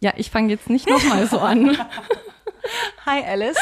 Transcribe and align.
Ja, 0.00 0.12
ich 0.16 0.30
fange 0.30 0.50
jetzt 0.50 0.68
nicht 0.68 0.88
nochmal 0.88 1.26
so 1.28 1.38
an. 1.38 1.76
Hi 3.06 3.22
Alice. 3.24 3.56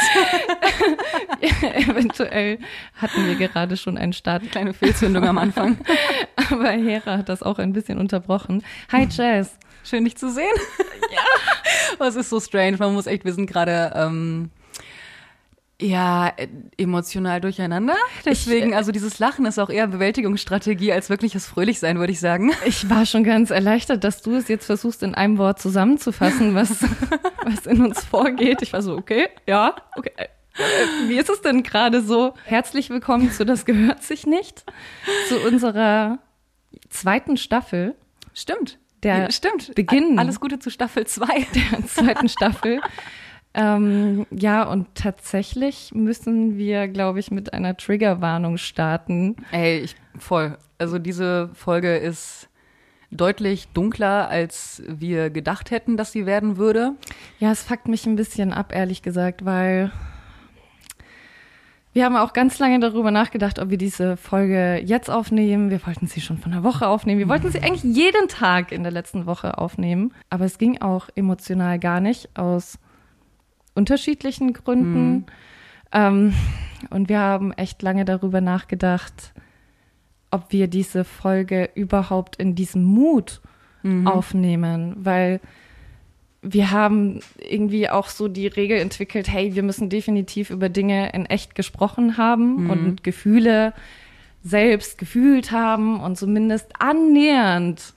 Eventuell 1.62 2.58
hatten 2.94 3.26
wir 3.26 3.34
gerade 3.34 3.76
schon 3.76 3.96
einen 3.96 4.12
Start. 4.12 4.50
Kleine 4.50 4.74
Fehlzündung 4.74 5.24
am 5.24 5.38
Anfang. 5.38 5.78
Aber 6.50 6.70
Hera 6.70 7.18
hat 7.18 7.28
das 7.28 7.42
auch 7.42 7.58
ein 7.58 7.72
bisschen 7.72 7.98
unterbrochen. 7.98 8.62
Hi 8.93 9.06
Jazz. 9.11 9.56
Schön, 9.84 10.04
dich 10.04 10.16
zu 10.16 10.30
sehen. 10.30 10.54
Ja. 11.10 11.22
Oh, 11.98 12.04
es 12.04 12.16
ist 12.16 12.30
so 12.30 12.40
strange. 12.40 12.76
Man 12.78 12.94
muss 12.94 13.06
echt, 13.06 13.24
wir 13.24 13.32
sind 13.32 13.46
gerade 13.46 13.92
ähm, 13.94 14.50
ja 15.80 16.32
emotional 16.76 17.40
durcheinander. 17.40 17.96
Deswegen, 18.24 18.68
ich, 18.68 18.72
äh, 18.72 18.76
also 18.76 18.92
dieses 18.92 19.18
Lachen 19.18 19.46
ist 19.46 19.58
auch 19.58 19.70
eher 19.70 19.86
Bewältigungsstrategie 19.86 20.92
als 20.92 21.10
wirkliches 21.10 21.46
Fröhlichsein, 21.46 21.98
würde 21.98 22.12
ich 22.12 22.20
sagen. 22.20 22.52
Ich 22.64 22.88
war 22.90 23.06
schon 23.06 23.24
ganz 23.24 23.50
erleichtert, 23.50 24.04
dass 24.04 24.22
du 24.22 24.34
es 24.34 24.48
jetzt 24.48 24.66
versuchst, 24.66 25.02
in 25.02 25.14
einem 25.14 25.38
Wort 25.38 25.60
zusammenzufassen, 25.60 26.55
was, 26.55 26.82
was 27.45 27.66
in 27.66 27.84
uns 27.84 28.05
vorgeht. 28.05 28.62
Ich 28.62 28.72
war 28.72 28.82
so, 28.82 28.96
okay, 28.96 29.28
ja, 29.46 29.74
okay. 29.96 30.12
Äh, 30.16 31.08
wie 31.08 31.16
ist 31.16 31.30
es 31.30 31.41
denn 31.42 31.62
gerade 31.62 32.02
so? 32.02 32.34
Herzlich 32.44 32.91
willkommen 32.91 33.30
zu 33.30 33.47
Das 33.47 33.64
gehört 33.64 34.02
sich 34.02 34.27
nicht, 34.27 34.64
zu 35.28 35.38
unserer 35.41 36.19
zweiten 36.88 37.36
Staffel. 37.36 37.94
Stimmt 38.34 38.78
der 39.02 39.30
Stimmt. 39.30 39.74
Beginn. 39.74 40.19
Alles 40.19 40.41
Gute 40.41 40.58
zu 40.58 40.70
Staffel 40.70 41.06
2. 41.06 41.27
Der 41.27 41.86
zweiten 41.86 42.28
Staffel. 42.28 42.80
Ähm, 43.52 44.27
ja, 44.30 44.62
und 44.62 44.95
tatsächlich 44.95 45.92
müssen 45.92 46.56
wir, 46.56 46.86
glaube 46.88 47.18
ich, 47.18 47.30
mit 47.30 47.52
einer 47.52 47.77
Triggerwarnung 47.77 48.58
starten. 48.58 49.36
Ey, 49.50 49.80
ich 49.80 49.96
voll. 50.18 50.56
Also 50.78 50.98
diese 50.98 51.50
Folge 51.55 51.96
ist 51.96 52.48
deutlich 53.10 53.68
dunkler, 53.68 54.28
als 54.28 54.82
wir 54.86 55.30
gedacht 55.30 55.70
hätten, 55.72 55.96
dass 55.96 56.12
sie 56.12 56.27
werden 56.27 56.56
würde. 56.56 56.92
Ja, 57.41 57.50
es 57.50 57.62
fuckt 57.62 57.88
mich 57.88 58.06
ein 58.06 58.16
bisschen 58.16 58.52
ab, 58.52 58.72
ehrlich 58.75 59.02
gesagt, 59.02 59.44
weil 59.44 59.91
wir 61.92 62.05
haben 62.05 62.14
auch 62.14 62.32
ganz 62.32 62.60
lange 62.60 62.78
darüber 62.78 63.10
nachgedacht, 63.10 63.58
ob 63.58 63.70
wir 63.70 63.78
diese 63.78 64.16
Folge 64.16 64.80
jetzt 64.84 65.10
aufnehmen. 65.10 65.70
Wir 65.70 65.84
wollten 65.84 66.06
sie 66.06 66.20
schon 66.20 66.38
von 66.38 66.53
der 66.53 66.62
Woche 66.62 66.86
aufnehmen. 66.86 67.19
Wir 67.19 67.28
wollten 67.28 67.50
sie 67.50 67.60
eigentlich 67.60 67.82
jeden 67.82 68.28
Tag 68.28 68.70
in 68.70 68.84
der 68.84 68.92
letzten 68.92 69.27
Woche 69.27 69.58
aufnehmen. 69.58 70.14
Aber 70.30 70.44
es 70.44 70.56
ging 70.58 70.80
auch 70.80 71.08
emotional 71.16 71.80
gar 71.80 71.98
nicht 71.98 72.38
aus 72.38 72.78
unterschiedlichen 73.74 74.52
Gründen. 74.52 75.12
Mhm. 75.12 75.24
Ähm, 75.92 76.34
und 76.90 77.08
wir 77.08 77.18
haben 77.18 77.52
echt 77.52 77.82
lange 77.82 78.04
darüber 78.04 78.40
nachgedacht, 78.40 79.32
ob 80.30 80.52
wir 80.52 80.68
diese 80.68 81.04
Folge 81.04 81.70
überhaupt 81.74 82.36
in 82.36 82.54
diesem 82.54 82.84
Mut 82.84 83.41
mhm. 83.82 84.06
aufnehmen, 84.06 84.94
weil 84.98 85.41
wir 86.42 86.70
haben 86.70 87.20
irgendwie 87.38 87.91
auch 87.91 88.08
so 88.08 88.28
die 88.28 88.46
Regel 88.46 88.78
entwickelt, 88.78 89.28
hey, 89.30 89.54
wir 89.54 89.62
müssen 89.62 89.91
definitiv 89.91 90.50
über 90.50 90.68
Dinge 90.68 91.12
in 91.12 91.26
echt 91.26 91.54
gesprochen 91.54 92.16
haben 92.16 92.64
mhm. 92.64 92.70
und 92.70 93.04
Gefühle 93.04 93.74
selbst 94.42 94.96
gefühlt 94.96 95.52
haben 95.52 96.00
und 96.00 96.16
zumindest 96.16 96.72
annähernd 96.78 97.92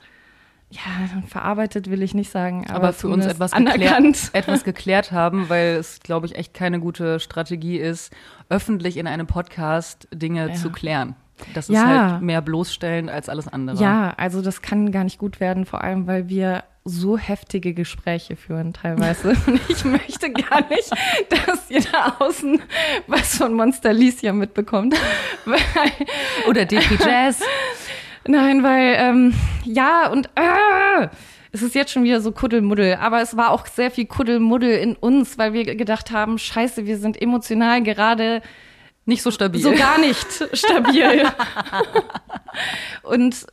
ja, 0.73 1.21
verarbeitet 1.27 1.89
will 1.89 2.01
ich 2.01 2.13
nicht 2.13 2.31
sagen, 2.31 2.65
aber, 2.67 2.75
aber 2.75 2.93
für 2.93 3.07
uns 3.07 3.25
etwas. 3.25 3.51
Geklärt, 3.51 4.29
etwas 4.33 4.63
geklärt 4.63 5.11
haben, 5.11 5.49
weil 5.49 5.75
es, 5.75 5.99
glaube 5.99 6.25
ich, 6.25 6.35
echt 6.35 6.53
keine 6.53 6.79
gute 6.79 7.19
Strategie 7.19 7.77
ist, 7.77 8.11
öffentlich 8.49 8.97
in 8.97 9.07
einem 9.07 9.27
Podcast 9.27 10.07
Dinge 10.11 10.49
ja. 10.49 10.53
zu 10.55 10.71
klären. 10.71 11.15
Das 11.53 11.69
ist 11.69 11.75
ja. 11.75 12.11
halt 12.11 12.21
mehr 12.21 12.41
bloßstellen 12.41 13.09
als 13.09 13.29
alles 13.29 13.47
andere. 13.47 13.81
Ja, 13.81 14.13
also 14.17 14.41
das 14.41 14.61
kann 14.61 14.91
gar 14.91 15.03
nicht 15.03 15.19
gut 15.19 15.39
werden, 15.39 15.65
vor 15.65 15.83
allem 15.83 16.07
weil 16.07 16.29
wir 16.29 16.63
so 16.85 17.17
heftige 17.17 17.73
Gespräche 17.73 18.35
führen 18.35 18.73
teilweise. 18.73 19.29
Und 19.47 19.61
ich 19.69 19.85
möchte 19.85 20.31
gar 20.31 20.67
nicht, 20.69 20.91
dass 21.29 21.69
ihr 21.69 21.81
da 21.81 22.17
außen 22.19 22.61
was 23.07 23.37
von 23.37 23.53
Monster 23.53 23.89
Alicia 23.89 24.33
mitbekommt. 24.33 24.95
Oder 26.47 26.65
DP 26.65 26.99
Jazz. 26.99 27.41
Nein, 28.25 28.63
weil, 28.63 28.95
ähm, 28.97 29.33
ja, 29.65 30.07
und 30.07 30.27
äh, 30.35 31.07
es 31.51 31.61
ist 31.61 31.75
jetzt 31.75 31.91
schon 31.91 32.03
wieder 32.03 32.21
so 32.21 32.31
Kuddelmuddel, 32.31 32.95
aber 32.95 33.21
es 33.21 33.35
war 33.35 33.51
auch 33.51 33.65
sehr 33.67 33.91
viel 33.91 34.05
Kuddelmuddel 34.05 34.77
in 34.77 34.95
uns, 34.95 35.37
weil 35.37 35.53
wir 35.53 35.75
gedacht 35.75 36.11
haben, 36.11 36.37
scheiße, 36.37 36.85
wir 36.85 36.97
sind 36.97 37.21
emotional 37.21 37.83
gerade 37.83 38.41
nicht 39.05 39.21
so 39.21 39.31
stabil. 39.31 39.61
So 39.61 39.73
gar 39.73 39.99
nicht 39.99 40.27
stabil. 40.53 41.25
und 43.03 43.45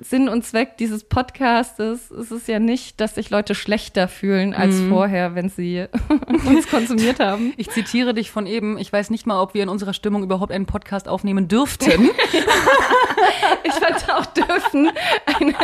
Sinn 0.00 0.28
und 0.28 0.44
Zweck 0.44 0.76
dieses 0.78 1.04
Podcastes 1.04 2.10
ist 2.10 2.30
es 2.30 2.46
ja 2.46 2.58
nicht, 2.58 3.00
dass 3.00 3.14
sich 3.14 3.30
Leute 3.30 3.54
schlechter 3.54 4.08
fühlen 4.08 4.52
als 4.52 4.74
mhm. 4.76 4.88
vorher, 4.90 5.34
wenn 5.34 5.48
sie 5.48 5.86
uns 6.46 6.68
konsumiert 6.68 7.20
haben. 7.20 7.52
Ich 7.56 7.70
zitiere 7.70 8.14
dich 8.14 8.30
von 8.30 8.46
eben. 8.46 8.78
Ich 8.78 8.92
weiß 8.92 9.10
nicht 9.10 9.26
mal, 9.26 9.40
ob 9.40 9.54
wir 9.54 9.62
in 9.62 9.68
unserer 9.68 9.94
Stimmung 9.94 10.22
überhaupt 10.22 10.52
einen 10.52 10.66
Podcast 10.66 11.08
aufnehmen 11.08 11.46
dürften. 11.46 12.10
ich 13.62 13.72
fand 13.72 13.94
auch 14.14 14.26
dürfen 14.26 14.90
eine 15.26 15.54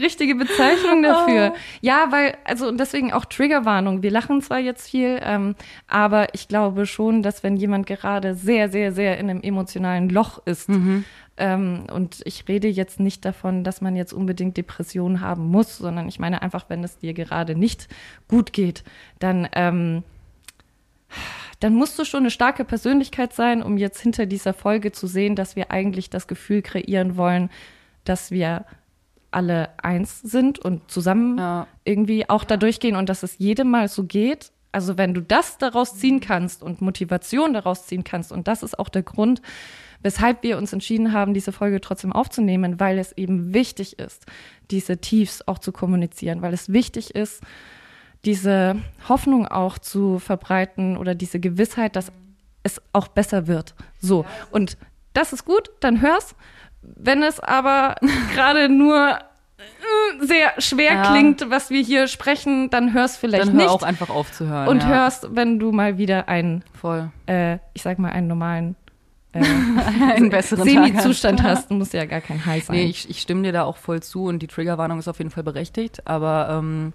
richtige 0.00 0.34
Bezeichnung 0.34 1.02
dafür. 1.02 1.52
Oh. 1.54 1.58
Ja, 1.80 2.06
weil, 2.10 2.36
also 2.44 2.68
und 2.68 2.78
deswegen 2.78 3.12
auch 3.12 3.24
Triggerwarnung. 3.24 4.02
Wir 4.02 4.10
lachen 4.10 4.40
zwar 4.42 4.58
jetzt 4.58 4.90
viel, 4.90 5.20
ähm, 5.22 5.54
aber 5.88 6.34
ich 6.34 6.48
glaube 6.48 6.86
schon, 6.86 7.22
dass 7.22 7.42
wenn 7.42 7.56
jemand 7.56 7.86
gerade 7.86 8.31
sehr, 8.34 8.68
sehr, 8.68 8.92
sehr 8.92 9.18
in 9.18 9.30
einem 9.30 9.40
emotionalen 9.40 10.08
Loch 10.08 10.40
ist, 10.44 10.68
mhm. 10.68 11.04
ähm, 11.36 11.86
und 11.92 12.20
ich 12.24 12.48
rede 12.48 12.68
jetzt 12.68 13.00
nicht 13.00 13.24
davon, 13.24 13.64
dass 13.64 13.80
man 13.80 13.96
jetzt 13.96 14.12
unbedingt 14.12 14.56
Depressionen 14.56 15.20
haben 15.20 15.48
muss, 15.48 15.78
sondern 15.78 16.08
ich 16.08 16.18
meine 16.18 16.42
einfach, 16.42 16.66
wenn 16.68 16.84
es 16.84 16.98
dir 16.98 17.14
gerade 17.14 17.54
nicht 17.54 17.88
gut 18.28 18.52
geht, 18.52 18.84
dann 19.18 19.48
ähm, 19.52 20.02
dann 21.60 21.74
musst 21.74 21.96
du 21.96 22.04
schon 22.04 22.20
eine 22.20 22.30
starke 22.32 22.64
Persönlichkeit 22.64 23.32
sein, 23.34 23.62
um 23.62 23.76
jetzt 23.76 24.00
hinter 24.00 24.26
dieser 24.26 24.52
Folge 24.52 24.90
zu 24.90 25.06
sehen, 25.06 25.36
dass 25.36 25.54
wir 25.54 25.70
eigentlich 25.70 26.10
das 26.10 26.26
Gefühl 26.26 26.60
kreieren 26.60 27.16
wollen, 27.16 27.50
dass 28.02 28.32
wir 28.32 28.64
alle 29.30 29.70
eins 29.78 30.20
sind 30.20 30.58
und 30.58 30.90
zusammen 30.90 31.38
ja. 31.38 31.68
irgendwie 31.84 32.28
auch 32.28 32.42
da 32.42 32.56
durchgehen 32.56 32.96
und 32.96 33.08
dass 33.08 33.22
es 33.22 33.38
jedem 33.38 33.70
mal 33.70 33.88
so 33.88 34.04
geht. 34.04 34.50
Also 34.72 34.96
wenn 34.96 35.14
du 35.14 35.20
das 35.20 35.58
daraus 35.58 35.96
ziehen 35.98 36.20
kannst 36.20 36.62
und 36.62 36.80
Motivation 36.80 37.52
daraus 37.52 37.86
ziehen 37.86 38.04
kannst, 38.04 38.32
und 38.32 38.48
das 38.48 38.62
ist 38.62 38.78
auch 38.78 38.88
der 38.88 39.02
Grund, 39.02 39.42
weshalb 40.02 40.42
wir 40.42 40.58
uns 40.58 40.72
entschieden 40.72 41.12
haben, 41.12 41.34
diese 41.34 41.52
Folge 41.52 41.80
trotzdem 41.80 42.12
aufzunehmen, 42.12 42.80
weil 42.80 42.98
es 42.98 43.12
eben 43.12 43.54
wichtig 43.54 43.98
ist, 43.98 44.26
diese 44.70 44.98
Tiefs 44.98 45.42
auch 45.46 45.58
zu 45.58 45.72
kommunizieren, 45.72 46.42
weil 46.42 46.54
es 46.54 46.72
wichtig 46.72 47.14
ist, 47.14 47.42
diese 48.24 48.76
Hoffnung 49.08 49.46
auch 49.46 49.78
zu 49.78 50.18
verbreiten 50.18 50.96
oder 50.96 51.14
diese 51.14 51.40
Gewissheit, 51.40 51.96
dass 51.96 52.12
es 52.62 52.80
auch 52.92 53.08
besser 53.08 53.46
wird. 53.46 53.74
So. 54.00 54.24
Und 54.50 54.76
das 55.12 55.32
ist 55.32 55.44
gut, 55.44 55.70
dann 55.80 56.00
hör's. 56.00 56.34
Wenn 56.82 57.22
es 57.22 57.40
aber 57.40 57.96
gerade 58.34 58.68
nur 58.68 59.18
sehr 60.20 60.52
schwer 60.58 60.94
ja. 60.94 61.10
klingt, 61.10 61.50
was 61.50 61.70
wir 61.70 61.82
hier 61.82 62.06
sprechen, 62.06 62.70
dann 62.70 62.92
hörst 62.92 63.18
vielleicht 63.18 63.46
dann 63.46 63.52
hör 63.52 63.62
nicht. 63.62 63.68
auch 63.68 63.82
einfach 63.82 64.10
aufzuhören. 64.10 64.68
Und 64.68 64.82
ja. 64.82 64.88
hörst, 64.88 65.34
wenn 65.34 65.58
du 65.58 65.72
mal 65.72 65.98
wieder 65.98 66.28
einen, 66.28 66.64
Voll. 66.80 67.10
Äh, 67.26 67.58
ich 67.74 67.82
sag 67.82 67.98
mal, 67.98 68.10
einen 68.10 68.26
normalen 68.26 68.76
äh, 69.32 69.38
einen 70.14 70.30
besseren 70.30 70.64
Semi-Zustand 70.64 71.42
hast, 71.44 71.70
muss 71.70 71.92
ja 71.92 72.04
gar 72.04 72.20
kein 72.20 72.44
High 72.44 72.64
sein. 72.64 72.76
Nee, 72.76 72.84
ich, 72.84 73.08
ich 73.08 73.20
stimme 73.20 73.42
dir 73.42 73.52
da 73.52 73.64
auch 73.64 73.76
voll 73.76 74.02
zu 74.02 74.24
und 74.24 74.40
die 74.40 74.46
Triggerwarnung 74.46 74.98
ist 74.98 75.08
auf 75.08 75.18
jeden 75.18 75.30
Fall 75.30 75.42
berechtigt, 75.42 76.06
aber 76.06 76.48
ähm, 76.50 76.92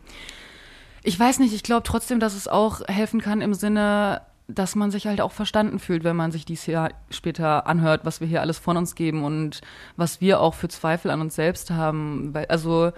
ich 1.03 1.19
weiß 1.19 1.39
nicht, 1.39 1.53
ich 1.53 1.63
glaube 1.63 1.83
trotzdem, 1.83 2.19
dass 2.19 2.35
es 2.35 2.47
auch 2.47 2.81
helfen 2.87 3.21
kann 3.21 3.41
im 3.41 3.53
Sinne, 3.53 4.21
dass 4.47 4.75
man 4.75 4.91
sich 4.91 5.07
halt 5.07 5.19
auch 5.19 5.31
verstanden 5.33 5.79
fühlt, 5.79 6.03
wenn 6.03 6.15
man 6.15 6.31
sich 6.31 6.45
dies 6.45 6.63
hier 6.63 6.89
später 7.09 7.67
anhört, 7.67 8.05
was 8.05 8.21
wir 8.21 8.27
hier 8.27 8.41
alles 8.41 8.57
von 8.57 8.77
uns 8.77 8.95
geben 8.95 9.23
und 9.23 9.61
was 9.97 10.21
wir 10.21 10.39
auch 10.39 10.53
für 10.53 10.69
Zweifel 10.69 11.11
an 11.11 11.21
uns 11.21 11.35
selbst 11.35 11.71
haben. 11.71 12.33
Also, 12.47 12.91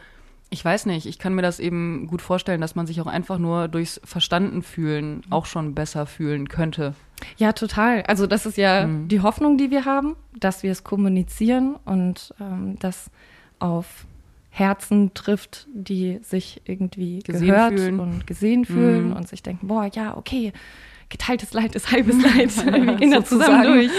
ich 0.52 0.64
weiß 0.64 0.86
nicht, 0.86 1.06
ich 1.06 1.20
kann 1.20 1.34
mir 1.34 1.42
das 1.42 1.60
eben 1.60 2.08
gut 2.08 2.22
vorstellen, 2.22 2.62
dass 2.62 2.76
man 2.76 2.88
sich 2.88 3.02
auch 3.02 3.08
einfach 3.08 3.38
nur 3.38 3.68
durchs 3.68 4.00
Verstanden 4.04 4.64
fühlen 4.64 5.22
auch 5.30 5.46
schon 5.46 5.76
besser 5.76 6.06
fühlen 6.06 6.50
könnte. 6.50 6.94
Ja, 7.38 7.54
total. 7.54 8.04
Also 8.04 8.26
das 8.26 8.46
ist 8.46 8.58
ja 8.58 8.88
mhm. 8.88 9.08
die 9.08 9.22
Hoffnung, 9.22 9.58
die 9.58 9.70
wir 9.70 9.86
haben, 9.86 10.16
dass 10.40 10.64
wir 10.64 10.72
es 10.72 10.84
kommunizieren 10.84 11.76
und 11.86 12.34
ähm, 12.40 12.78
das 12.80 13.12
auf 13.60 14.06
Herzen 14.50 15.14
trifft, 15.14 15.68
die 15.72 16.20
sich 16.24 16.62
irgendwie 16.66 17.20
gesehen 17.20 17.48
gehört 17.48 17.74
fühlen. 17.74 18.00
und 18.00 18.28
gesehen 18.28 18.66
fühlen 18.66 19.10
mhm. 19.10 19.16
und 19.16 19.28
sich 19.28 19.44
denken, 19.44 19.68
boah, 19.68 19.90
ja, 19.94 20.18
okay, 20.18 20.52
geteiltes 21.10 21.54
Leid 21.54 21.76
ist 21.76 21.92
halbes 21.92 22.16
Leid. 22.22 22.66
Wir 22.86 22.96
gehen 22.96 23.12
da 23.12 23.24
zusammen 23.24 23.64
durch. 23.64 23.92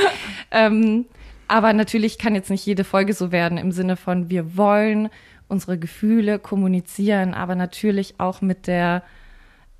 Ähm, 0.50 1.06
aber 1.48 1.72
natürlich 1.72 2.18
kann 2.18 2.34
jetzt 2.34 2.50
nicht 2.50 2.64
jede 2.64 2.84
Folge 2.84 3.12
so 3.12 3.32
werden 3.32 3.58
im 3.58 3.72
Sinne 3.72 3.96
von, 3.96 4.30
wir 4.30 4.56
wollen 4.56 5.08
unsere 5.48 5.78
Gefühle 5.78 6.38
kommunizieren, 6.38 7.34
aber 7.34 7.56
natürlich 7.56 8.14
auch 8.18 8.40
mit 8.40 8.68
der 8.68 9.02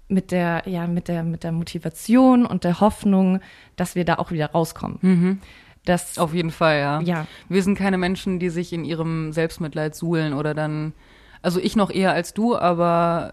mit 0.09 0.33
der 0.33 0.65
ja 0.67 0.89
mit 0.89 1.07
der 1.07 1.23
mit 1.23 1.45
der 1.45 1.53
Motivation 1.53 2.45
und 2.45 2.65
der 2.65 2.81
Hoffnung, 2.81 3.41
dass 3.77 3.95
wir 3.95 4.05
da 4.05 4.17
auch 4.17 4.33
wieder 4.33 4.51
rauskommen. 4.51 4.99
Mhm. 5.01 5.39
Das, 5.85 6.19
Auf 6.19 6.35
jeden 6.35 6.51
Fall, 6.51 6.79
ja. 6.79 7.01
ja. 7.01 7.27
Wir 7.49 7.63
sind 7.63 7.79
keine 7.79 7.97
Menschen, 7.97 8.39
die 8.39 8.51
sich 8.51 8.73
in 8.73 8.85
ihrem 8.85 9.33
Selbstmitleid 9.33 9.95
suhlen 9.95 10.35
oder 10.35 10.55
dann 10.55 10.93
Also 11.41 11.59
ich 11.59 11.75
noch 11.75 11.91
eher 11.91 12.13
als 12.13 12.35
du, 12.35 12.57
aber 12.57 13.33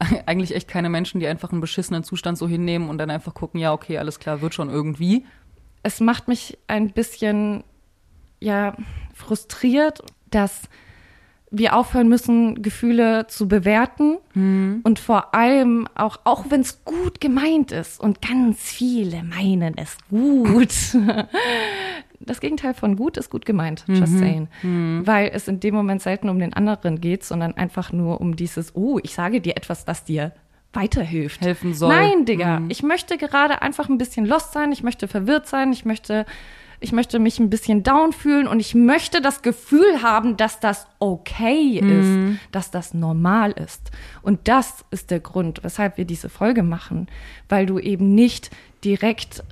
eigentlich 0.26 0.54
echt 0.54 0.68
keine 0.68 0.88
Menschen, 0.88 1.20
die 1.20 1.26
einfach 1.26 1.50
einen 1.52 1.60
beschissenen 1.60 2.04
Zustand 2.04 2.38
so 2.38 2.48
hinnehmen 2.48 2.88
und 2.88 2.98
dann 2.98 3.10
einfach 3.10 3.34
gucken, 3.34 3.60
ja, 3.60 3.72
okay, 3.72 3.98
alles 3.98 4.18
klar, 4.18 4.40
wird 4.40 4.54
schon 4.54 4.70
irgendwie. 4.70 5.24
Es 5.82 6.00
macht 6.00 6.28
mich 6.28 6.58
ein 6.66 6.90
bisschen, 6.90 7.64
ja, 8.40 8.76
frustriert, 9.14 10.02
dass 10.30 10.62
wir 11.50 11.74
aufhören 11.76 12.08
müssen, 12.08 12.60
Gefühle 12.62 13.26
zu 13.26 13.48
bewerten 13.48 14.18
Mhm. 14.34 14.80
und 14.84 14.98
vor 14.98 15.34
allem 15.34 15.88
auch, 15.94 16.18
auch 16.24 16.44
wenn 16.50 16.60
es 16.60 16.84
gut 16.84 17.22
gemeint 17.22 17.72
ist 17.72 17.98
und 18.00 18.20
ganz 18.20 18.58
viele 18.60 19.22
meinen 19.22 19.76
es 19.78 19.96
gut. 20.10 20.68
Das 22.20 22.40
Gegenteil 22.40 22.74
von 22.74 22.96
gut 22.96 23.16
ist 23.16 23.30
gut 23.30 23.46
gemeint, 23.46 23.84
just 23.88 24.14
Mhm. 24.14 24.18
saying. 24.18 24.48
Weil 25.06 25.30
es 25.32 25.46
in 25.48 25.60
dem 25.60 25.74
Moment 25.74 26.02
selten 26.02 26.28
um 26.28 26.38
den 26.38 26.52
anderen 26.52 27.00
geht, 27.00 27.22
sondern 27.24 27.54
einfach 27.56 27.92
nur 27.92 28.20
um 28.20 28.34
dieses, 28.36 28.74
oh, 28.74 28.98
ich 29.02 29.14
sage 29.14 29.40
dir 29.40 29.56
etwas, 29.56 29.84
das 29.84 30.04
dir 30.04 30.32
weiterhilft. 30.72 31.40
Helfen 31.40 31.74
soll. 31.74 31.88
Nein, 31.94 32.24
Digga, 32.24 32.60
Mhm. 32.60 32.70
ich 32.70 32.82
möchte 32.82 33.16
gerade 33.18 33.62
einfach 33.62 33.88
ein 33.88 33.98
bisschen 33.98 34.26
lost 34.26 34.52
sein, 34.52 34.72
ich 34.72 34.82
möchte 34.82 35.08
verwirrt 35.08 35.46
sein, 35.46 35.72
ich 35.72 35.84
möchte, 35.84 36.26
ich 36.80 36.92
möchte 36.92 37.18
mich 37.18 37.38
ein 37.38 37.50
bisschen 37.50 37.82
down 37.82 38.12
fühlen 38.12 38.46
und 38.46 38.60
ich 38.60 38.74
möchte 38.74 39.20
das 39.20 39.42
Gefühl 39.42 40.02
haben, 40.02 40.36
dass 40.36 40.60
das 40.60 40.86
okay 40.98 41.80
Mhm. 41.82 41.88
ist, 41.90 42.18
dass 42.52 42.70
das 42.70 42.94
normal 42.94 43.52
ist. 43.52 43.90
Und 44.22 44.46
das 44.46 44.84
ist 44.90 45.10
der 45.10 45.20
Grund, 45.20 45.64
weshalb 45.64 45.96
wir 45.96 46.04
diese 46.04 46.28
Folge 46.28 46.62
machen, 46.62 47.06
weil 47.48 47.64
du 47.66 47.78
eben 47.78 48.14
nicht 48.14 48.50
direkt 48.84 49.42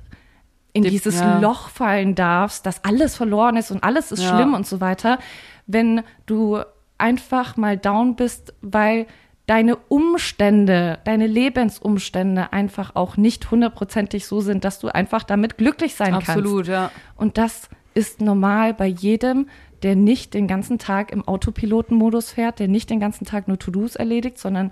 in 0.73 0.83
Die- 0.83 0.89
dieses 0.89 1.19
ja. 1.19 1.39
Loch 1.39 1.69
fallen 1.69 2.15
darfst, 2.15 2.65
dass 2.65 2.83
alles 2.83 3.15
verloren 3.15 3.55
ist 3.57 3.71
und 3.71 3.83
alles 3.83 4.11
ist 4.11 4.23
Ja. 4.23 4.35
schlimm 4.35 4.53
und 4.53 4.67
so 4.67 4.79
weiter, 4.81 5.19
wenn 5.65 6.01
du 6.25 6.59
einfach 6.97 7.57
mal 7.57 7.77
down 7.77 8.15
bist, 8.15 8.53
weil 8.61 9.05
deine 9.45 9.75
Umstände, 9.75 10.99
deine 11.05 11.25
Lebensumstände 11.27 12.51
einfach 12.51 12.95
auch 12.95 13.17
nicht 13.17 13.49
hundertprozentig 13.49 14.25
so 14.27 14.41
sind, 14.41 14.63
dass 14.65 14.79
du 14.79 14.89
einfach 14.89 15.23
damit 15.23 15.57
glücklich 15.57 15.95
sein 15.95 16.11
kannst. 16.13 16.29
Absolut, 16.29 16.67
ja. 16.67 16.91
Und 17.15 17.37
das 17.37 17.69
ist 17.93 18.19
normal 18.21 18.73
bei 18.73 18.87
jedem, 18.87 19.47
der 19.83 19.95
nicht 19.95 20.33
den 20.33 20.47
ganzen 20.47 20.79
Tag 20.79 21.11
im 21.11 21.27
Autopilotenmodus 21.27 22.31
fährt, 22.31 22.59
der 22.59 22.67
nicht 22.67 22.89
den 22.89 22.99
ganzen 22.99 23.25
Tag 23.25 23.47
nur 23.47 23.57
To-Dos 23.59 23.95
erledigt, 23.95 24.37
sondern 24.37 24.71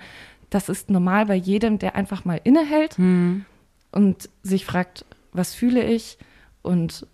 das 0.49 0.67
ist 0.67 0.89
normal 0.89 1.27
bei 1.27 1.35
jedem, 1.35 1.79
der 1.79 1.95
einfach 1.95 2.25
mal 2.25 2.39
innehält 2.43 2.97
und 3.91 4.29
sich 4.43 4.65
fragt, 4.65 5.05
was 5.35 5.53
fühle 5.53 5.83
ich 5.83 6.17
und 6.61 7.07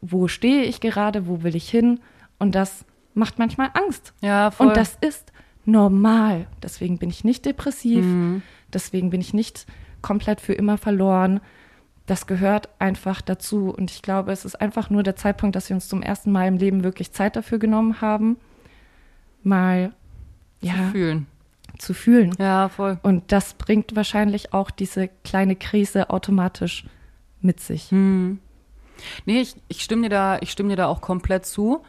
wo 0.00 0.28
stehe 0.28 0.64
ich 0.64 0.80
gerade, 0.80 1.26
wo 1.26 1.42
will 1.42 1.54
ich 1.54 1.68
hin? 1.68 2.00
Und 2.38 2.54
das 2.54 2.84
macht 3.14 3.38
manchmal 3.38 3.70
Angst. 3.74 4.14
Ja, 4.22 4.50
voll. 4.50 4.68
Und 4.68 4.76
das 4.76 4.96
ist 5.00 5.32
normal. 5.64 6.46
Deswegen 6.62 6.98
bin 6.98 7.10
ich 7.10 7.24
nicht 7.24 7.44
depressiv. 7.44 8.04
Mhm. 8.04 8.42
Deswegen 8.72 9.10
bin 9.10 9.20
ich 9.20 9.34
nicht 9.34 9.66
komplett 10.00 10.40
für 10.40 10.54
immer 10.54 10.78
verloren. 10.78 11.40
Das 12.06 12.26
gehört 12.26 12.68
einfach 12.78 13.20
dazu. 13.20 13.70
Und 13.70 13.90
ich 13.90 14.02
glaube, 14.02 14.32
es 14.32 14.44
ist 14.44 14.60
einfach 14.60 14.90
nur 14.90 15.02
der 15.02 15.16
Zeitpunkt, 15.16 15.54
dass 15.54 15.68
wir 15.68 15.74
uns 15.74 15.88
zum 15.88 16.02
ersten 16.02 16.32
Mal 16.32 16.48
im 16.48 16.56
Leben 16.56 16.82
wirklich 16.82 17.12
Zeit 17.12 17.36
dafür 17.36 17.58
genommen 17.58 18.00
haben, 18.00 18.36
mal 19.42 19.92
ja, 20.60 20.74
Zu 20.74 20.90
fühlen. 20.90 21.26
zu 21.78 21.94
fühlen. 21.94 22.34
Ja, 22.38 22.68
voll. 22.68 22.98
Und 23.02 23.32
das 23.32 23.54
bringt 23.54 23.94
wahrscheinlich 23.96 24.52
auch 24.52 24.70
diese 24.70 25.08
kleine 25.24 25.56
Krise 25.56 26.10
automatisch 26.10 26.84
mit 27.42 27.60
sich. 27.60 27.90
Hm. 27.90 28.38
Nee, 29.24 29.40
ich, 29.40 29.54
ich 29.68 29.82
stimme 29.82 30.02
dir 30.02 30.10
da, 30.10 30.38
ich 30.40 30.50
stimme 30.50 30.70
dir 30.70 30.76
da 30.76 30.86
auch 30.86 31.00
komplett 31.00 31.46
zu. 31.46 31.82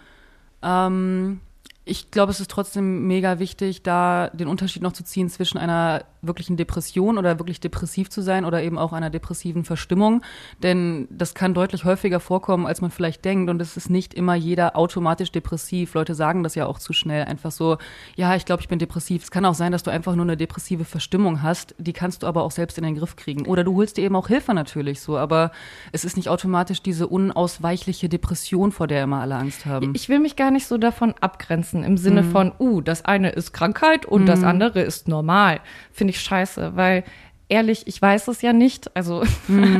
Ähm, 0.61 1.41
ich 1.85 2.11
glaube, 2.11 2.31
es 2.31 2.39
ist 2.39 2.51
trotzdem 2.51 3.07
mega 3.07 3.39
wichtig, 3.39 3.83
da 3.83 4.29
den 4.29 4.47
Unterschied 4.47 4.81
noch 4.81 4.93
zu 4.93 5.03
ziehen 5.03 5.29
zwischen 5.29 5.57
einer 5.57 6.05
wirklichen 6.21 6.57
Depression 6.57 7.17
oder 7.17 7.39
wirklich 7.39 7.59
depressiv 7.59 8.09
zu 8.09 8.21
sein 8.21 8.45
oder 8.45 8.61
eben 8.61 8.77
auch 8.77 8.93
einer 8.93 9.09
depressiven 9.09 9.63
Verstimmung. 9.63 10.21
Denn 10.61 11.07
das 11.09 11.33
kann 11.33 11.53
deutlich 11.53 11.85
häufiger 11.85 12.19
vorkommen, 12.19 12.65
als 12.65 12.81
man 12.81 12.91
vielleicht 12.91 13.25
denkt. 13.25 13.49
Und 13.49 13.61
es 13.61 13.77
ist 13.77 13.89
nicht 13.89 14.13
immer 14.13 14.35
jeder 14.35 14.75
automatisch 14.75 15.31
depressiv. 15.31 15.93
Leute 15.93 16.15
sagen 16.15 16.43
das 16.43 16.55
ja 16.55 16.65
auch 16.65 16.79
zu 16.79 16.93
schnell. 16.93 17.25
Einfach 17.25 17.51
so, 17.51 17.77
ja, 18.15 18.35
ich 18.35 18.45
glaube, 18.45 18.61
ich 18.61 18.67
bin 18.67 18.79
depressiv. 18.79 19.23
Es 19.23 19.31
kann 19.31 19.45
auch 19.45 19.55
sein, 19.55 19.71
dass 19.71 19.83
du 19.83 19.91
einfach 19.91 20.15
nur 20.15 20.25
eine 20.25 20.37
depressive 20.37 20.85
Verstimmung 20.85 21.41
hast. 21.41 21.75
Die 21.77 21.93
kannst 21.93 22.23
du 22.23 22.27
aber 22.27 22.43
auch 22.43 22.51
selbst 22.51 22.77
in 22.77 22.83
den 22.83 22.95
Griff 22.95 23.15
kriegen. 23.15 23.45
Oder 23.45 23.63
du 23.63 23.75
holst 23.75 23.97
dir 23.97 24.03
eben 24.03 24.15
auch 24.15 24.27
Hilfe 24.27 24.53
natürlich 24.53 25.01
so. 25.01 25.17
Aber 25.17 25.51
es 25.91 26.05
ist 26.05 26.17
nicht 26.17 26.29
automatisch 26.29 26.81
diese 26.81 27.07
unausweichliche 27.07 28.09
Depression, 28.09 28.71
vor 28.71 28.87
der 28.87 29.03
immer 29.03 29.21
alle 29.21 29.35
Angst 29.35 29.65
haben. 29.65 29.93
Ich 29.95 30.09
will 30.09 30.19
mich 30.19 30.35
gar 30.35 30.51
nicht 30.51 30.67
so 30.67 30.77
davon 30.77 31.13
abgrenzen 31.19 31.83
im 31.83 31.97
Sinne 31.97 32.23
von, 32.23 32.51
uh, 32.59 32.81
das 32.81 33.05
eine 33.05 33.29
ist 33.29 33.53
Krankheit 33.53 34.05
und 34.05 34.25
das 34.25 34.43
andere 34.43 34.81
ist 34.81 35.07
normal. 35.07 35.59
Finde 35.91 36.10
ich 36.11 36.21
scheiße, 36.21 36.75
weil 36.75 37.03
ehrlich, 37.51 37.85
ich 37.85 38.01
weiß 38.01 38.29
es 38.29 38.41
ja 38.41 38.53
nicht. 38.53 38.95
Also, 38.95 39.23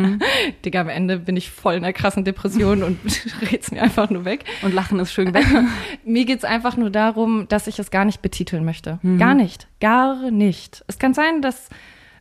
Digga, 0.66 0.82
am 0.82 0.90
Ende 0.90 1.20
bin 1.20 1.38
ich 1.38 1.50
voll 1.50 1.76
in 1.76 1.84
einer 1.84 1.94
krassen 1.94 2.26
Depression 2.26 2.84
und 2.84 3.00
red's 3.52 3.72
mir 3.72 3.82
einfach 3.82 4.10
nur 4.10 4.26
weg. 4.26 4.44
Und 4.62 4.74
Lachen 4.74 5.00
ist 5.00 5.14
schön 5.14 5.34
weg. 5.34 5.46
Mir 6.04 6.26
geht's 6.26 6.44
einfach 6.44 6.76
nur 6.76 6.90
darum, 6.90 7.48
dass 7.48 7.68
ich 7.68 7.80
es 7.80 7.90
gar 7.90 8.04
nicht 8.04 8.22
betiteln 8.22 8.66
möchte. 8.66 9.00
Gar 9.18 9.36
nicht. 9.36 9.68
Gar 9.80 10.32
nicht. 10.32 10.84
Es 10.88 11.00
kann 11.00 11.14
sein, 11.14 11.42
dass 11.42 11.70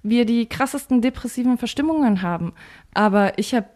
wir 0.03 0.25
die 0.25 0.47
krassesten 0.47 1.03
depressiven 1.03 1.59
Verstimmungen 1.59 2.23
haben. 2.23 2.53
Aber 2.95 3.39
ich 3.39 3.55
habe 3.55 3.67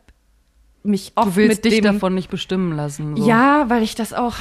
mich 0.86 1.12
oft 1.16 1.28
Du 1.28 1.36
willst 1.36 1.64
mit 1.64 1.72
dich 1.72 1.80
dem, 1.80 1.94
davon 1.94 2.14
nicht 2.14 2.30
bestimmen 2.30 2.72
lassen. 2.76 3.16
So. 3.16 3.26
Ja, 3.26 3.68
weil 3.70 3.82
ich 3.82 3.94
das 3.94 4.12
auch. 4.12 4.34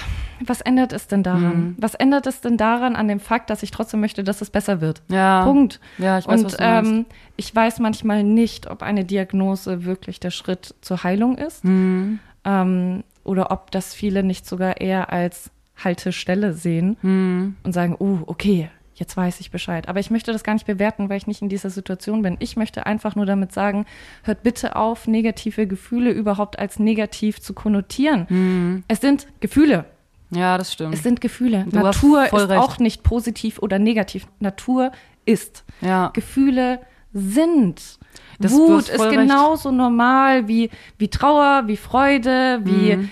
Was 0.45 0.59
ändert 0.59 0.91
es 0.91 1.07
denn 1.07 1.23
daran? 1.23 1.75
Was 1.79 1.95
ändert 1.95 2.27
es 2.27 2.41
denn 2.41 2.57
daran 2.57 2.97
an 2.97 3.07
dem 3.07 3.21
Fakt, 3.21 3.49
dass 3.49 3.63
ich 3.63 3.71
trotzdem 3.71 4.01
möchte, 4.01 4.25
dass 4.25 4.41
es 4.41 4.49
besser 4.49 4.81
wird? 4.81 5.01
Ja. 5.09 5.45
Punkt. 5.45 5.79
Ja, 5.97 6.19
ich 6.19 6.27
weiß, 6.27 6.39
Und 6.41 6.45
was 6.45 6.57
du 6.57 6.63
meinst. 6.63 6.91
ähm, 6.91 7.05
ich 7.37 7.55
weiß 7.55 7.79
manchmal 7.79 8.23
nicht, 8.23 8.69
ob 8.69 8.83
eine 8.83 9.05
Diagnose 9.05 9.85
wirklich 9.85 10.19
der 10.19 10.31
Schritt 10.31 10.75
zur 10.81 11.03
Heilung 11.03 11.37
ist 11.37 11.63
Mhm. 11.63 12.19
ähm, 12.43 13.03
oder 13.23 13.51
ob 13.51 13.71
das 13.71 13.93
viele 13.93 14.21
nicht 14.21 14.45
sogar 14.45 14.81
eher 14.81 15.13
als 15.13 15.49
Haltestelle 15.81 16.53
sehen 16.53 16.97
Mhm. 17.01 17.55
und 17.63 17.71
sagen, 17.71 17.95
oh, 17.99 18.19
okay, 18.27 18.69
jetzt 18.95 19.15
weiß 19.17 19.39
ich 19.39 19.51
Bescheid. 19.51 19.87
Aber 19.89 19.99
ich 19.99 20.11
möchte 20.11 20.31
das 20.31 20.43
gar 20.43 20.53
nicht 20.53 20.65
bewerten, 20.67 21.09
weil 21.09 21.17
ich 21.17 21.27
nicht 21.27 21.41
in 21.41 21.49
dieser 21.49 21.69
Situation 21.69 22.21
bin. 22.21 22.37
Ich 22.39 22.55
möchte 22.57 22.85
einfach 22.85 23.15
nur 23.15 23.25
damit 23.25 23.51
sagen, 23.51 23.85
hört 24.23 24.43
bitte 24.43 24.75
auf, 24.75 25.07
negative 25.07 25.67
Gefühle 25.67 26.11
überhaupt 26.11 26.59
als 26.59 26.79
negativ 26.79 27.41
zu 27.41 27.53
konnotieren. 27.53 28.25
Mhm. 28.29 28.83
Es 28.87 29.01
sind 29.01 29.27
Gefühle. 29.39 29.85
Ja, 30.31 30.57
das 30.57 30.73
stimmt. 30.73 30.93
Es 30.95 31.03
sind 31.03 31.21
Gefühle. 31.21 31.65
Du 31.69 31.79
Natur 31.79 32.25
ist 32.25 32.33
recht. 32.33 32.51
auch 32.61 32.79
nicht 32.79 33.03
positiv 33.03 33.59
oder 33.59 33.77
negativ. 33.79 34.25
Natur 34.39 34.91
ist. 35.25 35.63
ja. 35.81 36.09
Gefühle 36.13 36.79
sind. 37.13 37.99
Das- 38.39 38.51
Wut 38.51 38.89
ist 38.89 38.95
voll 38.95 39.07
recht. 39.09 39.19
genauso 39.19 39.71
normal 39.71 40.47
wie, 40.47 40.69
wie 40.97 41.07
Trauer, 41.07 41.63
wie 41.67 41.77
Freude, 41.77 42.59
wie, 42.63 42.95
Mhm. 42.97 43.09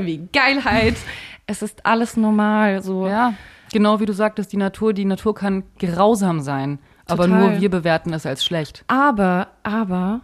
wie 0.06 0.28
Geilheit. 0.32 0.96
Es 1.46 1.62
ist 1.62 1.84
alles 1.84 2.16
normal. 2.16 2.80
So. 2.80 3.08
Ja, 3.08 3.34
genau 3.72 4.00
wie 4.00 4.06
du 4.06 4.12
sagtest, 4.12 4.52
die 4.52 4.56
Natur, 4.56 4.92
die 4.92 5.04
Natur 5.04 5.34
kann 5.34 5.64
grausam 5.78 6.40
sein, 6.40 6.78
aber 7.06 7.26
Total. 7.26 7.50
nur 7.50 7.60
wir 7.60 7.70
bewerten 7.70 8.12
es 8.12 8.26
als 8.26 8.44
schlecht. 8.44 8.84
Aber, 8.88 9.48
aber 9.62 10.20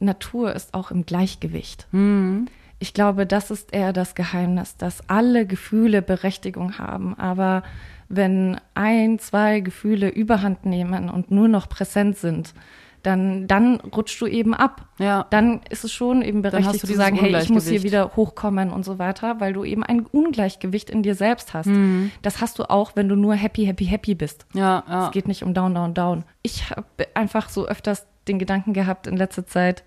Natur 0.00 0.54
ist 0.54 0.74
auch 0.74 0.90
im 0.90 1.04
Gleichgewicht. 1.04 1.88
Mhm. 1.92 2.46
Ich 2.78 2.94
glaube, 2.94 3.26
das 3.26 3.50
ist 3.50 3.72
eher 3.72 3.92
das 3.92 4.14
Geheimnis, 4.14 4.76
dass 4.76 5.08
alle 5.08 5.46
Gefühle 5.46 6.00
Berechtigung 6.00 6.78
haben. 6.78 7.18
Aber 7.18 7.64
wenn 8.08 8.60
ein, 8.74 9.18
zwei 9.18 9.60
Gefühle 9.60 10.08
überhand 10.08 10.64
nehmen 10.64 11.10
und 11.10 11.30
nur 11.30 11.48
noch 11.48 11.68
präsent 11.68 12.16
sind, 12.18 12.54
dann, 13.02 13.46
dann 13.46 13.76
rutscht 13.76 14.20
du 14.20 14.26
eben 14.26 14.54
ab. 14.54 14.86
Ja. 14.98 15.26
Dann 15.30 15.60
ist 15.70 15.84
es 15.84 15.92
schon 15.92 16.22
eben 16.22 16.42
berechtigt 16.42 16.86
zu 16.86 16.94
sagen, 16.94 17.16
hey, 17.16 17.36
ich 17.40 17.48
muss 17.48 17.68
hier 17.68 17.82
wieder 17.82 18.16
hochkommen 18.16 18.70
und 18.70 18.84
so 18.84 18.98
weiter, 18.98 19.40
weil 19.40 19.52
du 19.52 19.64
eben 19.64 19.84
ein 19.84 20.06
Ungleichgewicht 20.06 20.90
in 20.90 21.02
dir 21.02 21.14
selbst 21.14 21.54
hast. 21.54 21.66
Mhm. 21.66 22.10
Das 22.22 22.40
hast 22.40 22.58
du 22.58 22.68
auch, 22.68 22.92
wenn 22.96 23.08
du 23.08 23.16
nur 23.16 23.34
happy, 23.34 23.64
happy, 23.66 23.86
happy 23.86 24.14
bist. 24.14 24.46
Ja, 24.54 24.84
ja. 24.88 25.06
Es 25.06 25.12
geht 25.12 25.28
nicht 25.28 25.42
um 25.42 25.54
down, 25.54 25.74
down, 25.74 25.94
down. 25.94 26.24
Ich 26.42 26.70
habe 26.70 26.86
einfach 27.14 27.48
so 27.48 27.66
öfters 27.66 28.06
den 28.26 28.38
Gedanken 28.38 28.72
gehabt 28.72 29.06
in 29.06 29.16
letzter 29.16 29.46
Zeit, 29.46 29.84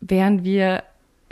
wären 0.00 0.44
wir, 0.44 0.82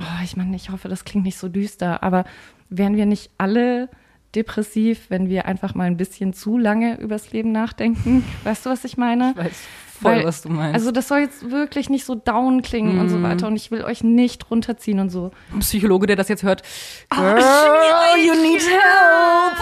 oh, 0.00 0.22
ich 0.24 0.36
meine, 0.36 0.56
ich 0.56 0.70
hoffe, 0.70 0.88
das 0.88 1.04
klingt 1.04 1.24
nicht 1.24 1.38
so 1.38 1.48
düster, 1.48 2.02
aber 2.02 2.24
wären 2.68 2.96
wir 2.96 3.06
nicht 3.06 3.30
alle 3.36 3.88
depressiv, 4.34 5.10
wenn 5.10 5.28
wir 5.28 5.46
einfach 5.46 5.74
mal 5.74 5.84
ein 5.84 5.96
bisschen 5.96 6.32
zu 6.32 6.56
lange 6.56 6.98
übers 7.00 7.32
Leben 7.32 7.52
nachdenken? 7.52 8.24
Weißt 8.44 8.64
du, 8.64 8.70
was 8.70 8.84
ich 8.84 8.96
meine? 8.96 9.32
Ich 9.32 9.36
weiß 9.36 9.66
voll, 10.00 10.16
Weil- 10.16 10.24
was 10.24 10.42
du 10.42 10.48
meinst. 10.48 10.74
Also 10.74 10.90
das 10.90 11.08
soll 11.08 11.18
jetzt 11.20 11.50
wirklich 11.50 11.90
nicht 11.90 12.04
so 12.04 12.14
down 12.14 12.62
klingen 12.62 12.98
und 12.98 13.06
Mhm. 13.06 13.10
so 13.10 13.22
weiter 13.22 13.46
und 13.46 13.56
ich 13.56 13.70
will 13.70 13.84
euch 13.84 14.02
nicht 14.04 14.50
runterziehen 14.50 14.98
und 15.00 15.10
so. 15.10 15.30
Ein 15.52 15.60
Psychologe, 15.60 16.06
der 16.06 16.16
das 16.16 16.28
jetzt 16.28 16.42
hört. 16.42 16.62
Ah, 17.10 17.34
Girl, 17.34 18.24
you 18.26 18.34
need 18.34 18.60
help. 18.60 19.58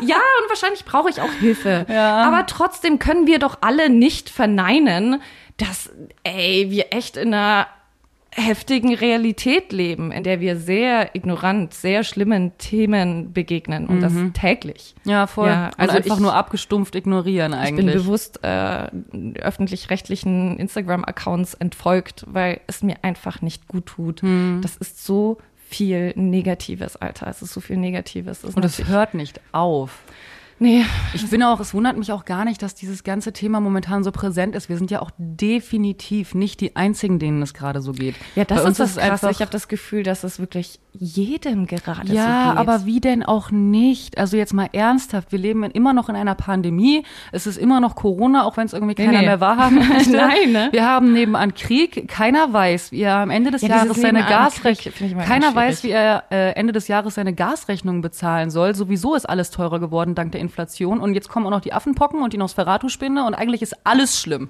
Ja, 0.08 0.16
und 0.42 0.48
wahrscheinlich 0.48 0.84
brauche 0.84 1.08
ich 1.10 1.20
auch 1.20 1.30
Hilfe. 1.40 1.86
Ja. 1.88 2.22
Aber 2.24 2.46
trotzdem 2.46 2.98
können 2.98 3.26
wir 3.26 3.38
doch 3.38 3.58
alle 3.60 3.88
nicht 3.90 4.30
verneinen, 4.30 5.22
dass, 5.58 5.90
ey, 6.24 6.66
wir 6.70 6.86
echt 6.92 7.16
in 7.16 7.32
einer 7.34 7.66
heftigen 8.34 8.94
Realität 8.94 9.72
leben, 9.72 10.10
in 10.10 10.24
der 10.24 10.40
wir 10.40 10.56
sehr 10.56 11.14
ignorant, 11.14 11.74
sehr 11.74 12.02
schlimmen 12.02 12.56
Themen 12.56 13.32
begegnen 13.32 13.86
und 13.86 14.00
das 14.00 14.12
täglich. 14.32 14.94
Ja, 15.04 15.26
voll. 15.26 15.48
Ja, 15.48 15.70
also 15.76 15.96
einfach 15.96 16.16
ich- 16.16 16.22
nur 16.22 16.34
abgestumpft 16.34 16.94
ignorieren 16.94 17.52
Ich 17.52 17.58
eigentlich. 17.58 17.86
bin 17.94 18.02
bewusst 18.02 18.40
äh, 18.42 18.88
öffentlich-rechtlichen 19.38 20.58
Instagram-Accounts 20.58 21.54
entfolgt, 21.54 22.24
weil 22.26 22.60
es 22.66 22.82
mir 22.82 22.96
einfach 23.02 23.42
nicht 23.42 23.68
gut 23.68 23.86
tut. 23.86 24.22
Hm. 24.22 24.60
Das 24.62 24.76
ist 24.76 25.04
so 25.04 25.38
viel 25.68 26.12
Negatives, 26.16 26.96
Alter. 26.96 27.28
Es 27.28 27.42
ist 27.42 27.52
so 27.52 27.60
viel 27.60 27.76
Negatives. 27.76 28.44
Und 28.44 28.64
es 28.64 28.86
hört 28.88 29.14
nicht 29.14 29.40
auf. 29.52 30.00
Nee, 30.62 30.84
Ich 31.12 31.28
bin 31.28 31.42
auch, 31.42 31.58
es 31.60 31.74
wundert 31.74 31.96
mich 31.96 32.12
auch 32.12 32.24
gar 32.24 32.44
nicht, 32.44 32.62
dass 32.62 32.74
dieses 32.74 33.02
ganze 33.04 33.32
Thema 33.32 33.60
momentan 33.60 34.04
so 34.04 34.12
präsent 34.12 34.54
ist. 34.54 34.68
Wir 34.68 34.76
sind 34.78 34.90
ja 34.90 35.02
auch 35.02 35.10
definitiv 35.18 36.34
nicht 36.34 36.60
die 36.60 36.76
Einzigen, 36.76 37.18
denen 37.18 37.42
es 37.42 37.52
gerade 37.52 37.80
so 37.82 37.92
geht. 37.92 38.14
ja, 38.36 38.44
das 38.44 38.62
Bei 38.62 38.68
ist 38.70 38.78
das 38.80 38.96
Krasse. 38.96 39.30
Ich 39.30 39.40
habe 39.40 39.50
das 39.50 39.66
Gefühl, 39.66 40.04
dass 40.04 40.22
es 40.24 40.38
wirklich 40.38 40.78
jedem 40.92 41.66
gerade 41.66 42.12
Ja, 42.12 42.44
so 42.44 42.50
geht. 42.50 42.58
aber 42.60 42.86
wie 42.86 43.00
denn 43.00 43.22
auch 43.24 43.50
nicht? 43.50 44.18
Also 44.18 44.36
jetzt 44.36 44.52
mal 44.52 44.68
ernsthaft, 44.72 45.32
wir 45.32 45.38
leben 45.38 45.64
immer 45.64 45.92
noch 45.94 46.08
in 46.08 46.14
einer 46.16 46.34
Pandemie. 46.34 47.04
Es 47.32 47.46
ist 47.46 47.56
immer 47.56 47.80
noch 47.80 47.96
Corona, 47.96 48.44
auch 48.44 48.56
wenn 48.56 48.66
es 48.66 48.72
irgendwie 48.72 48.94
Nee, 48.96 49.06
keiner 49.06 49.20
nee. 49.20 49.26
mehr 49.26 49.40
wahrhaben 49.40 49.76
möchte. 49.88 50.12
Nein, 50.12 50.52
ne? 50.52 50.68
Wir 50.70 50.86
haben 50.86 51.12
nebenan 51.12 51.54
Krieg. 51.54 52.06
Keiner 52.08 52.52
weiß, 52.52 52.92
wie 52.92 53.00
er 53.02 53.16
am 53.16 53.30
Ende 53.30 53.50
des 53.50 53.62
Ja, 53.62 53.68
Jahres 53.68 54.00
seine 54.00 54.22
Gasrechnung, 54.22 55.18
keiner 55.24 55.54
weiß, 55.54 55.82
wie 55.82 55.90
er 55.90 56.24
äh, 56.30 56.52
Ende 56.52 56.72
des 56.72 56.88
Jahres 56.88 57.14
seine 57.16 57.32
Gasrechnung 57.34 58.00
bezahlen 58.00 58.50
soll. 58.50 58.74
Sowieso 58.74 59.14
ist 59.14 59.28
alles 59.28 59.50
teurer 59.50 59.80
geworden 59.80 60.14
dank 60.14 60.30
der 60.32 60.40
Inflation. 60.40 60.51
Und 61.00 61.14
jetzt 61.14 61.28
kommen 61.28 61.46
auch 61.46 61.50
noch 61.50 61.60
die 61.60 61.72
Affenpocken 61.72 62.22
und 62.22 62.32
die 62.32 62.38
Nosferatu-Spinne 62.38 63.24
und 63.24 63.34
eigentlich 63.34 63.62
ist 63.62 63.74
alles 63.84 64.20
schlimm. 64.20 64.48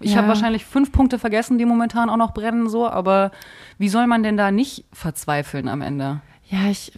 Ich 0.00 0.12
Ja. 0.12 0.18
habe 0.18 0.28
wahrscheinlich 0.28 0.64
fünf 0.64 0.92
Punkte 0.92 1.18
vergessen, 1.18 1.58
die 1.58 1.64
momentan 1.64 2.10
auch 2.10 2.16
noch 2.16 2.32
brennen, 2.32 2.68
so. 2.68 2.88
Aber 2.88 3.30
wie 3.78 3.88
soll 3.88 4.06
man 4.06 4.22
denn 4.22 4.36
da 4.36 4.50
nicht 4.50 4.84
verzweifeln 4.92 5.68
am 5.68 5.82
Ende? 5.82 6.20
Ja, 6.48 6.70
ich. 6.70 6.92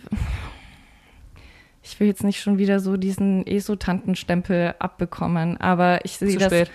Ich 1.82 1.98
will 1.98 2.06
jetzt 2.06 2.22
nicht 2.22 2.40
schon 2.40 2.58
wieder 2.58 2.78
so 2.78 2.96
diesen 2.96 3.44
ESO-Tantenstempel 3.46 4.74
abbekommen, 4.78 5.56
aber 5.60 6.04
ich 6.04 6.18
sehe 6.18 6.36
das. 6.36 6.52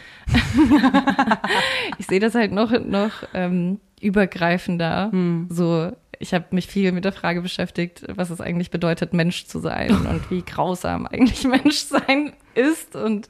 ich 1.99 2.07
sehe 2.07 2.19
das 2.19 2.35
halt 2.35 2.51
noch, 2.51 2.71
noch 2.71 3.11
ähm, 3.33 3.79
übergreifender. 4.01 5.11
Hm. 5.11 5.47
So, 5.49 5.91
ich 6.19 6.33
habe 6.33 6.45
mich 6.51 6.67
viel 6.67 6.91
mit 6.91 7.05
der 7.05 7.11
Frage 7.11 7.41
beschäftigt, 7.41 8.03
was 8.15 8.29
es 8.29 8.41
eigentlich 8.41 8.71
bedeutet, 8.71 9.13
Mensch 9.13 9.45
zu 9.45 9.59
sein 9.59 9.91
und 10.09 10.29
wie 10.31 10.41
grausam 10.41 11.05
eigentlich 11.07 11.43
Menschsein 11.45 12.33
ist 12.53 12.95
und 12.95 13.27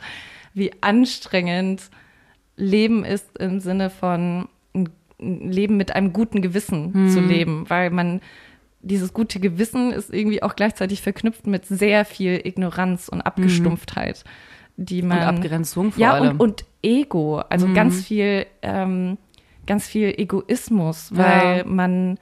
wie 0.54 0.72
anstrengend 0.82 1.89
Leben 2.58 3.04
ist 3.04 3.38
im 3.38 3.60
Sinne 3.60 3.89
von 3.89 4.48
ein 4.74 4.89
Leben 5.51 5.77
mit 5.77 5.96
einem 5.96 6.13
guten 6.13 6.42
Gewissen 6.42 7.10
zu 7.10 7.22
leben, 7.22 7.70
weil 7.70 7.89
man 7.89 8.22
dieses 8.82 9.13
gute 9.13 9.39
Gewissen 9.39 9.92
ist 9.92 10.13
irgendwie 10.13 10.44
auch 10.44 10.56
gleichzeitig 10.56 11.01
verknüpft 11.01 11.48
mit 11.48 11.65
sehr 11.65 12.06
viel 12.06 12.39
Ignoranz 12.44 13.10
und 13.10 13.22
Abgestumpftheit, 13.22 14.24
die 14.77 15.01
man 15.01 15.20
Und 15.20 15.24
Abgrenzung 15.24 15.92
vor 15.92 16.01
ja, 16.01 16.13
allem. 16.13 16.32
und, 16.32 16.39
und 16.39 16.65
Ego, 16.84 17.39
also 17.39 17.68
ganz 17.74 18.06
viel, 18.06 18.46
ähm, 18.62 19.18
ganz 19.65 19.88
viel 19.88 20.13
Egoismus, 20.18 21.10
weil 21.15 21.65
man 21.65 22.20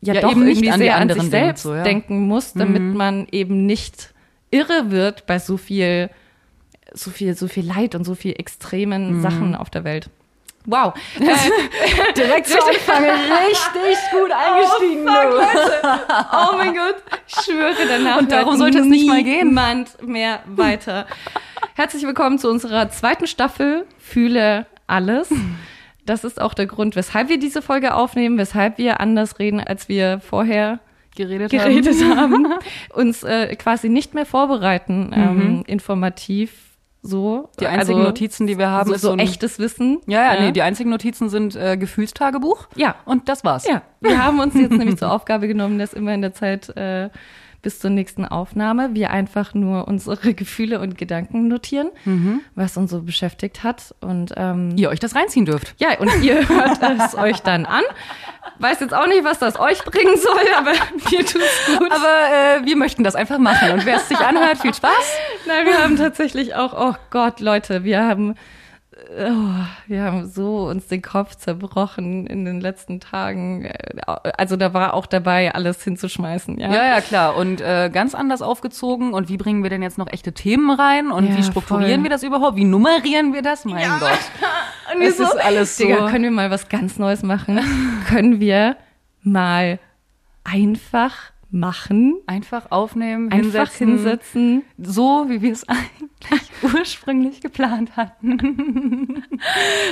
ja, 0.00 0.14
Ja, 0.14 0.20
doch 0.20 0.30
eben 0.30 0.44
nicht 0.44 0.70
an 0.70 0.80
die 0.80 0.86
sehr 0.86 0.96
an 0.96 1.02
anderen 1.02 1.22
sich 1.22 1.30
denkt, 1.30 1.46
selbst 1.46 1.62
so, 1.62 1.74
ja. 1.74 1.82
denken 1.82 2.26
muss, 2.26 2.52
damit 2.52 2.82
man 2.82 3.26
eben 3.30 3.66
nicht 3.66 4.14
irre 4.50 4.90
wird 4.90 5.26
bei 5.26 5.38
so 5.38 5.56
viel, 5.56 6.10
so 6.92 7.10
viel, 7.10 7.34
so 7.34 7.48
viel 7.48 7.66
Leid 7.66 7.94
und 7.94 8.04
so 8.04 8.14
viel 8.14 8.32
extremen 8.38 9.20
Sachen 9.22 9.54
auf 9.54 9.70
der 9.70 9.84
Welt. 9.84 10.10
Wow. 10.66 10.92
Äh, 11.18 12.12
Direkt 12.12 12.46
zu 12.46 12.58
Anfang 12.58 13.04
richtig 13.04 13.98
gut 14.10 14.30
eingestiegen. 14.30 15.06
du. 15.06 15.12
Oh 16.32 16.56
mein 16.56 16.74
Gott, 16.74 16.96
ich 17.26 17.34
schwöre 17.44 17.74
danach. 17.88 18.18
Und 18.18 18.30
darum 18.30 18.56
sollte 18.56 18.80
es 18.80 18.86
nicht 18.86 19.06
mal 19.06 19.22
gehen. 19.22 19.48
Niemand 19.48 20.02
mehr 20.06 20.40
weiter. 20.46 21.06
Herzlich 21.74 22.02
willkommen 22.02 22.38
zu 22.38 22.50
unserer 22.50 22.90
zweiten 22.90 23.26
Staffel 23.26 23.86
Fühle 23.98 24.66
alles. 24.86 25.30
Das 26.08 26.24
ist 26.24 26.40
auch 26.40 26.54
der 26.54 26.66
Grund, 26.66 26.96
weshalb 26.96 27.28
wir 27.28 27.38
diese 27.38 27.60
Folge 27.60 27.94
aufnehmen, 27.94 28.38
weshalb 28.38 28.78
wir 28.78 29.00
anders 29.00 29.38
reden, 29.38 29.60
als 29.60 29.88
wir 29.88 30.20
vorher 30.20 30.80
geredet, 31.14 31.50
geredet 31.50 32.02
haben. 32.02 32.48
haben. 32.48 32.58
Uns 32.94 33.22
äh, 33.22 33.54
quasi 33.56 33.88
nicht 33.88 34.14
mehr 34.14 34.24
vorbereiten, 34.24 35.10
ähm, 35.14 35.64
informativ 35.66 36.68
so. 37.02 37.50
Mhm. 37.52 37.60
Die 37.60 37.66
einzigen 37.66 38.02
Notizen, 38.02 38.46
die 38.46 38.56
wir 38.56 38.70
haben, 38.70 38.88
so, 38.88 38.94
ist 38.94 39.02
so 39.02 39.10
so 39.10 39.16
echtes 39.16 39.58
Wissen. 39.58 40.00
Ja, 40.06 40.34
ja, 40.34 40.40
nee, 40.40 40.52
die 40.52 40.62
einzigen 40.62 40.90
Notizen 40.90 41.28
sind 41.28 41.54
äh, 41.56 41.76
Gefühlstagebuch. 41.76 42.68
Ja. 42.74 42.96
Und 43.04 43.28
das 43.28 43.44
war's. 43.44 43.66
Ja, 43.66 43.82
wir 44.00 44.22
haben 44.22 44.40
uns 44.40 44.54
jetzt 44.54 44.72
nämlich 44.72 44.96
zur 44.96 45.12
Aufgabe 45.12 45.46
genommen, 45.46 45.78
dass 45.78 45.92
immer 45.92 46.14
in 46.14 46.22
der 46.22 46.32
Zeit 46.32 46.70
äh, 46.76 47.10
bis 47.62 47.80
zur 47.80 47.90
nächsten 47.90 48.24
Aufnahme 48.24 48.90
wir 48.94 49.10
einfach 49.10 49.52
nur 49.54 49.88
unsere 49.88 50.34
Gefühle 50.34 50.80
und 50.80 50.96
Gedanken 50.96 51.48
notieren, 51.48 51.90
was 52.54 52.76
uns 52.76 52.90
so 52.90 53.02
beschäftigt 53.02 53.64
hat. 53.64 53.94
Und 54.00 54.32
ähm, 54.36 54.72
Ihr 54.76 54.90
euch 54.90 55.00
das 55.00 55.14
reinziehen 55.14 55.44
dürft. 55.46 55.74
ja, 55.78 55.98
und 55.98 56.22
ihr 56.22 56.48
hört 56.48 56.78
es 57.00 57.14
euch 57.16 57.40
dann 57.40 57.66
an. 57.66 57.82
Weiß 58.60 58.80
jetzt 58.80 58.94
auch 58.94 59.06
nicht, 59.06 59.24
was 59.24 59.38
das 59.38 59.58
euch 59.58 59.84
bringen 59.84 60.16
soll, 60.16 60.40
aber 60.56 60.72
mir 61.10 61.20
tut's 61.24 61.66
gut. 61.78 61.90
Aber 61.92 62.60
äh, 62.62 62.64
wir 62.64 62.76
möchten 62.76 63.04
das 63.04 63.14
einfach 63.14 63.38
machen. 63.38 63.70
Und 63.72 63.86
wer 63.86 63.96
es 63.96 64.08
sich 64.08 64.18
anhört, 64.18 64.58
viel 64.58 64.74
Spaß. 64.74 64.92
Nein, 65.46 65.66
wir 65.66 65.78
haben 65.82 65.96
tatsächlich 65.96 66.54
auch, 66.54 66.74
oh 66.76 66.94
Gott, 67.10 67.40
Leute, 67.40 67.84
wir 67.84 68.04
haben, 68.04 68.34
oh, 69.18 69.64
wir 69.86 70.02
haben 70.02 70.28
so 70.28 70.68
uns 70.68 70.86
den 70.88 71.02
Kopf 71.02 71.34
zerbrochen 71.36 72.26
in 72.26 72.44
den 72.44 72.60
letzten 72.60 73.00
Tagen. 73.00 73.70
Also 74.36 74.56
da 74.56 74.74
war 74.74 74.94
auch 74.94 75.06
dabei, 75.06 75.54
alles 75.54 75.82
hinzuschmeißen, 75.82 76.58
ja. 76.58 76.72
Ja, 76.72 76.84
ja, 76.84 77.00
klar. 77.00 77.36
Und 77.36 77.60
äh, 77.60 77.90
ganz 77.92 78.14
anders 78.14 78.42
aufgezogen. 78.42 79.14
Und 79.14 79.28
wie 79.28 79.36
bringen 79.36 79.62
wir 79.62 79.70
denn 79.70 79.82
jetzt 79.82 79.98
noch 79.98 80.10
echte 80.12 80.32
Themen 80.32 80.70
rein? 80.70 81.10
Und 81.10 81.28
Ja, 81.28 81.36
wie 81.36 81.42
strukturieren 81.42 82.00
voll. 82.00 82.02
wir 82.04 82.10
das 82.10 82.22
überhaupt? 82.22 82.56
Wie 82.56 82.64
nummerieren 82.64 83.32
wir 83.32 83.42
das? 83.42 83.64
Mein 83.64 83.88
Gott. 84.00 84.10
Und 84.94 85.02
Es 85.02 85.18
ist 85.18 85.36
alles 85.44 85.76
so. 85.76 85.84
Digga, 85.84 86.08
können 86.10 86.24
wir 86.24 86.30
mal 86.30 86.50
was 86.50 86.68
ganz 86.68 86.98
Neues 86.98 87.22
machen? 87.22 87.60
können 88.08 88.40
wir 88.40 88.76
mal 89.22 89.78
einfach 90.44 91.12
machen? 91.50 92.20
Einfach 92.26 92.70
aufnehmen, 92.70 93.32
Einfach 93.32 93.72
hinsetzen. 93.72 93.88
hinsetzen. 93.88 94.62
So, 94.78 95.26
wie 95.28 95.42
wir 95.42 95.52
es 95.52 95.66
eigentlich 95.68 96.50
ursprünglich 96.62 97.40
geplant 97.40 97.96
hatten. 97.96 98.38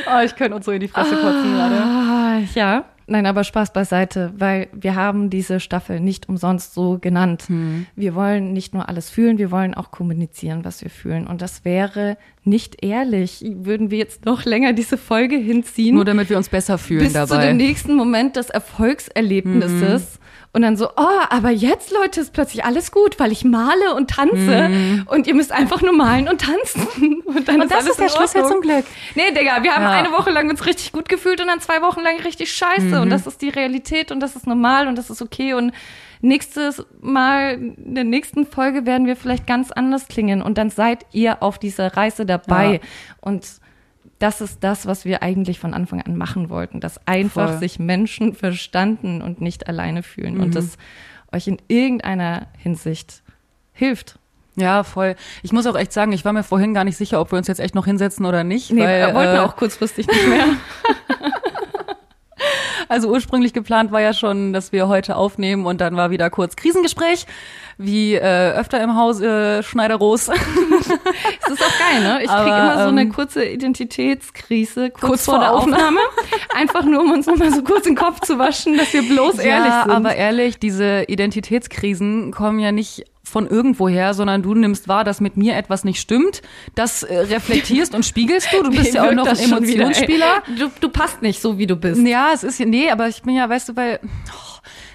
oh, 0.06 0.20
ich 0.24 0.34
könnte 0.36 0.56
uns 0.56 0.66
so 0.66 0.72
in 0.72 0.80
die 0.80 0.88
Fresse 0.88 1.16
kotzen 1.16 1.52
gerade. 1.52 1.76
Ah, 1.76 2.38
ja. 2.54 2.84
Nein, 3.08 3.26
aber 3.26 3.44
Spaß 3.44 3.72
beiseite, 3.72 4.32
weil 4.36 4.68
wir 4.72 4.96
haben 4.96 5.30
diese 5.30 5.60
Staffel 5.60 6.00
nicht 6.00 6.28
umsonst 6.28 6.74
so 6.74 6.98
genannt. 7.00 7.44
Hm. 7.46 7.86
Wir 7.94 8.16
wollen 8.16 8.52
nicht 8.52 8.74
nur 8.74 8.88
alles 8.88 9.10
fühlen, 9.10 9.38
wir 9.38 9.52
wollen 9.52 9.74
auch 9.74 9.92
kommunizieren, 9.92 10.64
was 10.64 10.82
wir 10.82 10.90
fühlen. 10.90 11.28
Und 11.28 11.40
das 11.40 11.64
wäre 11.64 12.18
nicht 12.42 12.84
ehrlich, 12.84 13.44
würden 13.58 13.92
wir 13.92 13.98
jetzt 13.98 14.24
noch 14.24 14.44
länger 14.44 14.72
diese 14.72 14.98
Folge 14.98 15.36
hinziehen. 15.36 15.94
Nur 15.94 16.04
damit 16.04 16.30
wir 16.30 16.36
uns 16.36 16.48
besser 16.48 16.78
fühlen 16.78 17.04
bis 17.04 17.12
zu 17.12 17.18
dabei. 17.26 17.44
Mhm. 17.44 17.58
dem 17.58 17.66
nächsten 17.68 17.94
Moment 17.94 18.34
des 18.34 18.50
Erfolgserlebnisses. 18.50 20.18
Und 20.56 20.62
dann 20.62 20.78
so, 20.78 20.88
oh, 20.96 21.20
aber 21.28 21.50
jetzt, 21.50 21.92
Leute, 21.92 22.18
ist 22.22 22.32
plötzlich 22.32 22.64
alles 22.64 22.90
gut, 22.90 23.20
weil 23.20 23.30
ich 23.30 23.44
male 23.44 23.94
und 23.94 24.08
tanze 24.08 25.04
und 25.04 25.26
ihr 25.26 25.34
müsst 25.34 25.52
einfach 25.52 25.82
nur 25.82 25.92
malen 25.92 26.30
und 26.30 26.40
tanzen. 26.40 27.22
Und, 27.26 27.46
dann. 27.46 27.60
Und 27.60 27.70
das 27.70 27.80
alles 27.80 27.90
ist 27.90 28.00
der 28.00 28.08
Schlüssel 28.08 28.46
zum 28.46 28.62
Glück. 28.62 28.86
Nee, 29.16 29.32
Digga, 29.32 29.62
wir 29.62 29.74
haben 29.74 29.82
Ja. 29.82 29.90
eine 29.90 30.12
Woche 30.12 30.30
lang 30.30 30.48
uns 30.48 30.64
richtig 30.64 30.92
gut 30.92 31.10
gefühlt 31.10 31.42
und 31.42 31.48
dann 31.48 31.60
zwei 31.60 31.82
Wochen 31.82 32.00
lang 32.00 32.18
richtig 32.20 32.50
scheiße. 32.54 32.86
Mhm. 32.86 33.02
Und 33.02 33.10
das 33.10 33.26
ist 33.26 33.42
die 33.42 33.50
Realität 33.50 34.10
und 34.10 34.20
das 34.20 34.34
ist 34.34 34.46
normal 34.46 34.88
und 34.88 34.96
das 34.96 35.10
ist 35.10 35.20
okay. 35.20 35.52
Und 35.52 35.72
nächstes 36.22 36.86
Mal, 37.02 37.52
in 37.54 37.94
der 37.94 38.04
nächsten 38.04 38.46
Folge 38.46 38.86
werden 38.86 39.06
wir 39.06 39.16
vielleicht 39.16 39.46
ganz 39.46 39.70
anders 39.72 40.08
klingen. 40.08 40.40
Und 40.40 40.56
dann 40.56 40.70
seid 40.70 41.04
ihr 41.12 41.42
auf 41.42 41.58
dieser 41.58 41.98
Reise 41.98 42.24
dabei. 42.24 42.74
Ja. 42.74 42.78
Und 43.20 43.44
das 44.18 44.40
ist 44.40 44.64
das, 44.64 44.86
was 44.86 45.04
wir 45.04 45.22
eigentlich 45.22 45.58
von 45.58 45.74
Anfang 45.74 46.00
an 46.02 46.16
machen 46.16 46.48
wollten, 46.48 46.80
dass 46.80 47.06
einfach 47.06 47.50
Voll. 47.50 47.58
sich 47.58 47.78
Menschen 47.78 48.34
verstanden 48.34 49.20
und 49.22 49.40
nicht 49.40 49.68
alleine 49.68 50.02
fühlen 50.02 50.34
Mhm. 50.36 50.40
und 50.42 50.54
das 50.54 50.78
euch 51.32 51.46
in 51.48 51.58
irgendeiner 51.68 52.46
Hinsicht 52.58 53.22
hilft. 53.72 54.18
Ja, 54.58 54.84
voll. 54.84 55.16
Ich 55.42 55.52
muss 55.52 55.66
auch 55.66 55.76
echt 55.76 55.92
sagen, 55.92 56.12
ich 56.12 56.24
war 56.24 56.32
mir 56.32 56.42
vorhin 56.42 56.72
gar 56.72 56.84
nicht 56.84 56.96
sicher, 56.96 57.20
ob 57.20 57.30
wir 57.30 57.36
uns 57.36 57.46
jetzt 57.46 57.60
echt 57.60 57.74
noch 57.74 57.84
hinsetzen 57.84 58.24
oder 58.24 58.42
nicht. 58.42 58.70
Nee, 58.70 58.80
weil, 58.82 59.06
wir 59.08 59.14
wollten 59.14 59.36
äh, 59.36 59.40
auch 59.40 59.54
kurzfristig 59.56 60.06
nicht 60.06 60.28
mehr. 60.28 60.46
Also 62.88 63.08
ursprünglich 63.08 63.52
geplant 63.52 63.90
war 63.90 64.00
ja 64.00 64.12
schon, 64.12 64.52
dass 64.52 64.70
wir 64.70 64.86
heute 64.86 65.16
aufnehmen 65.16 65.66
und 65.66 65.80
dann 65.80 65.96
war 65.96 66.10
wieder 66.10 66.30
kurz 66.30 66.54
Krisengespräch, 66.54 67.26
wie 67.78 68.14
äh, 68.14 68.52
öfter 68.52 68.82
im 68.82 68.96
Haus 68.96 69.20
äh, 69.20 69.62
Schneider-Roos. 69.62 70.26
Das 70.26 70.36
ist 71.52 71.62
auch 71.62 71.78
geil, 71.78 72.02
ne? 72.02 72.20
Ich 72.22 72.30
kriege 72.30 72.48
immer 72.48 72.82
so 72.82 72.88
eine 72.88 73.02
ähm, 73.02 73.12
kurze 73.12 73.44
Identitätskrise 73.44 74.90
kurz, 74.90 75.00
kurz 75.00 75.24
vor 75.24 75.34
vor 75.34 75.40
der 75.40 75.52
Aufnahme. 75.52 76.00
Einfach 76.54 76.84
nur, 76.84 77.02
um 77.02 77.12
uns 77.12 77.26
nochmal 77.26 77.52
so 77.52 77.62
kurz 77.62 77.84
den 77.84 77.96
Kopf 77.96 78.20
zu 78.20 78.38
waschen, 78.38 78.76
dass 78.76 78.92
wir 78.92 79.02
bloß 79.02 79.38
ehrlich 79.38 79.72
ja, 79.72 79.82
sind. 79.84 79.92
aber 79.92 80.16
ehrlich, 80.16 80.58
diese 80.58 81.04
Identitätskrisen 81.08 82.32
kommen 82.32 82.58
ja 82.58 82.72
nicht 82.72 83.04
von 83.22 83.46
irgendwoher, 83.46 84.14
sondern 84.14 84.42
du 84.42 84.54
nimmst 84.54 84.86
wahr, 84.86 85.02
dass 85.02 85.20
mit 85.20 85.36
mir 85.36 85.56
etwas 85.56 85.82
nicht 85.84 86.00
stimmt. 86.00 86.42
Das 86.76 87.02
äh, 87.02 87.18
reflektierst 87.18 87.94
und 87.94 88.06
spiegelst 88.06 88.48
du. 88.52 88.62
Du 88.62 88.70
bist 88.76 88.94
ja 88.94 89.08
auch 89.08 89.12
noch 89.12 89.26
ein 89.26 89.38
Emotionsspieler. 89.38 90.42
Du, 90.58 90.70
du 90.80 90.88
passt 90.88 91.22
nicht 91.22 91.42
so, 91.42 91.58
wie 91.58 91.66
du 91.66 91.76
bist. 91.76 92.00
Ja, 92.06 92.30
es 92.32 92.44
ist, 92.44 92.60
nee, 92.60 92.88
aber 92.90 93.08
ich 93.08 93.22
bin 93.22 93.34
ja, 93.34 93.48
weißt 93.48 93.70
du, 93.70 93.76
weil, 93.76 93.98
oh, 94.02 94.45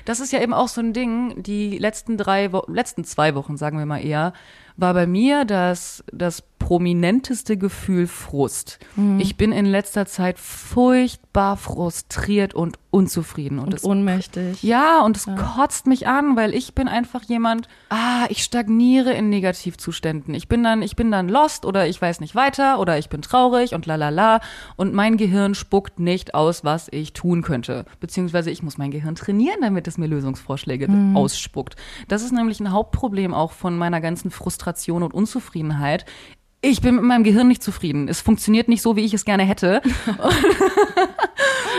das 0.05 0.19
ist 0.19 0.31
ja 0.31 0.41
eben 0.41 0.53
auch 0.53 0.67
so 0.67 0.81
ein 0.81 0.93
Ding, 0.93 1.43
die 1.43 1.77
letzten 1.77 2.17
drei, 2.17 2.51
Wo 2.53 2.63
letzten 2.67 3.03
zwei 3.03 3.35
Wochen, 3.35 3.57
sagen 3.57 3.77
wir 3.77 3.85
mal 3.85 4.03
eher, 4.03 4.33
war 4.77 4.93
bei 4.93 5.05
mir 5.05 5.45
das, 5.45 6.03
das 6.11 6.41
prominenteste 6.41 7.57
Gefühl 7.57 8.07
Frust. 8.07 8.79
Mhm. 8.95 9.19
Ich 9.19 9.37
bin 9.37 9.51
in 9.51 9.65
letzter 9.65 10.05
Zeit 10.05 10.39
furchtbar 10.39 11.57
frustriert 11.57 12.53
und 12.53 12.79
unzufrieden. 12.91 13.57
Und, 13.57 13.65
und 13.65 13.73
das, 13.73 13.83
ohnmächtig. 13.83 14.61
Ja, 14.61 15.01
und 15.01 15.17
es 15.17 15.25
ja. 15.25 15.35
kotzt 15.35 15.87
mich 15.87 16.07
an, 16.07 16.35
weil 16.35 16.53
ich 16.53 16.75
bin 16.75 16.87
einfach 16.87 17.23
jemand, 17.23 17.67
ah, 17.89 18.25
ich 18.29 18.43
stagniere 18.43 19.13
in 19.13 19.29
Negativzuständen. 19.29 20.33
Ich 20.35 20.47
bin 20.47 20.61
dann, 20.61 20.81
ich 20.81 20.97
bin 20.97 21.09
dann 21.09 21.29
lost 21.29 21.65
oder 21.65 21.87
ich 21.87 22.01
weiß 22.01 22.19
nicht 22.19 22.35
weiter 22.35 22.79
oder 22.79 22.97
ich 22.97 23.09
bin 23.09 23.21
traurig 23.21 23.73
und 23.73 23.85
lalala. 23.85 24.41
Und 24.75 24.93
mein 24.93 25.17
Gehirn 25.17 25.55
spuckt 25.55 25.99
nicht 25.99 26.35
aus, 26.35 26.63
was 26.63 26.89
ich 26.91 27.13
tun 27.13 27.41
könnte. 27.41 27.85
Beziehungsweise 28.01 28.51
ich 28.51 28.61
muss 28.61 28.77
mein 28.77 28.91
Gehirn 28.91 29.15
trainieren, 29.15 29.61
damit 29.61 29.87
es 29.87 29.97
mir 29.97 30.07
Lösungsvorschläge 30.07 30.89
mhm. 30.89 31.15
ausspuckt. 31.15 31.77
Das 32.09 32.21
ist 32.21 32.33
nämlich 32.33 32.59
ein 32.59 32.71
Hauptproblem 32.71 33.33
auch 33.33 33.53
von 33.53 33.77
meiner 33.77 34.01
ganzen 34.01 34.31
Frustration 34.31 35.01
und 35.01 35.13
Unzufriedenheit 35.13 36.05
ich 36.61 36.81
bin 36.81 36.95
mit 36.95 37.03
meinem 37.03 37.23
Gehirn 37.23 37.47
nicht 37.47 37.63
zufrieden. 37.63 38.07
Es 38.07 38.21
funktioniert 38.21 38.67
nicht 38.67 38.83
so, 38.83 38.95
wie 38.95 39.03
ich 39.03 39.15
es 39.15 39.25
gerne 39.25 39.43
hätte. 39.43 39.81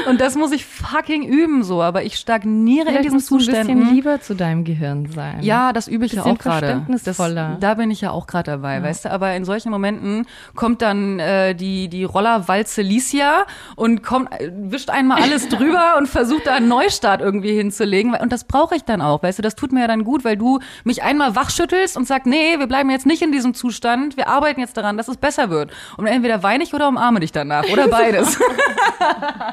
Und 0.09 0.21
das 0.21 0.35
muss 0.35 0.52
ich 0.52 0.64
fucking 0.64 1.23
üben 1.23 1.62
so, 1.62 1.83
aber 1.83 2.02
ich 2.02 2.16
stagniere 2.16 2.87
Vielleicht 2.87 3.07
in 3.07 3.12
diesen 3.14 3.21
Zuständen. 3.21 3.71
ein 3.71 3.78
bisschen 3.78 3.95
lieber 3.95 4.21
zu 4.21 4.35
deinem 4.35 4.64
Gehirn 4.64 5.07
sein. 5.07 5.42
Ja, 5.42 5.73
das 5.73 5.88
übe 5.88 6.07
ich 6.07 6.12
ja 6.12 6.25
auch 6.25 6.38
gerade. 6.38 6.87
Das, 6.88 7.16
da 7.16 7.75
bin 7.75 7.90
ich 7.90 8.00
ja 8.00 8.11
auch 8.11 8.26
gerade 8.26 8.50
dabei, 8.50 8.76
ja. 8.76 8.83
weißt 8.83 9.04
du, 9.04 9.11
aber 9.11 9.35
in 9.35 9.45
solchen 9.45 9.71
Momenten 9.71 10.26
kommt 10.54 10.83
dann 10.83 11.19
äh, 11.19 11.54
die 11.54 11.88
die 11.88 12.04
Rollerwalze 12.04 12.83
Licia 12.83 13.45
und 13.76 14.02
kommt 14.02 14.31
wischt 14.50 14.90
einmal 14.90 15.23
alles 15.23 15.49
drüber 15.50 15.97
und 15.99 16.09
versucht 16.09 16.47
da 16.47 16.54
einen 16.54 16.69
Neustart 16.69 17.21
irgendwie 17.21 17.52
hinzulegen 17.52 18.14
und 18.14 18.33
das 18.33 18.45
brauche 18.45 18.75
ich 18.75 18.85
dann 18.85 19.00
auch, 19.00 19.23
weißt 19.23 19.38
du, 19.38 19.42
das 19.42 19.54
tut 19.54 19.73
mir 19.73 19.81
ja 19.81 19.87
dann 19.87 20.04
gut, 20.04 20.25
weil 20.25 20.37
du 20.37 20.61
mich 20.85 21.02
einmal 21.02 21.37
wachschüttelst 21.37 21.97
und 21.97 22.07
sagst, 22.07 22.26
nee, 22.26 22.59
wir 22.59 22.66
bleiben 22.66 22.90
jetzt 22.90 23.07
nicht 23.07 23.23
in 23.23 23.33
diesem 23.33 23.54
Zustand, 23.54 24.16
wir 24.16 24.28
arbeiten 24.28 24.61
jetzt 24.61 24.76
daran, 24.76 24.97
dass 24.97 25.09
es 25.09 25.16
besser 25.16 25.50
wird. 25.50 25.71
Und 25.97 26.07
entweder 26.07 26.42
weine 26.42 26.64
ich 26.64 26.75
oder 26.75 26.88
umarme 26.88 27.21
dich 27.21 27.33
danach 27.33 27.64
oder 27.71 27.88
beides. 27.88 28.38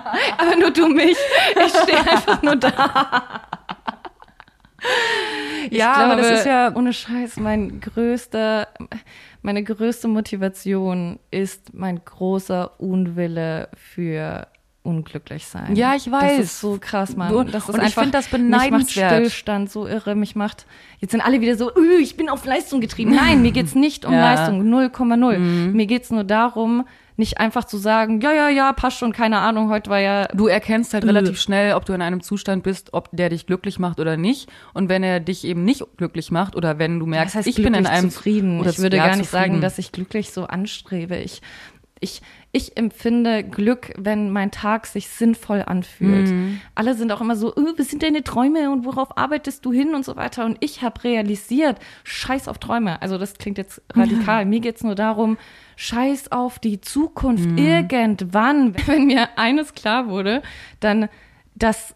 Aber 0.38 0.56
nur 0.56 0.72
du 0.72 0.88
mich. 0.88 1.18
Ich 1.66 1.74
stehe 1.74 2.00
einfach 2.00 2.42
nur 2.42 2.56
da. 2.56 3.42
Ich 5.70 5.78
ja, 5.78 5.94
glaube, 5.94 6.14
aber 6.14 6.22
das 6.22 6.40
ist 6.40 6.46
ja 6.46 6.74
ohne 6.74 6.94
Scheiß 6.94 7.38
mein 7.38 7.82
größter, 7.82 8.70
meine 9.42 9.64
größte 9.64 10.08
Motivation 10.08 11.20
ist 11.32 11.74
mein 11.74 12.04
großer 12.04 12.80
Unwille 12.80 13.68
für 13.76 14.48
unglücklich 14.84 15.46
sein. 15.46 15.76
Ja, 15.76 15.96
ich 15.96 16.10
weiß. 16.10 16.38
Das 16.38 16.46
ist 16.46 16.62
so 16.62 16.78
krass, 16.80 17.16
Mann. 17.16 17.48
Das 17.52 17.68
ist 17.68 17.76
und 17.76 17.84
ich 17.84 17.94
finde 17.94 18.12
das 18.12 18.28
beneidenswert. 18.28 18.72
Mich 18.72 18.96
macht 18.96 19.12
Stillstand 19.12 19.72
so 19.72 19.88
irre. 19.88 20.16
Mich 20.16 20.36
macht, 20.36 20.66
jetzt 21.00 21.12
sind 21.12 21.22
alle 21.22 21.42
wieder 21.42 21.56
so, 21.56 21.72
ich 22.00 22.18
bin 22.18 22.30
auf 22.30 22.46
Leistung 22.46 22.82
getrieben. 22.82 23.14
Nein, 23.14 23.42
mir 23.42 23.52
geht's 23.52 23.76
nicht 23.76 24.06
um 24.06 24.14
ja. 24.14 24.34
Leistung. 24.34 24.62
0,0. 24.64 25.38
Mhm. 25.38 25.74
Mir 25.74 25.86
geht's 25.86 26.10
nur 26.10 26.24
darum, 26.24 26.86
nicht 27.20 27.38
einfach 27.38 27.66
zu 27.66 27.78
sagen, 27.78 28.22
ja, 28.22 28.34
ja, 28.34 28.50
ja, 28.50 28.74
passt 28.74 28.98
schon, 28.98 29.14
keine 29.14 29.40
Ahnung, 29.40 29.70
heute 29.70 29.90
war 29.90 30.00
ja. 30.00 30.28
Du 30.34 30.48
erkennst 30.48 30.94
halt 30.94 31.06
relativ 31.06 31.40
schnell, 31.40 31.74
ob 31.74 31.86
du 31.86 31.94
in 31.94 32.02
einem 32.02 32.22
Zustand 32.22 32.64
bist, 32.64 32.94
ob 32.94 33.10
der 33.12 33.30
dich 33.30 33.46
glücklich 33.46 33.78
macht 33.78 34.00
oder 34.00 34.18
nicht. 34.18 34.50
Und 34.74 34.90
wenn 34.90 35.04
er 35.04 35.20
dich 35.20 35.46
eben 35.46 35.64
nicht 35.64 35.84
glücklich 35.98 36.32
macht 36.32 36.56
oder 36.56 36.80
wenn 36.80 37.00
du 37.00 37.06
merkst, 37.06 37.36
das 37.36 37.46
heißt, 37.46 37.60
ich 37.60 37.64
bin 37.64 37.76
in 37.76 37.86
einem 37.86 38.10
zufrieden. 38.10 38.60
Oder 38.60 38.72
ich 38.72 38.80
würde 38.80 38.98
gar 38.98 39.16
nicht 39.18 39.30
zufrieden. 39.30 39.52
sagen, 39.52 39.62
dass 39.62 39.78
ich 39.78 39.92
glücklich 39.92 40.32
so 40.32 40.46
anstrebe. 40.46 41.18
Ich, 41.18 41.42
ich, 42.00 42.22
ich 42.52 42.78
empfinde 42.78 43.44
Glück, 43.44 43.94
wenn 43.98 44.32
mein 44.32 44.52
Tag 44.52 44.88
sich 44.88 45.10
sinnvoll 45.10 45.62
anfühlt. 45.62 46.30
Mhm. 46.30 46.62
Alle 46.74 46.96
sind 46.96 47.12
auch 47.12 47.22
immer 47.22 47.36
so, 47.36 47.54
oh, 47.56 47.74
was 47.78 47.90
sind 47.90 48.02
deine 48.02 48.24
Träume 48.24 48.72
und 48.72 48.86
worauf 48.86 49.18
arbeitest 49.18 49.66
du 49.66 49.74
hin 49.74 49.94
und 49.94 50.06
so 50.06 50.16
weiter. 50.16 50.46
Und 50.46 50.58
ich 50.62 50.82
habe 50.82 51.04
realisiert, 51.04 51.78
scheiß 52.06 52.48
auf 52.48 52.58
Träume. 52.58 53.02
Also 53.02 53.18
das 53.18 53.34
klingt 53.34 53.58
jetzt 53.58 53.82
radikal. 53.94 54.46
Mir 54.46 54.62
geht's 54.62 54.84
nur 54.84 54.96
darum, 54.96 55.38
scheiß 55.80 56.34
auf 56.34 56.60
die 56.60 56.82
Zukunft. 56.82 57.50
Mhm. 57.50 57.58
Irgendwann, 57.58 58.76
wenn 58.88 59.06
mir 59.06 59.38
eines 59.38 59.74
klar 59.74 60.10
wurde, 60.10 60.42
dann, 60.82 61.08
dass 61.56 61.96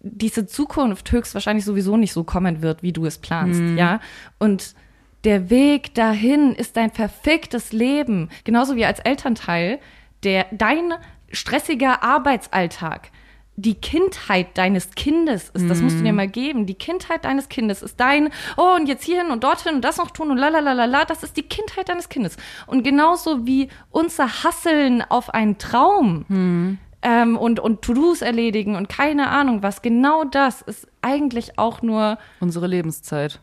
diese 0.00 0.46
Zukunft 0.46 1.10
höchstwahrscheinlich 1.10 1.64
sowieso 1.64 1.96
nicht 1.96 2.12
so 2.12 2.22
kommen 2.22 2.62
wird, 2.62 2.84
wie 2.84 2.92
du 2.92 3.04
es 3.04 3.18
planst, 3.18 3.60
mhm. 3.60 3.76
ja. 3.76 4.00
Und 4.38 4.76
der 5.24 5.50
Weg 5.50 5.94
dahin 5.94 6.52
ist 6.52 6.76
dein 6.76 6.92
verficktes 6.92 7.72
Leben. 7.72 8.28
Genauso 8.44 8.76
wie 8.76 8.84
als 8.84 9.00
Elternteil, 9.00 9.80
der 10.22 10.46
dein 10.52 10.94
stressiger 11.32 12.04
Arbeitsalltag 12.04 13.10
die 13.56 13.74
Kindheit 13.74 14.56
deines 14.58 14.90
Kindes 14.90 15.50
ist. 15.54 15.68
Das 15.68 15.80
musst 15.80 15.98
du 15.98 16.02
dir 16.02 16.12
mhm. 16.12 16.16
mal 16.16 16.28
geben. 16.28 16.66
Die 16.66 16.74
Kindheit 16.74 17.24
deines 17.24 17.48
Kindes 17.48 17.82
ist 17.82 17.98
dein, 17.98 18.30
oh, 18.56 18.74
und 18.76 18.86
jetzt 18.86 19.04
hierhin 19.04 19.30
und 19.30 19.44
dorthin 19.44 19.74
und 19.74 19.84
das 19.84 19.96
noch 19.96 20.10
tun 20.10 20.30
und 20.30 20.36
lalalala. 20.36 21.06
Das 21.06 21.22
ist 21.22 21.36
die 21.36 21.42
Kindheit 21.42 21.88
deines 21.88 22.10
Kindes. 22.10 22.36
Und 22.66 22.82
genauso 22.82 23.46
wie 23.46 23.68
unser 23.90 24.44
Hasseln 24.44 25.02
auf 25.02 25.32
einen 25.32 25.56
Traum 25.56 26.26
mhm. 26.28 26.78
ähm, 27.00 27.36
und, 27.38 27.58
und 27.58 27.80
To-Dos 27.80 28.20
erledigen 28.20 28.76
und 28.76 28.90
keine 28.90 29.28
Ahnung 29.28 29.62
was, 29.62 29.80
genau 29.80 30.24
das 30.24 30.60
ist 30.60 30.86
eigentlich 31.00 31.58
auch 31.58 31.80
nur 31.80 32.18
unsere 32.40 32.66
Lebenszeit 32.66 33.40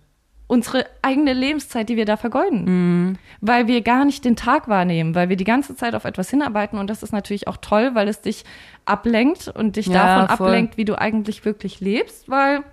unsere 0.47 0.85
eigene 1.01 1.33
Lebenszeit, 1.33 1.89
die 1.89 1.95
wir 1.95 2.05
da 2.05 2.17
vergeuden. 2.17 2.63
Mhm. 2.65 3.17
Weil 3.41 3.67
wir 3.67 3.81
gar 3.81 4.05
nicht 4.05 4.25
den 4.25 4.35
Tag 4.35 4.67
wahrnehmen, 4.67 5.15
weil 5.15 5.29
wir 5.29 5.35
die 5.35 5.43
ganze 5.43 5.75
Zeit 5.75 5.95
auf 5.95 6.05
etwas 6.05 6.29
hinarbeiten 6.29 6.77
und 6.77 6.89
das 6.89 7.03
ist 7.03 7.11
natürlich 7.11 7.47
auch 7.47 7.57
toll, 7.57 7.91
weil 7.93 8.07
es 8.07 8.21
dich 8.21 8.43
ablenkt 8.85 9.47
und 9.47 9.75
dich 9.75 9.87
ja, 9.87 9.93
davon 9.93 10.37
voll. 10.37 10.47
ablenkt, 10.47 10.77
wie 10.77 10.85
du 10.85 10.99
eigentlich 10.99 11.45
wirklich 11.45 11.79
lebst, 11.79 12.29
weil 12.29 12.63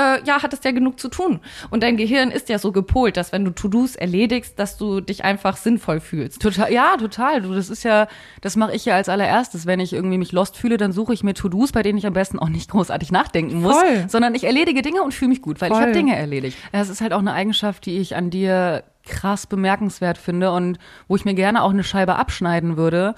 äh, 0.00 0.24
ja, 0.24 0.42
hattest 0.42 0.64
ja 0.64 0.70
genug 0.70 0.98
zu 0.98 1.08
tun. 1.08 1.40
Und 1.70 1.82
dein 1.82 1.96
Gehirn 1.96 2.30
ist 2.30 2.48
ja 2.48 2.58
so 2.58 2.72
gepolt, 2.72 3.16
dass 3.16 3.32
wenn 3.32 3.44
du 3.44 3.50
To-Dos 3.50 3.96
erledigst, 3.96 4.58
dass 4.58 4.76
du 4.76 5.00
dich 5.00 5.24
einfach 5.24 5.56
sinnvoll 5.56 6.00
fühlst. 6.00 6.40
Total, 6.40 6.72
ja, 6.72 6.96
total. 6.96 7.42
Du, 7.42 7.54
das 7.54 7.68
ist 7.70 7.82
ja, 7.82 8.08
das 8.40 8.56
mache 8.56 8.74
ich 8.74 8.84
ja 8.84 8.94
als 8.94 9.08
allererstes. 9.08 9.66
Wenn 9.66 9.80
ich 9.80 9.92
irgendwie 9.92 10.18
mich 10.18 10.32
lost 10.32 10.56
fühle, 10.56 10.76
dann 10.76 10.92
suche 10.92 11.12
ich 11.12 11.22
mir 11.22 11.34
To-Dos, 11.34 11.72
bei 11.72 11.82
denen 11.82 11.98
ich 11.98 12.06
am 12.06 12.12
besten 12.12 12.38
auch 12.38 12.48
nicht 12.48 12.70
großartig 12.70 13.12
nachdenken 13.12 13.60
muss, 13.60 13.76
Voll. 13.76 14.04
sondern 14.08 14.34
ich 14.34 14.44
erledige 14.44 14.82
Dinge 14.82 15.02
und 15.02 15.12
fühle 15.12 15.30
mich 15.30 15.42
gut, 15.42 15.60
weil 15.60 15.68
Voll. 15.68 15.78
ich 15.78 15.82
habe 15.82 15.92
Dinge 15.92 16.16
erledigt. 16.16 16.56
Das 16.72 16.88
ist 16.88 17.00
halt 17.00 17.12
auch 17.12 17.18
eine 17.18 17.32
Eigenschaft, 17.32 17.86
die 17.86 17.98
ich 17.98 18.16
an 18.16 18.30
dir 18.30 18.84
krass 19.06 19.46
bemerkenswert 19.46 20.18
finde 20.18 20.52
und 20.52 20.78
wo 21.08 21.16
ich 21.16 21.24
mir 21.24 21.34
gerne 21.34 21.62
auch 21.62 21.70
eine 21.70 21.84
Scheibe 21.84 22.16
abschneiden 22.16 22.76
würde 22.76 23.14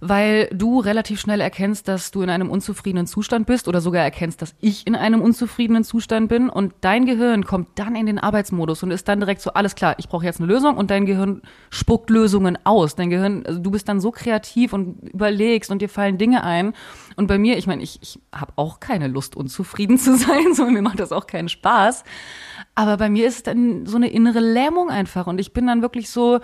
weil 0.00 0.48
du 0.52 0.80
relativ 0.80 1.20
schnell 1.20 1.40
erkennst, 1.40 1.88
dass 1.88 2.10
du 2.10 2.22
in 2.22 2.30
einem 2.30 2.50
unzufriedenen 2.50 3.06
Zustand 3.06 3.46
bist 3.46 3.68
oder 3.68 3.80
sogar 3.80 4.02
erkennst, 4.02 4.42
dass 4.42 4.54
ich 4.60 4.86
in 4.86 4.94
einem 4.94 5.20
unzufriedenen 5.20 5.84
Zustand 5.84 6.28
bin 6.28 6.48
und 6.48 6.74
dein 6.80 7.06
Gehirn 7.06 7.44
kommt 7.44 7.78
dann 7.78 7.96
in 7.96 8.06
den 8.06 8.18
Arbeitsmodus 8.18 8.82
und 8.82 8.90
ist 8.90 9.08
dann 9.08 9.20
direkt 9.20 9.40
so, 9.40 9.52
alles 9.52 9.74
klar, 9.74 9.94
ich 9.98 10.08
brauche 10.08 10.24
jetzt 10.24 10.40
eine 10.40 10.52
Lösung 10.52 10.76
und 10.76 10.90
dein 10.90 11.06
Gehirn 11.06 11.42
spuckt 11.70 12.10
Lösungen 12.10 12.58
aus. 12.64 12.94
Dein 12.94 13.10
Gehirn, 13.10 13.44
also 13.46 13.60
du 13.60 13.70
bist 13.70 13.88
dann 13.88 14.00
so 14.00 14.10
kreativ 14.10 14.72
und 14.72 15.08
überlegst 15.12 15.70
und 15.70 15.80
dir 15.80 15.88
fallen 15.88 16.18
Dinge 16.18 16.44
ein. 16.44 16.74
Und 17.16 17.26
bei 17.26 17.38
mir, 17.38 17.56
ich 17.56 17.66
meine, 17.66 17.82
ich, 17.82 17.98
ich 18.02 18.20
habe 18.32 18.52
auch 18.56 18.80
keine 18.80 19.08
Lust, 19.08 19.36
unzufrieden 19.36 19.98
zu 19.98 20.16
sein, 20.16 20.54
so 20.54 20.66
mir 20.66 20.82
macht 20.82 21.00
das 21.00 21.12
auch 21.12 21.26
keinen 21.26 21.48
Spaß. 21.48 22.04
Aber 22.74 22.96
bei 22.96 23.08
mir 23.08 23.26
ist 23.26 23.46
dann 23.46 23.86
so 23.86 23.96
eine 23.96 24.10
innere 24.10 24.40
Lähmung 24.40 24.90
einfach 24.90 25.26
und 25.26 25.40
ich 25.40 25.52
bin 25.52 25.66
dann 25.66 25.82
wirklich 25.82 26.10
so, 26.10 26.40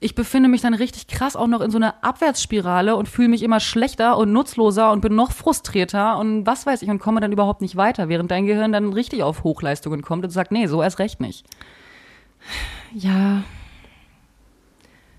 ich 0.00 0.14
befinde 0.14 0.48
mich 0.48 0.60
dann 0.60 0.74
richtig 0.74 1.06
krass 1.06 1.36
auch 1.36 1.46
noch 1.46 1.60
in 1.60 1.70
so 1.70 1.78
einer 1.78 2.02
Abwärtsspirale 2.02 2.96
und 2.96 3.08
fühle 3.08 3.28
mich 3.28 3.42
immer 3.42 3.60
schlechter 3.60 4.16
und 4.16 4.32
nutzloser 4.32 4.92
und 4.92 5.00
bin 5.00 5.14
noch 5.14 5.32
frustrierter 5.32 6.18
und 6.18 6.46
was 6.46 6.66
weiß 6.66 6.82
ich 6.82 6.90
und 6.90 6.98
komme 6.98 7.20
dann 7.20 7.32
überhaupt 7.32 7.60
nicht 7.60 7.76
weiter, 7.76 8.08
während 8.08 8.30
dein 8.30 8.46
Gehirn 8.46 8.72
dann 8.72 8.92
richtig 8.92 9.22
auf 9.22 9.44
Hochleistungen 9.44 10.02
kommt 10.02 10.24
und 10.24 10.30
sagt, 10.30 10.52
nee, 10.52 10.66
so 10.66 10.82
erst 10.82 10.98
recht 10.98 11.20
nicht. 11.20 11.46
Ja, 12.92 13.44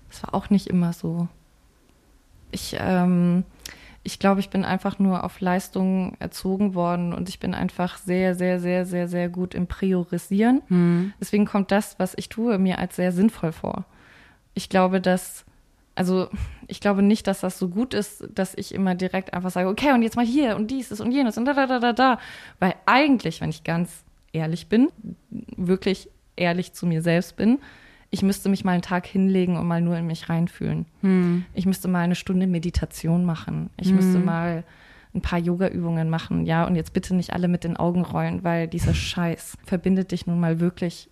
das 0.08 0.22
war 0.22 0.34
auch 0.34 0.50
nicht 0.50 0.68
immer 0.68 0.92
so. 0.92 1.28
Ich, 2.52 2.76
ähm, 2.78 3.44
ich 4.02 4.18
glaube, 4.18 4.40
ich 4.40 4.50
bin 4.50 4.64
einfach 4.64 4.98
nur 4.98 5.24
auf 5.24 5.40
Leistung 5.40 6.16
erzogen 6.20 6.74
worden 6.74 7.12
und 7.12 7.28
ich 7.28 7.40
bin 7.40 7.54
einfach 7.54 7.98
sehr, 7.98 8.34
sehr, 8.34 8.60
sehr, 8.60 8.86
sehr, 8.86 9.08
sehr 9.08 9.28
gut 9.28 9.54
im 9.54 9.66
Priorisieren. 9.66 10.62
Hm. 10.68 11.12
Deswegen 11.20 11.44
kommt 11.44 11.72
das, 11.72 11.98
was 11.98 12.14
ich 12.16 12.28
tue, 12.28 12.56
mir 12.58 12.78
als 12.78 12.96
sehr 12.96 13.10
sinnvoll 13.10 13.52
vor 13.52 13.84
ich 14.56 14.70
glaube, 14.70 15.00
dass, 15.00 15.44
also 15.94 16.28
ich 16.66 16.80
glaube 16.80 17.02
nicht, 17.02 17.26
dass 17.26 17.40
das 17.40 17.58
so 17.58 17.68
gut 17.68 17.94
ist, 17.94 18.26
dass 18.34 18.54
ich 18.56 18.74
immer 18.74 18.94
direkt 18.94 19.34
einfach 19.34 19.50
sage, 19.50 19.68
okay, 19.68 19.92
und 19.92 20.02
jetzt 20.02 20.16
mal 20.16 20.24
hier 20.24 20.56
und 20.56 20.70
dieses 20.70 21.00
und 21.00 21.12
jenes 21.12 21.36
und 21.36 21.44
da, 21.44 21.52
da, 21.52 21.66
da, 21.66 21.78
da, 21.78 21.92
da. 21.92 22.18
Weil 22.58 22.74
eigentlich, 22.86 23.40
wenn 23.42 23.50
ich 23.50 23.64
ganz 23.64 24.02
ehrlich 24.32 24.68
bin, 24.68 24.88
wirklich 25.30 26.08
ehrlich 26.36 26.72
zu 26.72 26.86
mir 26.86 27.02
selbst 27.02 27.36
bin, 27.36 27.58
ich 28.10 28.22
müsste 28.22 28.48
mich 28.48 28.64
mal 28.64 28.72
einen 28.72 28.82
Tag 28.82 29.06
hinlegen 29.06 29.58
und 29.58 29.66
mal 29.66 29.82
nur 29.82 29.96
in 29.96 30.06
mich 30.06 30.30
reinfühlen. 30.30 30.86
Hm. 31.02 31.44
Ich 31.52 31.66
müsste 31.66 31.86
mal 31.86 32.00
eine 32.00 32.14
Stunde 32.14 32.46
Meditation 32.46 33.26
machen. 33.26 33.68
Ich 33.76 33.88
hm. 33.88 33.96
müsste 33.96 34.18
mal 34.18 34.64
ein 35.14 35.20
paar 35.20 35.38
Yoga-Übungen 35.38 36.08
machen, 36.08 36.46
ja, 36.46 36.66
und 36.66 36.76
jetzt 36.76 36.92
bitte 36.92 37.14
nicht 37.14 37.32
alle 37.32 37.48
mit 37.48 37.64
den 37.64 37.76
Augen 37.76 38.02
rollen, 38.02 38.44
weil 38.44 38.68
dieser 38.68 38.94
Scheiß 38.94 39.56
verbindet 39.64 40.12
dich 40.12 40.26
nun 40.26 40.40
mal 40.40 40.60
wirklich 40.60 41.08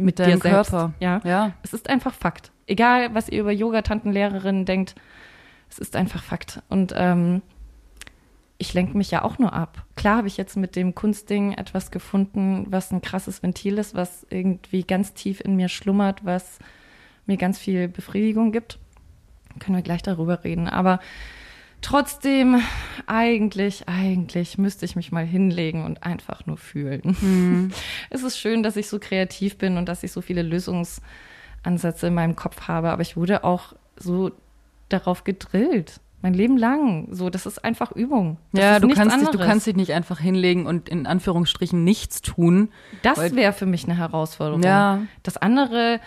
mit 0.00 0.18
dir 0.18 0.24
deinem 0.24 0.40
selbst. 0.40 0.70
Körper. 0.70 0.94
Ja. 1.00 1.20
Ja. 1.24 1.52
Es 1.62 1.72
ist 1.72 1.88
einfach 1.88 2.14
Fakt. 2.14 2.50
Egal, 2.66 3.14
was 3.14 3.28
ihr 3.28 3.40
über 3.40 3.52
Yoga-Tantenlehrerinnen 3.52 4.64
denkt, 4.64 4.94
es 5.68 5.78
ist 5.78 5.96
einfach 5.96 6.22
Fakt. 6.22 6.62
Und 6.68 6.92
ähm, 6.96 7.42
ich 8.58 8.74
lenke 8.74 8.96
mich 8.96 9.10
ja 9.10 9.22
auch 9.22 9.38
nur 9.38 9.52
ab. 9.52 9.84
Klar 9.96 10.18
habe 10.18 10.28
ich 10.28 10.36
jetzt 10.36 10.56
mit 10.56 10.76
dem 10.76 10.94
Kunstding 10.94 11.52
etwas 11.52 11.90
gefunden, 11.90 12.66
was 12.68 12.90
ein 12.92 13.00
krasses 13.00 13.42
Ventil 13.42 13.78
ist, 13.78 13.94
was 13.94 14.26
irgendwie 14.28 14.82
ganz 14.82 15.14
tief 15.14 15.40
in 15.40 15.56
mir 15.56 15.68
schlummert, 15.68 16.24
was 16.24 16.58
mir 17.26 17.36
ganz 17.36 17.58
viel 17.58 17.88
Befriedigung 17.88 18.52
gibt. 18.52 18.78
Können 19.60 19.76
wir 19.76 19.82
gleich 19.82 20.02
darüber 20.02 20.44
reden. 20.44 20.68
Aber 20.68 21.00
trotzdem, 21.82 22.62
eigentlich, 23.06 23.88
eigentlich 23.88 24.58
müsste 24.58 24.84
ich 24.84 24.96
mich 24.96 25.12
mal 25.12 25.24
hinlegen 25.24 25.84
und 25.84 26.02
einfach 26.02 26.46
nur 26.46 26.56
fühlen. 26.56 27.72
Es 28.10 28.22
ist 28.22 28.38
schön, 28.38 28.62
dass 28.62 28.76
ich 28.76 28.88
so 28.88 28.98
kreativ 28.98 29.58
bin 29.58 29.76
und 29.76 29.88
dass 29.88 30.02
ich 30.02 30.12
so 30.12 30.20
viele 30.20 30.42
Lösungsansätze 30.42 32.08
in 32.08 32.14
meinem 32.14 32.36
Kopf 32.36 32.68
habe, 32.68 32.90
aber 32.90 33.02
ich 33.02 33.16
wurde 33.16 33.44
auch 33.44 33.74
so 33.96 34.32
darauf 34.88 35.24
gedrillt. 35.24 36.00
Mein 36.22 36.34
Leben 36.34 36.58
lang. 36.58 37.08
So, 37.12 37.30
das 37.30 37.46
ist 37.46 37.64
einfach 37.64 37.92
Übung. 37.92 38.36
Das 38.52 38.62
ja, 38.62 38.78
du 38.78 38.88
kannst, 38.88 39.16
dich, 39.20 39.28
du 39.30 39.38
kannst 39.38 39.66
dich 39.66 39.74
nicht 39.76 39.92
einfach 39.92 40.18
hinlegen 40.20 40.66
und 40.66 40.88
in 40.88 41.06
Anführungsstrichen 41.06 41.82
nichts 41.82 42.20
tun. 42.20 42.68
Das 43.02 43.34
wäre 43.34 43.52
für 43.54 43.64
mich 43.66 43.84
eine 43.84 43.96
Herausforderung. 43.96 44.62
Ja. 44.62 45.00
Das 45.22 45.38
andere, 45.38 45.98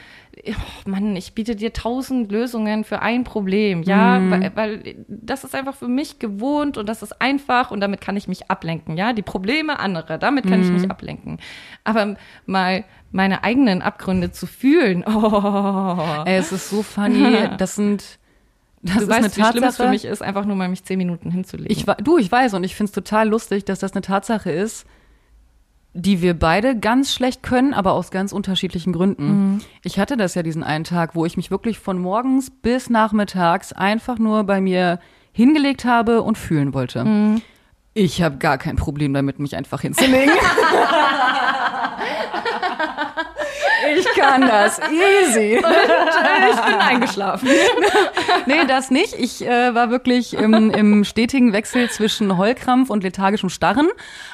oh 0.47 0.89
Mann, 0.89 1.15
ich 1.15 1.34
biete 1.34 1.56
dir 1.56 1.73
tausend 1.73 2.32
Lösungen 2.32 2.84
für 2.84 3.02
ein 3.02 3.23
Problem. 3.23 3.82
Ja, 3.84 4.19
Mhm. 4.19 4.32
weil, 4.32 4.52
weil 4.56 4.95
das 5.08 5.43
ist 5.43 5.56
einfach 5.56 5.73
für 5.76 5.88
mich 5.88 6.19
gewohnt 6.19 6.78
und 6.78 6.88
das 6.88 7.02
ist 7.02 7.19
einfach 7.19 7.71
und 7.71 7.80
damit 7.82 7.99
kann 7.99 8.15
ich 8.15 8.28
mich 8.28 8.52
ablenken. 8.52 8.97
Ja, 8.97 9.13
die 9.13 9.23
Probleme 9.23 9.80
anderer, 9.80 10.19
damit 10.19 10.45
kann 10.45 10.62
ich 10.62 10.67
Mhm. 10.67 10.73
mich 10.82 10.91
ablenken. 10.91 11.39
Aber 11.84 12.17
mal 12.45 12.84
meine 13.12 13.43
eigenen 13.43 13.82
Abgründe 13.82 14.32
zu 14.32 14.45
fühlen, 14.45 15.04
oh, 15.08 16.23
Ey, 16.26 16.38
es 16.38 16.52
ist 16.52 16.69
so 16.69 16.84
funny. 16.84 17.49
Das 17.58 17.76
sind. 17.76 18.19
Das 18.84 18.98
du 18.98 19.02
ist 19.04 19.10
weißt, 19.10 19.19
eine 19.19 19.28
wie 19.30 19.34
schlimm 19.34 19.63
es 19.63 19.69
Tatsache. 19.69 19.84
für 19.84 19.89
mich 19.89 20.06
ist, 20.06 20.22
einfach 20.22 20.46
nur 20.46 20.56
mal 20.56 20.67
mich 20.67 20.84
zehn 20.84 20.98
Minuten 20.98 21.32
hinzulegen. 21.32 21.72
Ich, 21.72 21.86
du, 22.04 22.17
ich 22.17 22.32
weiß 22.32 22.54
und 22.54 22.63
ich 22.63 22.76
finde 22.76 22.89
es 22.89 22.93
total 22.93 23.30
lustig, 23.30 23.63
dass 23.65 23.80
das 23.80 23.93
eine 23.93 24.02
Tatsache 24.02 24.52
ist, 24.52 24.86
die 25.93 26.22
wir 26.22 26.34
beide 26.38 26.78
ganz 26.78 27.13
schlecht 27.13 27.43
können, 27.43 27.74
aber 27.74 27.93
aus 27.93 28.12
ganz 28.12 28.34
unterschiedlichen 28.34 28.93
Gründen. 28.93 29.63
Ich 29.84 30.00
hatte 30.00 30.17
das 30.17 30.36
ja 30.36 30.43
diesen 30.43 30.63
einen 30.63 30.84
Tag, 30.84 31.15
wo 31.15 31.26
ich 31.26 31.38
mich 31.38 31.52
wirklich 31.52 31.80
von 31.80 32.00
morgens 32.00 32.50
bis 32.50 32.89
nachmittags 32.89 33.74
einfach 33.74 34.17
nur 34.17 34.43
bei 34.43 34.60
mir 34.60 35.00
hingelegt 35.32 35.86
habe 35.86 36.22
und 36.24 36.38
fühlen 36.38 36.74
wollte. 36.74 37.39
Ich 37.93 38.22
habe 38.24 38.38
gar 38.38 38.58
kein 38.58 38.76
Problem 38.76 39.13
damit, 39.13 39.38
mich 39.39 39.56
einfach 39.56 39.82
hinzulegen. 39.82 40.34
ich 43.98 44.06
kann 44.15 44.41
das 44.41 44.80
easy. 44.80 45.56
ich 46.52 46.62
bin 46.62 46.76
eingeschlafen. 46.76 47.50
Nee, 48.46 48.65
das 48.67 48.91
nicht. 48.91 49.13
Ich 49.17 49.46
äh, 49.46 49.74
war 49.74 49.89
wirklich 49.89 50.34
im, 50.34 50.69
im 50.72 51.04
stetigen 51.04 51.54
Wechsel 51.54 51.89
zwischen 51.89 52.38
Heulkrampf 52.38 52.89
und 52.89 53.04
lethargischem 53.04 53.50
Starren. 53.50 53.88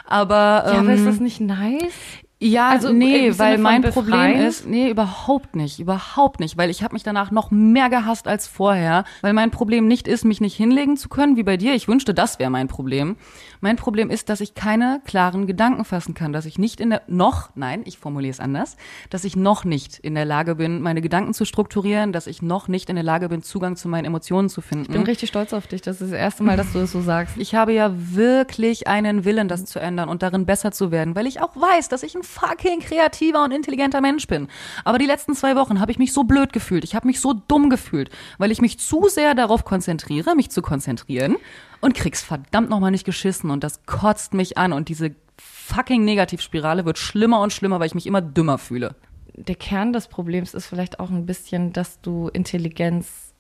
Aber, 0.06 0.64
ähm, 0.68 0.74
Ja, 0.74 0.80
aber 0.80 0.94
ist 0.94 1.06
das 1.06 1.20
nicht 1.20 1.40
nice? 1.42 1.94
ja, 2.42 2.70
also 2.70 2.94
nee, 2.94 3.38
weil 3.38 3.58
mein 3.58 3.82
befreien? 3.82 4.06
Problem 4.06 4.48
ist, 4.48 4.66
nee, 4.66 4.90
überhaupt 4.90 5.56
nicht, 5.58 5.80
überhaupt 5.80 6.40
nicht, 6.40 6.58
weil 6.58 6.70
ich 6.70 6.84
habe 6.84 6.94
mich 6.94 7.04
danach 7.04 7.32
noch 7.32 7.52
mehr 7.52 7.90
gehasst 7.90 8.28
als 8.28 8.48
vorher, 8.48 9.04
weil 9.22 9.34
mein 9.34 9.52
Problem 9.52 9.88
nicht 9.88 10.08
ist, 10.08 10.24
mich 10.24 10.40
nicht 10.40 10.56
hinlegen 10.56 10.96
zu 10.96 11.10
können, 11.10 11.36
wie 11.36 11.44
bei 11.44 11.58
dir. 11.58 11.74
Ich 11.76 11.90
wünschte, 11.90 12.14
das 12.14 12.40
wäre 12.40 12.50
mein 12.50 12.70
Problem. 12.70 13.18
Mein 13.62 13.76
Problem 13.76 14.10
ist, 14.10 14.30
dass 14.30 14.40
ich 14.40 14.56
keine 14.56 15.02
klaren 15.06 15.46
Gedanken 15.46 15.84
fassen 15.84 16.14
kann, 16.14 16.32
dass 16.32 16.46
ich 16.46 16.58
nicht 16.58 16.80
in 16.80 16.92
der 16.92 17.02
noch, 17.08 17.50
nein, 17.56 17.82
ich 17.84 17.98
formuliere 17.98 18.32
es 18.32 18.40
anders, 18.40 18.78
dass 19.10 19.26
ich 19.26 19.36
noch 19.36 19.66
nicht 19.66 20.00
in 20.00 20.16
der 20.16 20.24
Lage 20.24 20.56
bin, 20.56 20.82
meine 20.82 21.02
Gedanken 21.02 21.34
zu 21.34 21.44
strukturieren, 21.44 22.14
dass 22.14 22.28
ich 22.28 22.42
noch 22.42 22.70
nicht 22.70 22.90
in 22.90 22.96
der 22.96 23.04
Lage 23.04 23.28
bin, 23.28 23.42
Zugang 23.42 23.76
zu 23.76 23.90
meinen 23.90 24.06
Emotionen 24.06 24.48
zu 24.48 24.62
finden. 24.62 24.86
Ich 24.86 24.92
bin 24.92 25.04
richtig 25.04 25.28
stolz 25.28 25.52
auf 25.52 25.68
dich. 25.68 25.82
Das 25.82 26.00
ist 26.00 26.14
das 26.14 26.18
erste 26.18 26.44
Mal, 26.44 26.56
dass 26.56 26.72
du 26.72 26.80
das 26.80 26.94
so 26.94 27.02
sagst. 27.02 27.36
Ich 27.38 27.54
habe 27.54 27.74
ja 27.74 27.92
wirklich 27.94 28.88
einen 28.88 29.26
Willen, 29.26 29.50
das 29.50 29.66
zu 29.66 29.80
ändern 29.80 30.08
und 30.08 30.24
darin 30.24 30.46
besser 30.46 30.72
zu 30.72 30.92
werden, 30.92 31.16
weil 31.16 31.28
ich 31.28 31.42
auch 31.42 31.56
weiß, 31.56 31.90
dass 31.90 32.04
ich 32.04 32.16
ein 32.16 32.24
fucking 32.24 32.80
kreativer 32.80 33.44
und 33.44 33.52
intelligenter 33.52 34.00
Mensch 34.00 34.28
bin. 34.28 34.48
Aber 34.86 35.00
die 35.00 35.06
letzten 35.06 35.36
zwei 35.36 35.58
Wochen 35.58 35.82
habe 35.82 35.92
ich 35.92 36.00
mich 36.00 36.14
so 36.14 36.24
blöd 36.24 36.54
gefühlt. 36.54 36.86
Ich 36.86 36.96
habe 36.96 37.08
mich 37.08 37.20
so 37.20 37.34
dumm 37.34 37.70
gefühlt, 37.70 38.10
weil 38.38 38.52
ich 38.52 38.62
mich 38.62 38.80
zu 38.80 39.10
sehr 39.10 39.36
darauf 39.36 39.66
konzentriere, 39.66 40.36
mich 40.36 40.50
zu 40.50 40.62
konzentrieren 40.62 41.36
und 41.82 41.96
krieg's 41.96 42.22
verdammt 42.22 42.70
nochmal 42.70 42.92
nicht 42.92 43.06
geschissen 43.06 43.52
und 43.52 43.64
das 43.64 43.86
kotzt 43.86 44.34
mich 44.34 44.58
an 44.58 44.74
und 44.74 44.90
diese 44.90 45.16
fucking 45.38 46.04
Negativspirale 46.04 46.86
wird 46.86 46.98
schlimmer 46.98 47.42
und 47.42 47.54
schlimmer, 47.54 47.80
weil 47.80 47.88
ich 47.88 47.96
mich 47.96 48.08
immer 48.08 48.22
dümmer 48.22 48.58
fühle. 48.58 48.96
der 49.36 49.56
Kern 49.56 49.94
des 49.94 50.08
Problems 50.08 50.54
ist 50.54 50.66
vielleicht 50.66 51.00
auch 51.00 51.10
ein 51.10 51.26
bisschen, 51.26 51.72
dass 51.72 52.02
du 52.02 52.28
Intelligenz 52.30 53.34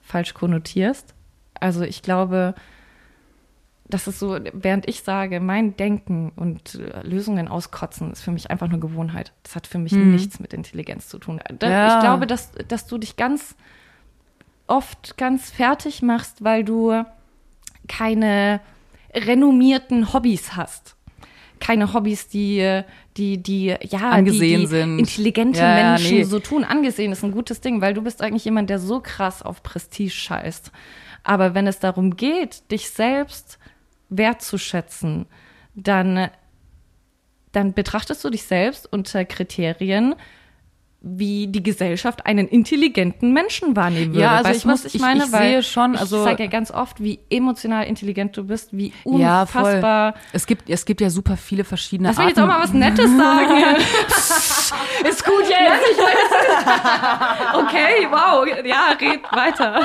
falsch 0.00 0.34
konnotierst. 0.34 1.14
Also 1.60 1.82
ich 1.82 2.00
glaube, 2.00 2.54
das 3.88 4.08
ist 4.08 4.18
so, 4.18 4.38
während 4.52 4.88
ich 4.88 5.02
sage, 5.02 5.40
mein 5.40 5.76
Denken 5.76 6.32
und 6.34 6.76
äh, 6.76 7.02
Lösungen 7.02 7.48
auskotzen 7.48 8.12
ist 8.12 8.22
für 8.22 8.32
mich 8.32 8.50
einfach 8.50 8.68
nur 8.68 8.80
Gewohnheit. 8.80 9.32
Das 9.42 9.54
hat 9.54 9.66
für 9.66 9.78
mich 9.78 9.92
nichts 9.92 10.40
mit 10.40 10.52
Intelligenz 10.52 11.08
zu 11.08 11.18
tun. 11.18 11.40
Da, 11.58 11.70
Ja. 11.70 11.94
Ich 11.94 12.00
glaube, 12.00 12.26
dass, 12.26 12.52
dass 12.68 12.86
du 12.86 12.98
dich 12.98 13.16
ganz 13.16 13.56
oft 14.66 15.16
ganz 15.16 15.50
fertig 15.50 16.02
machst, 16.02 16.42
weil 16.42 16.64
du 16.64 17.04
keine 17.86 18.60
renommierten 19.14 20.12
Hobbys 20.12 20.56
hast. 20.56 20.96
Keine 21.58 21.94
Hobbys, 21.94 22.28
die, 22.28 22.82
die, 23.16 23.38
die, 23.38 23.74
ja, 23.80 24.10
Angesehen 24.10 24.60
die, 24.60 24.66
die 24.66 24.66
sind. 24.66 24.98
intelligente 24.98 25.58
Ja, 25.60 25.78
ja, 25.78 25.90
Menschen 25.92 26.18
nee. 26.18 26.24
so 26.24 26.38
tun. 26.38 26.64
Angesehen 26.64 27.12
ist 27.12 27.24
ein 27.24 27.32
gutes 27.32 27.60
Ding, 27.60 27.80
weil 27.80 27.94
du 27.94 28.02
bist 28.02 28.20
eigentlich 28.20 28.44
jemand, 28.44 28.68
der 28.68 28.78
so 28.78 29.00
krass 29.00 29.42
auf 29.42 29.62
Prestige 29.62 30.10
scheißt. 30.10 30.70
Aber 31.24 31.54
wenn 31.54 31.66
es 31.66 31.78
darum 31.78 32.16
geht, 32.16 32.70
dich 32.70 32.90
selbst 32.90 33.58
wertzuschätzen, 34.10 35.26
dann, 35.74 36.28
dann 37.52 37.72
betrachtest 37.72 38.22
du 38.22 38.30
dich 38.30 38.44
selbst 38.44 38.90
unter 38.92 39.24
Kriterien, 39.24 40.14
wie 41.08 41.46
die 41.46 41.62
Gesellschaft 41.62 42.26
einen 42.26 42.48
intelligenten 42.48 43.32
Menschen 43.32 43.76
wahrnehmen 43.76 44.08
würde. 44.12 44.20
Ja, 44.22 44.32
also 44.38 44.48
weißt 44.50 44.58
ich 44.58 44.64
muss- 44.64 44.84
ich 44.86 44.94
ich- 44.96 45.00
meine? 45.00 45.24
ich 45.24 45.30
sehe 45.30 45.62
schon, 45.62 45.94
ich 45.94 46.00
also- 46.00 46.24
sage 46.24 46.42
ja 46.42 46.48
ganz 46.50 46.70
oft, 46.72 47.00
wie 47.02 47.20
emotional 47.30 47.84
intelligent 47.86 48.36
du 48.36 48.44
bist, 48.44 48.76
wie 48.76 48.92
Ja, 49.04 49.42
unfassbar. 49.42 50.14
Es 50.32 50.46
gibt, 50.46 50.68
es 50.68 50.84
gibt 50.84 51.00
ja 51.00 51.08
super 51.10 51.36
viele 51.36 51.62
verschiedene 51.64 52.08
Lass 52.08 52.16
mich 52.18 52.26
Arten. 52.26 52.36
jetzt 52.40 52.44
auch 52.44 52.48
mal 52.48 52.60
was 52.62 52.72
Nettes 52.72 53.10
sagen. 53.16 53.76
Ist 55.08 55.24
gut 55.24 55.42
jetzt. 55.48 55.84
Ich 55.92 55.98
weiß. 55.98 57.54
okay, 57.54 58.06
wow. 58.10 58.46
Ja, 58.64 58.88
red 59.00 59.22
weiter. 59.32 59.82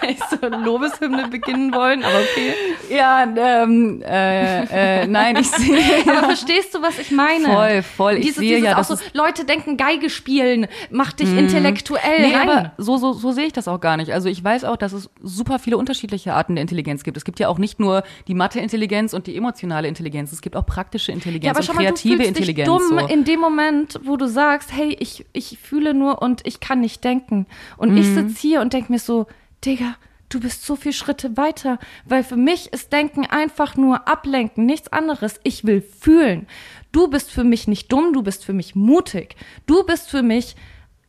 ich 0.08 0.18
so 0.30 0.46
Lobeshymne 0.46 1.28
beginnen 1.28 1.74
wollen, 1.74 2.02
aber 2.04 2.18
okay. 2.20 2.54
Ja, 2.88 3.24
ähm, 3.24 4.02
äh, 4.06 5.02
äh, 5.02 5.06
nein, 5.06 5.36
ich 5.36 5.50
sehe. 5.50 5.78
Aber 6.06 6.24
verstehst 6.28 6.74
du, 6.74 6.82
was 6.82 6.98
ich 6.98 7.10
meine? 7.10 7.46
Voll, 7.46 7.82
voll. 7.82 8.14
Ich 8.14 8.20
dieses, 8.26 8.36
sehe 8.38 8.56
dieses 8.56 8.64
ja, 8.70 8.72
auch 8.74 8.86
das 8.86 8.88
so, 8.88 8.96
Leute 9.12 9.44
denken, 9.44 9.65
Geige 9.76 10.08
spielen 10.10 10.66
macht 10.90 11.18
dich 11.20 11.32
intellektuell 11.36 12.20
Nee, 12.28 12.34
rein. 12.34 12.48
aber 12.48 12.72
so, 12.78 12.96
so, 12.96 13.12
so 13.12 13.32
sehe 13.32 13.46
ich 13.46 13.52
das 13.52 13.66
auch 13.68 13.80
gar 13.80 13.96
nicht. 13.96 14.12
Also 14.12 14.28
ich 14.28 14.42
weiß 14.42 14.64
auch, 14.64 14.76
dass 14.76 14.92
es 14.92 15.10
super 15.22 15.58
viele 15.58 15.76
unterschiedliche 15.76 16.34
Arten 16.34 16.54
der 16.54 16.62
Intelligenz 16.62 17.02
gibt. 17.02 17.16
Es 17.16 17.24
gibt 17.24 17.40
ja 17.40 17.48
auch 17.48 17.58
nicht 17.58 17.80
nur 17.80 18.04
die 18.28 18.34
Mathe-Intelligenz 18.34 19.12
und 19.12 19.26
die 19.26 19.36
emotionale 19.36 19.88
Intelligenz. 19.88 20.32
Es 20.32 20.40
gibt 20.42 20.54
auch 20.56 20.66
praktische 20.66 21.10
Intelligenz 21.12 21.44
Ja, 21.46 21.50
aber 21.50 21.60
und 21.60 21.66
mal, 21.76 21.82
du 21.86 21.92
kreative 21.94 22.22
Intelligenz. 22.24 22.68
dich 22.68 22.88
dumm 22.88 22.98
so. 23.00 23.06
in 23.06 23.24
dem 23.24 23.40
Moment, 23.40 23.98
wo 24.04 24.16
du 24.16 24.28
sagst, 24.28 24.72
hey, 24.72 24.96
ich, 25.00 25.26
ich 25.32 25.58
fühle 25.60 25.94
nur 25.94 26.22
und 26.22 26.46
ich 26.46 26.60
kann 26.60 26.80
nicht 26.80 27.02
denken. 27.02 27.46
Und 27.76 27.90
Mhm. 27.92 27.96
ich 27.98 28.06
sitze 28.06 28.40
hier 28.40 28.60
und 28.60 28.72
denke 28.72 28.92
mir 28.92 28.98
so, 28.98 29.26
Digga, 29.64 29.96
du 30.28 30.40
bist 30.40 30.64
so 30.64 30.76
viel 30.76 30.92
Schritte 30.92 31.36
weiter. 31.36 31.78
Weil 32.04 32.24
für 32.24 32.36
mich 32.36 32.72
ist 32.72 32.92
Denken 32.92 33.26
einfach 33.26 33.76
nur 33.76 34.08
ablenken, 34.08 34.66
nichts 34.66 34.92
anderes. 34.92 35.40
Ich 35.42 35.64
will 35.64 35.80
fühlen. 35.80 36.46
Du 36.92 37.08
bist 37.08 37.30
für 37.30 37.44
mich 37.44 37.68
nicht 37.68 37.92
dumm, 37.92 38.12
du 38.12 38.22
bist 38.22 38.44
für 38.44 38.52
mich 38.52 38.74
mutig. 38.74 39.36
Du 39.66 39.84
bist 39.84 40.08
für 40.08 40.22
mich 40.22 40.56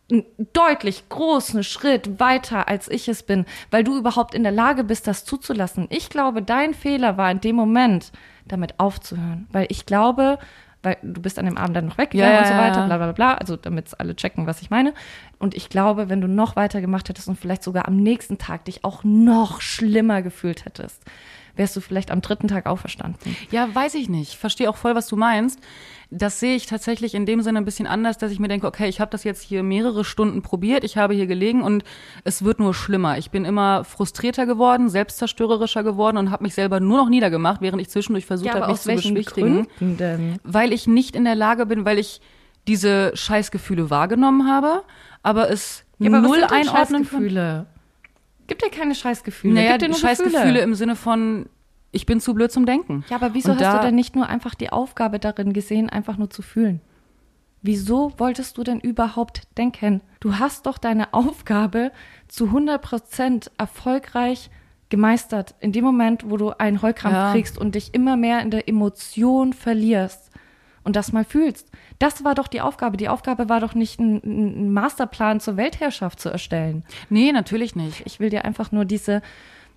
einen 0.09 0.25
deutlich 0.53 1.09
großen 1.09 1.63
Schritt 1.63 2.19
weiter, 2.19 2.67
als 2.67 2.87
ich 2.87 3.09
es 3.09 3.23
bin, 3.23 3.45
weil 3.71 3.83
du 3.83 3.97
überhaupt 3.97 4.33
in 4.33 4.43
der 4.43 4.51
Lage 4.51 4.83
bist, 4.83 5.07
das 5.07 5.25
zuzulassen. 5.25 5.87
Ich 5.89 6.09
glaube, 6.09 6.41
dein 6.41 6.73
Fehler 6.73 7.17
war 7.17 7.29
in 7.29 7.41
dem 7.41 7.55
Moment, 7.57 8.11
damit 8.45 8.79
aufzuhören, 8.79 9.47
weil 9.51 9.67
ich 9.69 9.85
glaube, 9.85 10.39
weil 10.83 10.97
du 11.01 11.21
bist 11.21 11.39
an 11.39 11.45
dem 11.45 11.57
Abend 11.57 11.75
dann 11.75 11.87
noch 11.87 11.97
weggegangen 11.97 12.33
Ja, 12.33 12.39
und 12.39 12.47
so 12.47 12.53
weiter, 12.53 12.85
bla 12.85 12.97
bla 12.97 13.11
bla, 13.11 13.33
also 13.33 13.57
damit 13.57 13.99
alle 13.99 14.15
checken, 14.15 14.47
was 14.47 14.61
ich 14.61 14.69
meine. 14.69 14.93
Und 15.39 15.55
ich 15.55 15.69
glaube, 15.69 16.09
wenn 16.09 16.21
du 16.21 16.27
noch 16.27 16.55
weiter 16.55 16.81
gemacht 16.81 17.09
hättest 17.09 17.27
und 17.27 17.39
vielleicht 17.39 17.63
sogar 17.63 17.87
am 17.87 17.97
nächsten 17.97 18.37
Tag 18.37 18.65
dich 18.65 18.83
auch 18.83 19.03
noch 19.03 19.61
schlimmer 19.61 20.21
gefühlt 20.21 20.65
hättest, 20.65 21.03
wärst 21.55 21.75
du 21.75 21.81
vielleicht 21.81 22.11
am 22.11 22.21
dritten 22.21 22.47
Tag 22.47 22.65
auferstanden. 22.65 23.35
Ja, 23.51 23.67
weiß 23.73 23.95
ich 23.95 24.09
nicht. 24.09 24.33
Ich 24.33 24.37
verstehe 24.37 24.69
auch 24.69 24.77
voll, 24.77 24.95
was 24.95 25.07
du 25.07 25.15
meinst. 25.15 25.59
das 26.09 26.39
sehe 26.39 26.55
ich 26.55 26.67
tatsächlich 26.67 27.13
in 27.15 27.25
dem 27.25 27.41
Sinne 27.41 27.59
ein 27.59 27.65
bisschen 27.65 27.87
anders, 27.87 28.17
dass 28.17 28.31
ich 28.31 28.39
mir 28.39 28.47
denke, 28.47 28.65
okay, 28.67 28.87
ich 28.87 29.01
habe 29.01 29.11
das 29.11 29.23
jetzt 29.23 29.41
hier 29.41 29.61
mehrere 29.61 30.05
Stunden 30.05 30.41
probiert, 30.41 30.83
ich 30.83 30.97
habe 30.97 31.13
hier 31.13 31.27
gelegen 31.27 31.61
und 31.63 31.83
es 32.23 32.43
wird 32.43 32.59
nur 32.59 32.73
schlimmer. 32.73 33.17
Ich 33.17 33.29
bin 33.31 33.43
immer 33.43 33.83
frustrierter 33.83 34.45
geworden, 34.45 34.89
selbstzerstörerischer 34.89 35.83
geworden 35.83 36.17
und 36.17 36.31
habe 36.31 36.43
mich 36.43 36.53
selber 36.53 36.79
nur 36.79 36.97
noch 36.97 37.09
niedergemacht, 37.09 37.61
während 37.61 37.81
ich 37.81 37.89
zwischendurch 37.89 38.25
versucht 38.25 38.47
Ja, 38.47 38.61
habe, 38.61 38.71
mich 38.71 38.81
zu 38.81 38.93
beschwichtigen. 38.93 39.67
Gründen 39.77 39.97
denn? 39.97 40.39
Weil 40.43 40.71
ich 40.71 40.87
nicht 40.87 41.15
in 41.15 41.25
der 41.25 41.35
Lage 41.35 41.65
bin, 41.65 41.83
weil 41.85 41.99
ich 41.99 42.21
diese 42.67 43.11
Scheißgefühle 43.15 43.89
wahrgenommen 43.89 44.47
habe, 44.49 44.83
aber 45.23 45.49
es 45.49 45.83
Ja, 45.99 46.09
aber 46.09 46.21
null 46.21 46.43
einordnen. 46.43 47.03
Scheißgefühle? 47.05 47.65
Gib 48.47 48.59
dir 48.59 48.69
keine 48.69 48.95
Scheißgefühle. 48.95 49.53
Naja, 49.53 49.71
Gib 49.73 49.79
dir 49.79 49.87
nur 49.89 49.97
Scheißgefühle 49.97 50.41
Gefühle. 50.41 50.59
im 50.61 50.75
Sinne 50.75 50.95
von, 50.95 51.47
ich 51.91 52.05
bin 52.05 52.19
zu 52.21 52.33
blöd 52.33 52.51
zum 52.51 52.65
Denken. 52.65 53.03
Ja, 53.09 53.15
aber 53.17 53.33
wieso 53.33 53.51
Und 53.51 53.61
hast 53.63 53.77
du 53.77 53.85
denn 53.85 53.95
nicht 53.95 54.15
nur 54.15 54.27
einfach 54.27 54.55
die 54.55 54.69
Aufgabe 54.71 55.19
darin 55.19 55.53
gesehen, 55.53 55.89
einfach 55.89 56.17
nur 56.17 56.29
zu 56.29 56.41
fühlen? 56.41 56.81
Wieso 57.61 58.13
wolltest 58.17 58.57
du 58.57 58.63
denn 58.63 58.79
überhaupt 58.79 59.41
denken? 59.57 60.01
Du 60.19 60.35
hast 60.39 60.65
doch 60.67 60.77
deine 60.77 61.13
Aufgabe 61.13 61.91
zu 62.27 62.45
100% 62.45 63.49
erfolgreich 63.57 64.49
gemeistert. 64.89 65.55
In 65.59 65.73
dem 65.73 65.83
Moment, 65.83 66.29
wo 66.29 66.37
du 66.37 66.51
einen 66.51 66.81
Heulkrampf 66.81 67.13
Ja. 67.15 67.31
kriegst 67.33 67.57
und 67.57 67.75
dich 67.75 67.93
immer 67.93 68.15
mehr 68.15 68.41
in 68.41 68.51
der 68.51 68.69
Emotion 68.69 69.51
verlierst 69.53 70.26
und 70.87 70.95
das 70.95 71.11
mal 71.13 71.23
fühlst. 71.25 71.69
Das 71.99 72.23
war 72.23 72.33
doch 72.33 72.47
die 72.47 72.61
Aufgabe. 72.61 72.97
Die 72.97 73.09
Aufgabe 73.09 73.49
war 73.49 73.59
doch 73.59 73.75
nicht, 73.75 73.99
einen- 73.99 74.71
Masterplan 74.73 75.39
zur 75.39 75.57
Weltherrschaft 75.57 76.19
zu 76.19 76.29
erstellen. 76.29 76.83
Nee, 77.09 77.31
natürlich 77.31 77.75
nicht. 77.75 78.01
Ich 78.05 78.19
will 78.19 78.29
dir 78.31 78.45
einfach 78.45 78.71
nur 78.71 78.85
diese, 78.85 79.21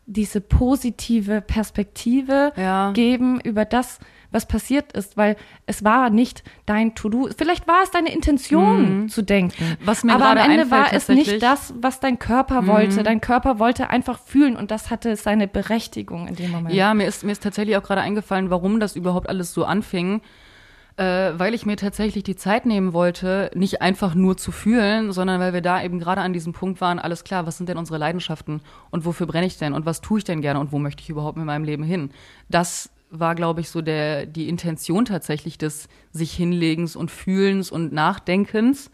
diese 0.07 0.41
positive 0.41 1.41
Perspektive 1.41 2.53
Ja. 2.57 2.93
geben 2.93 3.41
über 3.41 3.65
das, 3.65 3.99
was 4.33 4.47
passiert 4.47 4.93
ist, 4.93 5.17
weil 5.17 5.35
es 5.67 5.83
war 5.83 6.09
nicht 6.11 6.45
dein 6.65 6.95
To-Do. 6.95 7.29
Vielleicht 7.37 7.67
war 7.67 7.83
es 7.83 7.91
deine 7.91 8.13
Intention 8.13 9.09
zu 9.09 9.23
denken. 9.23 9.65
Mhm. 9.65 9.77
Was 9.85 10.05
mir 10.05 10.15
Aber 10.15 10.31
am 10.31 10.37
Ende 10.37 10.61
einfällt, 10.63 10.71
war 10.71 10.93
es 10.93 11.09
Mhm. 11.09 11.15
nicht 11.17 11.43
das, 11.43 11.75
was 11.81 11.99
dein 11.99 12.19
Körper 12.21 12.69
wollte. 12.69 13.03
Dein 13.03 13.21
Körper 13.21 13.59
wollte 13.59 13.91
einfach 13.91 14.21
fühlen 14.21 14.55
und 14.57 14.71
das 14.71 14.89
hatte 14.91 15.17
seine 15.17 15.49
Berechtigung 15.49 16.29
in 16.29 16.37
dem 16.37 16.53
Moment. 16.53 16.75
Ja, 16.75 16.95
mir 16.95 17.07
ist, 17.07 17.25
mir 17.25 17.33
ist 17.33 17.43
tatsächlich 17.43 17.77
auch 17.77 17.83
gerade 17.83 18.03
eingefallen, 18.03 18.51
warum 18.51 18.79
das 18.79 18.95
überhaupt 18.95 19.29
alles 19.29 19.53
so 19.53 19.65
anfing. 19.65 20.21
Äh, 20.97 21.33
weil 21.39 21.55
ich 21.55 21.67
mir 21.67 21.77
tatsächlich 21.77 22.25
die 22.25 22.37
Zeit 22.37 22.67
nehmen 22.67 22.93
wollte, 22.93 23.51
nicht 23.55 23.81
einfach 23.81 24.15
nur 24.15 24.37
zu 24.37 24.53
fühlen, 24.53 25.13
sondern 25.13 25.41
weil 25.41 25.53
wir 25.53 25.63
da 25.63 25.83
eben 25.83 25.99
gerade 25.99 26.21
an 26.21 26.33
diesem 26.33 26.53
Punkt 26.53 26.81
waren, 26.81 26.99
alles 26.99 27.25
klar, 27.25 27.47
was 27.47 27.57
sind 27.57 27.69
denn 27.69 27.79
unsere 27.79 27.99
Leidenschaften 27.99 28.61
und 28.91 29.05
wofür 29.05 29.27
brenne 29.27 29.47
ich 29.47 29.57
denn 29.57 29.73
und 29.73 29.87
was 29.87 30.01
tue 30.01 30.19
ich 30.19 30.25
denn 30.25 30.43
gerne 30.43 30.61
und 30.61 30.73
wo 30.73 30.79
möchte 30.79 31.03
ich 31.03 31.09
überhaupt 31.09 31.37
mit 31.37 31.47
meinem 31.47 31.65
Leben 31.65 31.85
hin? 31.85 32.11
Das 32.49 32.91
war, 33.11 33.35
glaube 33.35 33.61
ich, 33.61 33.71
so 33.71 33.83
der, 33.83 34.27
die 34.27 34.49
Intention 34.49 35.05
tatsächlich 35.05 35.59
des 35.59 35.89
sich 36.13 36.33
Hinlegens 36.33 36.97
und 36.97 37.11
Fühlens 37.11 37.71
und 37.71 37.93
Nachdenkens. 37.93 38.91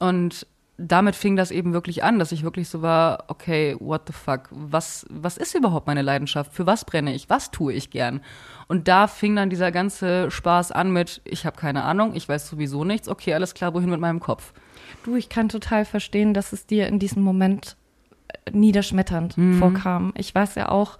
Und 0.00 0.46
damit 0.76 1.14
fing 1.14 1.36
das 1.36 1.50
eben 1.52 1.72
wirklich 1.72 2.02
an, 2.02 2.18
dass 2.18 2.32
ich 2.32 2.42
wirklich 2.42 2.68
so 2.68 2.82
war, 2.82 3.24
okay, 3.28 3.76
what 3.78 4.02
the 4.08 4.12
fuck, 4.12 4.48
was, 4.50 5.06
was 5.08 5.36
ist 5.36 5.54
überhaupt 5.54 5.86
meine 5.86 6.02
Leidenschaft? 6.02 6.52
Für 6.52 6.66
was 6.66 6.84
brenne 6.84 7.14
ich? 7.14 7.30
Was 7.30 7.50
tue 7.52 7.72
ich 7.72 7.90
gern? 7.90 8.20
Und 8.66 8.88
da 8.88 9.06
fing 9.06 9.36
dann 9.36 9.50
dieser 9.50 9.70
ganze 9.70 10.30
Spaß 10.30 10.72
an 10.72 10.90
mit, 10.92 11.20
ich 11.24 11.46
habe 11.46 11.56
keine 11.56 11.84
Ahnung, 11.84 12.14
ich 12.14 12.28
weiß 12.28 12.48
sowieso 12.48 12.84
nichts, 12.84 13.08
okay, 13.08 13.34
alles 13.34 13.54
klar, 13.54 13.72
wohin 13.74 13.90
mit 13.90 14.00
meinem 14.00 14.20
Kopf? 14.20 14.52
Du, 15.04 15.14
ich 15.14 15.28
kann 15.28 15.48
total 15.48 15.84
verstehen, 15.84 16.34
dass 16.34 16.52
es 16.52 16.66
dir 16.66 16.88
in 16.88 16.98
diesem 16.98 17.22
Moment 17.22 17.76
äh, 18.44 18.50
niederschmetternd 18.50 19.36
Mhm. 19.38 19.58
vorkam. 19.58 20.12
Ich 20.16 20.34
weiß 20.34 20.56
ja 20.56 20.70
auch, 20.70 20.98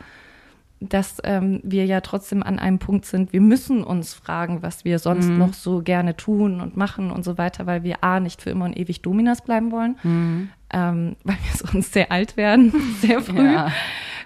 dass 0.88 1.18
ähm, 1.24 1.60
wir 1.62 1.84
ja 1.86 2.00
trotzdem 2.00 2.42
an 2.42 2.58
einem 2.58 2.78
Punkt 2.78 3.04
sind, 3.06 3.32
wir 3.32 3.40
müssen 3.40 3.82
uns 3.84 4.14
fragen, 4.14 4.62
was 4.62 4.84
wir 4.84 4.98
sonst 4.98 5.28
Mhm. 5.28 5.38
noch 5.38 5.54
so 5.54 5.82
gerne 5.82 6.16
tun 6.16 6.60
und 6.60 6.76
machen 6.76 7.10
und 7.10 7.24
so 7.24 7.38
weiter, 7.38 7.66
weil 7.66 7.82
wir 7.84 8.02
A, 8.04 8.20
nicht 8.20 8.42
für 8.42 8.50
immer 8.50 8.64
und 8.66 8.78
ewig 8.78 9.02
Dominas 9.02 9.42
bleiben 9.42 9.70
wollen, 9.72 9.96
Mhm. 10.02 10.48
ähm, 10.72 11.16
weil 11.24 11.36
wir 11.36 11.52
sonst 11.72 11.92
sehr 11.92 12.10
alt 12.12 12.36
werden, 12.36 12.72
sehr 13.00 13.20
früh. 13.20 13.44
Ja. 13.52 13.70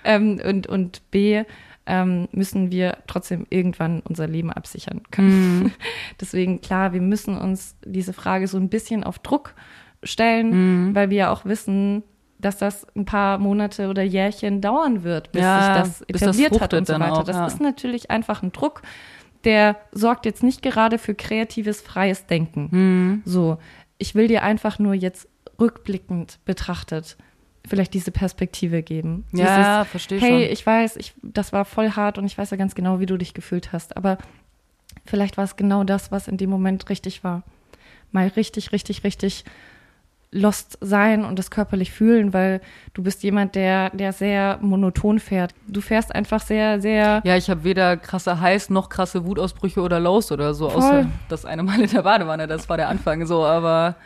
Ähm, 0.05 0.41
und, 0.47 0.67
und 0.67 1.03
B, 1.11 1.43
ähm, 1.87 2.29
müssen 2.33 2.71
wir 2.71 2.99
trotzdem 3.07 3.47
irgendwann 3.51 4.01
unser 4.01 4.27
Leben 4.27 4.53
absichern 4.53 5.01
können. 5.11 5.59
Mhm. 5.65 5.73
Deswegen, 6.21 6.61
klar, 6.61 6.93
wir 6.93 7.01
müssen 7.01 7.37
uns 7.37 7.77
diese 7.85 8.13
Frage 8.13 8.47
so 8.47 8.59
ein 8.59 8.69
bisschen 8.69 9.05
auf 9.05 9.19
Druck 9.19 9.55
stellen, 10.03 10.89
Mhm. 10.89 10.95
weil 10.95 11.11
wir 11.11 11.17
ja 11.17 11.31
auch 11.33 11.45
wissen, 11.45 12.03
dass 12.39 12.59
das 12.59 12.87
ein 12.95 13.05
paar 13.05 13.39
Monate 13.39 13.89
oder 13.89 14.03
Jährchen 14.03 14.61
dauern 14.61 15.03
wird, 15.03 15.33
bis 15.33 15.43
Ja, 15.43 15.61
sich 15.61 15.83
das 15.83 16.07
bis 16.07 16.21
das 16.21 16.37
etabliert 16.39 16.61
hat 16.61 16.75
und 16.75 16.87
so 16.87 16.95
weiter. 16.95 17.13
auch, 17.13 17.25
das 17.25 17.37
ja. 17.37 17.47
ist 17.47 17.61
natürlich 17.61 18.11
einfach 18.11 18.43
ein 18.43 18.53
Druck, 18.53 18.83
der 19.45 19.77
sorgt 19.93 20.27
jetzt 20.27 20.43
nicht 20.43 20.63
gerade 20.63 20.99
für 20.99 21.15
kreatives, 21.15 21.81
freies 21.81 22.27
Denken. 22.27 22.69
Mhm. 22.71 23.23
So, 23.25 23.59
ich 23.99 24.15
will 24.15 24.29
dir 24.29 24.43
einfach 24.43 24.79
nur 24.79 24.95
jetzt 24.95 25.29
rückblickend 25.61 26.39
betrachtet 26.45 27.17
vielleicht 27.69 27.95
diese 27.95 28.11
Perspektive 28.11 28.83
geben. 28.83 29.25
Ja, 29.33 29.81
Dieses, 29.83 29.91
verstehe 29.91 30.21
hey, 30.21 30.45
schon. 30.45 30.53
ich 30.53 30.67
weiß, 30.67 30.97
ich, 30.97 31.15
das 31.23 31.53
war 31.53 31.65
voll 31.65 31.91
hart 31.91 32.19
und 32.19 32.25
ich 32.25 32.37
weiß 32.37 32.51
ja 32.51 32.57
ganz 32.57 32.75
genau, 32.75 32.99
wie 32.99 33.07
du 33.07 33.17
dich 33.17 33.35
gefühlt 33.35 33.73
hast. 33.73 33.97
Aber 33.97 34.19
vielleicht 35.05 35.37
war 35.37 35.45
es 35.45 35.57
genau 35.57 35.85
das, 35.85 36.11
was 36.11 36.29
in 36.29 36.37
dem 36.37 36.51
Moment 36.51 36.89
richtig 36.89 37.23
war. 37.25 37.43
Mal 38.11 38.29
richtig, 38.29 38.73
richtig, 38.73 39.05
richtig 39.05 39.45
lost 40.31 40.79
sein 40.81 41.25
und 41.25 41.39
das 41.39 41.51
körperlich 41.51 41.91
fühlen, 41.91 42.33
weil 42.35 42.61
du 42.93 43.03
bist 43.03 43.23
jemand, 43.23 43.55
der, 43.55 43.91
der 43.91 44.13
sehr 44.13 44.59
monoton 44.61 45.19
fährt. 45.19 45.55
Du 45.67 45.81
fährst 45.81 46.15
einfach 46.15 46.41
sehr, 46.41 46.81
sehr. 46.81 47.23
Ja, 47.25 47.37
ich 47.37 47.49
habe 47.49 47.65
weder 47.65 47.97
krasse 47.97 48.41
Heiß 48.41 48.71
noch 48.71 48.89
krasse 48.91 49.25
Wutausbrüche 49.25 49.81
oder 49.81 50.01
Lows 50.01 50.31
oder 50.31 50.53
so, 50.53 50.69
Voll. 50.69 50.83
außer 50.83 51.07
das 51.29 51.45
eine 51.45 51.63
Mal 51.63 51.81
in 51.81 51.91
der 51.91 52.03
Badewanne, 52.03 52.47
das 52.47 52.69
war 52.69 52.77
der 52.77 52.89
Anfang 52.89 53.27
so, 53.27 53.45
aber 53.45 53.97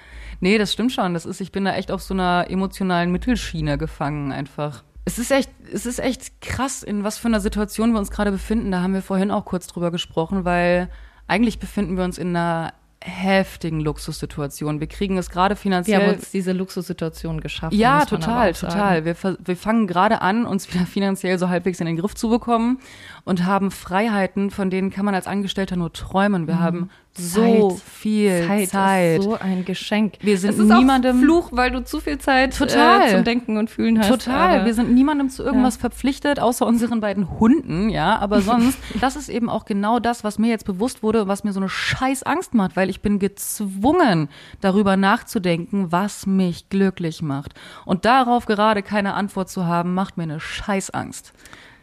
nee, 0.40 0.58
das 0.58 0.72
stimmt 0.72 0.92
schon. 0.92 1.14
Das 1.14 1.26
ist, 1.26 1.40
ich 1.40 1.50
bin 1.50 1.64
da 1.64 1.74
echt 1.74 1.90
auf 1.90 2.02
so 2.02 2.14
einer 2.14 2.46
emotionalen 2.48 3.10
Mittelschiene 3.10 3.76
gefangen 3.78 4.32
einfach. 4.32 4.84
Es 5.04 5.18
ist 5.18 5.32
echt, 5.32 5.50
es 5.72 5.86
ist 5.86 5.98
echt 5.98 6.40
krass, 6.40 6.84
in 6.84 7.02
was 7.02 7.18
für 7.18 7.26
einer 7.26 7.40
Situation 7.40 7.92
wir 7.92 7.98
uns 7.98 8.12
gerade 8.12 8.30
befinden. 8.30 8.70
Da 8.70 8.82
haben 8.82 8.94
wir 8.94 9.02
vorhin 9.02 9.32
auch 9.32 9.44
kurz 9.44 9.66
drüber 9.66 9.90
gesprochen, 9.90 10.44
weil 10.44 10.88
eigentlich 11.26 11.58
befinden 11.58 11.96
wir 11.96 12.04
uns 12.04 12.18
in 12.18 12.36
einer 12.36 12.74
heftigen 13.04 13.80
Luxussituation. 13.80 14.80
Wir 14.80 14.86
kriegen 14.86 15.18
es 15.18 15.30
gerade 15.30 15.54
Wir 15.54 15.56
finanziell. 15.56 16.02
haben 16.02 16.14
uns 16.14 16.30
diese 16.30 16.52
Luxussituation 16.52 17.40
geschaffen. 17.40 17.76
Ja, 17.76 18.04
total, 18.04 18.52
total. 18.52 19.04
Wir, 19.04 19.16
wir 19.38 19.56
fangen 19.56 19.86
gerade 19.86 20.20
an, 20.22 20.46
uns 20.46 20.72
wieder 20.72 20.86
finanziell 20.86 21.38
so 21.38 21.48
halbwegs 21.48 21.80
in 21.80 21.86
den 21.86 21.96
Griff 21.96 22.14
zu 22.14 22.28
bekommen 22.28 22.78
und 23.24 23.44
haben 23.44 23.70
Freiheiten, 23.70 24.50
von 24.50 24.68
denen 24.70 24.90
kann 24.90 25.04
man 25.04 25.14
als 25.14 25.26
Angestellter 25.26 25.76
nur 25.76 25.92
träumen. 25.92 26.46
Wir 26.48 26.58
haben 26.58 26.90
so 27.14 27.72
Zeit. 27.72 27.80
viel 27.82 28.46
Zeit. 28.48 28.68
Zeit, 28.70 29.18
ist 29.18 29.24
so 29.24 29.38
ein 29.38 29.64
Geschenk. 29.66 30.14
Wir 30.22 30.38
sind 30.38 30.50
es 30.50 30.58
ist 30.58 30.66
niemandem- 30.68 31.18
auch 31.18 31.20
Fluch, 31.22 31.48
weil 31.52 31.70
du 31.70 31.84
zu 31.84 32.00
viel 32.00 32.18
Zeit 32.18 32.56
Total. 32.56 33.02
Äh, 33.08 33.10
zum 33.14 33.22
Denken 33.24 33.58
und 33.58 33.68
Fühlen 33.68 33.98
hast. 33.98 34.08
Total. 34.08 34.56
aber- 34.56 34.64
Wir 34.64 34.72
sind 34.74 34.92
niemandem 34.94 35.28
zu 35.28 35.42
irgendwas 35.44 35.76
verpflichtet, 35.76 36.40
außer 36.40 36.66
unseren 36.66 37.00
beiden 37.00 37.38
Hunden, 37.38 37.90
ja. 37.90 38.18
Aber 38.18 38.40
sonst, 38.40 38.78
das 39.00 39.14
ist 39.16 39.28
eben 39.28 39.50
auch 39.50 39.66
genau 39.66 39.98
das, 39.98 40.24
was 40.24 40.38
mir 40.38 40.48
jetzt 40.48 40.64
bewusst 40.64 41.02
wurde, 41.02 41.28
was 41.28 41.44
mir 41.44 41.52
so 41.52 41.60
eine 41.60 41.68
scheiß 41.68 42.22
Angst 42.22 42.54
macht, 42.54 42.76
weil 42.76 42.88
ich 42.90 43.02
bin 43.02 43.18
gezwungen, 43.18 44.28
darüber 44.62 44.96
nachzudenken, 44.96 45.92
was 45.92 46.26
mich 46.26 46.70
glücklich 46.70 47.20
macht. 47.22 47.52
Und 47.84 48.04
darauf 48.06 48.46
gerade 48.46 48.82
keine 48.82 49.14
Antwort 49.14 49.50
zu 49.50 49.66
haben, 49.66 49.94
macht 49.94 50.16
mir 50.16 50.24
eine 50.24 50.40
scheiß 50.40 50.90
Angst. 50.90 51.32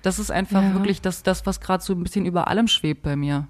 Das 0.02 0.20
ist 0.20 0.32
einfach 0.32 0.62
Ja. 0.62 0.74
wirklich 0.74 1.02
das, 1.02 1.24
das, 1.24 1.46
was 1.46 1.60
gerade 1.60 1.84
so 1.84 1.94
ein 1.94 2.04
bisschen 2.04 2.26
über 2.26 2.48
allem 2.48 2.68
schwebt 2.68 3.02
bei 3.04 3.16
mir. 3.16 3.48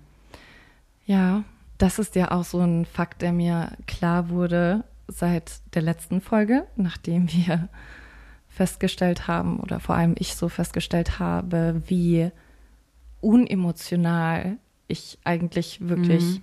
Ja, 1.06 1.44
das 1.78 2.00
ist 2.00 2.16
ja 2.16 2.32
auch 2.32 2.44
so 2.44 2.60
ein 2.60 2.86
Fakt, 2.86 3.22
der 3.22 3.34
mir 3.34 3.72
klar 3.88 4.30
wurde 4.30 4.84
seit 5.08 5.62
der 5.76 5.82
letzten 5.82 6.22
Folge, 6.22 6.66
nachdem 6.76 7.32
wir 7.32 7.70
festgestellt 8.48 9.28
haben, 9.28 9.60
oder 9.60 9.80
vor 9.80 9.96
allem 9.96 10.16
ich 10.18 10.36
so 10.36 10.50
festgestellt 10.50 11.20
habe, 11.20 11.82
wie 11.88 12.32
unemotional 13.22 14.58
ich 14.88 15.20
eigentlich 15.24 15.88
wirklich 15.88 16.42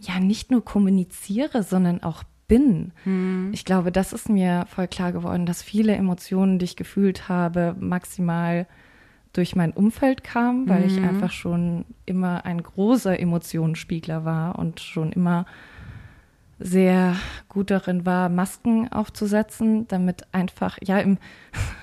ja 0.00 0.20
nicht 0.20 0.50
nur 0.50 0.64
kommuniziere, 0.64 1.62
sondern 1.62 2.02
auch 2.02 2.24
bin. 2.46 2.92
Ich 3.52 3.64
glaube, 3.64 3.90
das 3.90 4.12
ist 4.12 4.28
mir 4.28 4.66
voll 4.68 4.86
klar 4.86 5.12
geworden, 5.12 5.46
dass 5.46 5.62
viele 5.62 5.94
Emotionen, 5.94 6.58
die 6.58 6.66
ich 6.66 6.76
gefühlt 6.76 7.28
habe, 7.28 7.74
maximal 7.80 8.66
durch 9.34 9.56
mein 9.56 9.72
Umfeld 9.72 10.24
kamen, 10.24 10.68
weil 10.68 10.84
ich 10.84 10.98
einfach 11.02 11.32
schon 11.32 11.84
immer 12.06 12.46
ein 12.46 12.62
großer 12.62 13.18
Emotionenspiegler 13.18 14.24
war 14.24 14.58
und 14.58 14.80
schon 14.80 15.12
immer 15.12 15.44
sehr 16.60 17.16
gut 17.48 17.70
darin 17.70 18.06
war, 18.06 18.28
Masken 18.28 18.90
aufzusetzen, 18.90 19.88
damit 19.88 20.32
einfach, 20.32 20.78
ja, 20.82 20.98
im, 20.98 21.18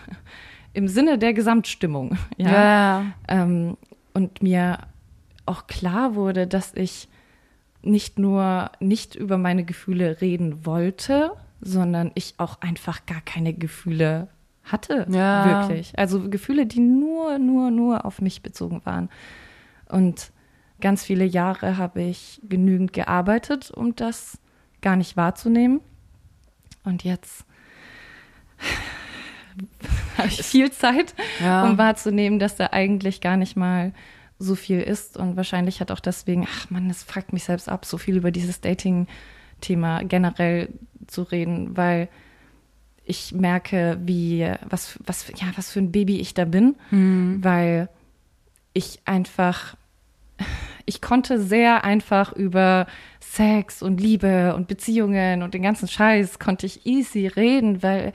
im 0.74 0.88
Sinne 0.88 1.18
der 1.18 1.34
Gesamtstimmung, 1.34 2.18
ja, 2.38 3.06
ähm, 3.28 3.78
und 4.14 4.42
mir 4.42 4.80
auch 5.46 5.68
klar 5.68 6.16
wurde, 6.16 6.48
dass 6.48 6.74
ich 6.74 7.10
nicht 7.84 8.18
nur 8.18 8.72
nicht 8.80 9.16
über 9.16 9.38
meine 9.38 9.66
Gefühle 9.66 10.22
reden 10.22 10.66
wollte, 10.66 11.32
sondern 11.60 12.12
ich 12.16 12.36
auch 12.38 12.62
einfach 12.62 13.06
gar 13.06 13.22
keine 13.22 13.54
Gefühle 13.54 14.30
hatte, 14.64 15.06
Ja. 15.10 15.46
wirklich. 15.46 15.98
Also 15.98 16.30
Gefühle, 16.30 16.66
die 16.66 16.80
nur, 16.80 17.40
nur, 17.40 17.72
nur 17.72 18.06
auf 18.06 18.22
mich 18.22 18.42
bezogen 18.42 18.82
waren. 18.86 19.10
Und 19.90 20.32
ganz 20.80 21.04
viele 21.04 21.26
Jahre 21.26 21.78
habe 21.78 22.02
ich 22.02 22.42
genügend 22.48 22.94
gearbeitet, 22.94 23.72
um 23.72 23.96
das 23.96 24.38
gar 24.82 24.96
nicht 24.96 25.18
wahrzunehmen. 25.18 25.82
Und 26.84 27.04
jetzt 27.04 27.46
habe 30.18 30.28
ich 30.28 30.42
viel 30.44 30.72
Zeit, 30.72 31.14
Ja. 31.42 31.64
um 31.70 31.78
wahrzunehmen, 31.78 32.40
dass 32.40 32.56
da 32.56 32.70
eigentlich 32.72 33.22
gar 33.22 33.38
nicht 33.38 33.56
mal 33.56 33.94
so 34.40 34.56
viel 34.56 34.80
ist. 34.82 35.18
Und 35.18 35.36
wahrscheinlich 35.36 35.82
hat 35.82 35.92
auch 35.92 36.00
deswegen, 36.00 36.48
ach 36.50 36.70
man, 36.70 36.88
das 36.88 37.04
fragt 37.04 37.34
mich 37.34 37.44
selbst 37.44 37.70
ab, 37.70 37.86
so 37.86 37.98
viel 37.98 38.16
über 38.18 38.32
dieses 38.32 38.62
Dating-Thema 38.62 40.04
generell 40.04 40.70
zu 41.08 41.24
reden, 41.24 41.76
weil 41.78 42.08
ich 43.12 43.34
merke, 43.34 44.00
wie, 44.06 44.50
was, 44.68 44.98
was, 45.06 45.28
ja, 45.36 45.48
was 45.58 45.70
für 45.70 45.80
ein 45.80 45.92
Baby 45.92 46.22
ich 46.22 46.34
da 46.34 46.46
bin, 46.46 46.76
weil 47.44 47.90
ich 48.74 49.02
einfach, 49.04 49.76
ich 50.86 51.02
konnte 51.02 51.40
sehr 51.42 51.84
einfach 51.84 52.32
über 52.32 52.88
Sex 53.20 53.84
und 53.84 54.00
Liebe 54.00 54.56
und 54.56 54.70
Beziehungen 54.70 55.44
und 55.44 55.54
den 55.54 55.62
ganzen 55.62 55.90
Scheiß 55.90 56.40
konnte 56.40 56.66
ich 56.66 56.86
easy 56.86 57.28
reden, 57.28 57.84
weil 57.84 58.14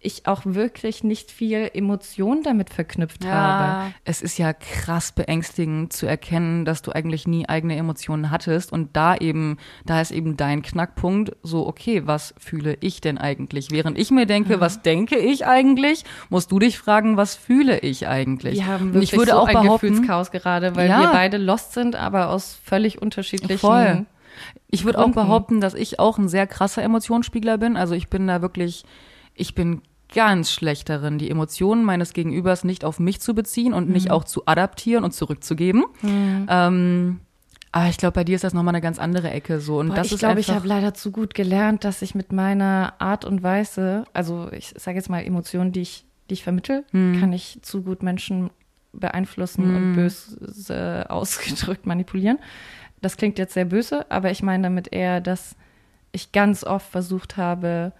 ich 0.00 0.26
auch 0.26 0.42
wirklich 0.44 1.02
nicht 1.02 1.30
viel 1.30 1.70
Emotion 1.72 2.42
damit 2.42 2.70
verknüpft 2.70 3.26
habe. 3.26 3.92
Es 4.04 4.22
ist 4.22 4.38
ja 4.38 4.52
krass 4.52 5.12
beängstigend 5.12 5.92
zu 5.92 6.06
erkennen, 6.06 6.64
dass 6.64 6.82
du 6.82 6.92
eigentlich 6.92 7.26
nie 7.26 7.48
eigene 7.48 7.76
Emotionen 7.76 8.30
hattest 8.30 8.72
und 8.72 8.96
da 8.96 9.16
eben, 9.16 9.56
da 9.84 10.00
ist 10.00 10.10
eben 10.12 10.36
dein 10.36 10.62
Knackpunkt 10.62 11.36
so, 11.42 11.66
okay, 11.66 12.06
was 12.06 12.34
fühle 12.38 12.76
ich 12.80 13.00
denn 13.00 13.18
eigentlich? 13.18 13.70
Während 13.70 13.98
ich 13.98 14.10
mir 14.10 14.26
denke, 14.26 14.60
was 14.60 14.82
denke 14.82 15.16
ich 15.18 15.46
eigentlich, 15.46 16.04
musst 16.28 16.52
du 16.52 16.58
dich 16.58 16.78
fragen, 16.78 17.16
was 17.16 17.34
fühle 17.34 17.78
ich 17.80 18.06
eigentlich? 18.06 18.58
Wir 18.58 18.66
haben 18.66 18.86
Und 18.88 18.94
wirklich 18.94 19.12
ich 19.12 19.18
würde 19.18 19.32
so 19.32 19.38
auch 19.38 19.48
ein 19.48 19.54
behaupten, 19.54 19.88
Gefühlschaos 19.88 20.30
gerade, 20.30 20.76
weil 20.76 20.88
Ja. 20.88 21.00
wir 21.00 21.08
beide 21.08 21.36
lost 21.38 21.72
sind, 21.72 21.96
aber 21.96 22.30
aus 22.30 22.58
völlig 22.62 23.02
unterschiedlichen 23.02 23.58
Voll. 23.58 24.06
Ich 24.68 24.84
würde 24.84 24.98
auch 24.98 25.10
behaupten, 25.10 25.60
dass 25.60 25.74
ich 25.74 25.98
auch 25.98 26.18
ein 26.18 26.28
sehr 26.28 26.46
krasser 26.46 26.82
Emotionsspiegler 26.82 27.58
bin. 27.58 27.76
Also 27.76 27.94
ich 27.94 28.08
bin 28.08 28.26
da 28.26 28.42
wirklich, 28.42 28.84
ich 29.36 29.54
bin 29.54 29.82
ganz 30.14 30.50
schlecht 30.52 30.88
darin, 30.88 31.18
die 31.18 31.30
Emotionen 31.30 31.84
meines 31.84 32.12
Gegenübers 32.12 32.64
nicht 32.64 32.84
auf 32.84 32.98
mich 33.00 33.20
zu 33.20 33.34
beziehen 33.34 33.72
und 33.74 33.86
Mhm. 33.88 33.92
nicht 33.92 34.10
auch 34.10 34.24
zu 34.24 34.46
adaptieren 34.46 35.04
und 35.04 35.12
zurückzugeben. 35.12 35.84
Ähm, 36.48 37.20
aber 37.72 37.88
ich 37.88 37.98
glaube, 37.98 38.12
bei 38.14 38.24
dir 38.24 38.36
ist 38.36 38.44
das 38.44 38.54
nochmal 38.54 38.74
eine 38.74 38.80
ganz 38.80 38.98
andere 38.98 39.30
Ecke 39.30 39.60
so. 39.60 39.78
Und 39.80 39.88
Boah, 39.88 39.96
das 39.96 40.10
ich 40.12 40.18
glaube, 40.18 40.40
ich 40.40 40.48
habe 40.50 40.66
leider 40.66 40.94
zu 40.94 41.10
gut 41.10 41.34
gelernt, 41.34 41.84
dass 41.84 42.00
ich 42.02 42.14
mit 42.14 42.32
meiner 42.32 42.94
Art 42.98 43.24
und 43.24 43.42
Weise, 43.42 44.04
also 44.14 44.48
ich 44.52 44.72
sage 44.78 44.96
jetzt 44.96 45.10
mal 45.10 45.22
Emotionen, 45.24 45.72
die 45.72 45.82
ich, 45.82 46.04
die 46.30 46.34
ich 46.34 46.42
vermittel, 46.44 46.84
Hm. 46.92 47.18
kann 47.20 47.32
ich 47.32 47.58
zu 47.62 47.82
gut 47.82 48.02
Menschen 48.02 48.50
beeinflussen 48.92 49.74
und 49.76 49.92
böse 49.92 51.04
ausgedrückt 51.10 51.84
manipulieren. 51.86 52.38
Das 53.02 53.16
klingt 53.18 53.38
jetzt 53.38 53.52
sehr 53.54 53.66
böse, 53.66 54.10
aber 54.10 54.30
ich 54.30 54.42
meine 54.42 54.62
damit 54.62 54.90
eher, 54.92 55.20
dass 55.20 55.54
ich 56.12 56.32
ganz 56.32 56.64
oft 56.64 56.88
versucht 56.90 57.36
habe, 57.36 57.92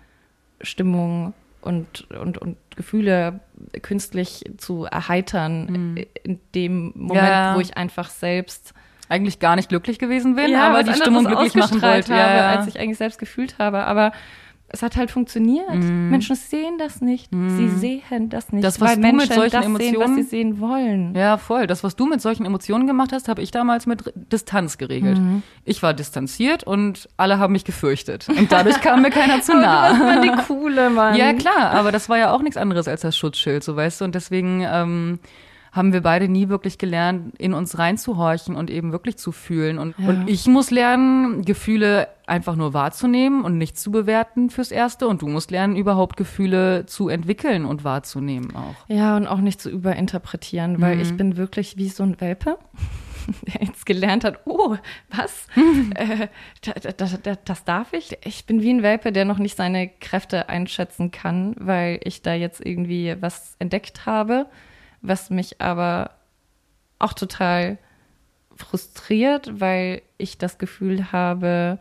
Stimmung 0.60 1.34
und, 1.60 2.08
und, 2.10 2.38
und 2.38 2.56
Gefühle 2.76 3.40
künstlich 3.82 4.44
zu 4.56 4.84
erheitern 4.84 5.96
in 6.22 6.40
dem 6.54 6.92
Moment. 6.94 7.26
Ja. 7.26 7.56
wo 7.56 7.60
ich 7.60 7.76
einfach 7.76 8.08
selbst 8.08 8.72
eigentlich 9.08 9.38
gar 9.38 9.56
nicht 9.56 9.68
glücklich 9.68 9.98
gewesen 9.98 10.34
bin, 10.34 10.50
ja, 10.50 10.68
aber 10.68 10.82
die 10.82 10.94
Stimmung 10.94 11.24
glücklich 11.24 11.54
machen 11.54 11.80
wollte. 11.80 12.12
habe, 12.12 12.20
Ja, 12.20 12.36
ja. 12.36 12.58
als 12.58 12.66
ich 12.66 12.78
eigentlich 12.78 12.98
selbst 12.98 13.18
gefühlt 13.18 13.58
habe. 13.58 13.84
Aber 13.84 14.12
es 14.68 14.82
hat 14.82 14.96
halt 14.96 15.10
funktioniert. 15.12 15.72
Mhm. 15.74 16.10
Menschen 16.10 16.34
sehen 16.34 16.76
das 16.78 17.00
nicht. 17.00 17.30
Sie 17.30 17.68
sehen 17.68 18.28
das 18.30 18.52
nicht. 18.52 18.64
Das, 18.64 18.80
was 18.80 18.88
weil 18.90 18.96
du 18.96 19.02
mit 19.02 19.16
Menschen 19.16 19.34
solchen 19.34 19.52
das 19.52 19.64
sehen, 19.64 19.74
was 19.74 19.80
Emotionen- 19.82 20.16
sie 20.16 20.22
sehen 20.22 20.60
wollen. 20.60 21.14
Ja, 21.14 21.38
voll. 21.38 21.66
Das, 21.68 21.84
was 21.84 21.94
du 21.94 22.06
mit 22.06 22.20
solchen 22.20 22.44
Emotionen 22.44 22.86
gemacht 22.86 23.12
hast, 23.12 23.28
habe 23.28 23.42
ich 23.42 23.50
damals 23.52 23.86
mit 23.86 24.12
Distanz 24.32 24.76
geregelt. 24.76 25.18
Mhm. 25.18 25.42
Ich 25.64 25.82
war 25.82 25.94
distanziert 25.94 26.64
und 26.64 27.08
alle 27.16 27.38
haben 27.38 27.52
mich 27.52 27.64
gefürchtet. 27.64 28.28
Und 28.28 28.50
dadurch 28.50 28.80
kam 28.80 29.02
mir 29.02 29.10
keiner 29.10 29.40
zu 29.40 29.54
nah. 29.54 29.90
warst 29.90 30.00
mal 30.00 30.20
die 30.20 30.42
coole, 30.46 30.90
Mann. 30.90 31.14
Ja, 31.16 31.32
klar, 31.32 31.70
aber 31.70 31.92
das 31.92 32.08
war 32.08 32.18
ja 32.18 32.32
auch 32.32 32.42
nichts 32.42 32.56
anderes 32.56 32.88
als 32.88 33.02
das 33.02 33.16
Schutzschild, 33.16 33.62
so 33.62 33.76
weißt 33.76 34.00
du. 34.00 34.04
Und 34.04 34.14
deswegen 34.16 34.66
ähm, 34.68 35.18
haben 35.76 35.92
wir 35.92 36.00
beide 36.00 36.26
nie 36.28 36.48
wirklich 36.48 36.78
gelernt, 36.78 37.36
in 37.38 37.52
uns 37.52 37.78
reinzuhorchen 37.78 38.56
und 38.56 38.70
eben 38.70 38.90
wirklich 38.92 39.16
zu 39.18 39.30
fühlen. 39.30 39.78
Und, 39.78 39.94
Ja. 39.98 40.08
und 40.08 40.28
ich 40.28 40.46
muss 40.46 40.70
lernen, 40.70 41.44
Gefühle 41.44 42.08
einfach 42.26 42.56
nur 42.56 42.72
wahrzunehmen 42.74 43.44
und 43.44 43.58
nicht 43.58 43.78
zu 43.78 43.90
bewerten 43.92 44.50
fürs 44.50 44.72
Erste. 44.72 45.06
Und 45.06 45.22
du 45.22 45.28
musst 45.28 45.50
lernen, 45.50 45.76
überhaupt 45.76 46.16
Gefühle 46.16 46.86
zu 46.86 47.08
entwickeln 47.08 47.64
und 47.66 47.84
wahrzunehmen 47.84 48.56
auch. 48.56 48.74
Ja, 48.88 49.16
und 49.16 49.26
auch 49.26 49.38
nicht 49.40 49.60
zu 49.60 49.70
überinterpretieren, 49.70 50.80
weil 50.80 50.96
Mhm. 50.96 51.02
ich 51.02 51.16
bin 51.16 51.36
wirklich 51.36 51.76
wie 51.76 51.88
so 51.88 52.02
ein 52.02 52.20
Welpe, 52.20 52.58
der 53.42 53.62
jetzt 53.66 53.84
gelernt 53.86 54.24
hat, 54.24 54.40
oh, 54.46 54.76
was? 55.10 55.46
äh, 55.94 56.28
da, 56.62 56.72
da, 56.96 57.06
da, 57.22 57.34
das 57.44 57.64
darf 57.64 57.92
ich? 57.92 58.16
Ich 58.24 58.46
bin 58.46 58.62
wie 58.62 58.70
ein 58.72 58.82
Welpe, 58.82 59.12
der 59.12 59.24
noch 59.24 59.38
nicht 59.38 59.56
seine 59.56 59.88
Kräfte 60.00 60.48
einschätzen 60.48 61.10
kann, 61.10 61.54
weil 61.58 62.00
ich 62.04 62.22
da 62.22 62.34
jetzt 62.34 62.64
irgendwie 62.64 63.16
was 63.20 63.56
entdeckt 63.58 64.06
habe, 64.06 64.46
was 65.02 65.30
mich 65.30 65.60
aber 65.60 66.10
auch 66.98 67.12
total 67.12 67.78
frustriert, 68.56 69.60
weil 69.60 70.02
ich 70.18 70.38
das 70.38 70.58
Gefühl 70.58 71.12
habe, 71.12 71.78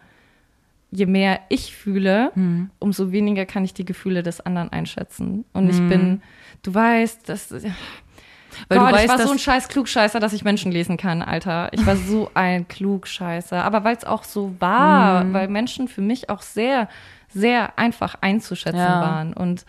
je 0.92 1.06
mehr 1.06 1.40
ich 1.50 1.76
fühle, 1.76 2.32
Mhm. 2.36 2.70
umso 2.80 3.12
weniger 3.12 3.46
kann 3.46 3.64
ich 3.66 3.74
die 3.74 3.86
Gefühle 3.86 4.24
des 4.24 4.42
anderen 4.42 4.72
einschätzen. 4.72 5.46
Und 5.54 5.70
ich 5.70 5.82
bin, 5.88 6.22
du 6.64 6.74
weißt, 6.74 7.28
das, 7.30 7.52
Weil 7.52 8.80
Gott, 8.80 8.90
du 8.90 8.94
weißt, 8.94 9.04
ich 9.06 9.10
war 9.10 9.20
so 9.20 9.32
ein 9.32 9.40
scheiß 9.40 9.68
Klugscheißer, 9.68 10.20
dass 10.20 10.32
ich 10.34 10.44
Menschen 10.46 10.72
lesen 10.72 10.96
kann, 10.98 11.22
Alter. 11.22 11.70
Ich 11.74 11.86
war 11.86 11.96
so 11.98 12.32
ein 12.34 12.68
Klugscheißer. 12.68 13.64
Aber 13.64 13.84
weil 13.84 13.96
es 13.98 14.06
auch 14.06 14.24
so 14.24 14.56
war, 14.60 15.32
weil 15.34 15.48
Menschen 15.50 15.88
für 15.90 16.02
mich 16.02 16.30
auch 16.30 16.42
sehr, 16.42 16.88
sehr 17.30 17.78
einfach 17.78 18.16
einzuschätzen 18.22 18.80
Ja. 18.80 19.02
waren. 19.02 19.34
Und 19.34 19.66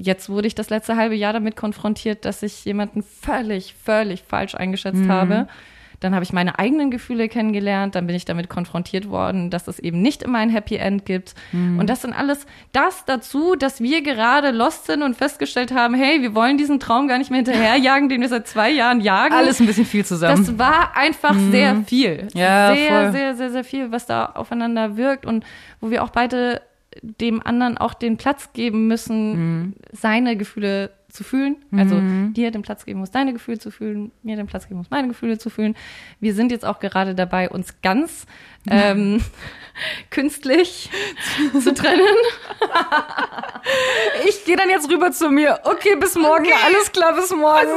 jetzt 0.00 0.28
wurde 0.28 0.46
ich 0.46 0.54
das 0.54 0.70
letzte 0.70 0.96
halbe 0.96 1.14
Jahr 1.14 1.32
damit 1.32 1.56
konfrontiert, 1.56 2.24
dass 2.24 2.42
ich 2.42 2.64
jemanden 2.64 3.02
völlig, 3.02 3.74
völlig 3.74 4.22
falsch 4.22 4.54
eingeschätzt 4.54 5.08
habe. 5.08 5.46
Dann 6.00 6.14
habe 6.14 6.24
ich 6.24 6.32
meine 6.32 6.58
eigenen 6.58 6.90
Gefühle 6.90 7.28
kennengelernt, 7.28 7.94
dann 7.94 8.06
bin 8.06 8.16
ich 8.16 8.24
damit 8.24 8.48
konfrontiert 8.48 9.10
worden, 9.10 9.50
dass 9.50 9.68
es 9.68 9.78
eben 9.78 10.00
nicht 10.00 10.22
immer 10.22 10.38
ein 10.38 10.48
Happy 10.48 10.76
End 10.76 11.04
gibt. 11.04 11.34
Und 11.52 11.90
das 11.90 12.00
sind 12.00 12.14
alles 12.14 12.46
das 12.72 13.04
dazu, 13.04 13.54
dass 13.54 13.82
wir 13.82 14.02
gerade 14.02 14.50
lost 14.50 14.86
sind 14.86 15.02
und 15.02 15.14
festgestellt 15.14 15.74
haben, 15.74 15.92
hey, 15.94 16.22
wir 16.22 16.34
wollen 16.34 16.56
diesen 16.56 16.80
Traum 16.80 17.06
gar 17.06 17.18
nicht 17.18 17.30
mehr 17.30 17.42
hinterherjagen, 17.42 18.08
den 18.08 18.22
wir 18.22 18.30
seit 18.30 18.48
zwei 18.48 18.70
Jahren 18.70 19.02
jagen. 19.02 19.34
alles 19.34 19.60
ein 19.60 19.66
bisschen 19.66 19.84
viel 19.84 20.06
zusammen. 20.06 20.46
Das 20.46 20.58
war 20.58 20.96
einfach 20.96 21.34
sehr 21.34 21.76
viel. 21.86 22.28
Ja, 22.32 22.74
sehr, 22.74 22.88
voll. 22.88 23.12
sehr, 23.12 23.34
sehr, 23.34 23.50
sehr 23.50 23.64
viel, 23.64 23.92
was 23.92 24.06
da 24.06 24.24
aufeinander 24.24 24.96
wirkt 24.96 25.26
und 25.26 25.44
wo 25.82 25.90
wir 25.90 26.02
auch 26.02 26.10
beide 26.10 26.62
dem 27.02 27.40
anderen 27.44 27.78
auch 27.78 27.94
den 27.94 28.16
Platz 28.16 28.52
geben 28.52 28.86
müssen, 28.88 29.32
Mhm. 29.32 29.74
seine 29.92 30.36
Gefühle 30.36 30.90
zu 31.08 31.24
fühlen. 31.24 31.56
Also 31.76 32.00
dir 32.32 32.50
den 32.52 32.62
Platz 32.62 32.84
geben 32.84 33.00
muss, 33.00 33.10
deine 33.10 33.32
Gefühle 33.32 33.58
zu 33.58 33.72
fühlen, 33.72 34.12
mir 34.22 34.36
den 34.36 34.46
Platz 34.46 34.68
geben 34.68 34.78
muss, 34.78 34.90
meine 34.90 35.08
Gefühle 35.08 35.38
zu 35.38 35.50
fühlen. 35.50 35.74
Wir 36.20 36.34
sind 36.34 36.52
jetzt 36.52 36.64
auch 36.64 36.78
gerade 36.78 37.16
dabei, 37.16 37.48
uns 37.50 37.80
ganz 37.82 38.26
ähm, 38.68 39.20
künstlich 40.10 40.88
zu 41.60 41.74
trennen. 41.74 42.06
ich 44.28 44.44
gehe 44.44 44.56
dann 44.56 44.70
jetzt 44.70 44.88
rüber 44.90 45.10
zu 45.10 45.30
mir. 45.30 45.58
Okay, 45.64 45.96
bis 45.96 46.14
morgen. 46.14 46.46
Alles 46.64 46.92
klar, 46.92 47.14
bis 47.14 47.30
morgen. 47.30 47.68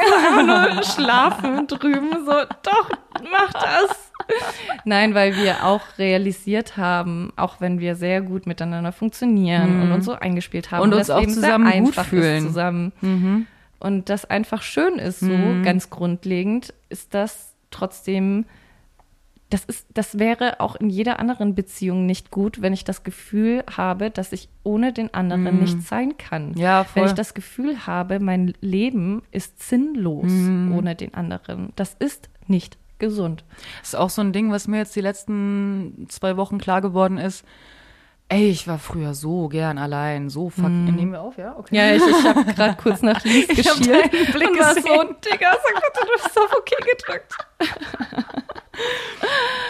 einfach 0.45 0.75
nur 0.75 0.83
schlafen 0.83 1.67
drüben. 1.67 2.11
So, 2.25 2.31
doch, 2.61 2.89
mach 3.31 3.51
das. 3.53 4.11
Nein, 4.85 5.13
weil 5.13 5.35
wir 5.35 5.65
auch 5.65 5.81
realisiert 5.97 6.77
haben, 6.77 7.31
auch 7.35 7.61
wenn 7.61 7.79
wir 7.79 7.95
sehr 7.95 8.21
gut 8.21 8.45
miteinander 8.45 8.91
funktionieren 8.91 9.81
und 9.81 9.91
uns 9.91 10.05
so 10.05 10.13
eingespielt 10.13 10.71
haben 10.71 10.83
Und 10.83 10.93
uns 10.93 11.09
auch 11.09 11.19
Leben 11.19 11.33
zusammen 11.33 11.65
gut 11.65 11.87
einfach 11.87 12.05
fühlen. 12.05 12.47
Zusammen. 12.47 13.47
Und 13.79 14.09
das 14.09 14.25
einfach 14.25 14.61
schön 14.61 14.95
ist, 14.95 15.19
so 15.19 15.33
ganz 15.63 15.89
grundlegend, 15.89 16.73
ist 16.89 17.13
das 17.13 17.53
trotzdem. 17.69 18.45
Das, 19.49 19.65
ist, 19.65 19.85
das 19.93 20.17
wäre 20.17 20.61
auch 20.61 20.75
in 20.75 20.89
jeder 20.89 21.19
anderen 21.19 21.53
Beziehung 21.53 22.07
nicht 22.07 22.31
gut, 22.31 22.63
wenn 22.63 22.73
ich 22.73 22.85
das 22.85 23.03
Gefühl 23.03 23.63
habe, 23.75 24.09
dass 24.09 24.31
ich 24.31 24.49
ohne 24.63 24.93
den 24.93 25.13
anderen 25.13 25.59
nicht 25.59 25.83
sein 25.83 26.17
kann. 26.17 26.55
Ja, 26.55 26.85
voll. 26.85 27.03
Wenn 27.03 27.09
ich 27.09 27.15
das 27.15 27.35
Gefühl 27.35 27.85
habe, 27.85 28.19
mein 28.19 28.55
Leben 28.61 29.21
ist 29.31 29.61
sinnlos 29.61 30.31
ohne 30.75 30.95
den 30.95 31.13
anderen. 31.13 31.71
Das 31.75 31.93
ist 31.93 32.29
nicht 32.47 32.79
gesund. 33.07 33.43
Das 33.79 33.89
ist 33.89 33.95
auch 33.95 34.09
so 34.09 34.21
ein 34.21 34.33
Ding, 34.33 34.51
was 34.51 34.67
mir 34.67 34.77
jetzt 34.77 34.95
die 34.95 35.01
letzten 35.01 36.07
zwei 36.09 36.37
Wochen 36.37 36.57
klar 36.57 36.81
geworden 36.81 37.17
ist. 37.17 37.45
Ey, 38.29 38.49
ich 38.49 38.67
war 38.67 38.79
früher 38.79 39.13
so 39.13 39.47
gern 39.47 39.77
allein, 39.77 40.29
so 40.29 40.49
fuck. 40.49 40.69
Nehmen 40.69 41.11
wir 41.11 41.21
auf, 41.21 41.37
ja? 41.37 41.55
Okay. 41.57 41.75
Ja, 41.75 41.93
ich, 41.93 42.01
ich 42.01 42.25
habe 42.25 42.45
gerade 42.45 42.75
kurz 42.81 43.01
nach 43.01 43.23
Ich 43.25 43.47
hab 43.67 43.77
geschielt 43.77 43.89
deinen 43.89 44.31
Blick 44.31 44.49
und 44.49 44.59
war 44.59 44.73
so, 44.73 44.81
Digga, 44.81 45.51
sag 45.51 45.75
bitte, 45.75 46.05
du 46.05 46.23
bist 46.23 46.39
auf 46.39 46.55
okay 46.57 46.83
gedrückt. 46.97 47.37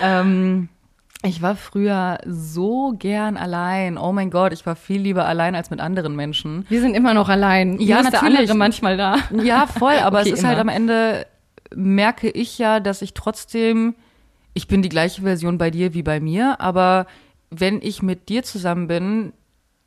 Ähm, 0.01 0.70
ich 1.26 1.41
war 1.41 1.55
früher 1.55 2.18
so 2.26 2.93
gern 2.97 3.38
allein. 3.38 3.97
Oh 3.97 4.12
mein 4.12 4.30
Gott, 4.30 4.51
ich 4.51 4.66
war 4.66 4.76
viel 4.76 5.01
lieber 5.01 5.26
allein 5.26 5.55
als 5.55 5.70
mit 5.70 5.80
anderen 5.80 6.16
Menschen. 6.16 6.66
Wir 6.68 6.82
sind 6.82 6.95
immer 6.95 7.14
noch 7.14 7.30
allein. 7.30 7.80
Ja, 7.80 8.01
natürlich. 8.01 8.39
andere 8.39 8.57
manchmal 8.57 8.97
da. 8.97 9.18
Ja, 9.32 9.66
voll, 9.68 9.95
aber 10.03 10.20
Okay, 10.22 10.32
es 10.32 10.39
ist 10.39 10.45
halt 10.45 10.60
immer. 10.60 10.72
am 10.72 10.76
Ende, 10.76 11.26
merke 11.76 12.30
ich 12.30 12.57
ja, 12.57 12.80
dass 12.80 13.01
ich 13.01 13.13
trotzdem 13.13 13.95
ich 14.53 14.67
bin 14.67 14.82
die 14.82 14.89
gleiche 14.89 15.21
Version 15.21 15.57
bei 15.57 15.71
dir 15.71 15.93
wie 15.93 16.03
bei 16.03 16.19
mir, 16.19 16.61
aber 16.61 17.07
wenn 17.49 17.82
ich 17.82 18.01
mit 18.01 18.30
dir 18.30 18.43
zusammen 18.43 18.88
bin, 18.88 19.34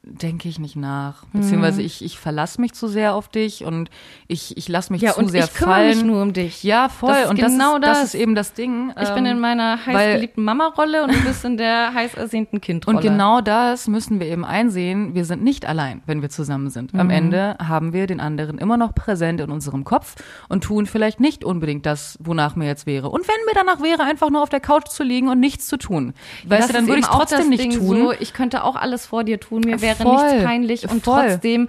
denke 0.09 0.49
ich 0.49 0.61
nicht 0.61 0.77
nach. 0.77 1.25
Beziehungsweise 1.33 1.83
ich, 1.83 2.03
ich 2.05 2.19
verlasse 2.19 2.61
mich 2.61 2.73
zu 2.75 2.87
sehr 2.87 3.15
auf 3.15 3.29
dich 3.29 3.65
und 3.65 3.91
ich, 4.29 4.57
ich 4.57 4.69
lasse 4.69 4.93
mich 4.93 5.03
Ja, 5.03 5.15
zu 5.15 5.19
und 5.19 5.29
sehr 5.31 5.45
ich 5.45 5.51
fallen. 5.51 5.89
mich 5.97 6.05
nur 6.05 6.23
um 6.23 6.33
dich. 6.33 6.63
ja, 6.63 6.89
voll. 6.89 7.13
Das 7.13 7.31
und 7.31 7.37
genau 7.41 7.79
das, 7.81 7.91
ist, 7.91 7.93
das 7.97 7.99
das. 8.03 8.15
ist 8.15 8.21
eben 8.21 8.35
das 8.37 8.53
Ding. 8.53 8.93
Ich 9.03 9.09
bin 9.11 9.27
ähm, 9.27 9.33
in 9.33 9.41
meiner 9.41 9.85
heiß 9.85 10.15
geliebten 10.15 10.45
Mama-Rolle 10.45 11.03
und 11.03 11.13
du 11.13 11.21
bist 11.25 11.45
in 11.45 11.57
der 11.57 11.93
heiß 11.93 12.15
ersehnten 12.15 12.61
Kindrolle. 12.61 12.99
Und 12.99 13.03
genau 13.03 13.41
das 13.41 13.89
müssen 13.89 14.21
wir 14.21 14.29
eben 14.29 14.45
einsehen. 14.45 15.15
Wir 15.17 15.25
sind 15.25 15.43
nicht 15.43 15.67
allein, 15.67 16.03
wenn 16.07 16.23
wir 16.23 16.31
zusammen 16.31 16.71
sind. 16.71 16.95
Am 16.95 17.11
Ende 17.11 17.57
haben 17.59 17.93
wir 17.93 18.07
den 18.07 18.21
anderen 18.21 18.59
immer 18.59 18.77
noch 18.77 18.95
präsent 18.95 19.41
in 19.41 19.51
unserem 19.51 19.83
Kopf 19.83 20.15
und 20.49 20.63
tun 20.63 20.87
vielleicht 20.87 21.19
nicht 21.19 21.45
unbedingt 21.45 21.85
das, 21.85 22.17
wonach 22.23 22.55
mir 22.55 22.67
jetzt 22.67 22.87
wäre. 22.87 23.11
Und 23.11 23.27
wenn 23.27 23.45
mir 23.47 23.55
danach 23.55 23.83
wäre, 23.83 24.05
einfach 24.05 24.31
nur 24.31 24.43
auf 24.43 24.51
der 24.51 24.61
Couch 24.61 24.87
zu 24.89 25.03
liegen 25.03 25.29
und 25.29 25.41
nichts 25.41 25.67
zu 25.67 25.77
tun. 25.79 26.15
Weißt 26.45 26.61
Das 26.63 26.67
du, 26.69 26.73
dann 26.75 26.87
würde 26.87 27.01
ich 27.01 27.07
trotzdem 27.07 27.49
nicht 27.49 27.63
Ding 27.63 27.73
tun. 27.77 27.99
So, 27.99 28.13
ich 28.13 28.33
könnte 28.33 28.63
auch 28.63 28.77
alles 28.77 29.07
vor 29.07 29.25
dir 29.25 29.41
tun, 29.41 29.63
mir 29.65 29.81
wäre 29.81 29.96
Voll, 30.03 30.27
nichts 30.31 30.45
peinlich 30.45 30.91
und 30.91 31.03
voll. 31.05 31.27
trotzdem 31.29 31.69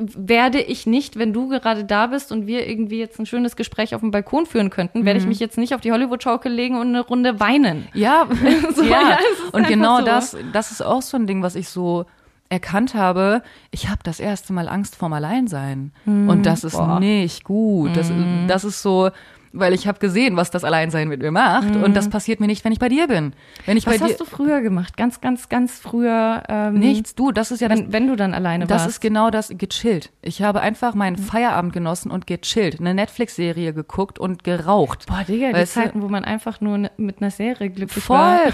werde 0.00 0.60
ich 0.60 0.86
nicht, 0.86 1.18
wenn 1.18 1.32
du 1.32 1.48
gerade 1.48 1.84
da 1.84 2.06
bist 2.06 2.30
und 2.30 2.46
wir 2.46 2.68
irgendwie 2.68 2.98
jetzt 3.00 3.18
ein 3.18 3.26
schönes 3.26 3.56
Gespräch 3.56 3.96
auf 3.96 4.00
dem 4.00 4.12
Balkon 4.12 4.46
führen 4.46 4.70
könnten, 4.70 5.04
werde 5.04 5.18
ich 5.18 5.24
Mhm. 5.24 5.30
mich 5.30 5.40
jetzt 5.40 5.58
nicht 5.58 5.74
auf 5.74 5.80
die 5.80 5.90
Hollywood-Schaukel 5.90 6.52
legen 6.52 6.76
und 6.76 6.88
eine 6.88 7.00
Runde 7.00 7.40
weinen. 7.40 7.88
Ja, 7.94 8.28
So, 8.76 8.82
ja. 8.84 8.90
ja, 9.10 9.18
und 9.52 9.66
genau 9.66 9.98
so. 9.98 10.04
das, 10.04 10.36
das 10.52 10.70
ist 10.70 10.82
auch 10.82 11.02
so 11.02 11.16
ein 11.16 11.26
Ding, 11.26 11.42
was 11.42 11.56
ich 11.56 11.68
so 11.68 12.04
erkannt 12.48 12.94
habe. 12.94 13.42
Ich 13.72 13.88
habe 13.88 13.98
das 14.04 14.20
erste 14.20 14.52
Mal 14.52 14.68
Angst 14.68 14.94
vorm 14.94 15.12
Alleinsein. 15.12 15.92
Hm. 16.04 16.28
Und 16.28 16.46
das 16.46 16.62
ist 16.64 16.76
Boah. 16.76 17.00
nicht 17.00 17.42
gut. 17.44 17.96
Das, 17.96 18.10
das 18.46 18.64
ist 18.64 18.80
so, 18.80 19.10
weil 19.52 19.72
ich 19.74 19.86
habe 19.88 19.98
gesehen, 19.98 20.36
was 20.36 20.50
das 20.50 20.64
Alleinsein 20.64 21.08
mit 21.08 21.20
mir 21.22 21.30
macht. 21.30 21.74
Und 21.76 21.94
das 21.94 22.08
passiert 22.08 22.40
mir 22.40 22.46
nicht, 22.46 22.64
wenn 22.64 22.72
ich 22.72 22.78
bei 22.78 22.88
dir 22.88 23.06
bin. 23.06 23.32
Wenn 23.66 23.76
ich. 23.76 23.86
Was 23.86 23.94
bei 23.98 24.06
dir 24.06 24.12
hast 24.12 24.20
du 24.20 24.24
früher 24.24 24.60
gemacht? 24.60 24.96
Ganz, 24.96 25.20
ganz, 25.20 25.48
ganz 25.48 25.78
früher. 25.78 26.42
Ähm, 26.48 26.74
nichts, 26.74 27.14
du, 27.14 27.32
das 27.32 27.50
ist 27.50 27.60
ja 27.60 27.68
das, 27.68 27.78
Wenn, 27.80 27.92
wenn 27.92 28.06
du 28.08 28.16
dann 28.16 28.34
alleine 28.34 28.66
das 28.66 28.82
warst. 28.82 28.88
ist 28.96 29.00
genau 29.00 29.30
das, 29.30 29.52
gechillt. 29.56 30.10
Ich 30.22 30.42
habe 30.42 30.60
einfach 30.60 30.94
meinen 30.94 31.16
Feierabend 31.16 31.72
genossen 31.72 32.10
und 32.10 32.26
gechillt. 32.26 32.80
Eine 32.80 32.94
Netflix-Serie 32.94 33.72
geguckt 33.72 34.18
und 34.18 34.44
geraucht. 34.44 35.06
Boah, 35.06 35.24
Digga, 35.26 35.48
die 35.48 35.54
Weißt 35.54 35.76
du? 35.76 35.80
Zeiten, 35.80 36.02
wo 36.02 36.08
man 36.08 36.24
einfach 36.24 36.60
nur 36.60 36.78
ne- 36.78 36.90
mit 36.96 37.20
einer 37.20 37.30
Serie 37.30 37.70
glücklich 37.70 38.08
war. 38.08 38.38
Voll. 38.38 38.52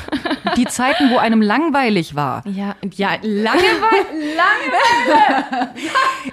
Die 0.56 0.64
Zeiten, 0.68 1.10
wo 1.10 1.18
einem 1.18 1.42
langweilig 1.42 2.14
war. 2.14 2.42
Ja, 2.46 2.76
ja, 2.94 3.10
Langeweile, 3.22 4.34
Langeweile. 4.36 5.70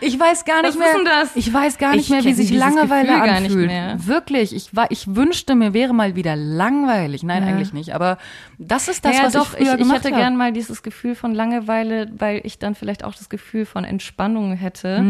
Ich 0.04 0.20
weiß 0.20 0.46
gar 0.46 0.62
nicht 0.62 0.70
Was 0.72 0.78
mehr. 0.78 0.88
ist 0.88 0.96
denn 0.98 1.06
das? 1.06 1.36
Ich 1.36 1.54
weiß 1.54 1.78
gar 1.78 1.92
nicht 1.92 2.06
Ich 2.06 2.10
mehr, 2.10 2.24
wie 2.24 2.34
sich 2.34 2.52
Langeweile 2.52 3.08
Gefühl 3.14 3.30
anfühlt. 3.30 3.68
mehr. 3.68 3.96
Wirklich. 4.52 4.68
Ich 4.70 4.76
war, 4.76 4.92
ich 4.92 5.16
wünschte, 5.16 5.56
mir 5.56 5.74
wäre 5.74 5.94
mal 5.94 6.16
wieder 6.16 6.36
langweilig. 6.36 7.24
Nein, 7.24 7.44
Ja. 7.44 7.50
eigentlich 7.50 7.74
nicht. 7.74 7.94
Aber 7.96 8.18
das 8.58 8.88
ist 8.88 9.04
das, 9.06 9.18
ja, 9.18 9.24
was 9.26 9.34
doch, 9.34 9.54
ich 9.54 9.66
früher 9.66 9.74
ich, 9.74 9.80
gemacht 9.80 10.00
hätte 10.00 10.10
habe. 10.12 10.22
gern 10.22 10.36
mal 10.38 10.52
dieses 10.54 10.84
Gefühl 10.84 11.16
von 11.16 11.34
Langeweile, 11.34 12.10
weil 12.18 12.42
ich 12.44 12.60
dann 12.60 12.76
vielleicht 12.76 13.04
auch 13.04 13.16
das 13.16 13.30
Gefühl 13.30 13.66
von 13.66 13.84
Entspannung 13.84 14.54
hätte. 14.54 15.04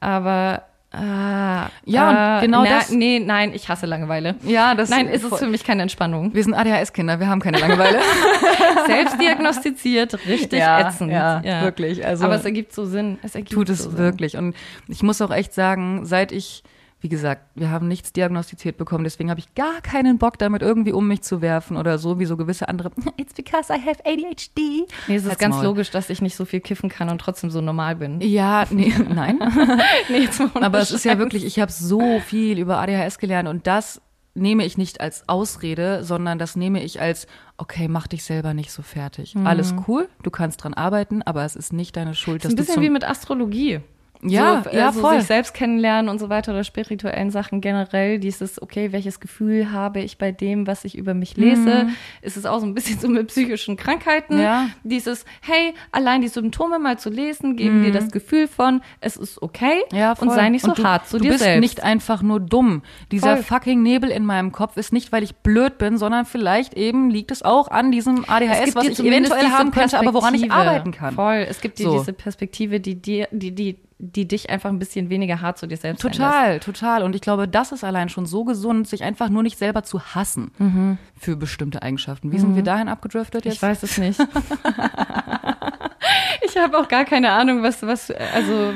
Aber 0.00 0.62
ah, 0.92 1.64
Mhm. 1.64 1.92
Ja, 1.92 2.38
äh, 2.38 2.40
genau 2.42 2.62
na, 2.62 2.70
das- 2.70 2.90
Nee, 2.90 3.18
nein, 3.20 3.52
ich 3.52 3.68
hasse 3.68 3.86
Langeweile. 3.86 4.36
Ja, 4.44 4.74
das 4.76 4.90
Nein, 4.90 5.08
ist 5.08 5.24
es 5.24 5.38
für 5.38 5.46
mich 5.48 5.64
keine 5.64 5.82
Entspannung. 5.82 6.32
Wir 6.34 6.42
sind 6.44 6.54
ADHS-Kinder, 6.54 7.18
wir 7.18 7.26
haben 7.26 7.40
keine 7.40 7.58
Langeweile. 7.58 7.98
Selbst 8.86 9.20
diagnostiziert, 9.20 10.14
richtig 10.26 10.60
Ja, 10.60 10.88
ätzend. 10.88 11.10
ja, 11.10 11.42
wirklich, 11.64 12.04
also- 12.06 12.24
Aber 12.26 12.36
es 12.36 12.44
ergibt 12.44 12.72
so 12.72 12.84
Sinn. 12.84 13.18
Es 13.22 13.34
ergibt 13.34 13.52
Tut 13.52 13.70
es 13.70 13.82
so 13.84 13.98
wirklich. 13.98 14.36
Und 14.36 14.54
ich 14.88 15.02
muss 15.02 15.20
auch 15.20 15.30
echt 15.32 15.52
sagen, 15.52 16.04
seit 16.06 16.30
ich, 16.32 16.62
wie 17.04 17.10
gesagt, 17.10 17.42
wir 17.54 17.70
haben 17.70 17.86
nichts 17.86 18.14
diagnostiziert 18.14 18.78
bekommen, 18.78 19.04
deswegen 19.04 19.28
habe 19.28 19.38
ich 19.38 19.54
gar 19.54 19.82
keinen 19.82 20.16
Bock, 20.16 20.38
damit 20.38 20.62
irgendwie 20.62 20.94
um 20.94 21.06
mich 21.06 21.20
zu 21.20 21.42
werfen 21.42 21.76
oder 21.76 21.98
so, 21.98 22.18
wie 22.18 22.24
so 22.24 22.38
gewisse 22.38 22.66
andere. 22.66 22.92
It's 23.18 23.34
because 23.34 23.70
I 23.70 23.76
have 23.78 24.00
ADHD. 24.06 24.88
Nee, 25.06 25.16
es 25.16 25.24
ist 25.24 25.28
Halt's 25.28 25.38
ganz 25.38 25.56
Maul. 25.56 25.64
logisch, 25.66 25.90
dass 25.90 26.08
ich 26.08 26.22
nicht 26.22 26.34
so 26.34 26.46
viel 26.46 26.60
kiffen 26.60 26.88
kann 26.88 27.10
und 27.10 27.18
trotzdem 27.18 27.50
so 27.50 27.60
normal 27.60 27.96
bin. 27.96 28.22
Ja, 28.22 28.64
nee, 28.70 28.90
nein. 29.14 29.38
Nee, 30.08 30.28
Aber 30.54 30.78
es 30.78 30.92
ist 30.92 31.04
ja 31.04 31.18
wirklich, 31.18 31.44
ich 31.44 31.60
habe 31.60 31.70
so 31.70 32.20
viel 32.20 32.58
über 32.58 32.78
ADHS 32.78 33.18
gelernt 33.18 33.50
und 33.50 33.66
das 33.66 34.00
nehme 34.34 34.64
ich 34.64 34.78
nicht 34.78 35.02
als 35.02 35.28
Ausrede, 35.28 36.04
sondern 36.04 36.38
das 36.38 36.56
nehme 36.56 36.82
ich 36.82 37.02
als, 37.02 37.26
okay, 37.58 37.86
mach 37.86 38.06
dich 38.06 38.24
selber 38.24 38.54
nicht 38.54 38.72
so 38.72 38.80
fertig. 38.80 39.34
Alles 39.44 39.74
cool, 39.86 40.08
du 40.22 40.30
kannst 40.30 40.64
dran 40.64 40.72
arbeiten, 40.72 41.20
aber 41.20 41.44
es 41.44 41.54
ist 41.54 41.74
nicht 41.74 41.96
deine 41.96 42.14
Schuld, 42.14 42.44
Das 42.44 42.52
ist 42.52 42.58
ein 42.58 42.64
bisschen 42.64 42.82
wie 42.82 42.90
mit 42.90 43.04
Astrologie. 43.04 43.80
Ja, 44.22 44.62
so, 44.64 44.70
ja, 44.70 44.86
also 44.86 45.00
voll. 45.00 45.16
sich 45.18 45.26
selbst 45.26 45.52
kennenlernen 45.52 46.08
und 46.08 46.18
so 46.18 46.30
weiter 46.30 46.52
oder 46.52 46.64
spirituellen 46.64 47.30
Sachen 47.30 47.60
generell. 47.60 48.18
Dieses, 48.18 48.60
okay, 48.62 48.90
welches 48.90 49.20
Gefühl 49.20 49.70
habe 49.70 50.00
ich 50.00 50.16
bei 50.16 50.32
dem, 50.32 50.66
was 50.66 50.86
ich 50.86 50.96
über 50.96 51.12
mich 51.12 51.36
lese? 51.36 51.88
Ist 52.22 52.38
es 52.38 52.46
auch 52.46 52.58
so 52.60 52.64
ein 52.66 52.72
bisschen 52.74 52.98
so 53.00 53.08
mit 53.08 53.26
psychischen 53.28 53.76
Krankheiten? 53.76 54.36
Mhm. 54.36 54.40
Ja. 54.42 54.68
Dieses, 54.82 55.26
hey, 55.42 55.74
allein 55.92 56.22
die 56.22 56.28
Symptome 56.28 56.78
mal 56.78 56.98
zu 56.98 57.10
lesen, 57.10 57.56
geben 57.56 57.82
dir 57.82 57.92
das 57.92 58.10
Gefühl 58.10 58.48
von, 58.48 58.80
es 59.00 59.16
ist 59.16 59.42
okay 59.42 59.82
Mhm. 59.92 59.98
ja, 59.98 60.10
und 60.12 60.16
voll. 60.28 60.30
sei 60.34 60.48
nicht 60.48 60.64
so 60.64 60.72
du, 60.72 60.84
hart 60.84 61.06
zu 61.08 61.18
du 61.18 61.24
dir 61.24 61.30
bist 61.32 61.44
selbst. 61.44 61.60
nicht 61.60 61.82
einfach 61.82 62.22
nur 62.22 62.40
dumm. 62.40 62.82
Dieser 63.12 63.36
Voll. 63.36 63.44
fucking 63.44 63.82
Nebel 63.82 64.10
in 64.10 64.24
meinem 64.24 64.52
Kopf 64.52 64.76
ist 64.78 64.92
nicht, 64.92 65.12
weil 65.12 65.22
ich 65.22 65.34
blöd 65.36 65.76
bin, 65.76 65.98
sondern 65.98 66.24
vielleicht 66.24 66.74
eben 66.74 67.10
liegt 67.10 67.30
es 67.30 67.42
auch 67.42 67.68
an 67.68 67.90
diesem 67.92 68.22
Es 68.22 68.28
ADHS, 68.28 68.74
was 68.74 68.86
ich 68.88 69.00
eventuell 69.00 69.48
haben 69.50 69.70
könnte, 69.70 69.98
aber 69.98 70.14
woran 70.14 70.34
ich 70.34 70.50
arbeiten 70.50 70.92
kann. 70.92 71.14
Voll, 71.14 71.44
es 71.48 71.60
gibt 71.60 71.78
dir 71.78 71.84
So. 71.84 71.98
diese 71.98 72.12
Perspektive, 72.14 72.80
die 72.80 72.94
dir, 73.00 73.28
die, 73.30 73.54
die, 73.54 73.76
die 73.98 74.26
dich 74.26 74.50
einfach 74.50 74.70
ein 74.70 74.78
bisschen 74.78 75.08
weniger 75.08 75.40
hart 75.40 75.56
zu 75.58 75.66
dir 75.68 75.76
selbst 75.76 76.02
sein 76.02 76.10
lässt. 76.10 76.20
Total, 76.20 76.60
total. 76.60 77.02
Und 77.04 77.14
ich 77.14 77.20
glaube, 77.22 77.46
das 77.48 77.70
ist 77.72 77.84
allein 77.84 78.08
schon 78.08 78.26
so 78.26 78.44
gesund, 78.44 78.88
sich 78.88 79.02
einfach 79.04 79.28
nur 79.28 79.42
nicht 79.42 79.56
selber 79.58 79.82
zu 79.84 80.00
hassen 80.00 80.98
für 81.18 81.36
bestimmte 81.36 81.82
Eigenschaften. 81.82 82.32
Wie 82.32 82.38
sind 82.38 82.56
wir 82.56 82.62
dahin 82.64 82.88
abgedriftet 82.88 83.44
jetzt? 83.44 83.54
Ich 83.54 83.62
weiß 83.62 83.82
es 83.84 83.96
nicht. 83.98 84.18
ich 86.42 86.56
habe 86.56 86.78
auch 86.78 86.88
gar 86.88 87.04
keine 87.04 87.30
Ahnung, 87.32 87.62
was, 87.62 87.82
was, 87.82 88.10
also, 88.10 88.72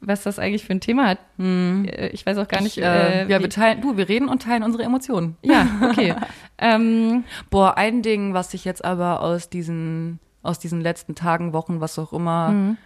was 0.00 0.22
das 0.22 0.38
eigentlich 0.38 0.64
für 0.64 0.72
ein 0.72 0.80
Thema 0.80 1.08
hat. 1.08 1.18
Äh, 1.38 2.08
Ich 2.08 2.24
weiß 2.24 2.38
auch 2.38 2.48
gar 2.48 2.60
nicht. 2.62 2.78
Ich, 2.78 2.84
äh, 2.84 3.22
äh, 3.24 3.28
ja, 3.30 3.40
wir 3.40 3.50
teilen, 3.50 3.80
du, 3.80 3.96
wir 3.96 4.08
reden 4.08 4.28
und 4.28 4.42
teilen 4.42 4.62
unsere 4.62 4.84
Emotionen. 4.84 5.36
ja, 5.42 5.66
okay. 5.90 6.14
ähm, 6.58 7.24
Boah, 7.50 7.76
ein 7.76 8.02
Ding, 8.02 8.34
was 8.34 8.54
ich 8.54 8.64
jetzt 8.64 8.84
aber 8.84 9.20
aus 9.20 9.48
diesen, 9.50 10.18
aus 10.42 10.58
diesen 10.58 10.80
letzten 10.80 11.14
Tagen, 11.14 11.52
Wochen, 11.52 11.80
was 11.80 11.98
auch 11.98 12.12
immer, 12.12 12.50
Mhm. 12.50 12.76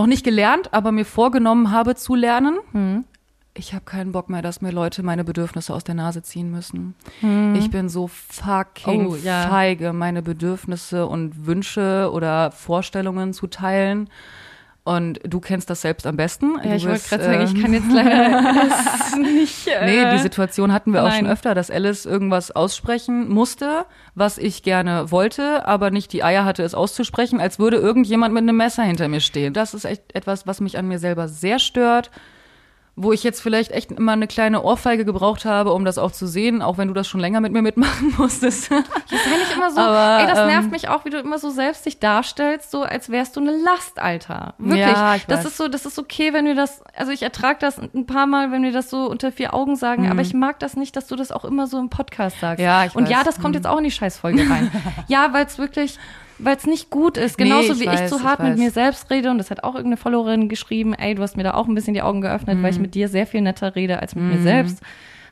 Noch 0.00 0.06
nicht 0.06 0.24
gelernt, 0.24 0.72
aber 0.72 0.92
mir 0.92 1.04
vorgenommen 1.04 1.70
habe 1.70 1.94
zu 1.94 2.14
lernen. 2.14 2.58
Mhm. 2.72 3.04
Ich 3.52 3.74
habe 3.74 3.84
keinen 3.84 4.12
Bock 4.12 4.30
mehr, 4.30 4.40
dass 4.42 4.62
mir 4.62 4.70
Leute 4.70 5.02
meine 5.02 5.24
Bedürfnisse 5.24 5.74
aus 5.74 5.84
der 5.84 5.94
Nase 5.94 6.22
ziehen 6.22 6.50
müssen. 6.50 6.94
Mhm. 7.20 7.54
Ich 7.58 7.70
bin 7.70 7.88
so 7.90 8.06
fucking 8.08 9.08
Oh, 9.08 9.16
ja. 9.16 9.48
feige, 9.48 9.92
meine 9.92 10.22
Bedürfnisse 10.22 11.06
und 11.06 11.46
Wünsche 11.46 12.10
oder 12.12 12.50
Vorstellungen 12.52 13.34
zu 13.34 13.46
teilen. 13.48 14.08
Und 14.82 15.20
du 15.24 15.40
kennst 15.40 15.68
das 15.68 15.82
selbst 15.82 16.06
am 16.06 16.16
besten. 16.16 16.58
ja, 16.64 16.74
ich 16.74 16.86
wollte 16.88 17.06
gerade 17.08 17.24
sagen, 17.24 17.42
ich 17.44 17.62
kann 17.62 17.72
jetzt 17.74 17.90
leider 17.92 18.40
nicht. 19.18 19.66
Äh, 19.68 19.84
Nee, 19.84 20.10
die 20.12 20.18
Situation 20.18 20.72
hatten 20.72 20.92
wir 20.92 21.04
auch 21.04 21.12
schon 21.12 21.24
nein. 21.24 21.32
öfter, 21.32 21.54
dass 21.54 21.70
Alice 21.70 22.06
irgendwas 22.06 22.50
aussprechen 22.50 23.28
musste, 23.28 23.84
was 24.14 24.38
ich 24.38 24.62
gerne 24.62 25.10
wollte, 25.10 25.66
aber 25.66 25.90
nicht 25.90 26.12
die 26.14 26.24
Eier 26.24 26.44
hatte, 26.46 26.62
es 26.62 26.74
auszusprechen, 26.74 27.40
als 27.40 27.58
würde 27.58 27.76
irgendjemand 27.76 28.32
mit 28.32 28.42
einem 28.42 28.56
Messer 28.56 28.82
hinter 28.82 29.08
mir 29.08 29.20
stehen. 29.20 29.52
Das 29.52 29.74
ist 29.74 29.84
echt 29.84 30.14
etwas, 30.14 30.46
was 30.46 30.60
mich 30.60 30.78
an 30.78 30.88
mir 30.88 30.98
selber 30.98 31.28
sehr 31.28 31.58
stört, 31.58 32.10
wo 32.96 33.12
ich 33.12 33.22
jetzt 33.22 33.40
vielleicht 33.40 33.70
echt 33.70 33.92
immer 33.92 34.12
eine 34.12 34.26
kleine 34.26 34.62
Ohrfeige 34.62 35.04
gebraucht 35.04 35.44
habe, 35.44 35.72
um 35.72 35.84
das 35.84 35.96
auch 35.96 36.12
zu 36.12 36.26
sehen, 36.26 36.60
auch 36.60 36.76
wenn 36.76 36.88
du 36.88 36.94
das 36.94 37.08
schon 37.08 37.20
länger 37.20 37.40
mit 37.40 37.52
mir 37.52 37.62
mitmachen 37.62 38.14
musstest. 38.18 38.70
Das 38.70 39.24
sei 39.24 39.38
nicht 39.38 39.54
immer 39.54 39.70
so, 39.70 39.80
Aber, 39.80 40.20
ey, 40.20 40.26
das 40.26 40.46
nervt 40.46 40.64
ähm, 40.66 40.70
mich 40.70 40.88
auch, 40.88 41.04
wie 41.04 41.10
du 41.10 41.18
immer 41.18 41.38
so 41.38 41.50
selbst 41.50 41.86
dich 41.86 41.98
darstellst, 41.98 42.70
so 42.70 42.82
als 42.82 43.10
wärst 43.10 43.36
du 43.36 43.40
eine 43.40 43.52
Last, 43.52 43.98
Alter. 43.98 44.54
Wirklich. 44.58 44.80
Ja, 44.80 45.14
ich 45.14 45.26
das 45.26 45.40
weiß. 45.40 45.46
ist 45.46 45.56
so, 45.56 45.68
das 45.68 45.86
ist 45.86 45.98
okay, 45.98 46.32
wenn 46.32 46.44
wir 46.44 46.54
das, 46.54 46.82
also 46.94 47.12
ich 47.12 47.22
ertrage 47.22 47.58
das 47.60 47.78
ein 47.78 48.06
paar 48.06 48.26
Mal, 48.26 48.50
wenn 48.52 48.62
wir 48.62 48.72
das 48.72 48.90
so 48.90 49.08
unter 49.08 49.32
vier 49.32 49.54
Augen 49.54 49.76
sagen, 49.76 50.10
aber 50.10 50.20
ich 50.20 50.34
mag 50.34 50.58
das 50.58 50.76
nicht, 50.76 50.94
dass 50.96 51.06
du 51.06 51.16
das 51.16 51.32
auch 51.32 51.44
immer 51.44 51.66
so 51.66 51.78
im 51.78 51.88
Podcast 51.90 52.40
sagst. 52.40 52.58
Mhm. 52.58 52.64
Ja, 52.64 52.84
ich 52.84 52.94
Und 52.94 53.08
ja, 53.08 53.18
weiß. 53.18 53.24
das 53.24 53.40
kommt 53.40 53.54
jetzt 53.54 53.66
auch 53.66 53.78
in 53.78 53.84
die 53.84 53.90
Scheißfolge 53.90 54.48
rein. 54.50 54.70
ja, 55.08 55.32
weil 55.32 55.46
es 55.46 55.58
wirklich, 55.58 55.98
weil 56.42 56.56
es 56.56 56.66
nicht 56.66 56.90
gut 56.90 57.16
ist. 57.16 57.36
Genauso 57.38 57.72
ich 57.74 57.80
wie 57.80 57.86
weiß, 57.86 58.02
ich 58.02 58.06
zu 58.08 58.16
ich 58.18 58.22
hart 58.24 58.40
mit 58.40 58.52
weiß. 58.52 58.58
mir 58.58 58.70
selbst 58.70 59.10
rede 59.10 59.30
und 59.30 59.38
das 59.38 59.50
hat 59.50 59.62
auch 59.64 59.74
irgendeine 59.74 59.96
Followerin 59.96 60.48
geschrieben, 60.48 60.94
ey, 60.94 61.14
du 61.14 61.22
hast 61.22 61.36
mir 61.36 61.42
da 61.44 61.54
auch 61.54 61.68
ein 61.68 61.74
bisschen 61.74 61.94
die 61.94 62.02
Augen 62.02 62.20
geöffnet, 62.20 62.62
weil 62.62 62.70
ich 62.70 62.76
Mhm. 62.76 62.82
mit 62.82 62.94
dir 62.94 63.08
sehr 63.08 63.26
viel 63.26 63.40
netter 63.40 63.74
rede 63.76 64.00
als 64.00 64.14
mit 64.14 64.24
mir 64.24 64.40
selbst. 64.42 64.80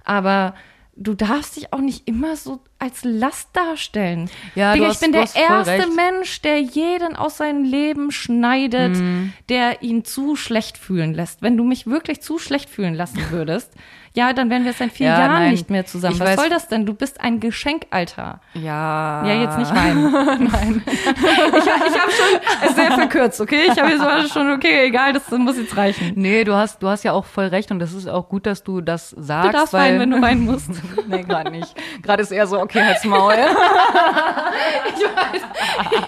Aber 0.04 0.54
du 0.96 1.14
darfst 1.14 1.56
dich 1.56 1.72
auch 1.72 1.78
nicht 1.80 2.08
immer 2.08 2.34
so 2.34 2.60
als 2.80 3.04
Last 3.04 3.50
darstellen. 3.52 4.28
Ja, 4.54 4.72
Digga, 4.72 4.84
du 4.86 4.90
ich 4.90 4.96
hast- 4.96 5.00
bin 5.02 5.12
der 5.12 5.22
hast 5.22 5.36
erste 5.36 5.70
recht. 5.72 5.88
Mensch, 5.94 6.42
der 6.42 6.60
jeden 6.60 7.14
aus 7.14 7.36
seinem 7.36 7.62
Leben 7.64 8.10
schneidet, 8.10 8.96
Mhm. 8.96 9.32
der 9.48 9.82
ihn 9.82 10.04
zu 10.04 10.34
schlecht 10.34 10.76
fühlen 10.76 11.14
lässt. 11.14 11.40
Wenn 11.42 11.56
du 11.56 11.62
mich 11.64 11.86
wirklich 11.86 12.20
zu 12.20 12.38
schlecht 12.38 12.68
fühlen 12.68 12.94
lassen 12.94 13.18
würdest, 13.30 13.72
ja, 14.14 14.32
dann 14.32 14.50
wären 14.50 14.64
wir 14.64 14.72
seit 14.72 14.92
vier 14.92 15.06
Ja, 15.08 15.18
Jahren 15.20 15.32
nein. 15.32 15.50
nicht 15.52 15.70
mehr 15.70 15.86
zusammen. 15.86 16.14
Ich 16.14 16.20
Was 16.20 16.30
weiß- 16.30 16.36
soll 16.36 16.48
das 16.50 16.68
denn? 16.68 16.86
Du 16.86 16.94
bist 16.94 17.20
ein 17.20 17.40
Geschenk, 17.40 17.86
Alter. 17.90 18.40
Ja. 18.54 19.24
Ja, 19.26 19.34
jetzt 19.42 19.58
nicht 19.58 19.74
weinen. 19.74 20.12
Nein. 20.50 20.82
Ich, 20.86 21.06
ich 21.06 22.00
habe 22.00 22.10
schon 22.12 22.74
sehr 22.74 22.92
verkürzt, 22.92 23.40
okay? 23.40 23.62
Ich 23.72 23.78
habe 23.80 23.90
jetzt 23.90 24.32
schon, 24.32 24.50
okay, 24.52 24.86
egal, 24.86 25.12
das 25.12 25.30
muss 25.30 25.56
jetzt 25.56 25.76
reichen. 25.76 26.12
Nee, 26.16 26.44
du 26.44 26.54
hast, 26.54 26.82
du 26.82 26.88
hast 26.88 27.04
ja 27.04 27.12
auch 27.12 27.24
voll 27.24 27.46
recht 27.46 27.70
und 27.70 27.78
das 27.78 27.92
ist 27.92 28.08
auch 28.08 28.28
gut, 28.28 28.46
dass 28.46 28.62
du 28.64 28.80
das 28.80 29.10
sagst. 29.10 29.48
Du 29.48 29.52
darfst 29.52 29.72
weil, 29.72 29.92
weinen, 29.92 30.00
wenn 30.00 30.10
du 30.10 30.22
weinen 30.22 30.44
musst. 30.44 30.70
nee, 31.08 31.22
gerade 31.22 31.50
nicht. 31.50 31.74
Gerade 32.02 32.22
ist 32.22 32.30
eher 32.32 32.46
so, 32.46 32.60
okay, 32.60 32.82
halt's 32.84 33.04
Maul. 33.04 33.34
ich 34.94 35.02
weiß, 35.04 35.42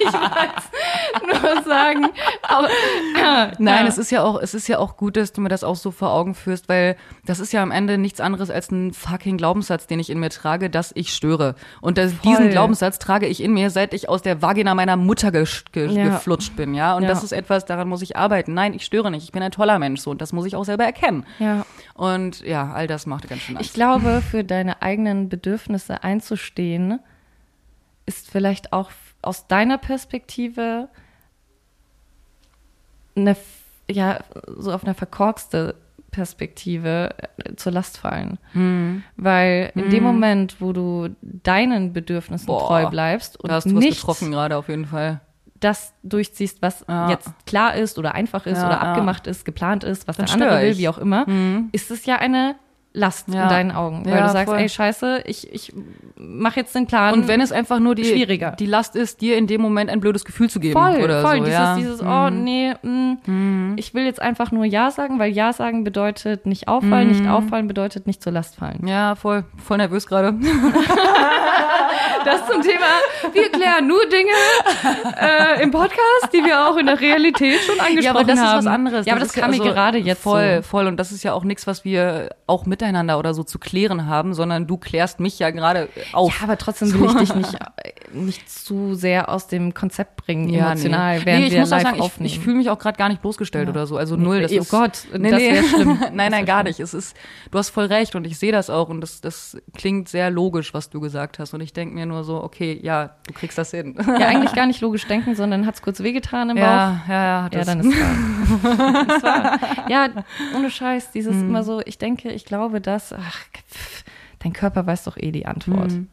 ich 0.00 0.12
weiß 0.12 1.52
nur 1.54 1.62
sagen. 1.64 2.06
Aber, 2.42 2.68
Nein, 3.58 3.84
ja. 3.84 3.88
es 3.88 3.98
ist 3.98 4.10
ja 4.10 4.22
auch, 4.22 4.40
es 4.40 4.54
ist 4.54 4.68
ja 4.68 4.78
auch 4.78 4.96
gut, 4.96 5.16
dass 5.16 5.32
du 5.32 5.40
mir 5.40 5.48
das 5.48 5.64
auch 5.64 5.76
so 5.76 5.90
vor 5.90 6.12
Augen 6.12 6.34
führst, 6.34 6.68
weil 6.68 6.96
das 7.26 7.40
ist 7.40 7.52
ja 7.52 7.62
am 7.62 7.70
Ende 7.70 7.89
nichts 7.98 8.20
anderes 8.20 8.50
als 8.50 8.70
ein 8.70 8.92
fucking 8.92 9.36
Glaubenssatz, 9.36 9.86
den 9.86 9.98
ich 10.00 10.10
in 10.10 10.18
mir 10.20 10.30
trage, 10.30 10.70
dass 10.70 10.92
ich 10.94 11.12
störe. 11.12 11.54
Und 11.80 11.98
das, 11.98 12.12
diesen 12.20 12.50
Glaubenssatz 12.50 12.98
trage 12.98 13.26
ich 13.26 13.42
in 13.42 13.52
mir, 13.52 13.70
seit 13.70 13.94
ich 13.94 14.08
aus 14.08 14.22
der 14.22 14.42
Vagina 14.42 14.74
meiner 14.74 14.96
Mutter 14.96 15.30
ge 15.32 15.46
ge 15.72 15.86
Ja. 15.90 16.04
geflutscht 16.04 16.56
bin, 16.56 16.74
ja. 16.74 16.96
Und 16.96 17.02
Ja. 17.04 17.08
das 17.08 17.22
ist 17.24 17.32
etwas, 17.32 17.64
daran 17.64 17.88
muss 17.88 18.02
ich 18.02 18.16
arbeiten. 18.16 18.54
Nein, 18.54 18.74
ich 18.74 18.84
störe 18.84 19.10
nicht. 19.10 19.24
Ich 19.24 19.32
bin 19.32 19.42
ein 19.42 19.52
toller 19.52 19.78
Mensch, 19.78 20.00
so. 20.00 20.10
Und 20.10 20.20
das 20.20 20.32
muss 20.32 20.46
ich 20.46 20.56
auch 20.56 20.64
selber 20.64 20.84
erkennen. 20.84 21.24
ja. 21.38 21.64
Und 21.94 22.40
ja, 22.40 22.72
all 22.72 22.86
das 22.86 23.04
macht 23.06 23.28
ganz 23.28 23.42
schön 23.42 23.56
Angst. 23.56 23.68
Ich 23.70 23.74
glaube, 23.74 24.22
für 24.22 24.42
deine 24.44 24.80
eigenen 24.80 25.28
Bedürfnisse 25.28 26.02
einzustehen, 26.02 26.98
ist 28.06 28.30
vielleicht 28.30 28.72
auch 28.72 28.90
aus 29.22 29.46
deiner 29.48 29.76
Perspektive 29.76 30.88
eine, 33.16 33.36
ja, 33.90 34.20
so 34.46 34.72
auf 34.72 34.84
eine 34.84 34.94
verkorkste 34.94 35.74
Perspektive 36.10 37.14
äh, 37.38 37.54
zur 37.56 37.72
Last 37.72 37.98
fallen. 37.98 38.38
Hm. 38.52 39.02
Weil 39.16 39.72
in 39.74 39.90
dem 39.90 40.02
Moment, 40.02 40.56
wo 40.60 40.72
du 40.72 41.08
deinen 41.22 41.92
Bedürfnissen 41.92 42.46
Boah, 42.46 42.66
treu 42.66 42.90
bleibst 42.90 43.38
und 43.40 43.48
da 43.50 43.54
hast 43.56 43.66
du 43.66 43.74
was 43.76 43.84
nicht 43.84 43.98
getroffen 44.00 44.30
gerade 44.30 44.56
auf 44.56 44.68
jeden 44.68 44.86
Fall. 44.86 45.20
das 45.60 45.92
durchziehst, 46.02 46.62
was 46.62 46.84
Ja. 46.88 47.10
jetzt 47.10 47.28
klar 47.46 47.74
ist 47.74 47.98
oder 47.98 48.14
einfach 48.14 48.46
ist 48.46 48.58
Ja, 48.58 48.66
oder 48.66 48.76
ja. 48.76 48.80
abgemacht 48.80 49.26
ist, 49.26 49.44
geplant 49.44 49.84
ist, 49.84 50.08
was 50.08 50.16
Dann 50.16 50.26
der 50.26 50.34
andere 50.34 50.62
will, 50.62 50.70
ich. 50.70 50.78
wie 50.78 50.88
auch 50.88 50.98
immer, 50.98 51.26
ist 51.72 51.90
es 51.90 52.06
ja 52.06 52.16
eine 52.16 52.54
Last 52.92 53.28
Ja. 53.32 53.44
in 53.44 53.48
deinen 53.48 53.70
Augen. 53.70 54.04
Weil 54.04 54.14
Ja, 54.16 54.26
du 54.26 54.32
sagst, 54.32 54.48
voll. 54.52 54.58
ey, 54.58 54.68
scheiße, 54.68 55.22
ich, 55.26 55.52
ich 55.54 55.72
mach 56.16 56.56
jetzt 56.56 56.74
den 56.74 56.86
Plan. 56.88 57.14
Und 57.14 57.28
wenn 57.28 57.40
es 57.40 57.52
einfach 57.52 57.78
nur 57.78 57.94
die, 57.94 58.04
schwieriger. 58.04 58.50
die 58.58 58.66
Last 58.66 58.96
ist, 58.96 59.20
dir 59.20 59.36
in 59.38 59.46
dem 59.46 59.60
Moment 59.60 59.90
ein 59.90 60.00
blödes 60.00 60.24
Gefühl 60.24 60.50
zu 60.50 60.58
geben. 60.58 60.72
voll, 60.72 61.00
oder 61.02 61.22
voll, 61.22 61.38
so, 61.38 61.44
dieses, 61.44 61.58
ja. 61.58 61.76
dieses, 61.76 62.02
oh 62.02 62.30
nee, 62.30 62.74
mh, 62.82 63.74
ich 63.76 63.94
will 63.94 64.04
jetzt 64.04 64.20
einfach 64.20 64.50
nur 64.50 64.64
Ja 64.64 64.90
sagen, 64.90 65.20
weil 65.20 65.30
Ja 65.30 65.52
sagen 65.52 65.84
bedeutet 65.84 66.46
nicht 66.46 66.66
auffallen, 66.66 67.08
nicht 67.10 67.28
auffallen 67.28 67.68
bedeutet 67.68 68.08
nicht 68.08 68.22
zur 68.22 68.32
Last 68.32 68.56
fallen. 68.56 68.84
Ja, 68.88 69.14
voll, 69.14 69.44
voll 69.64 69.76
nervös 69.76 70.06
gerade. 70.08 70.34
Das 72.24 72.46
zum 72.46 72.62
Thema, 72.62 73.32
wir 73.32 73.50
klären 73.50 73.86
nur 73.86 74.00
Dinge 74.06 74.30
äh, 75.20 75.62
im 75.62 75.70
Podcast, 75.70 76.28
die 76.32 76.44
wir 76.44 76.68
auch 76.68 76.76
in 76.76 76.86
der 76.86 77.00
Realität 77.00 77.60
schon 77.60 77.78
angesprochen 77.80 77.96
haben. 77.96 78.02
Ja, 78.02 78.10
aber 78.10 78.24
das 78.24 78.38
ist 78.38 78.44
was 78.44 78.66
anderes. 78.66 79.06
Ja, 79.06 79.12
aber 79.14 79.20
das, 79.20 79.28
ist 79.34 79.34
kam 79.40 79.50
mir 79.50 79.60
also 79.60 79.72
gerade 79.72 79.98
jetzt 79.98 80.22
voll, 80.22 80.56
so. 80.56 80.62
voll. 80.68 80.86
Und 80.86 80.96
das 80.98 81.12
ist 81.12 81.22
ja 81.22 81.32
auch 81.32 81.44
nichts, 81.44 81.66
was 81.66 81.84
wir 81.84 82.30
auch 82.46 82.66
miteinander 82.66 83.18
oder 83.18 83.34
so 83.34 83.42
zu 83.42 83.58
klären 83.58 84.06
haben, 84.06 84.34
sondern 84.34 84.66
du 84.66 84.76
klärst 84.76 85.20
mich 85.20 85.38
ja 85.38 85.50
gerade 85.50 85.88
auf. 86.12 86.36
Ja, 86.38 86.44
aber 86.44 86.58
trotzdem 86.58 86.92
will 86.92 87.06
ich 87.10 87.16
dich 87.28 87.34
nicht, 87.34 87.54
äh, 87.54 87.92
nicht 88.12 88.50
zu 88.50 88.94
sehr 88.94 89.28
aus 89.28 89.46
dem 89.46 89.72
Konzept 89.74 90.16
bringen, 90.16 90.48
Ja, 90.48 90.72
emotional, 90.72 91.18
nee. 91.20 91.26
während 91.26 91.40
nee, 91.40 91.46
ich 91.46 91.52
wir 91.54 91.60
muss 91.60 91.72
auch 91.72 91.76
live 91.76 91.82
sagen, 91.84 91.96
ich, 91.96 92.02
aufnehmen. 92.02 92.26
ich 92.26 92.38
fühle 92.40 92.56
mich 92.56 92.70
auch 92.70 92.78
gerade 92.78 92.98
gar 92.98 93.08
nicht 93.08 93.22
bloßgestellt 93.22 93.68
oder 93.68 93.86
so. 93.86 93.96
Also 93.96 94.16
null. 94.16 94.42
Das 94.42 94.52
Oh 94.52 94.56
ist, 94.56 94.70
Gott, 94.70 94.92
nee, 95.16 95.30
das 95.30 95.40
nee. 95.40 95.52
wär 95.52 95.62
schlimm. 95.62 95.98
nein, 96.12 96.30
nein, 96.32 96.44
gar 96.44 96.62
nicht. 96.64 96.80
Es 96.80 96.92
ist, 96.94 97.16
du 97.50 97.58
hast 97.58 97.70
voll 97.70 97.86
recht 97.86 98.14
und 98.14 98.26
ich 98.26 98.38
sehe 98.38 98.52
das 98.52 98.68
auch 98.70 98.88
und 98.88 99.00
das, 99.00 99.20
das 99.20 99.56
klingt 99.76 100.08
sehr 100.08 100.30
logisch, 100.30 100.74
was 100.74 100.90
du 100.90 101.00
gesagt 101.00 101.38
hast. 101.38 101.54
Und 101.54 101.60
ich 101.60 101.72
denke 101.72 101.89
mir 101.92 102.06
nur 102.06 102.24
so, 102.24 102.42
okay, 102.42 102.78
ja, 102.82 103.10
du 103.26 103.32
kriegst 103.34 103.58
das 103.58 103.70
hin. 103.70 103.94
ja, 103.98 104.14
eigentlich 104.28 104.52
gar 104.54 104.66
nicht 104.66 104.80
logisch 104.80 105.06
denken, 105.06 105.34
sondern 105.34 105.66
hat's 105.66 105.82
kurz 105.82 106.00
wehgetan 106.02 106.50
im 106.50 106.56
Bauch. 106.56 106.62
Ja, 106.62 107.02
ja, 107.08 107.24
ja. 107.24 107.42
hat 107.44 107.54
Ja, 107.54 107.64
dann 107.64 107.80
ist 107.80 107.86
wahr. 108.00 109.06
ist 109.16 109.22
wahr. 109.22 109.58
Ja, 109.88 110.08
ohne 110.56 110.70
Scheiß, 110.70 111.10
dieses 111.12 111.34
Mhm. 111.36 111.48
immer 111.48 111.62
so, 111.64 111.80
ich 111.84 111.98
denke, 111.98 112.30
ich 112.30 112.44
glaube 112.44 112.80
das, 112.80 113.12
ach, 113.12 113.38
pff, 113.70 114.04
dein 114.40 114.52
Körper 114.52 114.86
weiß 114.86 115.04
doch 115.04 115.16
eh 115.16 115.30
die 115.32 115.46
Antwort. 115.46 115.92
Mhm. 115.92 116.08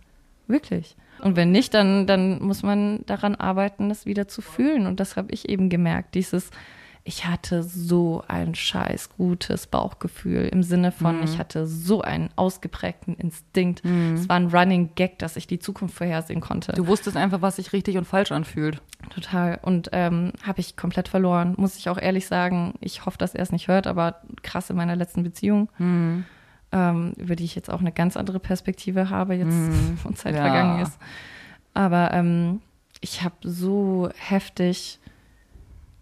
Wirklich. 0.47 0.95
Und 1.19 1.35
wenn 1.35 1.51
nicht, 1.51 1.73
dann, 1.73 2.05
dann 2.05 2.41
muss 2.43 2.61
man 2.61 2.99
daran 3.07 3.33
arbeiten, 3.35 3.89
das 3.89 4.05
wieder 4.05 4.27
zu 4.27 4.41
fühlen. 4.41 4.85
Und 4.85 4.99
das 4.99 5.15
habe 5.15 5.31
ich 5.31 5.49
eben 5.49 5.69
gemerkt. 5.69 6.13
Dieses, 6.15 6.51
ich 7.07 7.25
hatte 7.25 7.63
so 7.63 8.21
ein 8.27 8.53
scheiß 8.53 9.11
gutes 9.17 9.65
Bauchgefühl 9.67 10.49
im 10.49 10.61
Sinne 10.61 10.91
von, 10.91 11.17
Mhm. 11.17 11.23
ich 11.23 11.39
hatte 11.39 11.65
so 11.65 12.01
einen 12.01 12.29
ausgeprägten 12.35 13.15
Instinkt. 13.15 13.81
Es 14.13 14.27
war 14.27 14.35
ein 14.35 14.47
Running 14.47 14.89
Gag, 14.95 15.17
dass 15.19 15.37
ich 15.37 15.47
die 15.47 15.57
Zukunft 15.59 15.95
vorhersehen 15.95 16.41
konnte. 16.41 16.73
Du 16.73 16.85
wusstest 16.87 17.15
einfach, 17.15 17.41
was 17.41 17.55
sich 17.55 17.71
richtig 17.71 17.97
und 17.97 18.05
falsch 18.05 18.33
anfühlt. 18.33 18.81
Total. 19.09 19.57
Und 19.61 19.89
ähm, 19.93 20.33
habe 20.45 20.59
ich 20.59 20.75
komplett 20.75 21.07
verloren, 21.07 21.53
muss 21.57 21.77
ich 21.77 21.87
auch 21.87 21.97
ehrlich 21.97 22.27
sagen. 22.27 22.73
Ich 22.81 23.05
hoffe, 23.05 23.17
dass 23.17 23.33
er 23.35 23.43
es 23.43 23.53
nicht 23.53 23.69
hört, 23.69 23.87
aber 23.87 24.21
krass 24.43 24.69
in 24.69 24.75
meiner 24.75 24.97
letzten 24.97 25.23
Beziehung, 25.23 25.69
Mhm. 25.77 26.25
ähm, 26.73 27.13
über 27.15 27.37
die 27.37 27.45
ich 27.45 27.55
jetzt 27.55 27.69
auch 27.71 27.79
eine 27.79 27.93
ganz 27.93 28.17
andere 28.17 28.39
Perspektive 28.39 29.09
habe, 29.09 29.35
jetzt 29.35 29.47
wo 30.03 30.11
Zeit 30.11 30.35
Ja. 30.35 30.41
vergangen 30.41 30.81
ist. 30.81 30.97
Aber 31.73 32.13
ähm, 32.13 32.59
ich 32.99 33.23
habe 33.23 33.35
so 33.43 34.09
heftig 34.17 34.99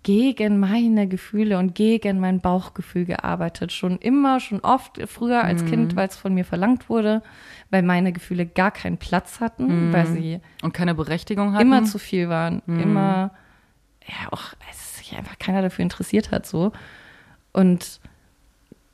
gegen 0.05 0.59
meine 0.59 1.07
Gefühle 1.07 1.57
und 1.57 1.73
gegen 1.73 2.19
mein 2.19 2.39
Bauchgefühl 2.39 3.05
gearbeitet. 3.05 3.71
Schon 3.71 3.97
immer, 3.97 4.39
schon 4.39 4.59
oft, 4.59 5.01
früher 5.07 5.43
als 5.43 5.63
Mhm. 5.63 5.67
Kind, 5.67 5.95
weil 5.95 6.07
es 6.07 6.15
von 6.15 6.31
mir 6.31 6.45
verlangt 6.45 6.89
wurde, 6.89 7.23
weil 7.71 7.81
meine 7.81 8.13
Gefühle 8.13 8.45
gar 8.45 8.69
keinen 8.69 8.97
Platz 8.97 9.39
hatten, 9.39 9.91
weil 9.91 10.05
sie 10.05 10.41
Und 10.61 10.75
keine 10.75 10.93
Berechtigung 10.93 11.53
hatten. 11.53 11.63
immer 11.63 11.83
zu 11.85 11.97
viel 11.97 12.29
waren, 12.29 12.61
immer, 12.67 13.31
ja, 14.07 14.31
auch, 14.31 14.53
es 14.71 14.97
sich 14.99 15.17
einfach 15.17 15.39
keiner 15.39 15.63
dafür 15.63 15.81
interessiert 15.81 16.29
hat, 16.29 16.45
so. 16.45 16.71
Und 17.51 17.99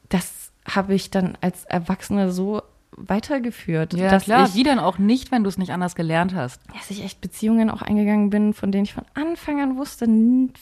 das 0.07 0.53
habe 0.65 0.93
ich 0.95 1.11
dann 1.11 1.37
als 1.41 1.65
Erwachsene 1.65 2.31
so 2.31 2.61
weitergeführt, 2.97 3.93
Ja, 3.93 4.09
dass 4.09 4.23
klar. 4.23 4.47
ich, 4.47 4.55
Wie 4.55 4.63
denn 4.63 4.79
auch 4.79 4.97
nicht, 4.97 5.31
wenn 5.31 5.43
du 5.43 5.49
es 5.49 5.57
nicht 5.57 5.71
anders 5.71 5.95
gelernt 5.95 6.33
hast? 6.35 6.61
dass 6.73 6.89
ich 6.91 7.03
echt 7.03 7.21
Beziehungen 7.21 7.69
auch 7.69 7.81
eingegangen 7.81 8.29
bin, 8.29 8.53
von 8.53 8.71
denen 8.71 8.83
ich 8.85 8.93
von 8.93 9.05
Anfang 9.13 9.61
an 9.61 9.77
wusste, 9.77 10.07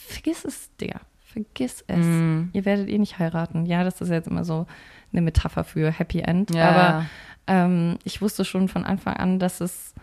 vergiss 0.07 0.45
es, 0.45 0.69
Digga, 0.77 1.01
vergiss 1.25 1.83
es. 1.87 1.97
Mhm. 2.05 2.49
Ihr 2.53 2.65
werdet 2.65 2.89
eh 2.89 2.97
nicht 2.97 3.19
heiraten. 3.19 3.65
Ja, 3.65 3.83
das 3.83 4.01
ist 4.01 4.09
jetzt 4.09 4.27
immer 4.27 4.45
so 4.45 4.67
eine 5.11 5.21
Metapher 5.21 5.63
für 5.63 5.91
Happy 5.91 6.19
End, 6.19 6.53
Ja. 6.53 6.69
aber 6.69 7.05
ähm, 7.47 7.97
ich 8.03 8.21
wusste 8.21 8.45
schon 8.45 8.67
von 8.67 8.85
Anfang 8.85 9.15
an, 9.15 9.39
dass 9.39 9.59
es 9.61 9.93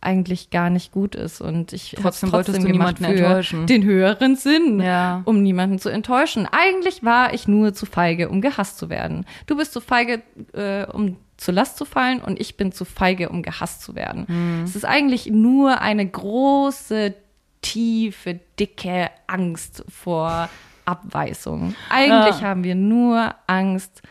eigentlich 0.00 0.50
gar 0.50 0.70
nicht 0.70 0.92
gut 0.92 1.14
ist 1.16 1.40
und 1.40 1.72
ich 1.72 1.96
Trotzdem 2.00 2.32
wolltest 2.32 2.56
trotzdem 2.56 2.66
du 2.66 2.78
niemanden 2.78 3.04
für 3.04 3.10
enttäuschen. 3.14 3.66
den 3.66 3.82
höheren 3.84 4.36
Sinn, 4.36 4.80
Ja. 4.80 5.22
um 5.24 5.42
niemanden 5.42 5.78
zu 5.80 5.88
enttäuschen. 5.88 6.46
Eigentlich 6.50 7.02
war 7.02 7.34
ich 7.34 7.48
nur 7.48 7.74
zu 7.74 7.84
feige, 7.84 8.28
um 8.28 8.40
gehasst 8.40 8.78
zu 8.78 8.88
werden. 8.90 9.26
Du 9.46 9.56
bist 9.56 9.72
zu 9.72 9.80
feige, 9.80 10.22
äh, 10.52 10.84
um 10.86 11.16
zur 11.36 11.54
Last 11.54 11.78
zu 11.78 11.84
fallen 11.84 12.20
und 12.20 12.40
ich 12.40 12.56
bin 12.56 12.70
zu 12.72 12.84
feige, 12.84 13.28
um 13.28 13.42
gehasst 13.42 13.82
zu 13.82 13.94
werden. 13.96 14.26
Mhm. 14.28 14.64
Es 14.64 14.76
ist 14.76 14.84
eigentlich 14.84 15.26
nur 15.26 15.80
eine 15.80 16.06
große, 16.06 17.14
tiefe, 17.60 18.38
dicke 18.58 19.10
Angst 19.26 19.84
vor 19.88 20.48
Abweisung. 20.84 21.74
Eigentlich 21.90 22.42
haben 22.42 22.64
wir 22.64 22.74
nur 22.74 23.34
Angst, 23.46 24.02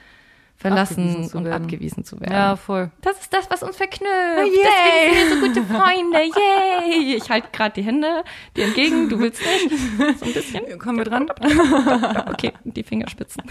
verlassen 0.58 1.08
Abgewiesen 1.10 1.38
und 1.38 1.46
werden. 1.46 1.64
abgewiesen 1.64 2.04
zu 2.04 2.20
werden. 2.20 2.34
Ja, 2.34 2.56
voll. 2.56 2.92
Das 3.02 3.20
ist 3.20 3.32
das, 3.32 3.50
was 3.50 3.62
uns 3.62 3.78
verknüpft. 3.78 4.10
Yay. 4.10 4.58
Deswegen 4.64 5.30
sind 5.30 5.42
wir 5.42 5.54
so 5.54 5.62
gute 5.62 5.74
Freunde. 5.74 6.18
Yay! 6.20 7.16
Ich 7.18 7.30
halte 7.30 7.50
gerade 7.52 7.74
die 7.76 7.84
Hände 7.84 8.24
dir 8.56 8.66
entgegen. 8.66 9.08
Du 9.10 9.20
willst 9.20 9.42
nicht. 9.42 10.20
So 10.20 10.26
ein 10.26 10.34
bisschen. 10.34 10.80
Kommen 10.80 10.98
wir 10.98 11.06
dran? 11.06 11.28
Okay, 12.28 12.54
die 12.64 12.84
Fingerspitzen. 12.84 13.44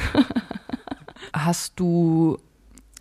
Hast 1.33 1.79
du, 1.79 2.39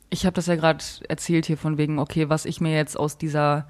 ich 0.09 0.25
habe 0.25 0.33
das 0.35 0.45
ja 0.47 0.55
gerade 0.55 0.83
erzählt 1.07 1.45
hier 1.45 1.57
von 1.57 1.77
wegen, 1.77 1.99
okay, 1.99 2.29
was 2.29 2.45
ich 2.45 2.61
mir 2.61 2.75
jetzt 2.75 2.97
aus 2.97 3.17
dieser, 3.17 3.67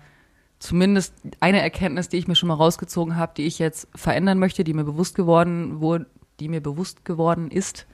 zumindest 0.59 1.13
eine 1.39 1.61
Erkenntnis, 1.61 2.09
die 2.09 2.17
ich 2.17 2.27
mir 2.27 2.35
schon 2.35 2.47
mal 2.47 2.55
rausgezogen 2.55 3.15
habe, 3.15 3.33
die 3.37 3.45
ich 3.45 3.59
jetzt 3.59 3.87
verändern 3.95 4.39
möchte, 4.39 4.63
die 4.63 4.73
mir 4.73 4.83
bewusst 4.83 5.15
geworden 5.15 5.79
wurde, 5.81 6.07
die 6.39 6.49
mir 6.49 6.61
bewusst 6.61 7.05
geworden 7.05 7.51
ist. 7.51 7.85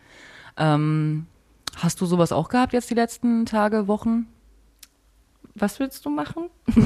Ähm, 0.57 1.27
hast 1.77 2.01
du 2.01 2.05
sowas 2.05 2.31
auch 2.31 2.49
gehabt 2.49 2.73
jetzt 2.73 2.89
die 2.89 2.93
letzten 2.95 3.45
Tage, 3.45 3.87
Wochen? 3.87 4.27
Was 5.55 5.79
willst 5.79 6.05
du 6.05 6.09
machen? 6.09 6.49
da, 6.75 6.81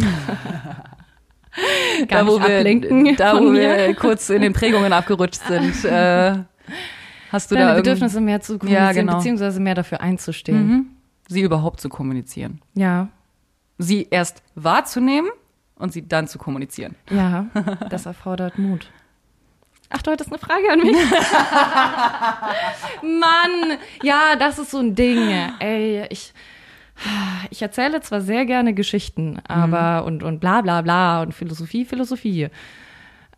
Gar 2.07 2.27
wo 2.27 2.38
nicht 2.38 2.47
wir, 2.47 2.57
ablenken 2.57 3.15
da, 3.15 3.31
von 3.36 3.45
wo 3.45 3.49
mir. 3.51 3.77
wir 3.77 3.95
kurz 3.95 4.29
in 4.29 4.41
den 4.41 4.53
Prägungen 4.53 4.91
abgerutscht 4.93 5.41
sind. 5.47 5.86
Äh, 5.86 6.39
hast 7.31 7.51
du 7.51 7.55
Deine 7.55 7.71
da 7.71 7.75
Bedürfnisse 7.75 8.21
mehr 8.21 8.41
zu 8.41 8.57
kommunizieren, 8.57 8.93
genau. 8.95 9.17
beziehungsweise 9.17 9.59
mehr 9.59 9.75
dafür 9.75 10.01
einzustehen. 10.01 10.67
Mhm. 10.67 10.86
sie 11.27 11.41
überhaupt 11.41 11.79
zu 11.79 11.89
kommunizieren? 11.89 12.61
Ja, 12.73 13.09
Sie 13.77 14.07
erst 14.09 14.41
wahrzunehmen 14.55 15.29
und 15.75 15.91
sie 15.91 16.07
dann 16.07 16.29
zu 16.29 16.38
kommunizieren. 16.38 16.95
ja, 17.09 17.47
das 17.89 18.05
erfordert 18.05 18.57
Mut. 18.57 18.89
Ach, 19.89 20.01
du 20.01 20.11
hattest 20.11 20.31
eine 20.31 20.39
Frage 20.39 20.71
an 20.71 20.79
mich? 20.79 20.95
Mann, 23.01 23.77
ja, 24.01 24.36
das 24.38 24.57
ist 24.59 24.71
so 24.71 24.79
ein 24.79 24.95
Ding. 24.95 25.29
Ey, 25.59 26.05
ich, 26.09 26.33
ich 27.49 27.61
erzähle 27.61 28.01
zwar 28.01 28.21
sehr 28.21 28.45
gerne 28.45 28.73
Geschichten, 28.73 29.39
aber 29.47 30.05
und, 30.05 30.23
und 30.23 30.39
bla 30.39 30.61
bla 30.61 30.81
bla 30.81 31.21
und 31.21 31.33
Philosophie, 31.33 31.86
Philosophie. 31.86 32.49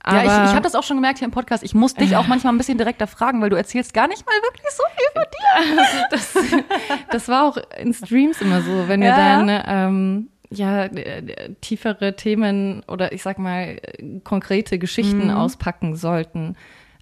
Aber, 0.03 0.23
ja, 0.23 0.43
ich, 0.43 0.49
ich 0.49 0.55
habe 0.55 0.61
das 0.61 0.73
auch 0.75 0.83
schon 0.83 0.95
gemerkt 0.95 1.19
hier 1.19 1.25
im 1.25 1.31
Podcast. 1.33 1.63
Ich 1.63 1.75
muss 1.75 1.93
dich 1.93 2.15
auch 2.15 2.27
manchmal 2.27 2.53
ein 2.53 2.57
bisschen 2.57 2.77
direkter 2.77 3.07
fragen, 3.07 3.41
weil 3.41 3.49
du 3.49 3.57
erzählst 3.57 3.93
gar 3.93 4.07
nicht 4.07 4.25
mal 4.25 4.35
wirklich 4.41 4.65
so 4.71 4.83
viel 4.95 5.05
von 5.13 5.25
dir. 5.97 6.07
das, 6.11 6.33
das 7.11 7.27
war 7.27 7.43
auch 7.43 7.57
in 7.77 7.93
Streams 7.93 8.39
immer 8.41 8.61
so, 8.61 8.87
wenn 8.87 9.01
wir 9.01 9.09
Ja, 9.09 9.17
dann 9.43 9.63
ähm, 9.67 10.29
ja, 10.49 10.85
äh, 10.85 11.53
tiefere 11.61 12.15
Themen 12.15 12.83
oder 12.87 13.11
ich 13.11 13.21
sag 13.23 13.37
mal 13.39 13.77
konkrete 14.23 14.77
Geschichten 14.79 15.25
Mhm. 15.25 15.31
auspacken 15.31 15.95
sollten, 15.95 16.55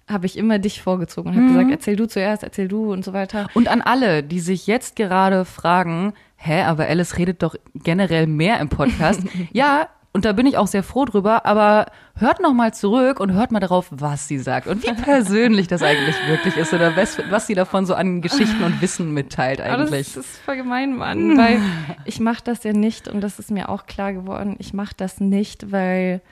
habe 0.08 0.26
ich 0.26 0.36
immer 0.36 0.58
dich 0.58 0.82
vorgezogen 0.82 1.30
und 1.30 1.36
habe 1.36 1.46
Mhm. 1.46 1.52
gesagt, 1.52 1.70
erzähl 1.70 1.96
du 1.96 2.06
zuerst, 2.06 2.42
erzähl 2.44 2.68
du 2.68 2.92
und 2.92 3.04
so 3.04 3.12
weiter. 3.12 3.48
Und 3.54 3.68
an 3.68 3.82
alle, 3.82 4.22
die 4.22 4.40
sich 4.40 4.66
jetzt 4.66 4.94
gerade 4.96 5.44
fragen, 5.44 6.12
hä, 6.36 6.62
aber 6.62 6.86
Alice 6.86 7.18
redet 7.18 7.42
doch 7.42 7.56
generell 7.74 8.26
mehr 8.26 8.60
im 8.60 8.68
Podcast. 8.68 9.22
ja, 9.52 9.88
und 10.16 10.24
da 10.24 10.32
bin 10.32 10.46
ich 10.46 10.56
auch 10.56 10.66
sehr 10.66 10.82
froh 10.82 11.04
drüber, 11.04 11.44
aber 11.44 11.86
hört 12.16 12.40
noch 12.40 12.54
mal 12.54 12.72
zurück 12.72 13.20
und 13.20 13.34
hört 13.34 13.52
mal 13.52 13.60
darauf, 13.60 13.88
was 13.90 14.26
sie 14.28 14.38
sagt 14.38 14.66
und 14.66 14.82
wie 14.82 14.92
persönlich 15.02 15.68
das 15.68 15.82
eigentlich 15.82 16.16
wirklich 16.26 16.56
ist 16.56 16.72
oder 16.72 16.96
was, 16.96 17.18
was 17.30 17.46
sie 17.46 17.54
davon 17.54 17.84
so 17.84 17.94
an 17.94 18.22
Geschichten 18.22 18.62
und 18.64 18.80
Wissen 18.80 19.12
mitteilt 19.12 19.60
Aber 19.60 19.76
das 19.84 19.92
eigentlich. 19.92 20.16
ist 20.16 20.38
voll 20.38 20.56
gemein, 20.56 20.96
Mann, 20.96 21.36
weil 21.36 21.60
ich 22.06 22.18
mache 22.18 22.42
das 22.42 22.64
ja 22.64 22.72
nicht 22.72 23.08
und 23.08 23.20
das 23.20 23.38
ist 23.38 23.50
mir 23.50 23.68
auch 23.68 23.84
klar 23.84 24.14
geworden. 24.14 24.56
Ich 24.58 24.72
mache 24.72 24.94
das 24.96 25.20
nicht, 25.20 25.70
weil 25.70 26.22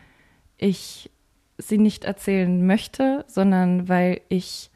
ich 0.57 1.11
sie 1.59 1.77
nicht 1.79 2.05
erzählen 2.05 2.67
möchte, 2.67 3.25
sondern 3.29 3.89
weil 3.89 4.23
ich 4.31 4.71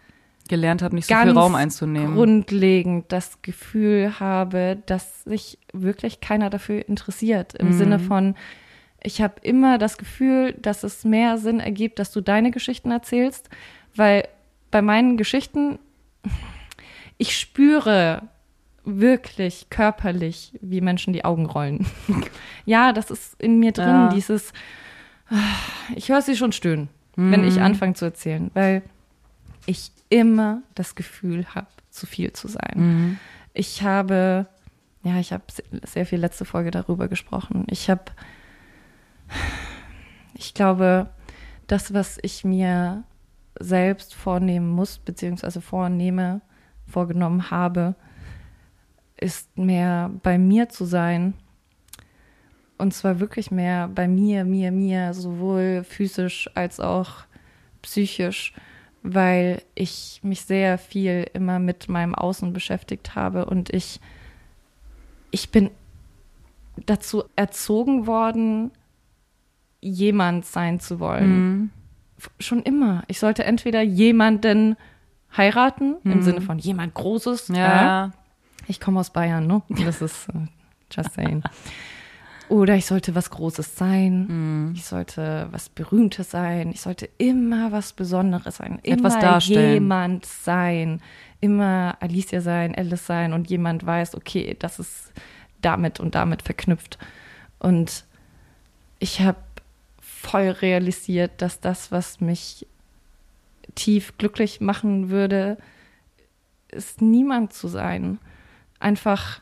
Gelernt 0.49 0.81
habe, 0.81 0.95
nicht 0.95 1.07
so 1.09 1.15
viel 1.15 1.33
Raum 1.33 1.55
einzunehmen. 1.55 2.15
grundlegend 2.15 3.13
das 3.13 3.43
Gefühl 3.43 4.19
habe, 4.19 4.79
dass 4.87 5.25
sich 5.25 5.59
wirklich 5.75 6.21
keiner 6.23 6.49
dafür 6.49 6.89
interessiert. 6.89 7.53
Im 7.55 7.69
Mhm. 7.69 7.73
Sinne 7.75 7.99
von, 7.99 8.35
ich 9.03 9.21
habe 9.23 9.35
immer 9.43 9.79
das 9.79 9.97
Gefühl, 9.99 10.55
dass 10.55 10.83
es 10.83 11.05
mehr 11.05 11.39
Sinn 11.39 11.61
ergibt, 11.61 11.99
dass 11.99 12.11
du 12.13 12.21
deine 12.21 12.51
Geschichten 12.51 12.91
erzählst, 12.91 13.49
weil 13.95 14.27
bei 14.71 14.83
meinen 14.83 15.17
Geschichten, 15.17 15.79
ich 17.19 17.39
spüre 17.39 18.23
wirklich 18.85 19.69
körperlich, 19.71 20.53
wie 20.61 20.81
Menschen 20.81 21.13
die 21.13 21.25
Augen 21.25 21.47
rollen. 21.47 21.87
ja, 22.65 22.93
das 22.93 23.11
ist 23.11 23.41
in 23.41 23.59
mir 23.59 23.73
drin, 23.73 23.87
Ja. 23.87 24.09
dieses, 24.09 24.53
ich 25.95 26.09
höre 26.09 26.23
sie 26.23 26.37
schon 26.37 26.53
stöhnen, 26.53 26.89
wenn 27.17 27.43
ich 27.45 27.61
anfange 27.61 27.95
zu 27.95 28.05
erzählen, 28.05 28.51
weil 28.55 28.83
ich 29.67 29.91
immer 30.09 30.63
das 30.77 30.95
Gefühl 30.95 31.47
habe, 31.55 31.67
zu 31.91 32.07
viel 32.07 32.33
zu 32.33 32.47
sein. 32.49 32.73
Mhm. 32.77 33.19
Ich 33.55 33.83
habe, 33.83 34.47
ja, 35.03 35.19
ich 35.19 35.33
habe 35.33 35.43
se- 35.51 35.65
sehr 35.85 36.07
viel 36.07 36.21
letzte 36.21 36.45
Folge 36.45 36.71
darüber 36.71 37.09
gesprochen. 37.09 37.67
Ich 37.69 37.91
habe, 37.91 38.03
ich 40.35 40.55
glaube, 40.55 41.11
das, 41.67 41.93
was 41.95 42.19
ich 42.23 42.45
mir 42.45 43.05
selbst 43.59 44.15
vornehmen 44.15 44.71
muss, 44.71 44.99
beziehungsweise 44.99 45.61
vornehme, 45.61 46.41
vorgenommen 46.87 47.51
habe, 47.51 47.95
ist 49.17 49.57
mehr 49.59 50.11
bei 50.23 50.39
mir 50.39 50.69
zu 50.69 50.85
sein. 50.85 51.35
Und 52.79 52.95
zwar 52.95 53.19
wirklich 53.19 53.51
mehr 53.51 53.89
bei 53.89 54.07
mir, 54.07 54.45
mir, 54.45 54.71
mir, 54.71 55.13
sowohl 55.13 55.83
physisch 55.83 56.49
als 56.55 56.79
auch 56.79 57.25
psychisch, 57.83 58.55
weil 59.03 59.63
ich 59.75 60.21
mich 60.23 60.43
sehr 60.43 60.79
viel 60.79 61.29
immer 61.33 61.59
mit 61.59 61.89
meinem 61.89 62.15
Außen 62.15 62.53
beschäftigt 62.53 63.15
habe 63.17 63.47
und 63.47 63.71
ich, 63.71 64.01
ich 65.31 65.51
bin 65.51 65.71
dazu 66.87 67.25
erzogen 67.35 68.07
worden, 68.07 68.71
jemand 69.81 70.45
sein 70.47 70.81
zu 70.81 71.01
wollen. 71.01 71.31
Mhm. 71.39 71.71
Schon 72.41 72.63
immer. 72.63 73.05
Ich 73.09 73.19
sollte 73.21 73.45
entweder 73.45 73.81
jemanden 73.83 74.77
heiraten, 75.37 75.97
im 76.05 76.17
Mhm. 76.19 76.23
Sinne 76.23 76.41
von 76.41 76.59
jemand 76.59 76.95
Großes. 76.95 77.49
Ja, 77.49 78.11
Ich 78.67 78.81
komme 78.81 79.01
aus 79.01 79.11
Bayern, 79.11 79.47
ne? 79.47 79.63
Das 79.87 80.03
ist 80.03 80.29
äh, 80.29 80.33
just 80.91 81.15
saying. 81.15 81.43
Oder 82.51 82.77
ich 82.77 82.87
sollte 82.87 83.15
was 83.15 83.31
Großes 83.31 83.77
sein. 83.77 84.27
Mhm. 84.69 84.73
Ich 84.75 84.85
sollte 84.85 85.49
was 85.53 85.69
Berühmtes 85.69 86.31
sein. 86.31 86.71
Ich 86.73 86.81
sollte 86.81 87.09
immer 87.19 87.73
was 87.73 87.93
Besonderes 87.93 88.57
sein. 88.57 88.79
Immer 88.83 88.97
Etwas 88.99 89.19
darstellen. 89.19 89.75
jemand 89.75 90.27
sein. 90.27 91.01
Immer 91.41 91.97
Alicia 92.01 92.41
sein, 92.41 92.75
Alice 92.75 93.07
sein 93.07 93.33
und 93.33 93.49
jemand 93.49 93.87
weiß, 93.87 94.17
okay, 94.17 94.57
das 94.59 94.79
ist 94.81 95.13
damit 95.63 96.01
und 96.01 96.15
damit 96.15 96.43
verknüpft. 96.43 96.99
Und 97.59 98.05
ich 98.99 99.21
habe 99.21 99.39
voll 100.29 100.49
realisiert, 100.51 101.33
dass 101.43 101.61
das, 101.61 101.91
was 101.93 102.21
mich 102.21 102.67
tief 103.75 104.17
glücklich 104.19 104.61
machen 104.61 105.09
würde, 105.11 105.59
ist 106.71 107.01
niemand 107.01 107.53
zu 107.53 107.69
sein. 107.69 108.19
Einfach 108.81 109.41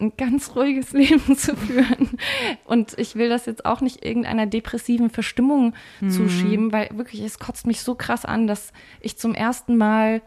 ein 0.00 0.12
ganz 0.16 0.54
ruhiges 0.54 0.92
Leben 1.02 1.36
zu 1.36 1.56
führen. 1.56 2.18
Und 2.64 2.96
ich 2.98 3.16
will 3.16 3.28
das 3.28 3.46
jetzt 3.46 3.64
auch 3.64 3.80
nicht 3.80 4.04
irgendeiner 4.04 4.46
depressiven 4.46 5.10
Verstimmung 5.10 5.74
zuschieben, 6.08 6.72
weil 6.72 6.88
wirklich, 6.94 7.20
es 7.22 7.38
kotzt 7.38 7.66
mich 7.66 7.80
so 7.82 7.94
krass 7.94 8.24
an, 8.24 8.46
dass 8.46 8.72
ich 9.00 9.18
zum 9.18 9.34
ersten 9.34 9.76
Mal 9.76 10.22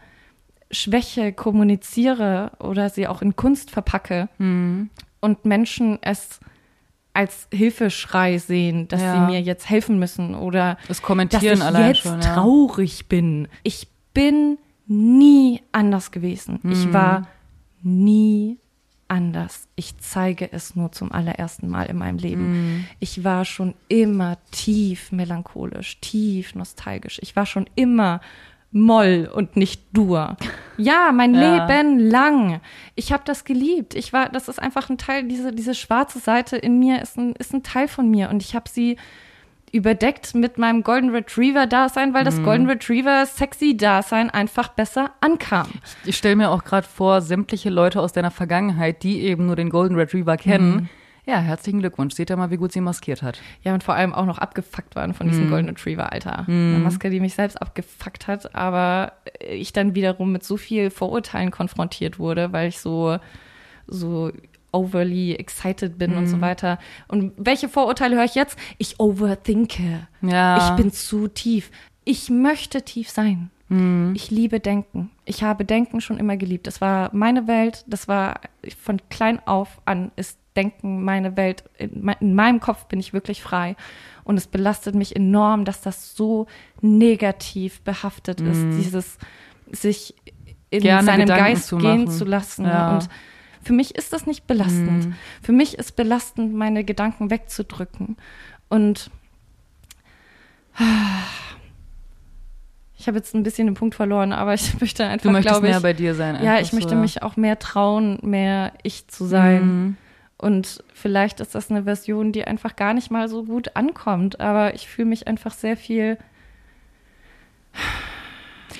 Schwäche 0.71 1.33
kommuniziere 1.33 2.51
oder 2.59 2.89
sie 2.89 3.07
auch 3.07 3.21
in 3.21 3.35
Kunst 3.35 3.71
verpacke 3.71 4.29
Mhm. 4.37 4.89
und 5.19 5.43
Menschen 5.45 5.99
es 6.01 6.39
als 7.13 7.47
Hilfeschrei 7.53 8.37
sehen, 8.37 8.87
dass 8.87 9.01
Ja. 9.01 9.13
sie 9.13 9.31
mir 9.31 9.41
jetzt 9.41 9.69
helfen 9.69 9.99
müssen 9.99 10.33
oder 10.35 10.75
Das 10.87 10.99
dass 10.99 11.01
Kommentieren 11.01 11.57
ich 11.57 11.63
allein 11.63 11.87
jetzt 11.89 12.01
schon. 12.03 12.21
Ja. 12.21 12.33
traurig 12.35 13.07
bin. 13.07 13.47
Ich 13.63 13.87
bin 14.13 14.57
nie 14.87 15.61
anders 15.71 16.11
gewesen. 16.11 16.59
Ich 16.63 16.85
Mhm. 16.87 16.93
war 16.93 17.27
nie 17.83 18.57
anders. 19.07 19.67
Ich 19.75 19.97
zeige 19.99 20.51
es 20.53 20.75
nur 20.75 20.91
zum 20.93 21.11
allerersten 21.11 21.67
Mal 21.67 21.83
in 21.87 21.97
meinem 21.97 22.17
Leben. 22.17 22.51
Mhm. 22.77 22.85
Ich 22.99 23.23
war 23.25 23.43
schon 23.43 23.73
immer 23.89 24.37
tief 24.51 25.11
melancholisch, 25.11 25.99
tief 25.99 26.55
nostalgisch. 26.55 27.19
Ich 27.21 27.35
war 27.35 27.45
schon 27.45 27.65
immer 27.75 28.21
Moll 28.71 29.29
und 29.33 29.57
nicht 29.57 29.83
Dur. 29.91 30.37
Ja, 30.77 31.11
mein 31.13 31.33
Ja. 31.35 31.65
Leben 31.67 31.99
lang. 31.99 32.61
Ich 32.95 33.11
habe 33.11 33.23
das 33.25 33.43
geliebt. 33.43 33.95
Ich 33.95 34.13
war, 34.13 34.29
das 34.29 34.47
ist 34.47 34.59
einfach 34.61 34.89
ein 34.89 34.97
Teil, 34.97 35.23
diese, 35.23 35.51
diese 35.51 35.75
schwarze 35.75 36.19
Seite 36.19 36.55
in 36.57 36.79
mir 36.79 37.01
ist 37.01 37.17
ein, 37.17 37.33
ist 37.33 37.53
ein 37.53 37.63
Teil 37.63 37.87
von 37.87 38.09
mir 38.09 38.29
und 38.29 38.41
ich 38.41 38.55
habe 38.55 38.69
sie 38.69 38.97
überdeckt 39.73 40.35
mit 40.35 40.57
meinem 40.57 40.83
Golden 40.83 41.11
Retriever 41.11 41.65
Dasein, 41.65 42.13
weil 42.13 42.25
das 42.25 42.37
Mhm. 42.37 42.43
Golden 42.43 42.69
Retriever 42.69 43.25
sexy 43.25 43.77
Dasein 43.77 44.29
einfach 44.29 44.67
besser 44.69 45.11
ankam. 45.21 45.67
Ich 46.05 46.17
stelle 46.17 46.35
mir 46.35 46.49
auch 46.49 46.63
gerade 46.65 46.85
vor, 46.87 47.21
sämtliche 47.21 47.69
Leute 47.69 48.01
aus 48.01 48.11
deiner 48.11 48.31
Vergangenheit, 48.31 49.01
die 49.03 49.21
eben 49.21 49.45
nur 49.45 49.55
den 49.55 49.69
Golden 49.69 49.95
Retriever 49.95 50.35
kennen. 50.35 50.71
Mhm. 50.75 50.89
Ja, 51.25 51.39
herzlichen 51.39 51.79
Glückwunsch. 51.79 52.15
Seht 52.15 52.31
ihr 52.31 52.37
mal, 52.37 52.49
wie 52.49 52.57
gut 52.57 52.71
sie 52.71 52.81
maskiert 52.81 53.21
hat. 53.21 53.39
Ja, 53.63 53.73
und 53.73 53.83
vor 53.83 53.93
allem 53.93 54.13
auch 54.13 54.25
noch 54.25 54.39
abgefuckt 54.39 54.95
waren 54.95 55.13
von 55.13 55.27
diesem 55.27 55.49
Golden 55.49 55.69
Retriever, 55.69 56.11
Alter. 56.11 56.45
Eine 56.47 56.79
Maske, 56.79 57.09
die 57.09 57.19
mich 57.19 57.35
selbst 57.35 57.61
abgefuckt 57.61 58.27
hat, 58.27 58.55
aber 58.55 59.13
ich 59.47 59.71
dann 59.71 59.93
wiederum 59.93 60.31
mit 60.31 60.43
so 60.43 60.57
viel 60.57 60.89
Vorurteilen 60.89 61.51
konfrontiert 61.51 62.17
wurde, 62.17 62.51
weil 62.53 62.69
ich 62.69 62.79
so, 62.79 63.17
so 63.85 64.31
overly 64.71 65.35
excited 65.35 65.97
bin 65.97 66.15
und 66.15 66.27
so 66.27 66.41
weiter. 66.41 66.79
Und 67.07 67.33
welche 67.37 67.69
Vorurteile 67.69 68.15
höre 68.15 68.25
ich 68.25 68.35
jetzt? 68.35 68.57
Ich 68.79 68.99
overthinke. 68.99 70.07
Ja. 70.21 70.69
Ich 70.69 70.75
bin 70.75 70.91
zu 70.91 71.27
tief. 71.27 71.69
Ich 72.03 72.29
möchte 72.29 72.81
tief 72.81 73.09
sein. 73.09 73.51
Ich 74.15 74.29
liebe 74.31 74.59
Denken. 74.59 75.11
Ich 75.23 75.43
habe 75.43 75.63
Denken 75.63 76.01
schon 76.01 76.17
immer 76.17 76.35
geliebt. 76.35 76.67
Das 76.67 76.81
war 76.81 77.09
meine 77.13 77.47
Welt. 77.47 77.85
Das 77.87 78.09
war 78.09 78.41
von 78.77 78.99
klein 79.09 79.39
auf 79.45 79.79
an 79.85 80.11
ist 80.17 80.37
Denken 80.55 81.03
meine 81.03 81.37
Welt. 81.37 81.63
In, 81.77 82.03
me- 82.03 82.17
in 82.19 82.35
meinem 82.35 82.59
Kopf 82.59 82.85
bin 82.85 82.99
ich 82.99 83.13
wirklich 83.13 83.41
frei. 83.41 83.75
Und 84.23 84.37
es 84.37 84.47
belastet 84.47 84.95
mich 84.95 85.15
enorm, 85.15 85.65
dass 85.65 85.81
das 85.81 86.15
so 86.15 86.47
negativ 86.81 87.81
behaftet 87.81 88.41
ist. 88.41 88.63
Dieses 88.77 89.17
sich 89.71 90.13
in 90.69 90.81
Gerne 90.81 91.05
seinem 91.05 91.21
Gedanken 91.21 91.43
Geist 91.45 91.67
zu 91.67 91.77
gehen 91.77 92.07
zu 92.09 92.25
lassen. 92.25 92.65
Ja. 92.65 92.95
Und 92.95 93.09
für 93.63 93.73
mich 93.73 93.95
ist 93.95 94.11
das 94.13 94.25
nicht 94.25 94.47
belastend. 94.47 95.13
Für 95.41 95.51
mich 95.51 95.77
ist 95.77 95.95
belastend, 95.95 96.53
meine 96.53 96.83
Gedanken 96.83 97.29
wegzudrücken. 97.29 98.17
Und 98.69 99.09
ich 102.97 103.07
habe 103.07 103.17
jetzt 103.17 103.33
ein 103.33 103.43
bisschen 103.43 103.67
den 103.67 103.73
Punkt 103.75 103.95
verloren, 103.95 104.31
aber 104.33 104.53
ich 104.53 104.79
möchte 104.79 105.05
einfach, 105.05 105.23
Du 105.23 105.31
möchtest 105.31 105.57
ich, 105.57 105.61
mehr 105.63 105.79
bei 105.79 105.93
dir 105.93 106.13
sein. 106.15 106.43
ja, 106.43 106.59
ich 106.59 106.73
möchte 106.73 106.91
so, 106.91 106.95
mich 106.95 107.23
auch 107.23 107.35
mehr 107.37 107.57
trauen, 107.59 108.19
mehr 108.21 108.73
ich 108.83 109.07
zu 109.07 109.25
sein. 109.25 109.61
Mhm. 109.65 109.97
Und 110.41 110.83
vielleicht 110.93 111.39
ist 111.39 111.53
das 111.55 111.69
eine 111.69 111.83
Version, 111.83 112.31
die 112.31 112.45
einfach 112.45 112.75
gar 112.75 112.93
nicht 112.93 113.11
mal 113.11 113.29
so 113.29 113.43
gut 113.43 113.75
ankommt, 113.75 114.39
aber 114.39 114.73
ich 114.73 114.87
fühle 114.87 115.07
mich 115.09 115.27
einfach 115.27 115.53
sehr 115.53 115.77
viel, 115.77 116.17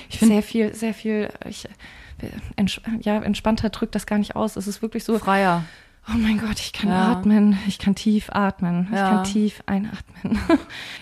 Ich 0.08 0.18
find- 0.18 0.30
sehr 0.32 0.42
viel, 0.42 0.74
sehr 0.74 0.94
viel, 0.94 1.28
ich, 1.48 1.68
ents 2.56 2.80
ja, 3.00 3.16
entspannter 3.22 3.70
drückt 3.70 3.94
das 3.94 4.06
gar 4.06 4.18
nicht 4.18 4.36
aus. 4.36 4.56
Es 4.56 4.66
ist 4.66 4.82
wirklich 4.82 5.04
so, 5.04 5.18
Freier. 5.18 5.64
oh 6.08 6.16
mein 6.18 6.38
Gott, 6.38 6.58
ich 6.58 6.72
kann 6.72 6.90
Ja. 6.90 7.12
atmen, 7.12 7.58
ich 7.66 7.78
kann 7.78 7.94
tief 7.94 8.28
atmen, 8.30 8.88
ich 8.90 8.96
Ja. 8.96 9.10
kann 9.10 9.24
tief 9.24 9.62
einatmen. 9.66 10.38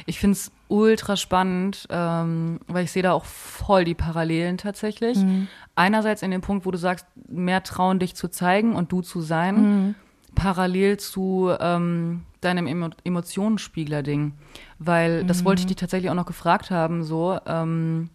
Ich 0.07 0.19
finde 0.19 0.33
es 0.33 0.53
ultra 0.69 1.17
spannend, 1.17 1.87
ähm, 1.91 2.61
weil 2.69 2.85
ich 2.85 2.93
sehe 2.93 3.03
da 3.03 3.13
auch 3.13 3.25
voll 3.25 3.85
die 3.85 3.95
Parallelen 3.95 4.57
tatsächlich. 4.59 5.19
Mhm. 5.19 5.49
Einerseits 5.75 6.23
in 6.23 6.31
dem 6.31 6.41
Punkt, 6.43 6.65
wo 6.67 6.71
du 6.71 6.79
sagst, 6.79 7.07
mehr 7.29 7.63
trauen, 7.63 7.99
dich 7.99 8.15
zu 8.15 8.29
zeigen 8.29 8.75
und 8.77 8.93
du 8.93 9.01
zu 9.03 9.21
sein. 9.21 9.55
Mhm. 9.87 9.95
Parallel 10.35 10.99
zu 10.99 11.51
ähm, 11.61 12.23
deinem 12.41 12.67
Emo 12.67 12.91
Emotionsspiegler-Ding. 13.05 14.33
Weil 14.79 15.25
das 15.25 15.45
wollte 15.45 15.61
ich 15.61 15.67
dich 15.67 15.77
tatsächlich 15.77 16.11
auch 16.11 16.15
noch 16.15 16.27
gefragt 16.27 16.71
haben, 16.71 17.03
so, 17.03 17.39
ähm, 17.47 18.11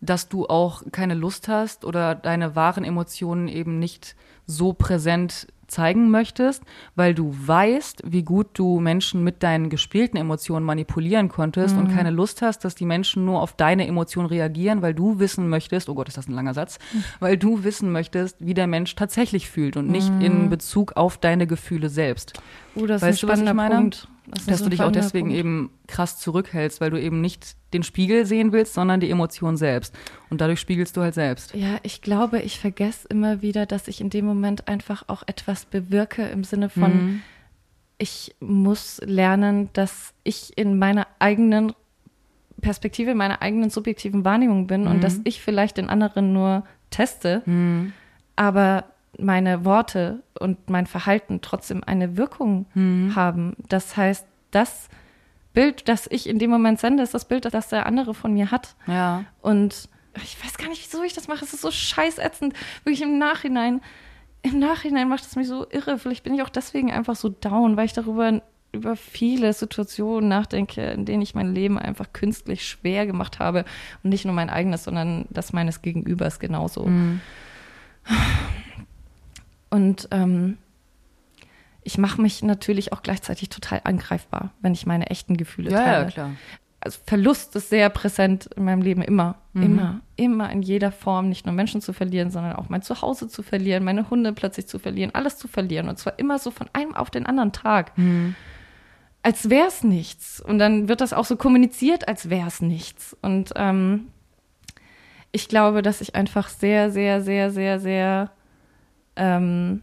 dass 0.00 0.28
du 0.28 0.46
auch 0.46 0.82
keine 0.92 1.14
Lust 1.14 1.48
hast 1.48 1.84
oder 1.84 2.14
deine 2.14 2.54
wahren 2.54 2.84
Emotionen 2.84 3.48
eben 3.48 3.78
nicht 3.78 4.14
so 4.46 4.72
präsent 4.72 5.48
zeigen 5.68 6.10
möchtest, 6.10 6.62
weil 6.94 7.14
du 7.14 7.34
weißt, 7.34 8.02
wie 8.06 8.22
gut 8.22 8.48
du 8.54 8.80
Menschen 8.80 9.24
mit 9.24 9.42
deinen 9.42 9.70
gespielten 9.70 10.16
Emotionen 10.16 10.64
manipulieren 10.64 11.28
konntest 11.28 11.76
und 11.76 11.94
keine 11.94 12.10
Lust 12.10 12.42
hast, 12.42 12.64
dass 12.64 12.74
die 12.74 12.86
Menschen 12.86 13.24
nur 13.24 13.42
auf 13.42 13.52
deine 13.52 13.86
Emotionen 13.86 14.28
reagieren, 14.28 14.82
weil 14.82 14.94
du 14.94 15.18
wissen 15.18 15.48
möchtest, 15.48 15.88
oh 15.88 15.94
Gott, 15.94 16.08
ist 16.08 16.16
das 16.16 16.28
ein 16.28 16.34
langer 16.34 16.54
Satz, 16.54 16.78
weil 17.20 17.36
du 17.36 17.64
wissen 17.64 17.92
möchtest, 17.92 18.36
wie 18.44 18.54
der 18.54 18.66
Mensch 18.66 18.94
tatsächlich 18.94 19.48
fühlt 19.48 19.76
und 19.76 19.88
nicht 19.88 20.10
in 20.20 20.50
Bezug 20.50 20.96
auf 20.96 21.18
deine 21.18 21.46
Gefühle 21.46 21.88
selbst. 21.88 22.34
Uh, 22.74 22.86
das 22.86 23.02
Weißt 23.02 23.14
ist 23.14 23.22
du, 23.22 23.26
ein 23.26 23.30
was 23.30 23.40
ich 23.40 23.44
spannender 23.44 23.54
meine? 23.54 23.74
Punkt. 23.76 24.08
Das 24.28 24.46
Dass 24.46 24.62
du 24.62 24.68
dich 24.70 24.82
auch 24.82 24.90
deswegen 24.90 25.28
Punkt. 25.28 25.38
eben 25.38 25.70
krass 25.86 26.18
zurückhältst, 26.18 26.80
weil 26.80 26.90
du 26.90 27.00
eben 27.00 27.20
nicht 27.20 27.56
den 27.72 27.82
Spiegel 27.84 28.26
sehen 28.26 28.50
willst, 28.52 28.74
sondern 28.74 28.98
die 29.00 29.10
Emotion 29.10 29.56
selbst. 29.56 29.94
Und 30.30 30.40
dadurch 30.40 30.58
spiegelst 30.60 30.96
du 30.96 31.02
halt 31.02 31.14
selbst. 31.14 31.54
Ja, 31.54 31.78
ich 31.84 32.02
glaube, 32.02 32.40
ich 32.40 32.58
vergesse 32.58 33.06
immer 33.08 33.40
wieder, 33.42 33.66
dass 33.66 33.86
ich 33.88 34.00
in 34.00 34.10
dem 34.10 34.24
Moment 34.24 34.66
einfach 34.66 35.04
auch 35.06 35.22
etwas 35.26 35.64
bewirke 35.64 36.24
im 36.26 36.42
Sinne 36.42 36.68
von, 36.70 36.92
Mhm. 36.92 37.22
ich 37.98 38.34
muss 38.40 39.00
lernen, 39.04 39.70
dass 39.74 40.12
ich 40.24 40.58
in 40.58 40.78
meiner 40.78 41.06
eigenen 41.20 41.72
Perspektive, 42.60 43.12
in 43.12 43.16
meiner 43.18 43.42
eigenen 43.42 43.70
subjektiven 43.70 44.24
Wahrnehmung 44.24 44.66
bin 44.66 44.86
und 44.88 45.04
dass 45.04 45.20
ich 45.24 45.40
vielleicht 45.40 45.76
den 45.76 45.88
anderen 45.88 46.32
nur 46.32 46.64
teste, 46.90 47.42
aber 48.34 48.84
meine 49.18 49.64
Worte 49.64 50.22
und 50.38 50.70
mein 50.70 50.86
Verhalten 50.86 51.40
trotzdem 51.40 51.82
eine 51.84 52.16
Wirkung 52.16 52.66
haben. 53.14 53.56
Das 53.68 53.96
heißt, 53.96 54.26
das 54.50 54.88
Bild, 55.52 55.88
das 55.88 56.06
ich 56.10 56.28
in 56.28 56.38
dem 56.38 56.50
Moment 56.50 56.78
sende, 56.80 57.02
ist 57.02 57.14
das 57.14 57.24
Bild, 57.26 57.46
das 57.46 57.68
der 57.68 57.86
andere 57.86 58.12
von 58.12 58.34
mir 58.34 58.50
hat. 58.50 58.76
Ja. 58.86 59.24
Und 59.40 59.88
ich 60.22 60.42
weiß 60.44 60.58
gar 60.58 60.68
nicht, 60.68 60.86
wieso 60.86 61.02
ich 61.02 61.14
das 61.14 61.28
mache. 61.28 61.44
Es 61.44 61.54
ist 61.54 61.62
so 61.62 61.70
scheißätzend. 61.70 62.54
Wirklich 62.84 63.02
im 63.02 63.18
Nachhinein. 63.18 63.80
Im 64.42 64.58
Nachhinein 64.58 65.08
macht 65.08 65.24
es 65.24 65.36
mich 65.36 65.48
so 65.48 65.66
irre. 65.70 65.98
Vielleicht 65.98 66.24
bin 66.24 66.34
ich 66.34 66.42
auch 66.42 66.48
deswegen 66.48 66.92
einfach 66.92 67.16
so 67.16 67.28
down, 67.28 67.76
weil 67.76 67.86
ich 67.86 67.92
darüber 67.92 68.42
über 68.72 68.96
viele 68.96 69.52
Situationen 69.52 70.28
nachdenke, 70.28 70.82
in 70.90 71.06
denen 71.06 71.22
ich 71.22 71.34
mein 71.34 71.54
Leben 71.54 71.78
einfach 71.78 72.12
künstlich 72.12 72.66
schwer 72.66 73.06
gemacht 73.06 73.38
habe. 73.38 73.64
Und 74.02 74.10
nicht 74.10 74.24
nur 74.24 74.34
mein 74.34 74.50
eigenes, 74.50 74.84
sondern 74.84 75.26
das 75.30 75.52
meines 75.52 75.82
Gegenübers 75.82 76.38
genauso. 76.38 76.88
Und 79.70 80.08
ähm, 80.10 80.58
ich 81.82 81.98
mache 81.98 82.20
mich 82.20 82.42
natürlich 82.42 82.92
auch 82.92 83.02
gleichzeitig 83.02 83.48
total 83.48 83.80
angreifbar, 83.84 84.50
wenn 84.60 84.72
ich 84.72 84.86
meine 84.86 85.08
echten 85.10 85.36
Gefühle 85.36 85.70
Ja, 85.70 85.78
teile 85.84 86.04
ja, 86.04 86.10
klar. 86.10 86.30
also 86.80 86.98
Verlust 87.06 87.54
ist 87.56 87.68
sehr 87.70 87.88
präsent 87.90 88.46
in 88.56 88.64
meinem 88.64 88.82
Leben 88.82 89.02
immer, 89.02 89.36
Mhm. 89.52 89.62
immer, 89.62 90.00
immer 90.16 90.50
in 90.52 90.62
jeder 90.62 90.92
Form, 90.92 91.28
nicht 91.28 91.46
nur 91.46 91.54
Menschen 91.54 91.80
zu 91.80 91.92
verlieren, 91.92 92.30
sondern 92.30 92.54
auch 92.54 92.68
mein 92.68 92.82
Zuhause 92.82 93.28
zu 93.28 93.42
verlieren, 93.42 93.84
meine 93.84 94.10
Hunde 94.10 94.32
plötzlich 94.32 94.66
zu 94.66 94.78
verlieren, 94.78 95.14
alles 95.14 95.38
zu 95.38 95.48
verlieren 95.48 95.88
und 95.88 95.98
zwar 95.98 96.18
immer 96.18 96.38
so 96.38 96.50
von 96.50 96.68
einem 96.72 96.94
auf 96.94 97.10
den 97.10 97.26
anderen 97.26 97.52
Tag. 97.52 97.96
Mhm. 97.98 98.34
Als 99.22 99.50
wäre 99.50 99.66
es 99.66 99.82
nichts. 99.82 100.40
Und 100.40 100.58
dann 100.60 100.88
wird 100.88 101.00
das 101.00 101.12
auch 101.12 101.24
so 101.24 101.36
kommuniziert, 101.36 102.06
als 102.06 102.30
wäre 102.30 102.46
es 102.46 102.60
nichts. 102.60 103.16
Und 103.22 103.52
ähm, 103.56 104.06
ich 105.32 105.48
glaube, 105.48 105.82
dass 105.82 106.00
ich 106.00 106.14
einfach 106.14 106.48
sehr, 106.48 106.90
sehr, 106.92 107.20
sehr, 107.20 107.50
sehr, 107.50 107.80
sehr 107.80 108.30
ähm, 109.16 109.82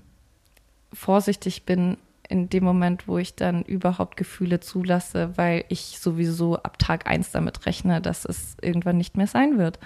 vorsichtig 0.92 1.66
bin 1.66 1.98
in 2.30 2.50
dem 2.50 2.64
Moment, 2.64 3.08
wo 3.08 3.18
ich 3.18 3.36
dann 3.36 3.64
überhaupt 3.64 4.16
Gefühle 4.18 4.60
zulasse, 4.60 5.32
weil 5.36 5.66
ich 5.70 6.00
sowieso 6.00 6.58
ab 6.58 6.80
Tag 6.80 7.06
eins 7.08 7.32
damit 7.32 7.66
rechne, 7.66 8.02
dass 8.02 8.26
es 8.26 8.56
irgendwann 8.62 8.98
nicht 8.98 9.18
mehr 9.18 9.28
sein 9.28 9.58
wird. 9.58 9.78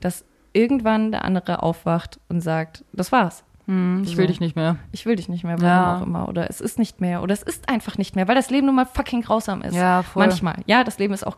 Dass 0.00 0.24
irgendwann 0.52 1.10
der 1.12 1.24
andere 1.24 1.62
aufwacht 1.62 2.20
und 2.28 2.40
sagt, 2.40 2.84
das 2.92 3.10
war's. 3.10 3.42
Hm, 3.66 4.02
ich 4.04 4.16
will 4.16 4.24
So. 4.26 4.28
dich 4.28 4.40
nicht 4.40 4.54
mehr. 4.56 4.76
Ich 4.92 5.06
will 5.06 5.16
dich 5.16 5.28
nicht 5.28 5.44
mehr, 5.44 5.60
warum 5.60 5.66
Ja. 5.66 5.96
auch 5.98 6.02
immer. 6.02 6.28
Oder 6.28 6.48
es 6.50 6.60
ist 6.60 6.78
nicht 6.78 7.00
mehr. 7.00 7.22
Oder 7.22 7.32
es 7.34 7.42
ist 7.42 7.68
einfach 7.68 7.98
nicht 7.98 8.16
mehr, 8.16 8.28
weil 8.28 8.34
das 8.34 8.50
Leben 8.50 8.66
nun 8.66 8.76
mal 8.76 8.86
fucking 8.86 9.22
grausam 9.22 9.62
ist. 9.62 9.74
Ja, 9.74 10.02
voll. 10.02 10.26
Manchmal. 10.26 10.56
Ja, 10.66 10.84
das 10.84 10.98
Leben 10.98 11.14
ist 11.14 11.26
auch 11.26 11.36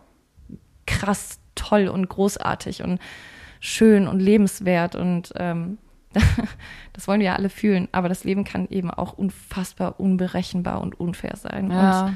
krass 0.86 1.38
toll 1.54 1.88
und 1.88 2.08
großartig 2.08 2.82
und 2.82 3.00
schön 3.60 4.08
und 4.08 4.20
lebenswert 4.20 4.94
und 4.96 5.32
ähm, 5.36 5.78
das 6.92 7.06
wollen 7.08 7.20
wir 7.20 7.26
ja 7.28 7.36
alle 7.36 7.50
fühlen. 7.50 7.88
Aber 7.92 8.08
das 8.08 8.24
Leben 8.24 8.44
kann 8.44 8.68
eben 8.68 8.90
auch 8.90 9.12
unfassbar 9.14 10.00
unberechenbar 10.00 10.80
und 10.80 10.98
unfair 10.98 11.36
sein. 11.36 11.66
Und 11.66 11.70
Ja. 11.72 12.14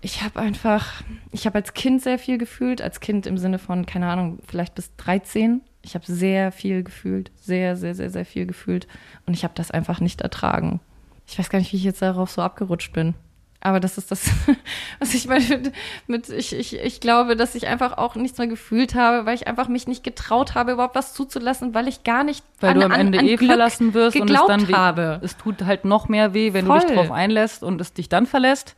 ich 0.00 0.22
habe 0.22 0.40
einfach, 0.40 1.02
ich 1.32 1.46
habe 1.46 1.56
als 1.56 1.74
Kind 1.74 2.02
sehr 2.02 2.18
viel 2.18 2.38
gefühlt, 2.38 2.80
als 2.82 3.00
Kind 3.00 3.26
im 3.26 3.36
Sinne 3.38 3.58
von, 3.58 3.86
keine 3.86 4.08
Ahnung, 4.08 4.38
vielleicht 4.46 4.74
bis 4.74 4.94
13. 4.96 5.60
Ich 5.82 5.94
habe 5.94 6.04
sehr 6.06 6.52
viel 6.52 6.82
gefühlt, 6.82 7.30
sehr, 7.36 7.76
sehr, 7.76 7.94
sehr, 7.94 8.10
sehr 8.10 8.24
viel 8.24 8.46
gefühlt. 8.46 8.86
Und 9.26 9.34
ich 9.34 9.44
habe 9.44 9.54
das 9.56 9.70
einfach 9.70 10.00
nicht 10.00 10.20
ertragen. 10.20 10.80
Ich 11.26 11.38
weiß 11.38 11.48
gar 11.50 11.58
nicht, 11.58 11.72
wie 11.72 11.76
ich 11.76 11.84
jetzt 11.84 12.02
darauf 12.02 12.30
so 12.30 12.42
abgerutscht 12.42 12.92
bin. 12.92 13.14
Aber 13.62 13.78
das 13.78 13.98
ist 13.98 14.10
das, 14.10 14.30
was 15.00 15.12
ich 15.12 15.26
meine 15.28 15.44
mit, 15.48 15.72
mit 16.06 16.28
ich, 16.30 16.54
ich, 16.54 16.78
ich 16.78 17.00
glaube, 17.00 17.36
dass 17.36 17.54
ich 17.54 17.66
einfach 17.66 17.98
auch 17.98 18.14
nichts 18.14 18.38
mehr 18.38 18.46
gefühlt 18.46 18.94
habe, 18.94 19.26
weil 19.26 19.34
ich 19.34 19.46
einfach 19.48 19.68
mich 19.68 19.86
nicht 19.86 20.02
getraut 20.02 20.54
habe, 20.54 20.72
überhaupt 20.72 20.94
was 20.94 21.12
zuzulassen, 21.12 21.74
weil 21.74 21.86
ich 21.86 22.02
gar 22.02 22.24
nicht 22.24 22.42
Weil 22.60 22.74
du 22.74 22.82
am 22.84 22.92
Ende 22.92 23.18
eh 23.18 23.36
Glück 23.36 23.50
verlassen 23.50 23.92
wirst 23.92 24.18
und 24.18 24.30
es 24.30 24.40
dann 24.46 24.66
weh, 24.68 24.72
habe. 24.72 25.20
es 25.22 25.36
tut 25.36 25.62
halt 25.64 25.84
noch 25.84 26.08
mehr 26.08 26.32
weh, 26.32 26.52
wenn 26.54 26.64
du 26.64 26.70
Voll. 26.72 26.80
dich 26.80 26.90
drauf 26.96 27.10
einlässt 27.10 27.62
und 27.62 27.80
es 27.82 27.92
dich 27.92 28.08
dann 28.08 28.24
verlässt, 28.26 28.76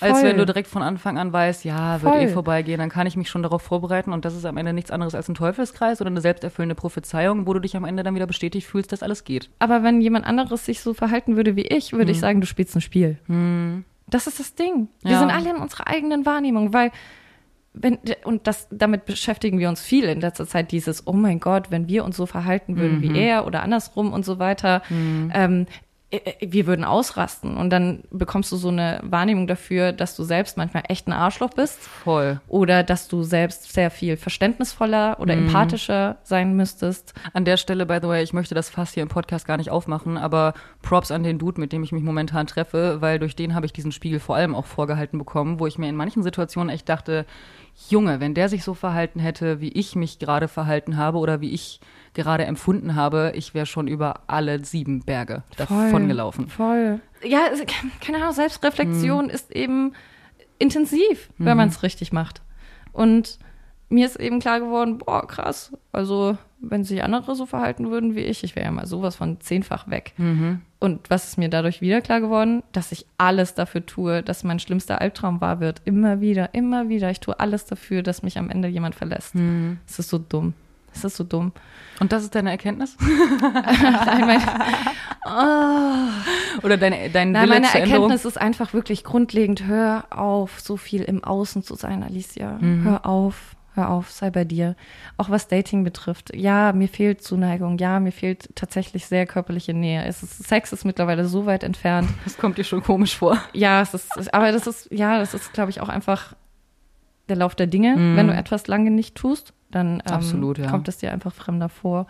als 0.00 0.18
Voll. 0.20 0.28
wenn 0.30 0.38
du 0.38 0.46
direkt 0.46 0.68
von 0.68 0.82
Anfang 0.82 1.18
an 1.18 1.32
weißt, 1.32 1.64
ja, 1.66 2.00
wird 2.02 2.14
Voll. 2.14 2.22
eh 2.24 2.28
vorbeigehen, 2.28 2.78
dann 2.78 2.88
kann 2.90 3.06
ich 3.06 3.16
mich 3.16 3.28
schon 3.28 3.42
darauf 3.42 3.60
vorbereiten 3.62 4.12
und 4.14 4.24
das 4.24 4.34
ist 4.34 4.44
am 4.46 4.56
Ende 4.56 4.72
nichts 4.72 4.90
anderes 4.90 5.14
als 5.14 5.28
ein 5.28 5.34
Teufelskreis 5.34 6.00
oder 6.00 6.08
eine 6.08 6.20
selbsterfüllende 6.22 6.74
Prophezeiung, 6.74 7.46
wo 7.46 7.52
du 7.52 7.60
dich 7.60 7.76
am 7.76 7.84
Ende 7.84 8.02
dann 8.02 8.14
wieder 8.14 8.26
bestätigt 8.26 8.66
fühlst, 8.66 8.90
dass 8.92 9.02
alles 9.02 9.24
geht. 9.24 9.50
Aber 9.58 9.82
wenn 9.82 10.00
jemand 10.00 10.24
anderes 10.26 10.64
sich 10.64 10.80
so 10.80 10.94
verhalten 10.94 11.36
würde 11.36 11.56
wie 11.56 11.66
ich, 11.66 11.92
würde 11.92 12.10
ich 12.10 12.16
Hm. 12.16 12.20
sagen, 12.22 12.40
du 12.40 12.46
spielst 12.46 12.74
ein 12.74 12.80
Spiel. 12.80 13.18
Das 14.06 14.26
ist 14.26 14.38
das 14.40 14.54
Ding. 14.54 14.88
Wir 15.02 15.12
Ja. 15.12 15.18
sind 15.20 15.30
alle 15.30 15.50
in 15.50 15.56
unserer 15.56 15.86
eigenen 15.86 16.26
Wahrnehmung, 16.26 16.72
weil 16.72 16.90
wenn, 17.76 17.98
und 18.24 18.46
das, 18.46 18.68
damit 18.70 19.04
beschäftigen 19.04 19.58
wir 19.58 19.68
uns 19.68 19.80
viel 19.82 20.04
in 20.04 20.20
letzter 20.20 20.46
Zeit, 20.46 20.70
dieses, 20.70 21.08
oh 21.08 21.12
mein 21.12 21.40
Gott, 21.40 21.72
wenn 21.72 21.88
wir 21.88 22.04
uns 22.04 22.16
so 22.16 22.24
verhalten 22.24 22.76
würden 22.76 22.98
Mhm. 22.98 23.02
wie 23.02 23.18
er 23.18 23.46
oder 23.46 23.62
andersrum 23.62 24.12
und 24.12 24.24
so 24.24 24.38
weiter, 24.38 24.82
ähm, 24.90 25.30
äh, 25.32 25.62
äh, 25.62 25.66
wir 26.40 26.66
würden 26.66 26.84
ausrasten. 26.84 27.56
Und 27.56 27.70
dann 27.70 28.04
bekommst 28.10 28.50
du 28.52 28.56
so 28.56 28.68
eine 28.68 29.00
Wahrnehmung 29.02 29.46
dafür, 29.46 29.92
dass 29.92 30.16
du 30.16 30.22
selbst 30.24 30.56
manchmal 30.56 30.84
echt 30.88 31.06
ein 31.08 31.12
Arschloch 31.12 31.50
bist 31.50 31.78
Voll. 31.80 32.40
oder 32.48 32.82
dass 32.82 33.08
du 33.08 33.22
selbst 33.22 33.72
sehr 33.72 33.90
viel 33.90 34.16
verständnisvoller 34.16 35.18
oder 35.20 35.34
Mhm. 35.36 35.46
empathischer 35.46 36.16
sein 36.22 36.54
müsstest. 36.56 37.14
An 37.32 37.44
der 37.44 37.56
Stelle, 37.56 37.86
by 37.86 37.98
the 38.02 38.08
way, 38.08 38.22
ich 38.22 38.32
möchte 38.32 38.54
das 38.54 38.68
Fass 38.70 38.92
hier 38.94 39.02
im 39.02 39.08
Podcast 39.08 39.46
gar 39.46 39.56
nicht 39.56 39.70
aufmachen, 39.70 40.16
aber 40.18 40.54
Props 40.82 41.10
an 41.10 41.22
den 41.22 41.38
Dude, 41.38 41.60
mit 41.60 41.72
dem 41.72 41.82
ich 41.82 41.92
mich 41.92 42.02
momentan 42.02 42.46
treffe, 42.46 43.00
weil 43.00 43.18
durch 43.18 43.36
den 43.36 43.54
habe 43.54 43.66
ich 43.66 43.72
diesen 43.72 43.92
Spiegel 43.92 44.20
vor 44.20 44.36
allem 44.36 44.54
auch 44.54 44.66
vorgehalten 44.66 45.18
bekommen, 45.18 45.58
wo 45.60 45.66
ich 45.66 45.78
mir 45.78 45.88
in 45.88 45.96
manchen 45.96 46.22
Situationen 46.22 46.68
echt 46.74 46.88
dachte, 46.88 47.26
Junge, 47.88 48.20
wenn 48.20 48.34
der 48.34 48.48
sich 48.48 48.62
so 48.62 48.72
verhalten 48.74 49.18
hätte, 49.18 49.60
wie 49.60 49.70
ich 49.72 49.96
mich 49.96 50.20
gerade 50.20 50.46
verhalten 50.46 50.96
habe 50.96 51.18
oder 51.18 51.40
wie 51.40 51.50
ich 51.50 51.80
gerade 52.14 52.44
empfunden 52.44 52.94
habe, 52.94 53.32
ich 53.34 53.54
wäre 53.54 53.66
schon 53.66 53.88
über 53.88 54.20
alle 54.28 54.64
sieben 54.64 55.00
Berge 55.04 55.42
davon 55.56 56.08
gelaufen. 56.08 56.48
Voll. 56.48 57.00
Ja, 57.22 57.40
keine 58.00 58.18
Ahnung, 58.18 58.30
Mhm. 58.30 58.34
Selbstreflexion 58.34 59.30
ist 59.30 59.50
eben 59.50 59.92
intensiv, 60.58 61.28
wenn 61.38 61.56
man 61.56 61.68
es 61.68 61.82
richtig 61.82 62.12
macht. 62.12 62.42
Und 62.92 63.38
mir 63.88 64.06
ist 64.06 64.16
eben 64.16 64.40
klar 64.40 64.60
geworden, 64.60 64.98
boah, 64.98 65.26
krass. 65.26 65.72
Also, 65.92 66.38
wenn 66.60 66.84
sich 66.84 67.02
andere 67.02 67.34
so 67.34 67.46
verhalten 67.46 67.90
würden 67.90 68.14
wie 68.14 68.20
ich, 68.20 68.42
ich 68.44 68.56
wäre 68.56 68.66
ja 68.66 68.72
mal 68.72 68.86
sowas 68.86 69.16
von 69.16 69.40
zehnfach 69.40 69.88
weg. 69.90 70.14
Mhm. 70.16 70.62
Und 70.80 71.10
was 71.10 71.24
ist 71.28 71.38
mir 71.38 71.48
dadurch 71.48 71.80
wieder 71.80 72.00
klar 72.00 72.20
geworden? 72.20 72.62
Dass 72.72 72.92
ich 72.92 73.06
alles 73.18 73.54
dafür 73.54 73.84
tue, 73.86 74.22
dass 74.22 74.44
mein 74.44 74.58
schlimmster 74.58 75.00
Albtraum 75.00 75.40
wahr 75.40 75.60
wird. 75.60 75.82
Immer 75.84 76.20
wieder, 76.20 76.54
immer 76.54 76.88
wieder. 76.88 77.10
Ich 77.10 77.20
tue 77.20 77.38
alles 77.40 77.64
dafür, 77.66 78.02
dass 78.02 78.22
mich 78.22 78.38
am 78.38 78.50
Ende 78.50 78.68
jemand 78.68 78.94
verlässt. 78.94 79.34
Mhm. 79.34 79.78
Es 79.86 79.98
ist 79.98 80.10
so 80.10 80.18
dumm. 80.18 80.54
Es 80.94 81.04
ist 81.04 81.16
so 81.16 81.24
dumm. 81.24 81.52
Und 82.00 82.12
das 82.12 82.22
ist 82.22 82.34
deine 82.34 82.50
Erkenntnis? 82.50 82.96
Nein, 83.00 84.26
mein, 84.26 84.40
Oder 86.62 86.76
deine, 86.76 87.10
dein 87.10 87.32
Nein, 87.32 87.48
Wille 87.48 87.60
meine? 87.60 87.74
Erkenntnis 87.74 88.24
ist 88.24 88.40
einfach 88.40 88.74
wirklich 88.74 89.04
grundlegend. 89.04 89.66
Hör 89.66 90.06
auf, 90.10 90.60
so 90.60 90.76
viel 90.76 91.02
im 91.02 91.24
Außen 91.24 91.62
zu 91.62 91.74
sein, 91.74 92.02
Alicia. 92.02 92.58
Hör 92.60 93.06
auf, 93.06 93.56
hör 93.74 93.90
auf, 93.90 94.10
sei 94.10 94.30
bei 94.30 94.44
dir. 94.44 94.76
Auch 95.16 95.30
was 95.30 95.48
Dating 95.48 95.84
betrifft. 95.84 96.34
Ja, 96.34 96.72
mir 96.72 96.88
fehlt 96.88 97.22
Zuneigung. 97.22 97.78
Ja, 97.78 98.00
mir 98.00 98.12
fehlt 98.12 98.50
tatsächlich 98.54 99.06
sehr 99.06 99.26
körperliche 99.26 99.74
Nähe. 99.74 100.04
Es 100.04 100.22
ist, 100.22 100.44
Sex 100.44 100.72
ist 100.72 100.84
mittlerweile 100.84 101.26
so 101.26 101.46
weit 101.46 101.64
entfernt. 101.64 102.08
Das 102.24 102.36
kommt 102.36 102.58
dir 102.58 102.64
schon 102.64 102.82
komisch 102.82 103.16
vor. 103.16 103.38
Ja, 103.52 103.82
es 103.82 103.94
ist, 103.94 104.32
aber 104.32 104.52
das 104.52 104.66
ist, 104.66 104.88
ja, 104.90 105.18
das 105.18 105.34
ist, 105.34 105.52
glaube 105.52 105.70
ich, 105.70 105.80
auch 105.80 105.88
einfach 105.88 106.34
der 107.28 107.36
Lauf 107.36 107.54
der 107.54 107.66
Dinge. 107.66 108.16
Wenn 108.16 108.26
du 108.26 108.34
etwas 108.34 108.66
lange 108.66 108.90
nicht 108.90 109.14
tust, 109.14 109.54
dann 109.74 109.94
ähm, 110.06 110.12
Absolut, 110.12 110.58
ja. 110.58 110.70
kommt 110.70 110.88
es 110.88 110.98
dir 110.98 111.12
einfach 111.12 111.34
fremder 111.34 111.68
vor. 111.68 112.06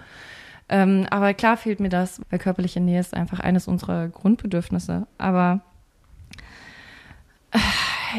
Ähm, 0.69 1.07
aber 1.11 1.35
klar 1.35 1.57
fehlt 1.57 1.81
mir 1.81 1.91
das, 1.91 2.21
weil 2.31 2.39
körperliche 2.39 2.81
Nähe 2.81 3.01
ist 3.01 3.15
einfach 3.15 3.41
eines 3.41 3.69
unserer 3.69 4.09
Grundbedürfnisse. 4.09 5.07
Aber 5.19 5.61
äh, 7.53 7.59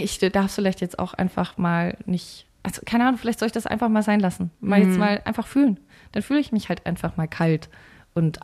ich 0.03 0.19
darf 0.19 0.45
es 0.47 0.55
vielleicht 0.55 0.81
jetzt 0.81 0.99
auch 0.99 1.13
einfach 1.13 1.57
mal 1.57 1.97
nicht, 2.05 2.45
also 2.63 2.81
keine 2.85 3.05
Ahnung, 3.05 3.17
vielleicht 3.17 3.39
soll 3.39 3.47
ich 3.47 3.51
das 3.51 3.67
einfach 3.67 3.89
mal 3.89 4.03
sein 4.03 4.19
lassen. 4.19 4.51
Mal 4.59 4.79
Mhm. 4.81 4.89
jetzt 4.89 4.99
mal 4.99 5.21
einfach 5.25 5.47
fühlen. 5.47 5.79
Dann 6.11 6.23
fühle 6.23 6.39
ich 6.39 6.51
mich 6.51 6.69
halt 6.69 6.85
einfach 6.85 7.17
mal 7.17 7.27
kalt 7.27 7.69
und 8.13 8.39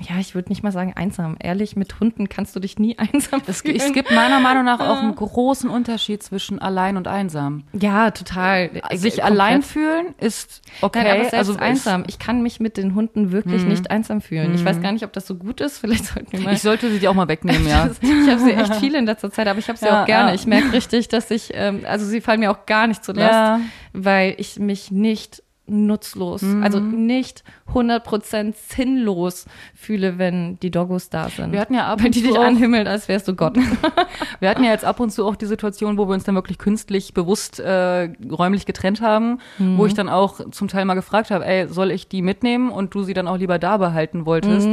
ja, 0.00 0.16
ich 0.18 0.34
würde 0.34 0.48
nicht 0.48 0.62
mal 0.62 0.72
sagen 0.72 0.94
einsam. 0.96 1.36
Ehrlich, 1.38 1.76
mit 1.76 2.00
Hunden 2.00 2.28
kannst 2.28 2.56
du 2.56 2.60
dich 2.60 2.78
nie 2.78 2.96
einsam 3.12 3.42
Es, 3.46 3.60
fühlen. 3.60 3.76
es 3.76 3.92
gibt 3.92 4.10
meiner 4.10 4.40
Meinung 4.40 4.64
nach 4.64 4.80
auch 4.80 4.98
einen 5.02 5.14
großen 5.14 5.68
Unterschied 5.68 6.22
zwischen 6.22 6.58
allein 6.60 6.96
und 6.96 7.06
einsam. 7.08 7.64
ja, 7.72 8.10
total. 8.10 8.70
Sich 8.92 9.16
Komplett. 9.16 9.20
allein 9.22 9.62
fühlen 9.62 10.14
ist 10.18 10.62
okay. 10.80 11.02
Nein, 11.04 11.28
also 11.32 11.56
einsam. 11.56 12.04
Ich 12.08 12.18
kann 12.18 12.42
mich 12.42 12.58
mit 12.58 12.76
den 12.78 12.94
Hunden 12.94 13.32
wirklich 13.32 13.64
nicht 13.64 13.90
einsam 13.90 14.20
fühlen. 14.22 14.54
Ich 14.54 14.64
weiß 14.64 14.80
gar 14.80 14.92
nicht, 14.92 15.04
ob 15.04 15.12
das 15.12 15.26
so 15.26 15.34
gut 15.36 15.60
ist. 15.60 15.78
Vielleicht 15.82 16.06
sollten 16.06 16.32
wir 16.32 16.40
mal. 16.40 16.54
Ich 16.54 16.62
sollte 16.62 16.90
sie 16.90 16.98
dir 16.98 17.10
auch 17.10 17.14
mal 17.14 17.28
wegnehmen, 17.28 17.68
ja. 17.68 17.86
Das- 17.88 17.98
ich 18.02 18.28
habe 18.30 18.40
sie 18.40 18.52
echt 18.52 18.74
viel 18.76 18.94
in 18.94 19.04
letzter 19.06 19.30
Zeit, 19.30 19.46
aber 19.46 19.58
ich 19.58 19.68
habe 19.68 19.78
sie 19.78 19.86
Ja, 19.86 20.02
auch 20.02 20.06
gerne. 20.06 20.30
ja. 20.30 20.34
Ich 20.34 20.46
merke 20.46 20.72
richtig, 20.72 21.08
dass 21.08 21.30
ich, 21.30 21.50
ähm, 21.54 21.82
also 21.86 22.06
sie 22.06 22.20
fallen 22.20 22.40
mir 22.40 22.50
auch 22.50 22.66
gar 22.66 22.86
nicht 22.86 23.04
zur 23.04 23.14
Last, 23.14 23.32
Ja. 23.32 23.60
weil 23.92 24.34
ich 24.38 24.58
mich 24.58 24.90
nicht 24.90 25.42
nutzlos, 25.72 26.42
Mhm. 26.42 26.62
also 26.62 26.78
nicht 26.80 27.42
100% 27.74 28.54
sinnlos 28.56 29.46
fühle, 29.74 30.18
wenn 30.18 30.58
die 30.60 30.70
Doggos 30.70 31.08
da 31.10 31.28
sind. 31.28 31.52
Wir 31.52 31.60
hatten 31.60 31.74
ja 31.74 31.86
ab 31.86 32.04
und 32.04 32.14
die 32.14 32.22
zu 32.22 32.28
dich 32.28 32.38
auch- 32.38 32.44
anhimmeln, 32.44 32.86
als 32.86 33.08
wärst 33.08 33.26
du 33.28 33.34
Gott. 33.34 33.56
Wir 34.40 34.48
hatten 34.50 34.62
ja 34.64 34.70
jetzt 34.70 34.84
ab 34.84 35.00
und 35.00 35.10
zu 35.10 35.24
auch 35.26 35.36
die 35.36 35.46
Situation, 35.46 35.98
wo 35.98 36.06
wir 36.08 36.14
uns 36.14 36.24
dann 36.24 36.34
wirklich 36.34 36.58
künstlich 36.58 37.14
bewusst 37.14 37.60
äh, 37.60 38.10
räumlich 38.30 38.66
getrennt 38.66 39.00
haben, 39.00 39.38
Mhm. 39.58 39.78
wo 39.78 39.86
ich 39.86 39.94
dann 39.94 40.08
auch 40.08 40.40
zum 40.50 40.68
Teil 40.68 40.84
mal 40.84 40.94
gefragt 40.94 41.30
habe, 41.30 41.46
ey, 41.46 41.68
soll 41.68 41.90
ich 41.90 42.08
die 42.08 42.22
mitnehmen 42.22 42.70
und 42.70 42.94
du 42.94 43.02
sie 43.02 43.14
dann 43.14 43.28
auch 43.28 43.38
lieber 43.38 43.58
da 43.58 43.76
behalten 43.78 44.26
wolltest. 44.26 44.68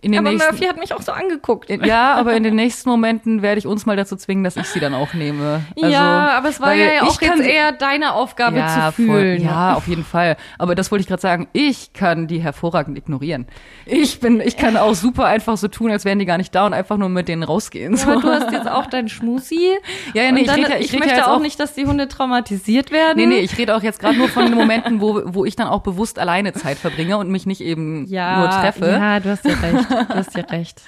In 0.00 0.12
den 0.12 0.20
aber 0.20 0.30
nächsten, 0.30 0.52
Murphy 0.52 0.66
hat 0.68 0.78
mich 0.78 0.94
auch 0.94 1.02
so 1.02 1.10
angeguckt. 1.10 1.70
ja, 1.70 2.14
aber 2.14 2.34
in 2.34 2.44
den 2.44 2.54
nächsten 2.54 2.88
Momenten 2.88 3.42
werde 3.42 3.58
ich 3.58 3.66
uns 3.66 3.84
mal 3.84 3.96
dazu 3.96 4.14
zwingen, 4.14 4.44
dass 4.44 4.56
ich 4.56 4.66
sie 4.68 4.78
dann 4.78 4.94
auch 4.94 5.12
nehme. 5.12 5.62
Also, 5.76 5.88
ja, 5.90 6.30
aber 6.36 6.48
es 6.50 6.60
war 6.60 6.72
ja 6.72 7.02
ich 7.02 7.02
auch 7.02 7.20
jetzt 7.20 7.40
eher 7.40 7.72
deine 7.72 8.12
Aufgabe 8.14 8.58
ja, 8.58 8.92
zu 8.94 9.02
voll. 9.02 9.06
fühlen. 9.06 9.42
Ja, 9.42 9.74
auf 9.74 9.88
jeden 9.88 10.04
Fall. 10.04 10.36
Aber 10.56 10.76
das 10.76 10.92
wollte 10.92 11.00
ich 11.00 11.08
gerade 11.08 11.20
sagen. 11.20 11.48
Ich 11.52 11.92
kann 11.94 12.28
die 12.28 12.38
hervorragend 12.38 12.96
ignorieren. 12.96 13.46
Ich 13.86 14.20
bin, 14.20 14.40
ich 14.40 14.56
kann 14.56 14.76
auch 14.76 14.94
super 14.94 15.24
einfach 15.24 15.56
so 15.56 15.66
tun, 15.66 15.90
als 15.90 16.04
wären 16.04 16.20
die 16.20 16.26
gar 16.26 16.38
nicht 16.38 16.54
da 16.54 16.66
und 16.66 16.74
einfach 16.74 16.96
nur 16.96 17.08
mit 17.08 17.26
denen 17.26 17.42
rausgehen. 17.42 17.96
So. 17.96 18.08
Aber 18.12 18.20
du 18.20 18.28
hast 18.28 18.52
jetzt 18.52 18.68
auch 18.70 18.86
deinen 18.86 19.08
Schmusi. 19.08 19.68
Ja, 20.14 20.22
ja, 20.22 20.30
nee, 20.32 20.42
ich 20.42 20.46
dann, 20.46 20.60
rede 20.60 20.70
ja- 20.74 20.78
ich 20.78 20.92
ich 20.94 21.00
möchte 21.00 21.26
auch 21.26 21.36
auch- 21.36 21.40
nicht, 21.40 21.58
dass 21.58 21.74
die 21.74 21.86
Hunde 21.86 22.06
traumatisiert 22.06 22.92
werden. 22.92 23.16
Nee, 23.16 23.26
nee, 23.26 23.38
ich 23.40 23.58
rede 23.58 23.74
auch 23.74 23.82
jetzt 23.82 23.98
gerade 23.98 24.16
nur 24.16 24.28
von 24.28 24.46
den 24.46 24.54
Momenten, 24.54 25.00
wo, 25.00 25.22
wo 25.24 25.44
ich 25.44 25.56
dann 25.56 25.66
auch 25.66 25.80
bewusst 25.82 26.20
alleine 26.20 26.52
Zeit 26.52 26.78
verbringe 26.78 27.18
und 27.18 27.30
mich 27.30 27.46
nicht 27.46 27.60
eben 27.62 28.06
ja, 28.06 28.38
nur 28.38 28.50
treffe. 28.50 28.90
Ja, 28.90 29.18
du 29.18 29.30
hast 29.30 29.44
ja 29.44 29.54
recht. 29.54 29.87
Du 30.08 30.14
hast 30.14 30.36
ja 30.36 30.44
recht. 30.44 30.82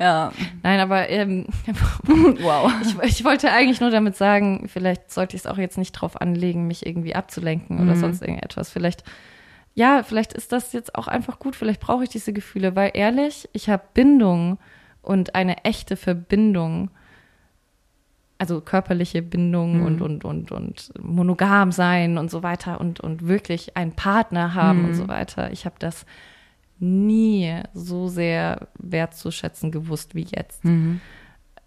Ja. 0.00 0.32
Nein, 0.62 0.80
aber 0.80 1.08
ähm, 1.08 1.46
Wow. 2.40 2.72
ich, 3.02 3.18
ich 3.18 3.24
wollte 3.24 3.50
eigentlich 3.50 3.80
nur 3.80 3.90
damit 3.90 4.16
sagen, 4.16 4.68
vielleicht 4.68 5.10
sollte 5.12 5.36
ich 5.36 5.42
es 5.42 5.46
auch 5.46 5.58
jetzt 5.58 5.78
nicht 5.78 5.92
drauf 5.92 6.20
anlegen, 6.20 6.66
mich 6.66 6.84
irgendwie 6.86 7.14
abzulenken 7.14 7.76
Mhm. 7.76 7.82
oder 7.82 7.96
sonst 7.96 8.22
irgendetwas. 8.22 8.70
Vielleicht, 8.70 9.04
ja, 9.74 10.02
vielleicht 10.02 10.32
ist 10.32 10.52
das 10.52 10.72
jetzt 10.72 10.94
auch 10.94 11.08
einfach 11.08 11.38
gut. 11.38 11.56
Vielleicht 11.56 11.80
brauche 11.80 12.04
ich 12.04 12.10
diese 12.10 12.32
Gefühle, 12.32 12.74
weil 12.76 12.90
ehrlich, 12.94 13.48
ich 13.52 13.68
habe 13.68 13.82
Bindung 13.94 14.58
und 15.02 15.34
eine 15.34 15.64
echte 15.64 15.96
Verbindung. 15.96 16.90
Also 18.36 18.60
körperliche 18.60 19.22
Bindung 19.22 19.78
Mhm. 19.78 19.86
und, 19.86 20.00
und, 20.02 20.24
und, 20.24 20.50
und 20.52 20.92
monogam 21.00 21.70
sein 21.70 22.18
und 22.18 22.30
so 22.32 22.42
weiter 22.42 22.80
und, 22.80 22.98
und 23.00 23.26
wirklich 23.28 23.76
einen 23.76 23.92
Partner 23.92 24.54
haben 24.54 24.80
Mhm. 24.80 24.84
und 24.86 24.94
so 24.94 25.08
weiter. 25.08 25.52
Ich 25.52 25.64
habe 25.66 25.76
das 25.78 26.04
nie 26.84 27.60
so 27.72 28.08
sehr 28.08 28.68
wertzuschätzen 28.78 29.70
gewusst 29.70 30.14
wie 30.14 30.26
jetzt. 30.28 30.64
Mhm. 30.64 31.00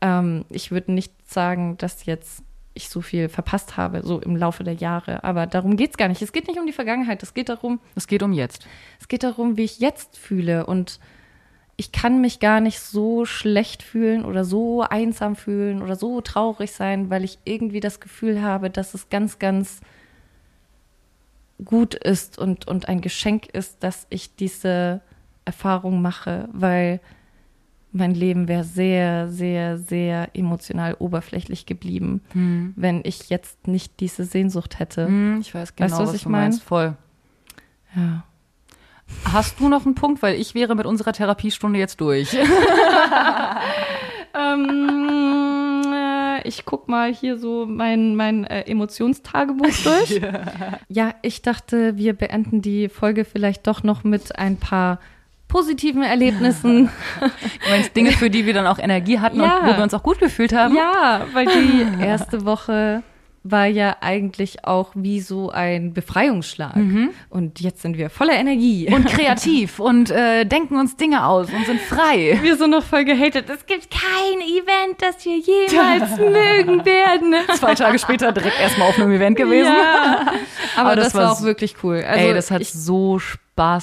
Ähm, 0.02 0.46
ich 0.50 0.72
würde 0.72 0.92
nicht 0.92 1.14
sagen, 1.30 1.78
dass 1.78 2.06
jetzt 2.06 2.44
ich 2.74 2.90
so 2.90 3.02
viel 3.02 3.28
verpasst 3.28 3.76
habe, 3.76 4.04
so 4.04 4.20
im 4.20 4.36
Laufe 4.36 4.64
der 4.64 4.76
Jahre. 4.76 5.24
Aber 5.24 5.48
darum 5.48 5.76
geht 5.76 5.92
es 5.92 5.98
gar 5.98 6.08
nicht. 6.08 6.22
Es 6.22 6.32
geht 6.32 6.48
nicht 6.48 6.60
um 6.60 6.68
die 6.68 6.74
Vergangenheit. 6.74 7.24
Es 7.24 7.34
geht 7.34 7.50
darum, 7.50 7.80
Es 7.96 8.08
geht 8.08 8.22
um 8.22 8.34
jetzt. 8.34 8.68
es 9.00 9.08
geht 9.08 9.24
darum, 9.24 9.58
wie 9.58 9.64
ich 9.64 9.80
jetzt 9.80 10.18
fühle. 10.18 10.66
Und 10.68 11.00
ich 11.76 11.92
kann 11.92 12.22
mich 12.22 12.40
gar 12.40 12.62
nicht 12.62 12.80
so 12.80 13.26
schlecht 13.26 13.84
fühlen 13.84 14.26
oder 14.26 14.46
so 14.46 14.82
einsam 14.82 15.36
fühlen 15.36 15.82
oder 15.82 15.96
so 15.96 16.22
traurig 16.22 16.72
sein, 16.72 17.10
weil 17.10 17.24
ich 17.24 17.40
irgendwie 17.46 17.80
das 17.80 18.00
Gefühl 18.00 18.42
habe, 18.42 18.70
dass 18.70 18.94
es 18.94 19.10
ganz, 19.10 19.40
ganz 19.40 19.82
gut 21.64 21.96
ist 21.96 22.38
und, 22.38 22.68
und 22.68 22.88
ein 22.88 23.02
Geschenk 23.02 23.48
ist, 23.48 23.84
dass 23.84 24.06
ich 24.10 24.36
diese 24.36 25.02
Erfahrung 25.48 26.02
mache, 26.02 26.48
weil 26.52 27.00
mein 27.92 28.14
Leben 28.14 28.48
wäre 28.48 28.64
sehr, 28.64 29.30
sehr, 29.30 29.78
sehr 29.78 30.30
emotional 30.36 30.96
oberflächlich 31.00 31.66
geblieben, 31.66 32.22
wenn 32.76 33.02
ich 33.04 33.30
jetzt 33.30 33.68
nicht 33.68 34.00
diese 34.00 34.26
Sehnsucht 34.26 34.78
hätte. 34.78 35.08
Hm, 35.08 35.40
ich 35.42 35.56
weiß 35.56 35.76
genau, 35.76 35.90
Weißt 35.90 36.00
du, 36.00 36.04
was 36.04 36.10
was 36.10 36.16
ich 36.16 36.24
du 36.24 36.30
meinst. 36.30 36.62
Voll. 36.64 36.96
Ja. 37.96 38.24
Hast 39.24 39.60
du 39.62 39.70
noch 39.70 39.86
einen 39.86 39.96
Punkt? 39.96 40.22
Weil 40.22 40.36
ich 40.36 40.54
wäre 40.54 40.76
mit 40.76 40.86
unserer 40.86 41.14
Therapiestunde 41.14 41.80
jetzt 41.80 42.02
durch. 42.02 42.38
Ähm, 44.38 45.82
äh, 45.94 46.48
ich 46.48 46.66
guck 46.66 46.88
mal 46.88 47.14
hier 47.14 47.38
so 47.38 47.66
mein, 47.66 48.16
mein 48.16 48.44
äh, 48.46 48.62
Emotionstagebuch 48.70 49.66
durch. 49.84 50.22
ja, 50.90 51.14
ich 51.22 51.42
dachte, 51.42 51.98
wir 51.98 52.14
beenden 52.14 52.62
die 52.62 52.90
Folge 52.90 53.26
vielleicht 53.26 53.68
doch 53.68 53.84
noch 53.84 54.04
mit 54.04 54.38
ein 54.38 54.58
paar 54.58 55.00
positiven 55.48 56.04
Erlebnissen. 56.04 56.90
Du 57.20 57.70
meinst 57.72 57.96
Dinge, 57.96 58.12
für 58.12 58.30
die 58.30 58.46
wir 58.46 58.54
dann 58.54 58.68
auch 58.68 58.80
Energie 58.80 59.20
hatten 59.20 59.40
Ja. 59.42 59.58
und 59.60 59.68
wo 59.68 59.76
wir 59.78 59.84
uns 59.84 59.94
auch 59.94 60.04
gut 60.04 60.20
gefühlt 60.20 60.54
haben? 60.54 60.76
ja, 60.76 61.22
weil 61.34 61.46
die 61.48 61.86
erste 62.04 62.46
Woche 62.46 63.04
war 63.44 63.66
ja 63.66 63.96
eigentlich 64.02 64.66
auch 64.66 64.92
wie 64.94 65.22
so 65.22 65.50
ein 65.52 65.94
Befreiungsschlag. 65.94 66.76
Und 67.30 67.62
jetzt 67.62 67.82
sind 67.82 67.98
wir 67.98 68.10
voller 68.10 68.34
Energie. 68.34 68.90
Und 68.94 69.06
kreativ 69.10 69.80
und 69.80 70.12
äh, 70.12 70.44
denken 70.46 70.78
uns 70.78 70.98
Dinge 70.98 71.26
aus 71.26 71.48
und 71.54 71.66
sind 71.66 71.80
frei. 71.80 72.38
wir 72.42 72.58
sind 72.58 72.72
noch 72.72 72.84
voll 72.84 73.06
gehatet. 73.06 73.50
Es 73.50 73.66
gibt 73.66 73.88
kein 73.90 74.42
Event, 74.42 75.02
das 75.02 75.24
wir 75.26 75.38
jemals 75.38 76.18
mögen 76.18 76.84
werden. 76.86 77.36
Zwei 77.58 77.74
Tage 77.76 78.00
später 78.00 78.34
direkt 78.34 78.60
erstmal 78.60 78.90
auf 78.90 79.00
einem 79.00 79.12
Event 79.14 79.38
gewesen. 79.38 79.72
Ja, 79.74 80.22
aber, 80.76 80.90
Aber 80.90 80.96
das, 80.98 81.06
das 81.06 81.16
war 81.16 81.32
auch 81.32 81.42
wirklich 81.42 81.76
cool. 81.84 82.04
Also 82.06 82.28
Ey, 82.28 82.34
das 82.34 82.52
hat 82.52 82.62
ich, 82.62 82.74
so 82.74 83.18
Spaß 83.20 83.40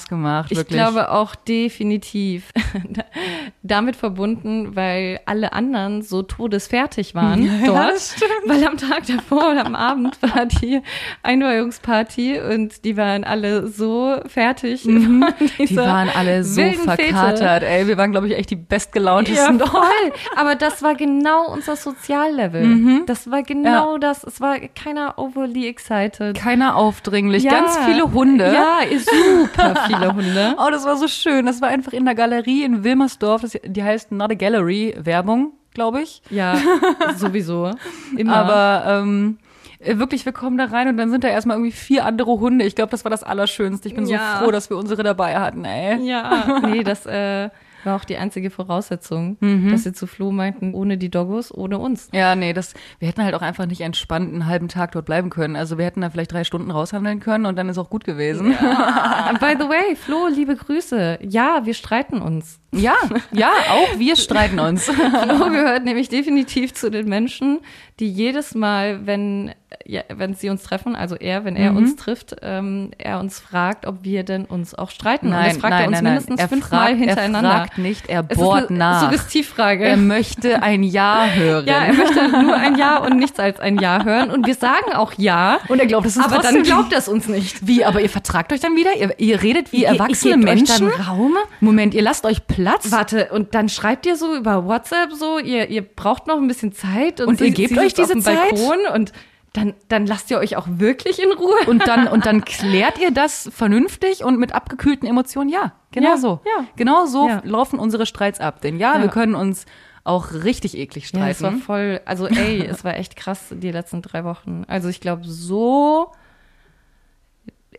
gemacht, 0.08 0.52
ich 0.52 0.56
wirklich. 0.58 0.78
glaube 0.78 1.10
auch 1.10 1.34
definitiv 1.34 2.52
damit 3.62 3.96
verbunden, 3.96 4.76
weil 4.76 5.20
alle 5.26 5.52
anderen 5.52 6.02
so 6.02 6.22
todesfertig 6.22 7.14
waren 7.14 7.48
dort. 7.66 8.14
weil 8.46 8.64
am 8.66 8.76
Tag 8.76 9.06
davor 9.06 9.50
oder 9.52 9.66
am 9.66 9.74
Abend 9.74 10.16
war 10.22 10.46
die 10.46 10.80
Einweihungsparty 11.22 12.40
und 12.40 12.84
die 12.84 12.96
waren 12.96 13.24
alle 13.24 13.66
so 13.66 14.16
fertig. 14.26 14.84
Mhm. 14.84 15.24
die 15.58 15.76
waren 15.76 16.08
alle 16.14 16.44
so 16.44 16.60
wilden 16.62 16.88
Fete. 16.90 17.02
verkatert. 17.14 17.62
Ey, 17.64 17.86
wir 17.88 17.96
waren, 17.98 18.12
glaube 18.12 18.28
ich, 18.28 18.36
echt 18.36 18.50
die 18.50 18.54
Ja, 18.56 18.60
bestgelauntesten 18.68 19.58
dort. 19.58 19.70
voll. 19.70 20.12
Aber 20.36 20.54
das 20.54 20.82
war 20.82 20.94
genau 20.94 21.52
unser 21.52 21.76
Soziallevel. 21.76 23.02
Das 23.06 23.30
war 23.30 23.42
genau 23.42 23.98
das. 23.98 24.22
Es 24.24 24.40
war 24.40 24.58
keiner 24.60 25.18
overly 25.18 25.66
excited. 25.66 26.36
Keiner 26.36 26.76
aufdringlich, 26.76 27.42
Ja. 27.42 27.50
ganz 27.52 27.76
viele 27.78 28.12
Hunde. 28.12 28.52
Ja, 28.52 28.78
super 28.98 29.63
viele 29.86 30.14
Hunde. 30.14 30.54
Oh, 30.58 30.70
das 30.70 30.84
war 30.84 30.96
so 30.96 31.08
schön. 31.08 31.46
Das 31.46 31.60
war 31.62 31.68
einfach 31.68 31.92
in 31.92 32.04
der 32.04 32.14
Galerie 32.14 32.64
in 32.64 32.84
Wilmersdorf. 32.84 33.42
Das, 33.42 33.58
die 33.64 33.82
heißt 33.82 34.12
Not 34.12 34.30
a 34.30 34.34
Gallery. 34.34 34.94
Werbung, 34.98 35.52
glaube 35.72 36.02
ich. 36.02 36.22
Ja, 36.30 36.56
sowieso. 37.16 37.70
Immer. 38.16 38.36
Aber 38.36 38.84
ähm, 39.02 39.38
äh, 39.80 39.98
wirklich, 39.98 40.24
wir 40.24 40.32
kommen 40.32 40.56
da 40.58 40.66
rein 40.66 40.88
und 40.88 40.96
dann 40.96 41.10
sind 41.10 41.24
da 41.24 41.28
erstmal 41.28 41.56
irgendwie 41.56 41.72
vier 41.72 42.04
andere 42.04 42.30
Hunde. 42.40 42.64
Ich 42.64 42.74
glaube, 42.74 42.90
das 42.90 43.04
war 43.04 43.10
das 43.10 43.22
Allerschönste. 43.22 43.88
Ich 43.88 43.94
bin 43.94 44.06
Ja. 44.06 44.38
so 44.38 44.44
froh, 44.44 44.50
dass 44.50 44.70
wir 44.70 44.76
unsere 44.76 45.02
dabei 45.02 45.36
hatten, 45.38 45.64
ey. 45.64 46.06
ja, 46.06 46.60
nee, 46.66 46.82
das 46.84 47.06
äh, 47.06 47.50
war 47.86 47.96
auch 47.96 48.04
die 48.04 48.16
einzige 48.16 48.50
Voraussetzung, 48.50 49.36
dass 49.70 49.84
sie 49.84 49.92
zu 49.92 50.06
Flo 50.06 50.30
meinten, 50.30 50.74
ohne 50.74 50.98
die 50.98 51.10
Doggos, 51.10 51.52
ohne 51.54 51.78
uns. 51.78 52.08
Ja, 52.12 52.34
nee, 52.34 52.52
das, 52.52 52.74
wir 52.98 53.08
hätten 53.08 53.22
halt 53.24 53.34
auch 53.34 53.42
einfach 53.42 53.66
nicht 53.66 53.80
entspannt 53.80 54.32
einen 54.32 54.46
halben 54.46 54.68
Tag 54.68 54.92
dort 54.92 55.06
bleiben 55.06 55.30
können. 55.30 55.56
Also 55.56 55.78
wir 55.78 55.84
hätten 55.84 56.00
da 56.00 56.10
vielleicht 56.10 56.32
drei 56.32 56.44
Stunden 56.44 56.70
raushandeln 56.70 57.20
können 57.20 57.46
und 57.46 57.56
dann 57.56 57.68
ist 57.68 57.78
auch 57.78 57.90
gut 57.90 58.04
gewesen. 58.04 58.54
Ah, 58.60 59.32
By 59.40 59.54
the 59.58 59.68
way, 59.68 59.96
Flo, 59.96 60.28
liebe 60.28 60.56
Grüße. 60.56 61.18
Ja, 61.22 61.62
wir 61.64 61.74
streiten 61.74 62.20
uns. 62.20 62.60
Ja, 62.76 62.94
ja, 63.32 63.50
auch 63.70 63.98
wir 63.98 64.16
streiten 64.16 64.58
uns. 64.58 64.84
Flo 64.90 65.48
gehört 65.50 65.84
nämlich 65.84 66.08
definitiv 66.08 66.74
zu 66.74 66.90
den 66.90 67.08
Menschen, 67.08 67.60
die 68.00 68.08
jedes 68.10 68.54
Mal, 68.54 69.06
wenn 69.06 69.52
ja, 69.86 70.02
wenn 70.14 70.34
sie 70.34 70.48
uns 70.50 70.62
treffen, 70.62 70.94
also 70.94 71.16
er, 71.16 71.44
wenn 71.44 71.56
er 71.56 71.72
Mhm. 71.72 71.76
uns 71.78 71.96
trifft, 71.96 72.36
ähm, 72.42 72.92
er 72.96 73.18
uns 73.18 73.40
fragt, 73.40 73.86
ob 73.86 74.04
wir 74.04 74.22
denn 74.22 74.44
uns 74.44 74.72
auch 74.74 74.88
streiten. 74.88 75.26
und 75.26 75.32
Nein, 75.32 75.48
das 75.50 75.58
fragt 75.58 75.72
nein, 75.72 75.80
er 75.82 75.88
uns 75.88 75.94
nein, 75.96 76.04
nein. 76.04 76.12
mindestens 76.14 76.40
Er 76.40 76.48
fünfmal 76.48 76.86
fragt, 76.86 76.98
hintereinander. 76.98 77.50
Er 77.50 77.56
fragt 77.58 77.78
nicht, 77.78 78.08
er 78.08 78.22
bohrt 78.22 78.70
nach. 78.70 79.02
Suggestivfrage. 79.02 79.84
Er 79.84 79.96
möchte 79.96 80.62
ein 80.62 80.84
Ja 80.84 81.26
hören. 81.34 81.66
ja, 81.66 81.84
er 81.86 81.92
möchte 81.92 82.28
nur 82.44 82.54
ein 82.54 82.78
Ja 82.78 82.98
und 82.98 83.16
nichts 83.18 83.38
als 83.40 83.58
ein 83.58 83.76
Ja 83.78 84.04
hören. 84.04 84.30
Und 84.30 84.46
wir 84.46 84.54
sagen 84.54 84.92
auch 84.94 85.12
Ja. 85.18 85.58
Und 85.68 85.80
er 85.80 85.86
glaubt 85.86 86.06
es 86.06 86.16
ist 86.16 86.24
aber 86.24 86.38
dann 86.40 86.62
glaubt 86.62 86.92
er 86.92 86.98
es 87.00 87.08
uns 87.08 87.26
nicht. 87.28 87.66
Wie, 87.66 87.84
aber 87.84 88.00
ihr 88.00 88.10
vertragt 88.10 88.52
euch 88.52 88.60
dann 88.60 88.76
wieder? 88.76 88.96
Ihr, 88.96 89.12
ihr 89.18 89.42
redet 89.42 89.72
wie 89.72 89.82
Ihr- 89.82 89.88
erwachsene 89.88 90.30
ihr 90.34 90.36
Menschen? 90.38 90.88
Raum? 90.88 91.34
Moment, 91.60 91.94
ihr 91.94 92.02
lasst 92.02 92.24
euch 92.26 92.46
Platz? 92.64 92.90
Warte, 92.92 93.28
und 93.32 93.54
dann 93.54 93.68
schreibt 93.68 94.06
ihr 94.06 94.16
so 94.16 94.34
über 94.34 94.64
WhatsApp 94.66 95.12
so, 95.12 95.38
ihr, 95.38 95.68
ihr 95.70 95.82
braucht 95.82 96.26
noch 96.26 96.36
ein 96.36 96.48
bisschen 96.48 96.72
Zeit. 96.72 97.20
Und, 97.20 97.28
Und 97.28 97.40
ihr 97.40 97.50
gebt 97.50 97.76
euch 97.78 97.94
diese 97.94 98.18
Zeit? 98.18 98.50
Balkon 98.50 98.78
und 98.94 99.12
dann, 99.52 99.74
dann 99.88 100.04
lasst 100.06 100.30
ihr 100.32 100.38
euch 100.38 100.56
auch 100.56 100.66
wirklich 100.68 101.22
in 101.22 101.30
Ruhe. 101.30 101.54
Und 101.68 101.86
dann, 101.86 102.08
und 102.08 102.26
dann 102.26 102.44
klärt 102.44 102.98
ihr 102.98 103.12
das 103.12 103.48
vernünftig 103.54 104.24
und 104.24 104.38
mit 104.40 104.52
abgekühlten 104.52 105.08
Emotionen? 105.08 105.48
Ja, 105.48 105.72
genau 105.92 106.10
Ja, 106.10 106.16
so. 106.16 106.40
ja. 106.44 106.64
Genau 106.76 107.06
so 107.06 107.28
Ja. 107.28 107.40
laufen 107.44 107.78
unsere 107.78 108.04
Streits 108.06 108.40
ab. 108.40 108.60
Denn 108.62 108.78
ja, 108.80 108.96
Ja. 108.96 109.02
wir 109.02 109.08
können 109.10 109.34
uns 109.36 109.64
auch 110.02 110.32
richtig 110.32 110.76
eklig 110.76 111.10
Ja, 111.12 111.28
es 111.28 111.40
war 111.40 111.50
streiten. 111.50 111.62
voll, 111.64 112.00
also 112.04 112.26
ey, 112.26 112.66
es 112.66 112.84
war 112.84 112.94
echt 112.96 113.14
krass 113.16 113.46
die 113.50 113.70
letzten 113.70 114.02
drei 114.02 114.24
Wochen. 114.24 114.64
Also 114.66 114.88
ich 114.88 115.00
glaube, 115.00 115.22
so, 115.24 116.10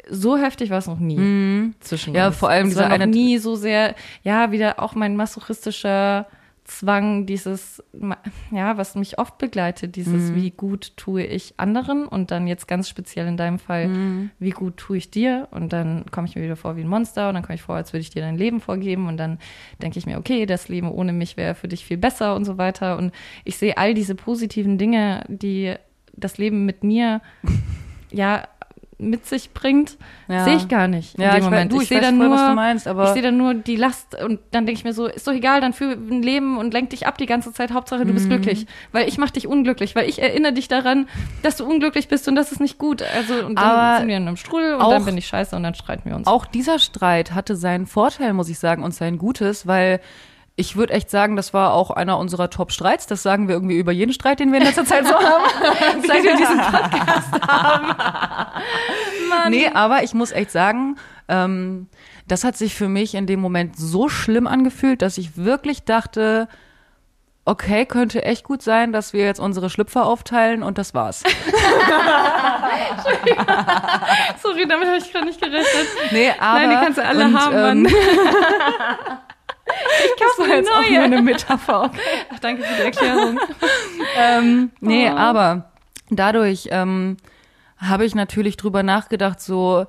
so 0.09 0.37
heftig 0.37 0.69
war 0.69 0.77
es 0.79 0.87
noch 0.87 0.99
nie 0.99 1.73
zwischen 1.79 2.11
Mhm. 2.11 2.15
Ja, 2.17 2.27
uns. 2.27 2.37
vor 2.37 2.49
allem 2.49 2.67
es 2.67 2.73
dieser 2.73 2.81
war 2.83 2.89
noch 2.89 2.95
eine- 2.95 3.07
nie 3.07 3.37
so 3.37 3.55
sehr, 3.55 3.95
ja, 4.23 4.51
wieder 4.51 4.79
auch 4.79 4.95
mein 4.95 5.15
masochistischer 5.15 6.27
Zwang, 6.67 7.27
dieses, 7.27 7.83
ja, 8.49 8.75
was 8.75 8.95
mich 8.95 9.19
oft 9.19 9.37
begleitet, 9.37 9.95
dieses, 9.95 10.31
Mhm. 10.31 10.35
wie 10.35 10.49
gut 10.49 10.97
tue 10.97 11.23
ich 11.23 11.53
anderen 11.57 12.07
und 12.07 12.31
dann 12.31 12.47
jetzt 12.47 12.67
ganz 12.67 12.89
speziell 12.89 13.27
in 13.27 13.37
deinem 13.37 13.59
Fall, 13.59 13.87
Mhm. 13.87 14.31
wie 14.39 14.49
gut 14.49 14.77
tue 14.77 14.97
ich 14.97 15.11
dir 15.11 15.47
und 15.51 15.71
dann 15.73 16.05
komme 16.09 16.25
ich 16.27 16.35
mir 16.35 16.41
wieder 16.41 16.55
vor 16.55 16.75
wie 16.75 16.81
ein 16.81 16.87
Monster 16.87 17.27
und 17.29 17.35
dann 17.35 17.43
komme 17.43 17.53
ich 17.53 17.61
vor, 17.61 17.75
als 17.75 17.93
würde 17.93 18.01
ich 18.01 18.09
dir 18.09 18.23
dein 18.23 18.35
Leben 18.35 18.61
vorgeben 18.61 19.07
und 19.07 19.17
dann 19.17 19.37
denke 19.79 19.99
ich 19.99 20.07
mir, 20.07 20.17
okay, 20.17 20.47
das 20.47 20.67
Leben 20.67 20.89
ohne 20.89 21.13
mich 21.13 21.37
wäre 21.37 21.53
für 21.53 21.67
dich 21.67 21.85
viel 21.85 21.97
besser 21.97 22.35
und 22.35 22.45
so 22.45 22.57
weiter 22.57 22.97
und 22.97 23.11
ich 23.43 23.57
sehe 23.57 23.77
all 23.77 23.93
diese 23.93 24.15
positiven 24.15 24.79
Dinge, 24.79 25.23
die 25.27 25.75
das 26.13 26.39
Leben 26.39 26.65
mit 26.65 26.83
mir 26.83 27.21
ja 28.11 28.47
mit 28.97 29.25
sich 29.25 29.51
bringt, 29.53 29.97
Ja. 30.29 30.45
sehe 30.45 30.55
ich 30.55 30.69
gar 30.69 30.87
nicht 30.87 31.17
Ja, 31.19 31.31
in 31.31 31.35
ich 31.35 31.35
dem 31.35 31.41
weiß- 31.41 31.43
Moment. 31.49 31.71
du, 31.73 31.75
ich 31.77 31.81
ich 31.83 31.89
sehe 31.89 31.99
dann 31.99 32.17
voll, 32.17 32.27
nur, 32.29 32.37
was 32.37 32.47
du 32.49 32.55
meinst, 32.55 32.87
aber- 32.87 33.03
ich 33.03 33.09
sehe 33.09 33.21
dann 33.21 33.35
nur 33.37 33.53
die 33.53 33.75
Last 33.75 34.15
und 34.23 34.39
dann 34.51 34.65
denke 34.65 34.79
ich 34.79 34.85
mir 34.85 34.93
so, 34.93 35.05
ist 35.07 35.27
doch 35.27 35.33
egal, 35.33 35.59
dann 35.59 35.73
für 35.73 35.91
ein 35.91 36.21
Leben 36.23 36.57
und 36.57 36.73
lenk 36.73 36.91
dich 36.91 37.05
ab 37.05 37.17
die 37.17 37.25
ganze 37.25 37.51
Zeit. 37.51 37.71
Hauptsache 37.73 38.05
du 38.05 38.11
Mhm. 38.11 38.13
bist 38.13 38.29
glücklich, 38.29 38.67
weil 38.93 39.07
ich 39.09 39.17
mache 39.17 39.33
dich 39.33 39.47
unglücklich, 39.47 39.95
weil 39.95 40.07
ich 40.07 40.21
erinnere 40.21 40.53
dich 40.53 40.69
daran, 40.69 41.09
dass 41.43 41.57
du 41.57 41.65
unglücklich 41.65 42.07
bist 42.07 42.27
und 42.29 42.35
das 42.35 42.53
ist 42.53 42.61
nicht 42.61 42.77
gut. 42.77 43.01
Also 43.01 43.33
und 43.45 43.57
dann 43.59 43.65
Aber 43.69 43.97
sind 43.99 44.07
wir 44.07 44.15
in 44.17 44.27
einem 44.27 44.37
Strudel 44.37 44.75
und 44.75 44.81
auch- 44.81 44.91
dann 44.91 45.03
bin 45.03 45.17
ich 45.17 45.27
scheiße 45.27 45.55
und 45.57 45.63
dann 45.63 45.75
streiten 45.75 46.09
wir 46.09 46.15
uns. 46.15 46.25
Auch 46.27 46.45
dieser 46.45 46.79
Streit 46.79 47.33
hatte 47.33 47.55
seinen 47.57 47.87
Vorteil, 47.87 48.31
muss 48.33 48.47
ich 48.49 48.59
sagen, 48.59 48.81
und 48.83 48.93
sein 48.93 49.17
Gutes, 49.17 49.67
weil 49.67 49.99
ich 50.57 50.77
würde 50.77 50.93
echt 50.93 51.09
sagen, 51.09 51.35
das 51.35 51.53
war 51.53 51.73
auch 51.73 51.91
einer 51.91 52.17
unserer 52.17 52.49
Top-Streits. 52.49 53.07
Das 53.07 53.21
sagen 53.21 53.49
wir 53.49 53.55
irgendwie 53.55 53.77
über 53.77 53.91
jeden 53.91 54.13
Streit, 54.13 54.39
den 54.39 54.51
wir 54.53 54.59
in 54.59 54.65
letzter 54.65 54.85
Zeit 54.85 55.05
so 55.05 55.13
haben. 55.13 55.43
seit 56.07 56.23
wir 56.23 56.37
diesen 56.37 56.57
Podcast 56.57 57.29
Nee, 59.49 59.67
aber 59.73 60.03
ich 60.03 60.13
muss 60.13 60.31
echt 60.31 60.51
sagen, 60.51 60.95
ähm, 61.27 61.87
das 62.27 62.45
hat 62.45 62.55
sich 62.55 62.73
für 62.73 62.87
mich 62.87 63.15
in 63.15 63.27
dem 63.27 63.41
Moment 63.41 63.77
so 63.77 64.07
schlimm 64.07 64.47
angefühlt, 64.47 65.01
dass 65.01 65.17
ich 65.17 65.35
wirklich 65.35 65.83
dachte, 65.83 66.47
okay, 67.43 67.85
könnte 67.85 68.23
echt 68.23 68.45
gut 68.45 68.61
sein, 68.61 68.93
dass 68.93 69.11
wir 69.11 69.25
jetzt 69.25 69.39
unsere 69.39 69.69
Schlüpfer 69.69 70.05
aufteilen 70.05 70.63
und 70.63 70.77
das 70.77 70.93
war's. 70.93 71.21
Sorry, 74.41 74.67
damit 74.67 74.87
habe 74.87 74.97
ich 74.97 75.11
gerade 75.11 75.25
nicht 75.25 75.41
gerechnet. 75.41 75.87
Nee, 76.11 76.31
aber 76.39 76.59
Nein, 76.59 76.69
die 76.69 76.75
kannst 76.77 76.97
du 76.97 77.05
alle 77.05 77.25
und, 77.25 77.39
haben, 77.39 77.55
ähm, 77.55 77.83
Mann. 77.83 77.93
Ich 79.67 80.11
das 80.19 80.37
war 80.47 80.55
jetzt 80.55 80.69
auch 80.71 80.81
neue. 80.81 80.91
nur 80.93 81.03
eine 81.03 81.21
Metapher. 81.21 81.83
Okay. 81.85 81.99
Ach, 82.33 82.39
danke 82.39 82.63
für 82.63 82.75
die 82.75 82.81
Erklärung. 82.83 83.39
ähm, 84.17 84.71
nee, 84.79 85.09
Oh. 85.11 85.15
aber 85.15 85.71
dadurch 86.09 86.67
ähm, 86.71 87.17
habe 87.77 88.05
ich 88.05 88.13
natürlich 88.15 88.57
drüber 88.57 88.83
nachgedacht, 88.83 89.41
so, 89.41 89.85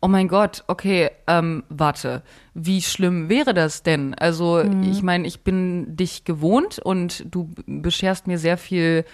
oh 0.00 0.08
mein 0.08 0.28
Gott, 0.28 0.64
okay, 0.66 1.10
ähm, 1.26 1.62
warte, 1.68 2.22
wie 2.54 2.82
schlimm 2.82 3.28
wäre 3.28 3.54
das 3.54 3.82
denn? 3.82 4.14
Also, 4.14 4.62
Mhm. 4.64 4.82
ich 4.90 5.02
meine, 5.02 5.26
ich 5.26 5.42
bin 5.42 5.96
dich 5.96 6.24
gewohnt 6.24 6.78
und 6.78 7.24
du 7.32 7.50
bescherst 7.66 8.26
mir 8.26 8.38
sehr 8.38 8.58
viel 8.58 9.04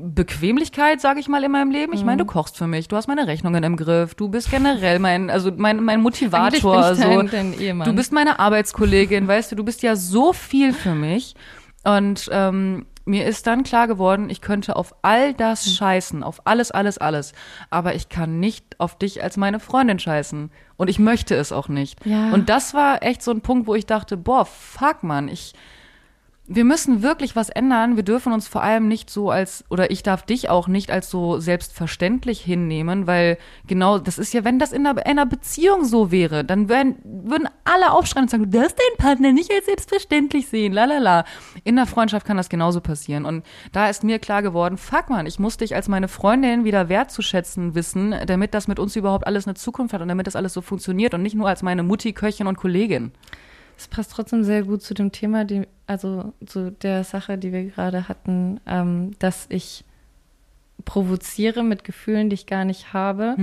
Bequemlichkeit, 0.00 1.00
sage 1.00 1.20
ich 1.20 1.28
mal, 1.28 1.42
in 1.42 1.50
meinem 1.52 1.70
Leben. 1.70 1.92
Ich 1.92 2.00
Mhm. 2.00 2.06
meine, 2.06 2.18
du 2.18 2.24
kochst 2.24 2.56
für 2.56 2.66
mich, 2.66 2.88
du 2.88 2.96
hast 2.96 3.08
meine 3.08 3.26
Rechnungen 3.26 3.62
im 3.64 3.76
Griff, 3.76 4.14
du 4.14 4.28
bist 4.28 4.50
generell 4.50 4.98
mein, 4.98 5.28
also 5.30 5.50
mein, 5.56 5.82
mein 5.82 6.00
Motivator. 6.00 6.50
So. 6.94 7.02
Du 7.84 7.92
bist 7.94 8.12
meine 8.12 8.38
Arbeitskollegin, 8.38 9.26
weißt 9.26 9.52
du, 9.52 9.56
du 9.56 9.64
bist 9.64 9.82
ja 9.82 9.96
so 9.96 10.32
viel 10.32 10.72
für 10.72 10.94
mich. 10.94 11.34
Und 11.84 12.28
ähm, 12.32 12.86
mir 13.04 13.26
ist 13.26 13.48
dann 13.48 13.64
klar 13.64 13.88
geworden, 13.88 14.30
ich 14.30 14.40
könnte 14.40 14.76
auf 14.76 14.94
all 15.02 15.34
das 15.34 15.66
Hm. 15.66 15.72
scheißen, 15.72 16.22
auf 16.22 16.46
alles, 16.46 16.70
alles, 16.70 16.98
alles. 16.98 17.32
Aber 17.70 17.96
ich 17.96 18.08
kann 18.08 18.38
nicht 18.38 18.78
auf 18.78 18.96
dich 18.96 19.22
als 19.24 19.36
meine 19.36 19.58
Freundin 19.58 19.98
scheißen. 19.98 20.52
Und 20.76 20.88
ich 20.88 21.00
möchte 21.00 21.34
es 21.34 21.50
auch 21.50 21.66
nicht. 21.68 22.04
Ja. 22.06 22.30
Und 22.30 22.48
das 22.48 22.72
war 22.74 23.02
echt 23.02 23.20
so 23.22 23.32
ein 23.32 23.40
Punkt, 23.40 23.66
wo 23.66 23.74
ich 23.74 23.86
dachte, 23.86 24.16
boah, 24.16 24.46
fuck, 24.46 25.02
Mann, 25.02 25.26
ich, 25.26 25.54
wir 26.48 26.64
müssen 26.64 27.02
wirklich 27.02 27.36
was 27.36 27.50
ändern. 27.50 27.94
Wir 27.94 28.02
dürfen 28.02 28.32
uns 28.32 28.48
vor 28.48 28.64
allem 28.64 28.88
nicht 28.88 29.10
so 29.10 29.30
als, 29.30 29.64
oder 29.70 29.92
ich 29.92 30.02
darf 30.02 30.22
dich 30.22 30.50
auch 30.50 30.66
nicht 30.66 30.90
als 30.90 31.08
so 31.08 31.38
selbstverständlich 31.38 32.40
hinnehmen, 32.40 33.06
weil 33.06 33.38
genau, 33.68 33.98
das 33.98 34.18
ist 34.18 34.34
ja, 34.34 34.44
wenn 34.44 34.58
das 34.58 34.72
in 34.72 34.84
einer, 34.84 34.98
in 35.06 35.12
einer 35.12 35.26
Beziehung 35.26 35.84
so 35.84 36.10
wäre, 36.10 36.44
dann 36.44 36.68
würden, 36.68 36.96
würden 37.04 37.48
alle 37.62 37.92
aufschreien 37.92 38.24
und 38.24 38.30
sagen, 38.30 38.50
du 38.50 38.58
darfst 38.58 38.76
deinen 38.76 38.98
Partner 38.98 39.32
nicht 39.32 39.52
als 39.52 39.66
selbstverständlich 39.66 40.48
sehen, 40.48 40.72
lalala. 40.72 41.24
In 41.62 41.76
der 41.76 41.86
Freundschaft 41.86 42.26
kann 42.26 42.36
das 42.36 42.48
genauso 42.48 42.80
passieren. 42.80 43.24
Und 43.24 43.46
da 43.70 43.88
ist 43.88 44.02
mir 44.02 44.18
klar 44.18 44.42
geworden, 44.42 44.78
fuck 44.78 45.10
man, 45.10 45.26
ich 45.26 45.38
muss 45.38 45.58
dich 45.58 45.76
als 45.76 45.86
meine 45.86 46.08
Freundin 46.08 46.64
wieder 46.64 46.88
wertzuschätzen 46.88 47.76
wissen, 47.76 48.16
damit 48.26 48.52
das 48.52 48.66
mit 48.66 48.80
uns 48.80 48.96
überhaupt 48.96 49.28
alles 49.28 49.46
eine 49.46 49.54
Zukunft 49.54 49.94
hat 49.94 50.02
und 50.02 50.08
damit 50.08 50.26
das 50.26 50.34
alles 50.34 50.52
so 50.52 50.60
funktioniert 50.60 51.14
und 51.14 51.22
nicht 51.22 51.36
nur 51.36 51.48
als 51.48 51.62
meine 51.62 51.84
Mutti, 51.84 52.12
Köchin 52.12 52.48
und 52.48 52.56
Kollegin. 52.56 53.12
Es 53.82 53.88
passt 53.88 54.12
trotzdem 54.12 54.44
sehr 54.44 54.62
gut 54.62 54.80
zu 54.80 54.94
dem 54.94 55.10
Thema, 55.10 55.44
die, 55.44 55.66
also 55.88 56.32
zu 56.46 56.70
der 56.70 57.02
Sache, 57.02 57.36
die 57.36 57.52
wir 57.52 57.64
gerade 57.64 58.06
hatten, 58.08 58.60
ähm, 58.64 59.10
dass 59.18 59.46
ich 59.48 59.84
provoziere 60.84 61.64
mit 61.64 61.82
Gefühlen, 61.82 62.30
die 62.30 62.34
ich 62.34 62.46
gar 62.46 62.64
nicht 62.64 62.92
habe, 62.92 63.34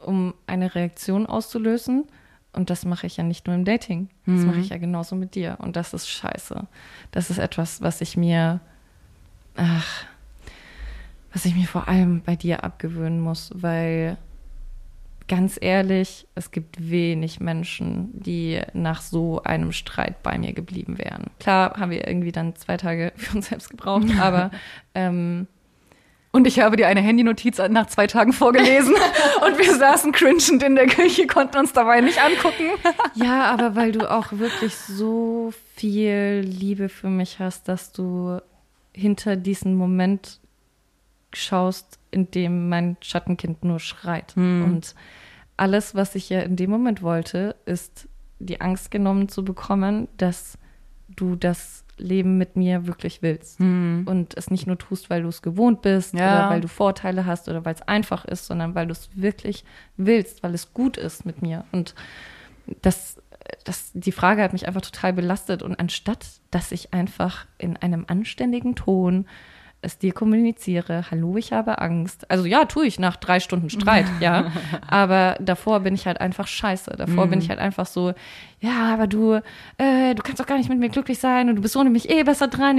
um 0.00 0.34
eine 0.46 0.74
Reaktion 0.74 1.24
auszulösen. 1.24 2.04
Und 2.52 2.68
das 2.68 2.84
mache 2.84 3.06
ich 3.06 3.16
ja 3.16 3.24
nicht 3.24 3.46
nur 3.46 3.56
im 3.56 3.64
Dating. 3.64 4.10
Das 4.26 4.44
mache 4.44 4.60
ich 4.60 4.68
ja 4.68 4.76
genauso 4.76 5.16
mit 5.16 5.34
dir. 5.34 5.56
Und 5.60 5.76
das 5.76 5.94
ist 5.94 6.10
scheiße. 6.10 6.66
Das 7.10 7.30
ist 7.30 7.38
etwas, 7.38 7.80
was 7.80 8.02
ich 8.02 8.18
mir, 8.18 8.60
ach, 9.56 10.04
was 11.32 11.46
ich 11.46 11.54
mir 11.54 11.66
vor 11.66 11.88
allem 11.88 12.20
bei 12.20 12.36
dir 12.36 12.64
abgewöhnen 12.64 13.18
muss, 13.18 13.50
weil 13.54 14.18
ganz 15.28 15.58
ehrlich, 15.60 16.26
es 16.34 16.50
gibt 16.50 16.90
wenig 16.90 17.40
Menschen, 17.40 18.10
die 18.12 18.60
nach 18.72 19.00
so 19.00 19.42
einem 19.42 19.72
Streit 19.72 20.22
bei 20.22 20.38
mir 20.38 20.52
geblieben 20.52 20.98
wären. 20.98 21.30
Klar 21.40 21.78
haben 21.78 21.90
wir 21.90 22.06
irgendwie 22.06 22.32
dann 22.32 22.56
zwei 22.56 22.76
Tage 22.76 23.12
für 23.16 23.36
uns 23.36 23.48
selbst 23.48 23.70
gebraucht, 23.70 24.06
aber 24.20 24.50
ähm, 24.94 25.46
Und 26.34 26.48
ich 26.48 26.58
habe 26.58 26.76
dir 26.76 26.88
eine 26.88 27.00
Handynotiz 27.00 27.58
nach 27.70 27.86
zwei 27.86 28.08
Tagen 28.08 28.32
vorgelesen 28.32 28.94
und 29.46 29.56
wir 29.56 29.76
saßen 29.76 30.10
cringend 30.10 30.62
in 30.64 30.74
der 30.74 30.88
Küche, 30.88 31.28
konnten 31.28 31.58
uns 31.58 31.72
dabei 31.72 32.00
nicht 32.00 32.20
angucken. 32.20 32.70
ja, 33.14 33.44
aber 33.52 33.76
weil 33.76 33.92
du 33.92 34.10
auch 34.10 34.32
wirklich 34.32 34.74
so 34.74 35.52
viel 35.76 36.40
Liebe 36.44 36.88
für 36.88 37.08
mich 37.08 37.38
hast, 37.38 37.68
dass 37.68 37.92
du 37.92 38.40
hinter 38.92 39.36
diesen 39.36 39.76
Moment 39.76 40.40
schaust, 41.32 41.98
in 42.14 42.30
dem 42.30 42.68
mein 42.68 42.96
Schattenkind 43.00 43.64
nur 43.64 43.80
schreit. 43.80 44.34
Und 44.36 44.94
alles, 45.56 45.94
was 45.94 46.14
ich 46.14 46.30
ja 46.30 46.40
in 46.40 46.56
dem 46.56 46.70
Moment 46.70 47.02
wollte, 47.02 47.56
ist 47.66 48.08
die 48.38 48.60
Angst 48.60 48.90
genommen 48.90 49.28
zu 49.28 49.44
bekommen, 49.44 50.08
dass 50.16 50.58
du 51.08 51.36
das 51.36 51.84
Leben 51.96 52.38
mit 52.38 52.56
mir 52.56 52.86
wirklich 52.88 53.22
willst. 53.22 53.60
Und 53.60 54.36
es 54.36 54.50
nicht 54.50 54.66
nur 54.66 54.78
tust, 54.78 55.10
weil 55.10 55.22
du 55.22 55.28
es 55.28 55.42
gewohnt 55.42 55.80
bist 55.82 56.14
Ja. 56.14 56.38
oder 56.46 56.50
weil 56.50 56.60
du 56.60 56.66
Vorteile 56.68 57.24
hast 57.26 57.48
oder 57.48 57.64
weil 57.64 57.74
es 57.74 57.82
einfach 57.82 58.24
ist, 58.24 58.46
sondern 58.46 58.74
weil 58.74 58.86
du 58.86 58.92
es 58.92 59.10
wirklich 59.14 59.64
willst, 59.96 60.42
weil 60.42 60.54
es 60.54 60.72
gut 60.74 60.96
ist 60.96 61.24
mit 61.24 61.40
mir. 61.42 61.64
Und 61.70 61.94
das, 62.82 63.20
das, 63.64 63.92
die 63.94 64.10
Frage 64.12 64.42
hat 64.42 64.52
mich 64.52 64.66
einfach 64.66 64.80
total 64.80 65.12
belastet. 65.12 65.62
Und 65.62 65.78
anstatt, 65.78 66.26
dass 66.50 66.72
ich 66.72 66.92
einfach 66.92 67.46
in 67.58 67.76
einem 67.76 68.04
anständigen 68.08 68.74
Ton 68.74 69.26
es 69.84 69.98
dir 69.98 70.12
kommuniziere, 70.12 71.04
hallo, 71.10 71.36
ich 71.36 71.52
habe 71.52 71.80
Angst. 71.80 72.30
Also 72.30 72.44
ja, 72.46 72.64
tue 72.64 72.86
ich 72.86 72.98
nach 72.98 73.16
drei 73.16 73.38
Stunden 73.40 73.70
Streit, 73.70 74.06
ja. 74.20 74.50
Aber 74.88 75.36
davor 75.40 75.80
bin 75.80 75.94
ich 75.94 76.06
halt 76.06 76.20
einfach 76.20 76.46
scheiße. 76.46 76.92
Davor 76.96 77.26
bin 77.28 77.38
ich 77.38 77.50
halt 77.50 77.58
einfach 77.60 77.86
so, 77.86 78.12
ja, 78.60 78.92
aber 78.92 79.06
du, 79.06 79.40
äh, 79.78 80.14
du 80.14 80.22
kannst 80.22 80.40
doch 80.40 80.46
gar 80.46 80.56
nicht 80.58 80.68
mit 80.68 80.78
mir 80.78 80.88
glücklich 80.88 81.18
sein 81.18 81.48
und 81.48 81.56
du 81.56 81.62
bist 81.62 81.76
ohne 81.76 81.90
mich 81.90 82.10
eh 82.10 82.22
besser 82.24 82.48
dran. 82.48 82.78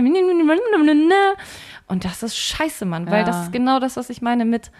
Und 1.87 2.03
das 2.05 2.23
ist 2.23 2.35
scheiße, 2.37 2.85
Mann, 2.85 3.05
weil 3.07 3.19
Ja. 3.19 3.23
das 3.25 3.43
ist 3.43 3.51
genau 3.51 3.79
das, 3.79 3.95
was 3.97 4.09
ich 4.09 4.21
meine 4.21 4.43
mit, 4.45 4.71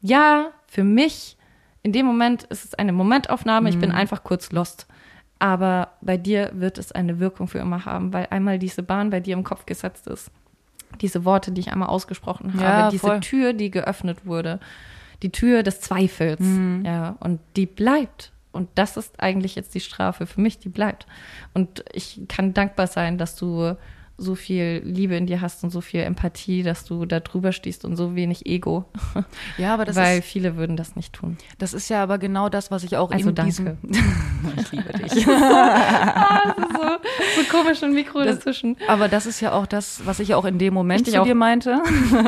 ja, 0.00 0.46
für 0.66 0.84
mich, 0.84 1.36
in 1.82 1.92
dem 1.92 2.06
Moment 2.06 2.44
ist 2.44 2.64
es 2.64 2.74
eine 2.74 2.92
Momentaufnahme, 2.92 3.68
ich 3.68 3.78
bin 3.78 3.92
einfach 3.92 4.24
kurz 4.24 4.50
lost. 4.52 4.86
Aber 5.40 5.92
bei 6.00 6.16
dir 6.16 6.50
wird 6.54 6.78
es 6.78 6.90
eine 6.90 7.20
Wirkung 7.20 7.46
für 7.46 7.58
immer 7.58 7.84
haben, 7.84 8.12
weil 8.12 8.26
einmal 8.30 8.58
diese 8.58 8.82
Bahn 8.82 9.10
bei 9.10 9.20
dir 9.20 9.34
im 9.34 9.44
Kopf 9.44 9.66
gesetzt 9.66 10.06
ist. 10.08 10.30
Diese 11.00 11.24
Worte, 11.24 11.52
die 11.52 11.60
ich 11.60 11.72
einmal 11.72 11.88
ausgesprochen 11.88 12.52
habe, 12.54 12.62
Ja, 12.62 12.90
diese 12.90 13.00
voll. 13.06 13.20
Tür, 13.20 13.52
die 13.52 13.70
geöffnet 13.70 14.24
wurde, 14.26 14.58
die 15.22 15.30
Tür 15.30 15.62
des 15.62 15.80
Zweifels, 15.80 16.40
Mhm. 16.40 16.82
ja, 16.84 17.16
und 17.20 17.40
die 17.56 17.66
bleibt. 17.66 18.32
Und 18.52 18.68
das 18.74 18.96
ist 18.96 19.20
eigentlich 19.20 19.54
jetzt 19.54 19.74
die 19.74 19.80
Strafe 19.80 20.26
für 20.26 20.40
mich, 20.40 20.58
die 20.58 20.68
bleibt. 20.70 21.06
Und 21.54 21.84
ich 21.92 22.20
kann 22.28 22.54
dankbar 22.54 22.86
sein, 22.86 23.18
dass 23.18 23.36
du 23.36 23.76
so 24.20 24.34
viel 24.34 24.82
Liebe 24.84 25.14
in 25.14 25.26
dir 25.26 25.40
hast 25.40 25.62
und 25.62 25.70
so 25.70 25.80
viel 25.80 26.00
Empathie, 26.00 26.64
dass 26.64 26.84
du 26.84 27.06
da 27.06 27.20
drüber 27.20 27.52
stehst 27.52 27.84
und 27.84 27.94
so 27.96 28.16
wenig 28.16 28.46
Ego. 28.46 28.84
Ja, 29.58 29.72
aber 29.74 29.84
das 29.84 29.94
weil 29.94 30.18
ist, 30.18 30.24
viele 30.24 30.56
würden 30.56 30.76
das 30.76 30.96
nicht 30.96 31.12
tun. 31.12 31.36
das 31.58 31.72
ist 31.72 31.88
ja 31.88 32.02
aber 32.02 32.18
genau 32.18 32.48
das, 32.48 32.72
was 32.72 32.82
ich 32.82 32.96
auch 32.96 33.12
Also 33.12 33.28
in 33.28 33.34
danke. 33.36 33.50
diesem. 33.52 33.78
ich 34.60 34.72
liebe 34.72 34.92
dich. 34.92 35.24
so, 35.24 35.30
so 37.36 37.44
komisch 37.50 37.82
ein 37.82 37.92
Mikro 37.94 38.24
Das- 38.24 38.36
dazwischen. 38.36 38.76
Aber 38.88 39.08
das 39.08 39.26
ist 39.26 39.40
ja 39.40 39.52
auch 39.52 39.66
das, 39.66 40.02
was 40.04 40.20
ich 40.20 40.34
auch 40.34 40.44
in 40.44 40.58
dem 40.58 40.74
Moment 40.74 41.00
Richtig 41.00 41.14
zu 41.14 41.20
auch. 41.20 41.24
dir 41.24 41.34
meinte, 41.34 41.80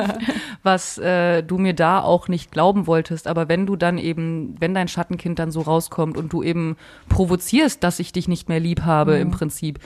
was 0.63 0.99
äh, 0.99 1.43
du 1.43 1.59
mir 1.59 1.75
da 1.75 2.01
auch 2.03 2.29
nicht 2.29 2.53
glauben 2.53 2.87
wolltest. 2.87 3.27
Aber 3.27 3.49
wenn 3.49 3.67
du 3.67 3.77
dann 3.77 3.99
eben, 3.99 4.55
wenn 4.61 4.75
dein 4.75 4.89
Schattenkind 4.89 5.39
dann 5.39 5.51
so 5.51 5.61
rauskommt 5.63 6.17
und 6.17 6.33
du 6.33 6.43
eben 6.43 6.77
provozierst, 7.09 7.83
dass 7.83 7.99
ich 7.99 8.13
dich 8.13 8.29
nicht 8.29 8.49
mehr 8.49 8.61
lieb 8.61 8.83
habe 8.83 9.15
Mhm. 9.17 9.21
im 9.23 9.31
Prinzip, 9.33 9.81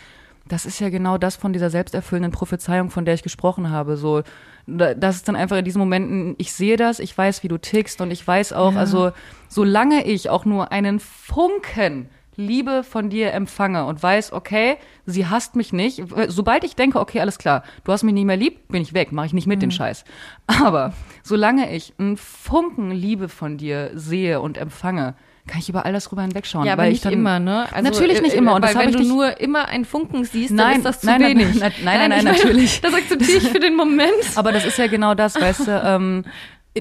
das 0.49 0.67
ist 0.67 0.79
ja 0.81 0.91
genau 0.91 1.17
das 1.19 1.37
von 1.37 1.53
dieser 1.53 1.71
selbsterfüllenden 1.71 2.33
Prophezeiung, 2.33 2.91
von 2.91 3.05
der 3.05 3.15
ich 3.15 3.23
gesprochen 3.23 3.71
habe. 3.71 3.97
So, 3.97 4.23
da- 4.67 4.95
das 4.95 5.17
ist 5.17 5.29
dann 5.29 5.37
einfach 5.37 5.57
in 5.57 5.65
diesen 5.65 5.79
Momenten, 5.79 6.35
ich 6.39 6.53
sehe 6.53 6.77
das, 6.77 6.99
ich 6.99 7.17
weiß, 7.17 7.43
wie 7.43 7.49
du 7.49 7.59
tickst 7.59 8.01
und 8.01 8.11
ich 8.11 8.27
weiß 8.27 8.53
auch, 8.53 8.73
Ja. 8.75 8.79
also 8.81 9.13
solange 9.49 10.05
ich 10.07 10.29
auch 10.31 10.45
nur 10.45 10.71
einen 10.73 11.01
Funken 11.01 12.09
Liebe 12.37 12.83
von 12.83 13.11
dir 13.11 13.33
empfange 13.33 13.85
und 13.87 14.03
weiß, 14.03 14.33
okay, 14.33 14.77
sie 15.07 15.27
hasst 15.29 15.55
mich 15.55 15.73
nicht. 15.73 16.03
Sobald 16.27 16.65
ich 16.65 16.75
denke, 16.75 16.99
okay, 16.99 17.21
alles 17.21 17.39
klar, 17.39 17.63
du 17.85 17.93
hast 17.93 18.03
mich 18.03 18.13
nicht 18.13 18.25
mehr 18.25 18.37
lieb, 18.37 18.67
bin 18.69 18.83
ich 18.83 18.93
weg, 18.93 19.13
mache 19.13 19.27
ich 19.27 19.33
nicht 19.35 19.47
mit 19.47 19.63
den 19.63 19.71
Scheiß. 19.71 20.05
Aber 20.49 20.93
solange 21.23 21.73
ich 21.73 21.95
einen 21.97 22.17
Funken 22.17 22.91
Liebe 22.91 23.29
von 23.29 23.57
dir 23.57 23.93
sehe 23.95 24.41
und 24.41 24.59
empfange, 24.59 25.15
kann 25.47 25.59
ich 25.61 25.69
über 25.69 25.85
all 25.85 25.93
das 25.93 26.11
rüber 26.11 26.23
hinwegschauen. 26.23 26.67
Ja, 26.67 26.73
aber 26.73 26.85
nicht 26.85 26.97
ich 26.97 27.01
dann, 27.03 27.13
immer, 27.13 27.39
ne? 27.39 27.67
Natürlich 27.83 28.23
nicht 28.23 28.35
immer, 28.35 28.55
und 28.55 28.63
weil 28.63 28.75
wenn 28.77 28.89
ich 28.89 28.97
du 28.97 29.03
dich- 29.03 29.09
nur 29.09 29.41
immer 29.41 29.69
einen 29.69 29.85
Funken 29.85 30.25
siehst, 30.25 30.51
dann 30.51 30.57
Nein, 30.57 30.77
ist 30.79 30.85
das 30.85 31.01
zu 31.01 31.07
nein, 31.07 31.21
nein, 31.21 31.31
wenig. 31.39 31.61
nein, 31.61 31.73
nein, 31.85 31.99
nein, 31.99 32.09
nein, 32.11 32.19
ich 32.19 32.25
meine, 32.25 32.37
natürlich. 32.39 32.81
Das 32.81 32.95
akzeptiere 32.95 33.39
ich 33.39 33.49
für 33.51 33.61
den 33.61 33.77
Moment. 33.77 34.13
Aber 34.37 34.53
das 34.53 34.65
ist 34.65 34.79
ja 34.79 34.87
genau 34.87 35.15
das, 35.15 35.35
weißt 35.39 35.67
du, 35.69 35.71
ähm, 35.85 36.25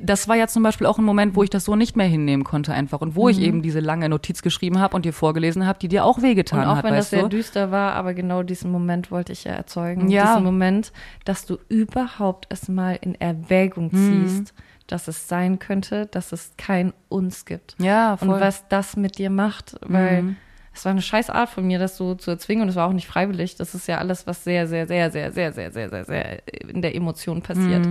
das 0.02 0.28
war 0.28 0.36
ja 0.36 0.48
zum 0.48 0.64
Beispiel 0.64 0.88
auch 0.88 0.98
ein 0.98 1.04
Moment, 1.04 1.36
wo 1.36 1.44
ich 1.44 1.52
das 1.52 1.66
so 1.66 1.76
nicht 1.76 1.96
mehr 1.96 2.08
hinnehmen 2.08 2.44
konnte 2.44 2.74
einfach 2.74 3.02
und 3.02 3.16
wo 3.16 3.30
ich 3.30 3.38
Mhm. 3.38 3.44
eben 3.44 3.62
diese 3.62 3.80
lange 3.80 4.10
Notiz 4.10 4.42
geschrieben 4.42 4.80
habe 4.80 4.96
und 4.96 5.06
dir 5.06 5.14
vorgelesen 5.14 5.68
habe, 5.68 5.78
die 5.78 5.88
dir 5.88 6.04
auch 6.04 6.22
wehgetan 6.24 6.62
Und 6.62 6.66
auch 6.68 6.76
hat, 6.78 6.84
wenn 6.86 6.92
das 6.96 7.00
weißt 7.02 7.10
sehr 7.12 7.22
du? 7.24 7.30
düster 7.30 7.70
war, 7.70 7.94
aber 7.94 8.14
genau 8.16 8.42
diesen 8.42 8.72
Moment 8.72 9.12
wollte 9.12 9.34
ich 9.34 9.44
ja 9.44 9.52
erzeugen. 9.52 10.08
Ja. 10.10 10.32
Diesen 10.32 10.46
Moment, 10.46 10.94
dass 11.26 11.46
du 11.46 11.58
überhaupt 11.70 12.48
es 12.50 12.70
mal 12.70 12.98
in 13.02 13.14
Erwägung 13.22 13.90
Mhm. 13.92 14.46
Dass 14.88 15.08
es 15.08 15.28
sein 15.28 15.60
könnte, 15.60 16.06
dass 16.08 16.32
es 16.32 16.52
kein 16.58 16.94
uns 17.10 17.46
gibt. 17.46 17.76
Ja, 17.80 18.18
voll. 18.18 18.30
Und 18.30 18.40
was 18.42 18.68
das 18.68 18.96
mit 18.98 19.18
dir 19.18 19.30
macht, 19.30 19.76
weil 19.82 20.22
Mhm. 20.24 20.36
es 20.74 20.84
war 20.86 20.92
eine 20.92 21.02
scheiß 21.02 21.30
Art 21.30 21.50
von 21.50 21.66
mir, 21.66 21.80
das 21.80 21.98
so 21.98 22.16
zu 22.16 22.32
erzwingen 22.32 22.64
und 22.64 22.70
es 22.70 22.76
war 22.76 22.88
auch 22.88 22.94
nicht 22.94 23.08
freiwillig. 23.08 23.56
Das 23.56 23.74
ist 23.76 23.88
ja 23.88 23.98
alles, 24.00 24.28
was 24.28 24.44
sehr, 24.44 24.68
sehr, 24.68 24.88
sehr, 24.88 25.12
sehr, 25.12 25.32
sehr, 25.32 25.52
sehr, 25.54 25.72
sehr, 25.72 25.90
sehr, 25.90 26.06
sehr 26.06 26.48
in 26.70 26.82
der 26.82 26.96
Emotion 26.96 27.42
passiert. 27.42 27.88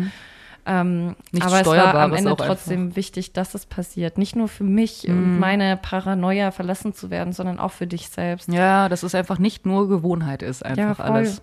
Ähm, 0.64 1.16
Nichts 1.32 1.49
aber 1.49 1.61
es 1.62 1.66
war 1.66 1.95
am 1.97 2.12
Ende 2.14 2.30
auch 2.30 2.34
einfach. 2.34 2.47
trotzdem 2.47 2.95
wichtig, 2.95 3.32
dass 3.32 3.55
es 3.57 3.66
passiert. 3.66 4.16
Nicht 4.16 4.36
nur 4.36 4.47
für 4.47 4.62
mich 4.62 5.09
Mhm. 5.09 5.16
und 5.16 5.38
meine 5.40 5.76
Paranoia 5.76 6.53
verlassen 6.53 6.93
zu 6.95 7.11
werden, 7.11 7.32
sondern 7.32 7.59
auch 7.59 7.72
für 7.72 7.88
dich 7.88 8.09
selbst. 8.11 8.49
Ja, 8.49 8.88
dass 8.88 9.03
es 9.03 9.14
einfach 9.16 9.38
nicht 9.40 9.66
nur 9.66 9.88
Gewohnheit 9.88 10.40
ist, 10.43 10.64
einfach 10.64 10.99
voll. 10.99 11.07
alles. 11.07 11.43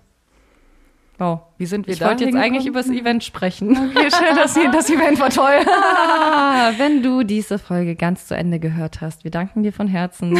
Wow. 1.18 1.40
Wie 1.60 1.66
sind 1.66 1.86
wir 1.86 1.92
Ich 1.92 2.00
da 2.00 2.08
wollte 2.08 2.24
jetzt 2.24 2.36
eigentlich 2.36 2.64
über 2.64 2.80
das 2.80 2.88
Event 2.90 3.22
sprechen. 3.22 3.76
Okay, 3.90 4.08
schön, 4.10 4.34
dass 4.36 4.54
Sie, 4.54 4.60
das 4.72 4.88
Event 4.88 5.20
war 5.20 5.28
toll. 5.28 5.58
Ah, 5.66 6.70
wenn 6.78 7.02
du 7.02 7.22
diese 7.22 7.58
Folge 7.58 7.96
ganz 7.96 8.26
zu 8.28 8.34
Ende 8.34 8.58
gehört 8.58 9.02
hast, 9.02 9.24
wir 9.24 9.30
danken 9.30 9.62
dir 9.62 9.72
von 9.72 9.86
Herzen. 9.86 10.38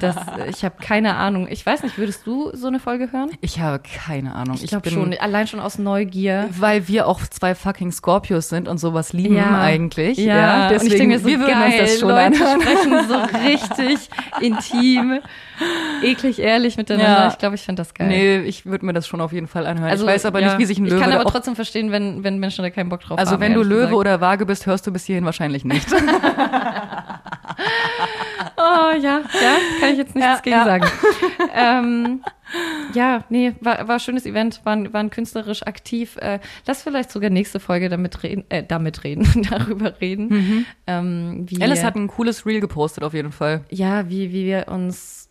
Das, 0.00 0.16
ich 0.48 0.64
habe 0.64 0.76
keine 0.80 1.16
Ahnung. 1.16 1.46
Ich 1.50 1.66
weiß 1.66 1.82
nicht, 1.82 1.98
würdest 1.98 2.26
du 2.26 2.52
so 2.54 2.68
eine 2.68 2.78
Folge 2.80 3.12
hören? 3.12 3.30
Ich 3.42 3.60
habe 3.60 3.82
keine 4.06 4.34
Ahnung. 4.34 4.56
Ich 4.62 4.68
glaube 4.68 4.88
schon. 4.88 5.14
Allein 5.18 5.46
schon 5.46 5.60
aus 5.60 5.78
Neugier. 5.78 6.48
Weil 6.50 6.88
wir 6.88 7.06
auch 7.06 7.20
zwei 7.28 7.54
fucking 7.54 7.92
Scorpios 7.92 8.48
sind 8.48 8.66
und 8.66 8.78
sowas 8.78 9.12
lieben 9.12 9.36
Ja. 9.36 9.60
eigentlich. 9.60 10.16
Ja, 10.16 10.68
deswegen, 10.70 10.80
und 10.80 10.86
ich 10.92 10.98
denke 10.98 11.14
mir 11.16 11.20
so 11.20 11.26
wir 11.28 11.38
würden 11.40 11.52
geil, 11.52 11.80
uns 11.80 11.90
das 11.90 12.00
schon 12.00 12.08
Leute 12.08 12.24
anhören. 12.24 12.60
sprechen 12.62 13.08
so 13.08 13.38
richtig 13.46 14.08
intim, 14.40 15.18
eklig 16.02 16.38
ehrlich 16.38 16.76
miteinander. 16.78 17.24
Ja. 17.24 17.28
Ich 17.28 17.38
glaube, 17.38 17.56
ich 17.56 17.62
finde 17.62 17.80
das 17.80 17.92
geil. 17.92 18.08
Nee, 18.08 18.38
ich 18.38 18.64
würde 18.64 18.86
mir 18.86 18.94
das 18.94 19.06
schon 19.06 19.20
auf 19.20 19.32
jeden 19.32 19.48
Fall 19.48 19.66
anhören. 19.66 19.92
ich 19.94 20.06
weiß 20.06 20.24
aber 20.24 20.40
ja. 20.40 20.45
Nicht, 20.46 20.58
wie 20.58 20.64
sich 20.64 20.78
ein 20.78 20.84
Löwe 20.86 20.96
Ich 20.96 21.02
kann 21.02 21.12
aber 21.12 21.24
trotzdem 21.30 21.54
verstehen, 21.56 21.92
wenn, 21.92 22.24
wenn 22.24 22.38
Menschen 22.38 22.62
da 22.62 22.70
keinen 22.70 22.88
Bock 22.88 23.00
drauf 23.00 23.18
Also 23.18 23.32
haben. 23.32 23.40
wenn 23.40 23.54
du 23.54 23.62
Löwe 23.62 23.76
gesagt. 23.80 23.94
oder 23.96 24.20
Waage 24.20 24.46
bist, 24.46 24.66
hörst 24.66 24.86
du 24.86 24.92
bis 24.92 25.04
hierhin 25.04 25.24
wahrscheinlich 25.24 25.64
nicht. 25.64 25.86
Oh 28.58 28.90
ja, 29.00 29.20
ja, 29.20 29.56
kann 29.80 29.90
ich 29.92 29.98
jetzt 29.98 30.14
nichts 30.14 30.28
Ja, 30.30 30.40
gegen 30.42 30.56
ja. 30.56 30.64
sagen. 30.64 30.86
ähm, 31.54 32.22
ja, 32.94 33.24
nee, 33.28 33.52
war, 33.60 33.86
war 33.88 33.96
ein 33.96 34.00
schönes 34.00 34.24
Event, 34.24 34.60
waren, 34.64 34.92
waren 34.92 35.10
künstlerisch 35.10 35.62
aktiv. 35.66 36.16
Äh, 36.18 36.38
lass 36.66 36.82
vielleicht 36.82 37.10
sogar 37.10 37.30
nächste 37.30 37.60
Folge 37.60 37.88
damit 37.88 38.22
reden, 38.22 38.44
äh, 38.48 38.62
damit 38.66 39.04
reden, 39.04 39.46
darüber 39.50 40.00
reden. 40.00 40.66
Ähm, 40.86 41.44
wie, 41.48 41.60
Alice 41.62 41.84
hat 41.84 41.96
ein 41.96 42.08
cooles 42.08 42.46
Reel 42.46 42.60
gepostet 42.60 43.04
auf 43.04 43.14
jeden 43.14 43.32
Fall. 43.32 43.64
ja, 43.70 44.08
wie, 44.08 44.32
wie 44.32 44.46
wir 44.46 44.68
uns 44.68 45.25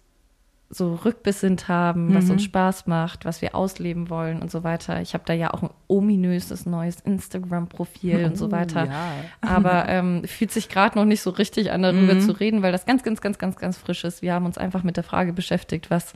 so 0.69 0.95
rückbesinnt 0.95 1.67
haben, 1.67 2.15
was 2.15 2.29
uns 2.29 2.43
Spaß 2.43 2.87
macht, 2.87 3.23
was 3.23 3.41
wir 3.41 3.53
ausleben 3.53 4.09
wollen 4.09 4.41
und 4.41 4.49
so 4.49 4.63
weiter. 4.63 4.99
Ich 5.01 5.13
habe 5.13 5.23
da 5.25 5.33
ja 5.33 5.53
auch 5.53 5.61
ein 5.61 5.69
ominöses 5.87 6.65
neues 6.65 6.99
Instagram-Profil 7.01 8.25
und 8.25 8.37
so 8.37 8.51
weiter. 8.51 8.85
ja. 8.85 9.11
Aber 9.41 9.87
ähm, 9.87 10.23
fühlt 10.25 10.51
sich 10.51 10.67
gerade 10.67 10.97
noch 10.97 11.05
nicht 11.05 11.21
so 11.21 11.29
richtig 11.29 11.71
an, 11.71 11.83
darüber 11.83 12.19
zu 12.19 12.31
reden, 12.31 12.63
weil 12.63 12.71
das 12.71 12.85
ganz, 12.85 13.03
ganz, 13.03 13.21
ganz, 13.21 13.37
ganz, 13.37 13.57
ganz 13.57 13.77
frisch 13.77 14.03
ist. 14.03 14.23
Wir 14.23 14.33
haben 14.33 14.45
uns 14.45 14.57
einfach 14.57 14.81
mit 14.81 14.97
der 14.97 15.03
Frage 15.03 15.33
beschäftigt, 15.33 15.91
was 15.91 16.13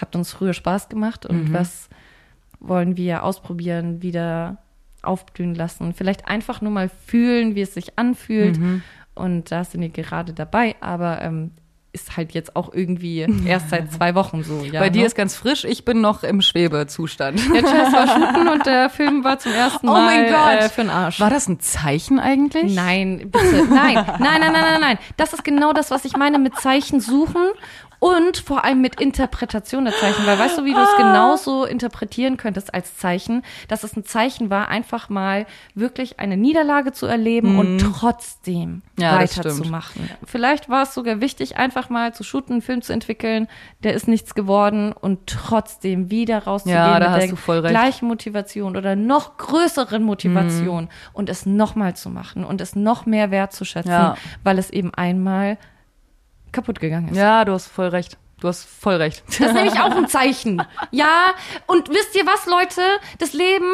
hat 0.00 0.14
uns 0.14 0.32
früher 0.32 0.54
Spaß 0.54 0.88
gemacht 0.88 1.26
und 1.26 1.52
was 1.52 1.88
wollen 2.60 2.96
wir 2.96 3.24
ausprobieren, 3.24 4.02
wieder 4.02 4.58
aufblühen 5.02 5.54
lassen. 5.54 5.94
Vielleicht 5.94 6.28
einfach 6.28 6.60
nur 6.60 6.70
mal 6.70 6.88
fühlen, 6.88 7.54
wie 7.54 7.62
es 7.62 7.74
sich 7.74 7.98
anfühlt. 7.98 8.58
Und 9.14 9.50
da 9.50 9.64
sind 9.64 9.80
wir 9.80 9.88
gerade 9.88 10.32
dabei, 10.32 10.76
aber 10.80 11.20
ähm, 11.22 11.50
ist 11.92 12.16
halt 12.16 12.32
jetzt 12.32 12.54
auch 12.56 12.72
irgendwie 12.72 13.26
erst 13.46 13.70
seit 13.70 13.92
zwei 13.92 14.14
Wochen 14.14 14.44
so. 14.44 14.62
Ja, 14.62 14.80
Bei 14.80 14.90
dir 14.90 15.00
ne? 15.00 15.06
ist 15.06 15.14
ganz 15.16 15.34
frisch, 15.34 15.64
ich 15.64 15.84
bin 15.84 16.00
noch 16.00 16.22
im 16.22 16.40
Schwebezustand. 16.40 17.40
der 17.54 17.62
Chess 17.62 17.92
war 17.92 18.06
shooten 18.34 18.48
und 18.48 18.66
der 18.66 18.90
Film 18.90 19.24
war 19.24 19.38
zum 19.38 19.52
ersten 19.52 19.88
Oh 19.88 19.92
Mal 19.92 20.04
mein 20.04 20.32
Gott. 20.32 20.64
Äh, 20.64 20.68
für 20.68 20.82
den 20.82 20.90
Arsch. 20.90 21.20
War 21.20 21.30
das 21.30 21.48
ein 21.48 21.60
Zeichen 21.60 22.18
eigentlich? 22.18 22.74
Nein, 22.74 23.30
bitte. 23.30 23.64
Nein, 23.70 23.94
nein, 23.94 24.18
nein, 24.18 24.40
nein, 24.40 24.52
nein, 24.52 24.80
nein. 24.80 24.98
Das 25.16 25.32
ist 25.32 25.44
genau 25.44 25.72
das, 25.72 25.90
was 25.90 26.04
ich 26.04 26.16
meine 26.16 26.38
mit 26.38 26.56
Zeichen 26.56 27.00
suchen 27.00 27.42
und 28.00 28.38
vor 28.38 28.64
allem 28.64 28.80
mit 28.80 29.00
Interpretation 29.00 29.84
der 29.84 29.94
Zeichen. 29.94 30.26
Weil 30.26 30.38
weißt 30.38 30.58
du, 30.58 30.64
wie 30.64 30.72
du 30.72 30.78
Ah. 30.78 30.84
es 30.90 30.96
genauso 30.96 31.64
interpretieren 31.64 32.36
könntest 32.36 32.74
als 32.74 32.96
Zeichen, 32.96 33.42
dass 33.68 33.84
es 33.84 33.96
ein 33.96 34.04
Zeichen 34.04 34.50
war, 34.50 34.68
einfach 34.68 35.08
mal 35.08 35.46
wirklich 35.74 36.18
eine 36.18 36.36
Niederlage 36.36 36.92
zu 36.92 37.06
erleben 37.06 37.58
und 37.58 37.78
trotzdem 37.78 38.70
Mhm. 38.70 38.82
Ja, 38.98 39.16
weiterzumachen. 39.18 40.10
Vielleicht 40.24 40.68
war 40.68 40.82
es 40.82 40.94
sogar 40.94 41.20
wichtig, 41.20 41.56
einfach 41.56 41.88
mal 41.90 42.12
zu 42.14 42.22
shooten, 42.24 42.54
einen 42.54 42.62
Film 42.62 42.82
zu 42.82 42.92
entwickeln, 42.92 43.48
der 43.82 43.94
ist 43.94 44.08
nichts 44.08 44.34
geworden 44.34 44.92
und 44.92 45.26
trotzdem 45.26 46.10
wieder 46.10 46.44
rauszugehen 46.44 46.76
Ja, 46.78 46.98
da 46.98 47.06
mit 47.06 47.08
hast 47.10 47.20
der 47.22 47.28
du 47.30 47.36
voll 47.36 47.58
recht. 47.60 47.70
gleichen 47.70 48.08
Motivation 48.08 48.76
oder 48.76 48.96
noch 48.96 49.36
größeren 49.36 50.02
Motivation 50.02 50.88
und 51.12 51.28
es 51.28 51.46
nochmal 51.46 51.94
zu 51.96 52.08
machen 52.10 52.44
und 52.44 52.60
es 52.60 52.74
noch 52.76 53.04
mehr 53.06 53.30
wertzuschätzen, 53.30 53.90
Ja. 53.92 54.16
weil 54.42 54.58
es 54.58 54.70
eben 54.70 54.92
einmal 54.94 55.58
kaputt 56.52 56.80
gegangen 56.80 57.08
ist. 57.08 57.16
Ja, 57.16 57.44
du 57.44 57.52
hast 57.52 57.66
voll 57.66 57.88
recht. 57.88 58.18
Du 58.40 58.48
hast 58.48 58.64
voll 58.66 58.94
recht. 58.94 59.22
Das 59.28 59.38
ist 59.48 59.52
nämlich 59.54 59.78
auch 59.78 59.94
ein 59.94 60.08
Zeichen. 60.08 60.62
Ja, 60.90 61.34
und 61.66 61.90
wisst 61.90 62.16
ihr 62.16 62.24
was, 62.26 62.46
Leute? 62.46 62.80
Das 63.18 63.34
Leben 63.34 63.66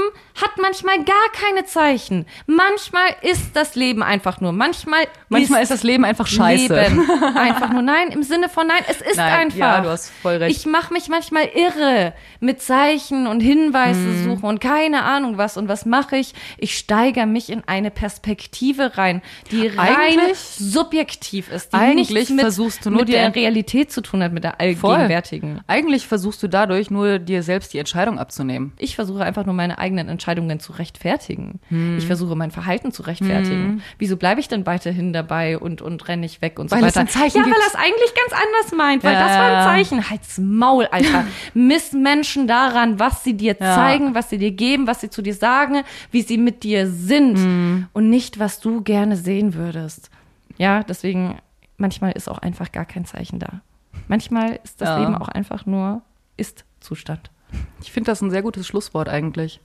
hat 0.42 0.50
manchmal 0.60 0.96
gar 1.04 1.14
keine 1.32 1.64
Zeichen. 1.64 2.26
Manchmal 2.46 3.06
ist 3.22 3.54
das 3.54 3.74
Leben 3.76 4.02
einfach 4.02 4.40
nur. 4.40 4.52
Manchmal, 4.52 5.06
Manchmal 5.28 5.62
ist 5.62 5.70
das 5.70 5.82
Leben 5.84 6.04
einfach 6.04 6.26
scheiße. 6.26 6.74
Leben 6.74 7.08
einfach 7.36 7.70
nur. 7.70 7.82
Nein, 7.82 8.08
im 8.08 8.22
Sinne 8.24 8.48
von 8.48 8.66
nein, 8.66 8.82
es 8.88 9.00
ist 9.00 9.16
Nein, 9.16 9.32
einfach. 9.34 9.56
ja, 9.58 9.80
du 9.82 9.88
hast 9.88 10.10
voll 10.20 10.36
recht. 10.36 10.56
Ich 10.56 10.66
mache 10.66 10.92
mich 10.92 11.08
manchmal 11.08 11.44
irre 11.54 12.12
mit 12.40 12.60
Zeichen 12.60 13.26
und 13.28 13.40
Hinweise 13.40 14.00
Mhm. 14.00 14.24
suchen 14.24 14.44
und 14.44 14.60
keine 14.60 15.04
Ahnung 15.04 15.38
was. 15.38 15.56
Und 15.56 15.68
was 15.68 15.86
mache 15.86 16.16
ich? 16.16 16.34
Ich 16.58 16.76
steigere 16.76 17.26
mich 17.26 17.50
in 17.50 17.62
eine 17.66 17.90
Perspektive 17.92 18.98
rein, 18.98 19.22
die 19.52 19.68
rein 19.68 19.96
Eigentlich- 19.96 20.38
subjektiv 20.38 21.50
ist, 21.50 21.72
die 21.72 21.76
Eigentlich 21.76 22.10
nichts 22.10 22.30
mit, 22.30 22.40
versuchst 22.40 22.84
du 22.84 22.90
nur 22.90 23.00
mit 23.00 23.08
der 23.10 23.34
Realität 23.34 23.92
zu 23.92 24.00
tun 24.00 24.22
hat, 24.22 24.32
mit 24.32 24.44
der 24.44 24.55
Voll. 24.58 24.90
allgegenwärtigen. 24.94 25.60
Eigentlich 25.66 26.06
versuchst 26.06 26.42
du 26.42 26.48
dadurch 26.48 26.90
nur 26.90 27.18
dir 27.18 27.42
selbst 27.42 27.72
die 27.74 27.78
Entscheidung 27.78 28.18
abzunehmen. 28.18 28.72
Ich 28.78 28.94
versuche 28.96 29.24
einfach 29.24 29.44
nur 29.46 29.54
meine 29.54 29.78
eigenen 29.78 30.08
Entscheidungen 30.08 30.60
zu 30.60 30.72
rechtfertigen. 30.72 31.60
Hm. 31.68 31.98
Ich 31.98 32.06
versuche 32.06 32.34
mein 32.36 32.50
Verhalten 32.50 32.92
zu 32.92 33.02
rechtfertigen. 33.02 33.82
Wieso 33.98 34.16
bleibe 34.16 34.40
ich 34.40 34.48
denn 34.48 34.66
weiterhin 34.66 35.12
dabei 35.12 35.58
und, 35.58 35.82
und 35.82 36.06
renne 36.08 36.20
nicht 36.22 36.42
weg 36.42 36.58
und 36.58 36.70
Weil 36.70 36.80
so 36.80 36.86
es 36.86 36.96
weiter? 36.96 37.00
ein 37.00 37.08
Zeichen 37.08 37.38
ja, 37.38 37.44
gibt. 37.44 37.56
weil 37.56 37.62
er 37.62 37.68
es 37.68 37.74
eigentlich 37.74 38.14
ganz 38.14 38.32
anders 38.42 38.76
meint, 38.76 39.04
weil 39.04 39.12
Ja, 39.14 39.20
das 39.28 39.38
war 39.38 39.56
ein. 39.58 39.64
Zeichen. 39.64 40.10
Halt's 40.10 40.38
Maul, 40.38 40.86
Alter. 40.90 41.24
Miss 41.54 41.92
Menschen 41.92 42.46
daran, 42.46 42.98
was 42.98 43.24
sie 43.24 43.34
dir 43.34 43.56
Ja. 43.60 43.74
zeigen, 43.74 44.14
was 44.14 44.30
sie 44.30 44.38
dir 44.38 44.50
geben, 44.52 44.86
was 44.86 45.00
sie 45.00 45.10
zu 45.10 45.22
dir 45.22 45.34
sagen, 45.34 45.82
wie 46.10 46.22
sie 46.22 46.38
mit 46.38 46.62
dir 46.62 46.86
sind 46.88 47.36
Hm. 47.38 47.86
und 47.92 48.10
nicht, 48.10 48.38
was 48.38 48.60
du 48.60 48.82
gerne 48.82 49.16
sehen 49.16 49.54
würdest. 49.54 50.10
Ja, 50.58 50.82
deswegen, 50.82 51.38
manchmal 51.76 52.12
ist 52.12 52.28
auch 52.28 52.38
einfach 52.38 52.72
gar 52.72 52.84
kein 52.86 53.04
Zeichen 53.04 53.38
da. 53.38 53.60
Manchmal 54.08 54.58
ist 54.62 54.80
das 54.80 54.88
Ja. 54.88 54.98
Leben 54.98 55.14
auch 55.14 55.28
einfach 55.28 55.66
nur 55.66 56.02
Ist-Zustand. 56.36 57.30
Ich 57.82 57.92
finde 57.92 58.10
das 58.10 58.20
ein 58.22 58.30
sehr 58.30 58.42
gutes 58.42 58.66
Schlusswort 58.66 59.08
eigentlich. 59.08 59.60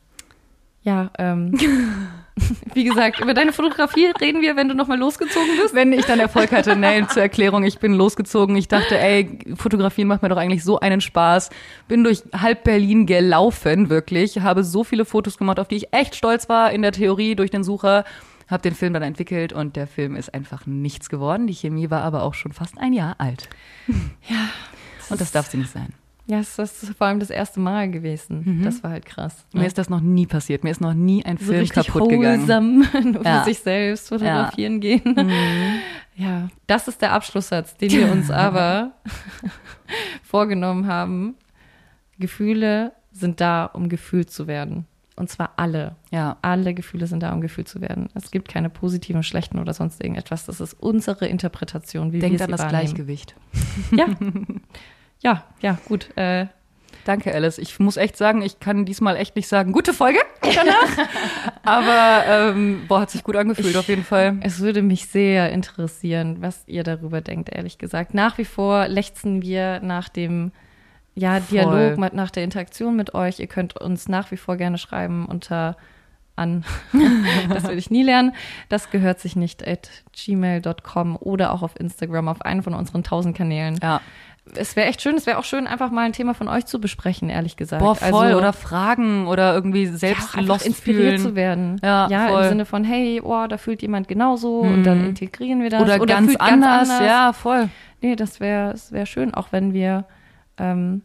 Ja, 0.84 1.12
ähm, 1.20 1.52
wie 2.74 2.84
gesagt, 2.84 3.20
über 3.20 3.36
deine 3.36 3.54
Fotografie 3.54 4.08
reden 4.20 4.42
wir, 4.42 4.56
wenn 4.56 4.68
du 4.68 4.74
nochmal 4.74 4.98
losgezogen 4.98 5.50
bist. 5.62 5.76
Wenn 5.76 5.94
ich 5.94 6.06
dann 6.06 6.20
Erfolg 6.20 6.52
hatte, 6.52 6.76
nee, 6.76 7.06
zur 7.08 7.22
Erklärung, 7.22 7.64
ich 7.64 7.78
bin 7.78 7.94
losgezogen. 7.94 8.56
Ich 8.56 8.68
dachte, 8.68 8.98
ey, 8.98 9.40
Fotografieren 9.56 10.08
macht 10.08 10.24
mir 10.24 10.30
doch 10.30 10.38
eigentlich 10.38 10.64
so 10.64 10.80
einen 10.80 11.02
Spaß. 11.02 11.52
Bin 11.88 12.04
durch 12.04 12.24
halb 12.34 12.64
Berlin 12.64 13.06
gelaufen, 13.06 13.90
wirklich. 13.90 14.40
Habe 14.40 14.64
so 14.64 14.84
viele 14.84 15.06
Fotos 15.06 15.38
gemacht, 15.38 15.60
auf 15.60 15.68
die 15.68 15.76
ich 15.76 15.94
echt 15.94 16.16
stolz 16.16 16.50
war 16.50 16.72
in 16.72 16.82
der 16.82 16.94
Theorie 16.94 17.36
durch 17.36 17.52
den 17.52 17.64
Sucher. 17.64 18.04
Habe 18.52 18.62
den 18.62 18.76
Film 18.76 18.94
dann 18.94 19.02
entwickelt 19.04 19.54
und 19.54 19.76
der 19.76 19.88
Film 19.88 20.16
ist 20.16 20.34
einfach 20.34 20.66
nichts 20.68 21.10
geworden. 21.10 21.48
Die 21.48 21.54
Chemie 21.56 21.90
war 21.90 22.04
aber 22.04 22.22
auch 22.24 22.34
schon 22.36 22.52
fast 22.52 22.78
ein 22.78 22.94
Jahr 22.94 23.16
alt. 23.20 23.50
Ja. 24.30 24.50
Und 25.10 25.20
das 25.20 25.32
darf 25.32 25.50
sie 25.50 25.58
nicht 25.58 25.72
sein. 25.72 25.94
Ja, 26.28 26.40
es 26.40 26.58
ist 26.58 26.94
vor 26.98 27.08
allem 27.08 27.20
das 27.20 27.30
erste 27.32 27.60
Mal 27.60 27.90
gewesen. 27.92 28.62
Das 28.64 28.84
war 28.84 28.92
halt 28.92 29.06
krass. 29.06 29.46
Mir 29.52 29.66
ist 29.66 29.78
das 29.78 29.90
noch 29.90 30.00
nie 30.00 30.26
passiert. 30.28 30.64
Mir 30.64 30.70
ist 30.70 30.80
noch 30.80 30.94
nie 30.94 31.26
ein 31.26 31.36
so 31.38 31.46
Film 31.52 31.68
kaputt 31.68 32.08
gegangen. 32.10 32.88
nur 33.12 33.26
Ja. 33.26 33.40
für 33.40 33.50
sich 33.50 33.60
selbst 33.60 34.08
fotografieren 34.10 34.80
gehen. 34.80 35.02
Ja, 36.16 36.50
das 36.68 36.88
ist 36.90 37.02
der 37.02 37.14
Abschlusssatz, 37.14 37.76
den 37.78 37.90
wir 37.90 38.12
uns 38.12 38.30
aber 38.30 38.92
vorgenommen 40.24 40.86
haben. 40.88 41.36
Gefühle 42.20 42.92
sind 43.12 43.42
da, 43.42 43.66
um 43.66 43.90
gefühlt 43.90 44.30
zu 44.30 44.46
werden. 44.46 44.86
Und 45.16 45.30
zwar 45.30 45.52
alle. 45.58 45.96
Ja. 46.12 46.38
Alle 46.42 46.74
Gefühle 46.74 47.06
sind 47.06 47.22
da, 47.22 47.34
um 47.34 47.42
gefühlt 47.42 47.68
zu 47.68 47.82
werden. 47.82 48.10
Es 48.14 48.32
gibt 48.32 48.48
keine 48.48 48.70
positiven, 48.70 49.24
schlechten 49.24 49.60
oder 49.60 49.74
sonst 49.74 50.02
irgendetwas. 50.02 50.46
Das 50.46 50.62
ist 50.62 50.74
unsere 50.74 51.28
Interpretation, 51.28 52.14
wie 52.14 52.20
Denkt 52.20 52.40
wir 52.40 52.46
an 52.46 52.50
sie 52.50 52.52
das 52.52 52.62
wahrnehmen. 52.62 52.86
Gleichgewicht. 52.86 53.36
Ja. 53.92 54.06
ja, 55.22 55.44
ja, 55.62 55.78
gut. 55.86 56.16
Äh, 56.16 56.48
Danke, 57.06 57.34
Alice. 57.34 57.58
Ich 57.58 57.80
muss 57.80 57.98
echt 57.98 58.16
sagen, 58.16 58.42
ich 58.42 58.60
kann 58.60 58.86
diesmal 58.86 59.16
echt 59.16 59.36
nicht 59.36 59.48
sagen, 59.48 59.72
gute 59.72 59.94
Folge 59.94 60.20
danach. 60.42 61.10
Aber 61.64 62.26
ähm, 62.28 62.84
boah, 62.88 63.02
hat 63.02 63.10
sich 63.10 63.24
gut 63.24 63.36
angefühlt 63.36 63.76
auf 63.76 63.88
jeden 63.88 64.04
Fall. 64.04 64.38
es 64.42 64.60
würde 64.60 64.82
mich 64.82 65.08
sehr 65.08 65.52
interessieren, 65.52 66.38
was 66.42 66.64
ihr 66.68 66.84
darüber 66.84 67.22
denkt, 67.22 67.50
ehrlich 67.52 67.78
gesagt. 67.78 68.14
Nach 68.14 68.38
wie 68.38 68.46
vor 68.46 68.88
lechzen 68.88 69.42
wir 69.42 69.80
nach 69.80 70.10
dem 70.10 70.52
ja, 71.16 71.40
Voll. 71.40 71.48
Dialog, 71.52 71.98
mit- 71.98 72.14
nach 72.14 72.32
der 72.32 72.44
Interaktion 72.44 72.96
mit 72.96 73.14
euch. 73.14 73.40
Ihr 73.40 73.48
könnt 73.48 73.80
uns 73.80 74.08
nach 74.08 74.32
wie 74.32 74.38
vor 74.38 74.58
gerne 74.58 74.78
schreiben 74.78 75.26
unter 75.26 75.76
an. 76.36 76.64
das 77.50 77.68
will 77.68 77.78
ich 77.78 77.92
nie 77.92 78.04
lernen. 78.04 78.34
Das 78.70 78.90
gehört 78.90 79.20
sich 79.20 79.36
nicht 79.36 79.68
at 79.68 79.90
gmail.com 80.14 81.18
oder 81.18 81.54
auch 81.54 81.62
auf 81.62 81.80
Instagram, 81.80 82.28
auf 82.28 82.42
einen 82.42 82.64
von 82.64 82.74
unseren 82.74 83.04
tausend 83.04 83.36
Kanälen. 83.36 83.80
Ja. 83.82 84.02
Es 84.56 84.76
wäre 84.76 84.88
echt 84.88 85.02
schön, 85.04 85.16
es 85.16 85.28
wäre 85.28 85.38
auch 85.38 85.44
schön, 85.44 85.68
einfach 85.68 85.92
mal 85.92 86.02
ein 86.02 86.14
Thema 86.14 86.34
von 86.34 86.48
euch 86.48 86.66
zu 86.66 86.82
besprechen, 86.82 87.30
ehrlich 87.30 87.58
gesagt. 87.58 87.82
Boah, 87.84 87.96
voll. 87.96 88.26
Also- 88.26 88.38
oder 88.38 88.54
Fragen 88.54 89.28
oder 89.28 89.54
irgendwie 89.54 89.84
ja, 89.84 89.94
selbst 89.94 90.36
einfach 90.36 90.42
lost 90.42 90.66
inspiriert 90.66 91.20
fühlen. 91.20 91.22
zu 91.22 91.36
werden. 91.36 91.80
Ja, 91.84 92.08
ja 92.10 92.28
voll. 92.28 92.44
im 92.44 92.50
Sinne 92.50 92.66
von, 92.66 92.84
hey, 92.84 93.22
oh, 93.24 93.46
da 93.48 93.58
fühlt 93.58 93.84
jemand 93.84 94.08
genauso 94.08 94.62
und 94.62 94.84
dann 94.84 95.06
integrieren 95.06 95.62
wir 95.62 95.70
das. 95.70 95.82
Oder, 95.82 96.00
ganz, 96.00 96.28
fühlt 96.28 96.42
anders. 96.42 96.90
Ja, 96.90 97.34
voll. 97.34 97.70
Nee, 98.02 98.16
das 98.16 98.40
wäre 98.40 98.74
wär 98.90 99.06
schön, 99.06 99.34
auch 99.34 99.52
wenn 99.52 99.74
wir, 99.74 100.06
ähm, 100.58 101.02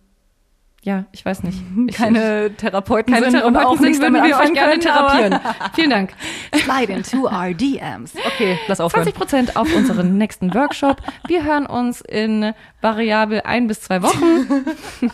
ja, 0.87 1.05
ich 1.11 1.25
weiß 1.27 1.43
nicht. 1.43 1.59
Ich, 1.89 1.97
Keine 1.97 2.55
Therapeuten 2.57 3.13
keine 3.13 3.31
sind 3.31 3.43
und 3.43 3.55
Therapeuten 3.55 3.77
auch 3.77 3.81
nichts 3.81 3.99
sind, 3.99 4.15
damit 4.15 4.23
wir 4.23 4.39
euch 4.39 4.53
gerne 4.53 4.79
therapieren. 4.79 5.41
Vielen 5.75 5.91
Dank. 5.91 6.13
Slide 6.55 6.93
into 6.93 7.25
our 7.25 7.53
DMs. 7.53 8.15
Okay, 8.25 8.57
lass 8.69 8.81
aufhören. 8.81 9.03
20 9.03 9.15
Prozent 9.19 9.57
auf 9.57 9.75
unseren 9.75 10.17
nächsten 10.17 10.55
Workshop. 10.55 11.03
Wir 11.27 11.45
hören 11.45 11.67
uns 11.67 12.01
in 12.03 12.55
variabel 12.81 13.43
ein 13.43 13.67
bis 13.67 13.81
zwei 13.81 14.01
Wochen. 14.03 14.47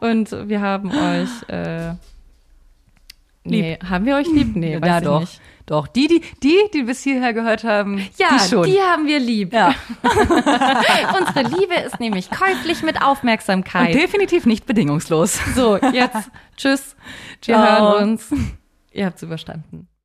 Und 0.00 0.48
wir 0.48 0.60
haben 0.62 0.90
euch, 0.90 1.48
äh, 1.48 1.94
nee, 3.44 3.78
haben 3.86 4.06
wir 4.06 4.16
euch 4.16 4.28
lieb? 4.28 4.56
Nee, 4.56 4.80
weiß 4.80 4.88
ja, 4.88 4.98
ich 4.98 5.04
doch. 5.04 5.20
nicht. 5.20 5.40
Doch, 5.66 5.88
die, 5.88 6.06
die, 6.06 6.20
die, 6.44 6.58
die 6.72 6.82
bis 6.84 7.02
hierher 7.02 7.32
gehört 7.32 7.64
haben, 7.64 7.98
Ja, 8.18 8.28
die 8.32 8.48
schon. 8.48 8.66
haben 8.66 9.06
wir 9.06 9.18
lieb. 9.18 9.52
ja. 9.52 9.74
Unsere 11.18 11.42
Liebe 11.58 11.74
ist 11.74 11.98
nämlich 11.98 12.30
käuflich 12.30 12.82
mit 12.82 13.02
Aufmerksamkeit. 13.02 13.94
Und 13.94 14.00
definitiv 14.00 14.46
nicht 14.46 14.64
bedingungslos. 14.66 15.38
so, 15.56 15.76
jetzt 15.76 16.30
tschüss. 16.56 16.94
Wir 17.44 17.54
Ciao. 17.56 17.92
hören 17.98 18.10
uns. 18.10 18.28
Ihr 18.92 19.06
habt's 19.06 19.22
überstanden. 19.22 19.88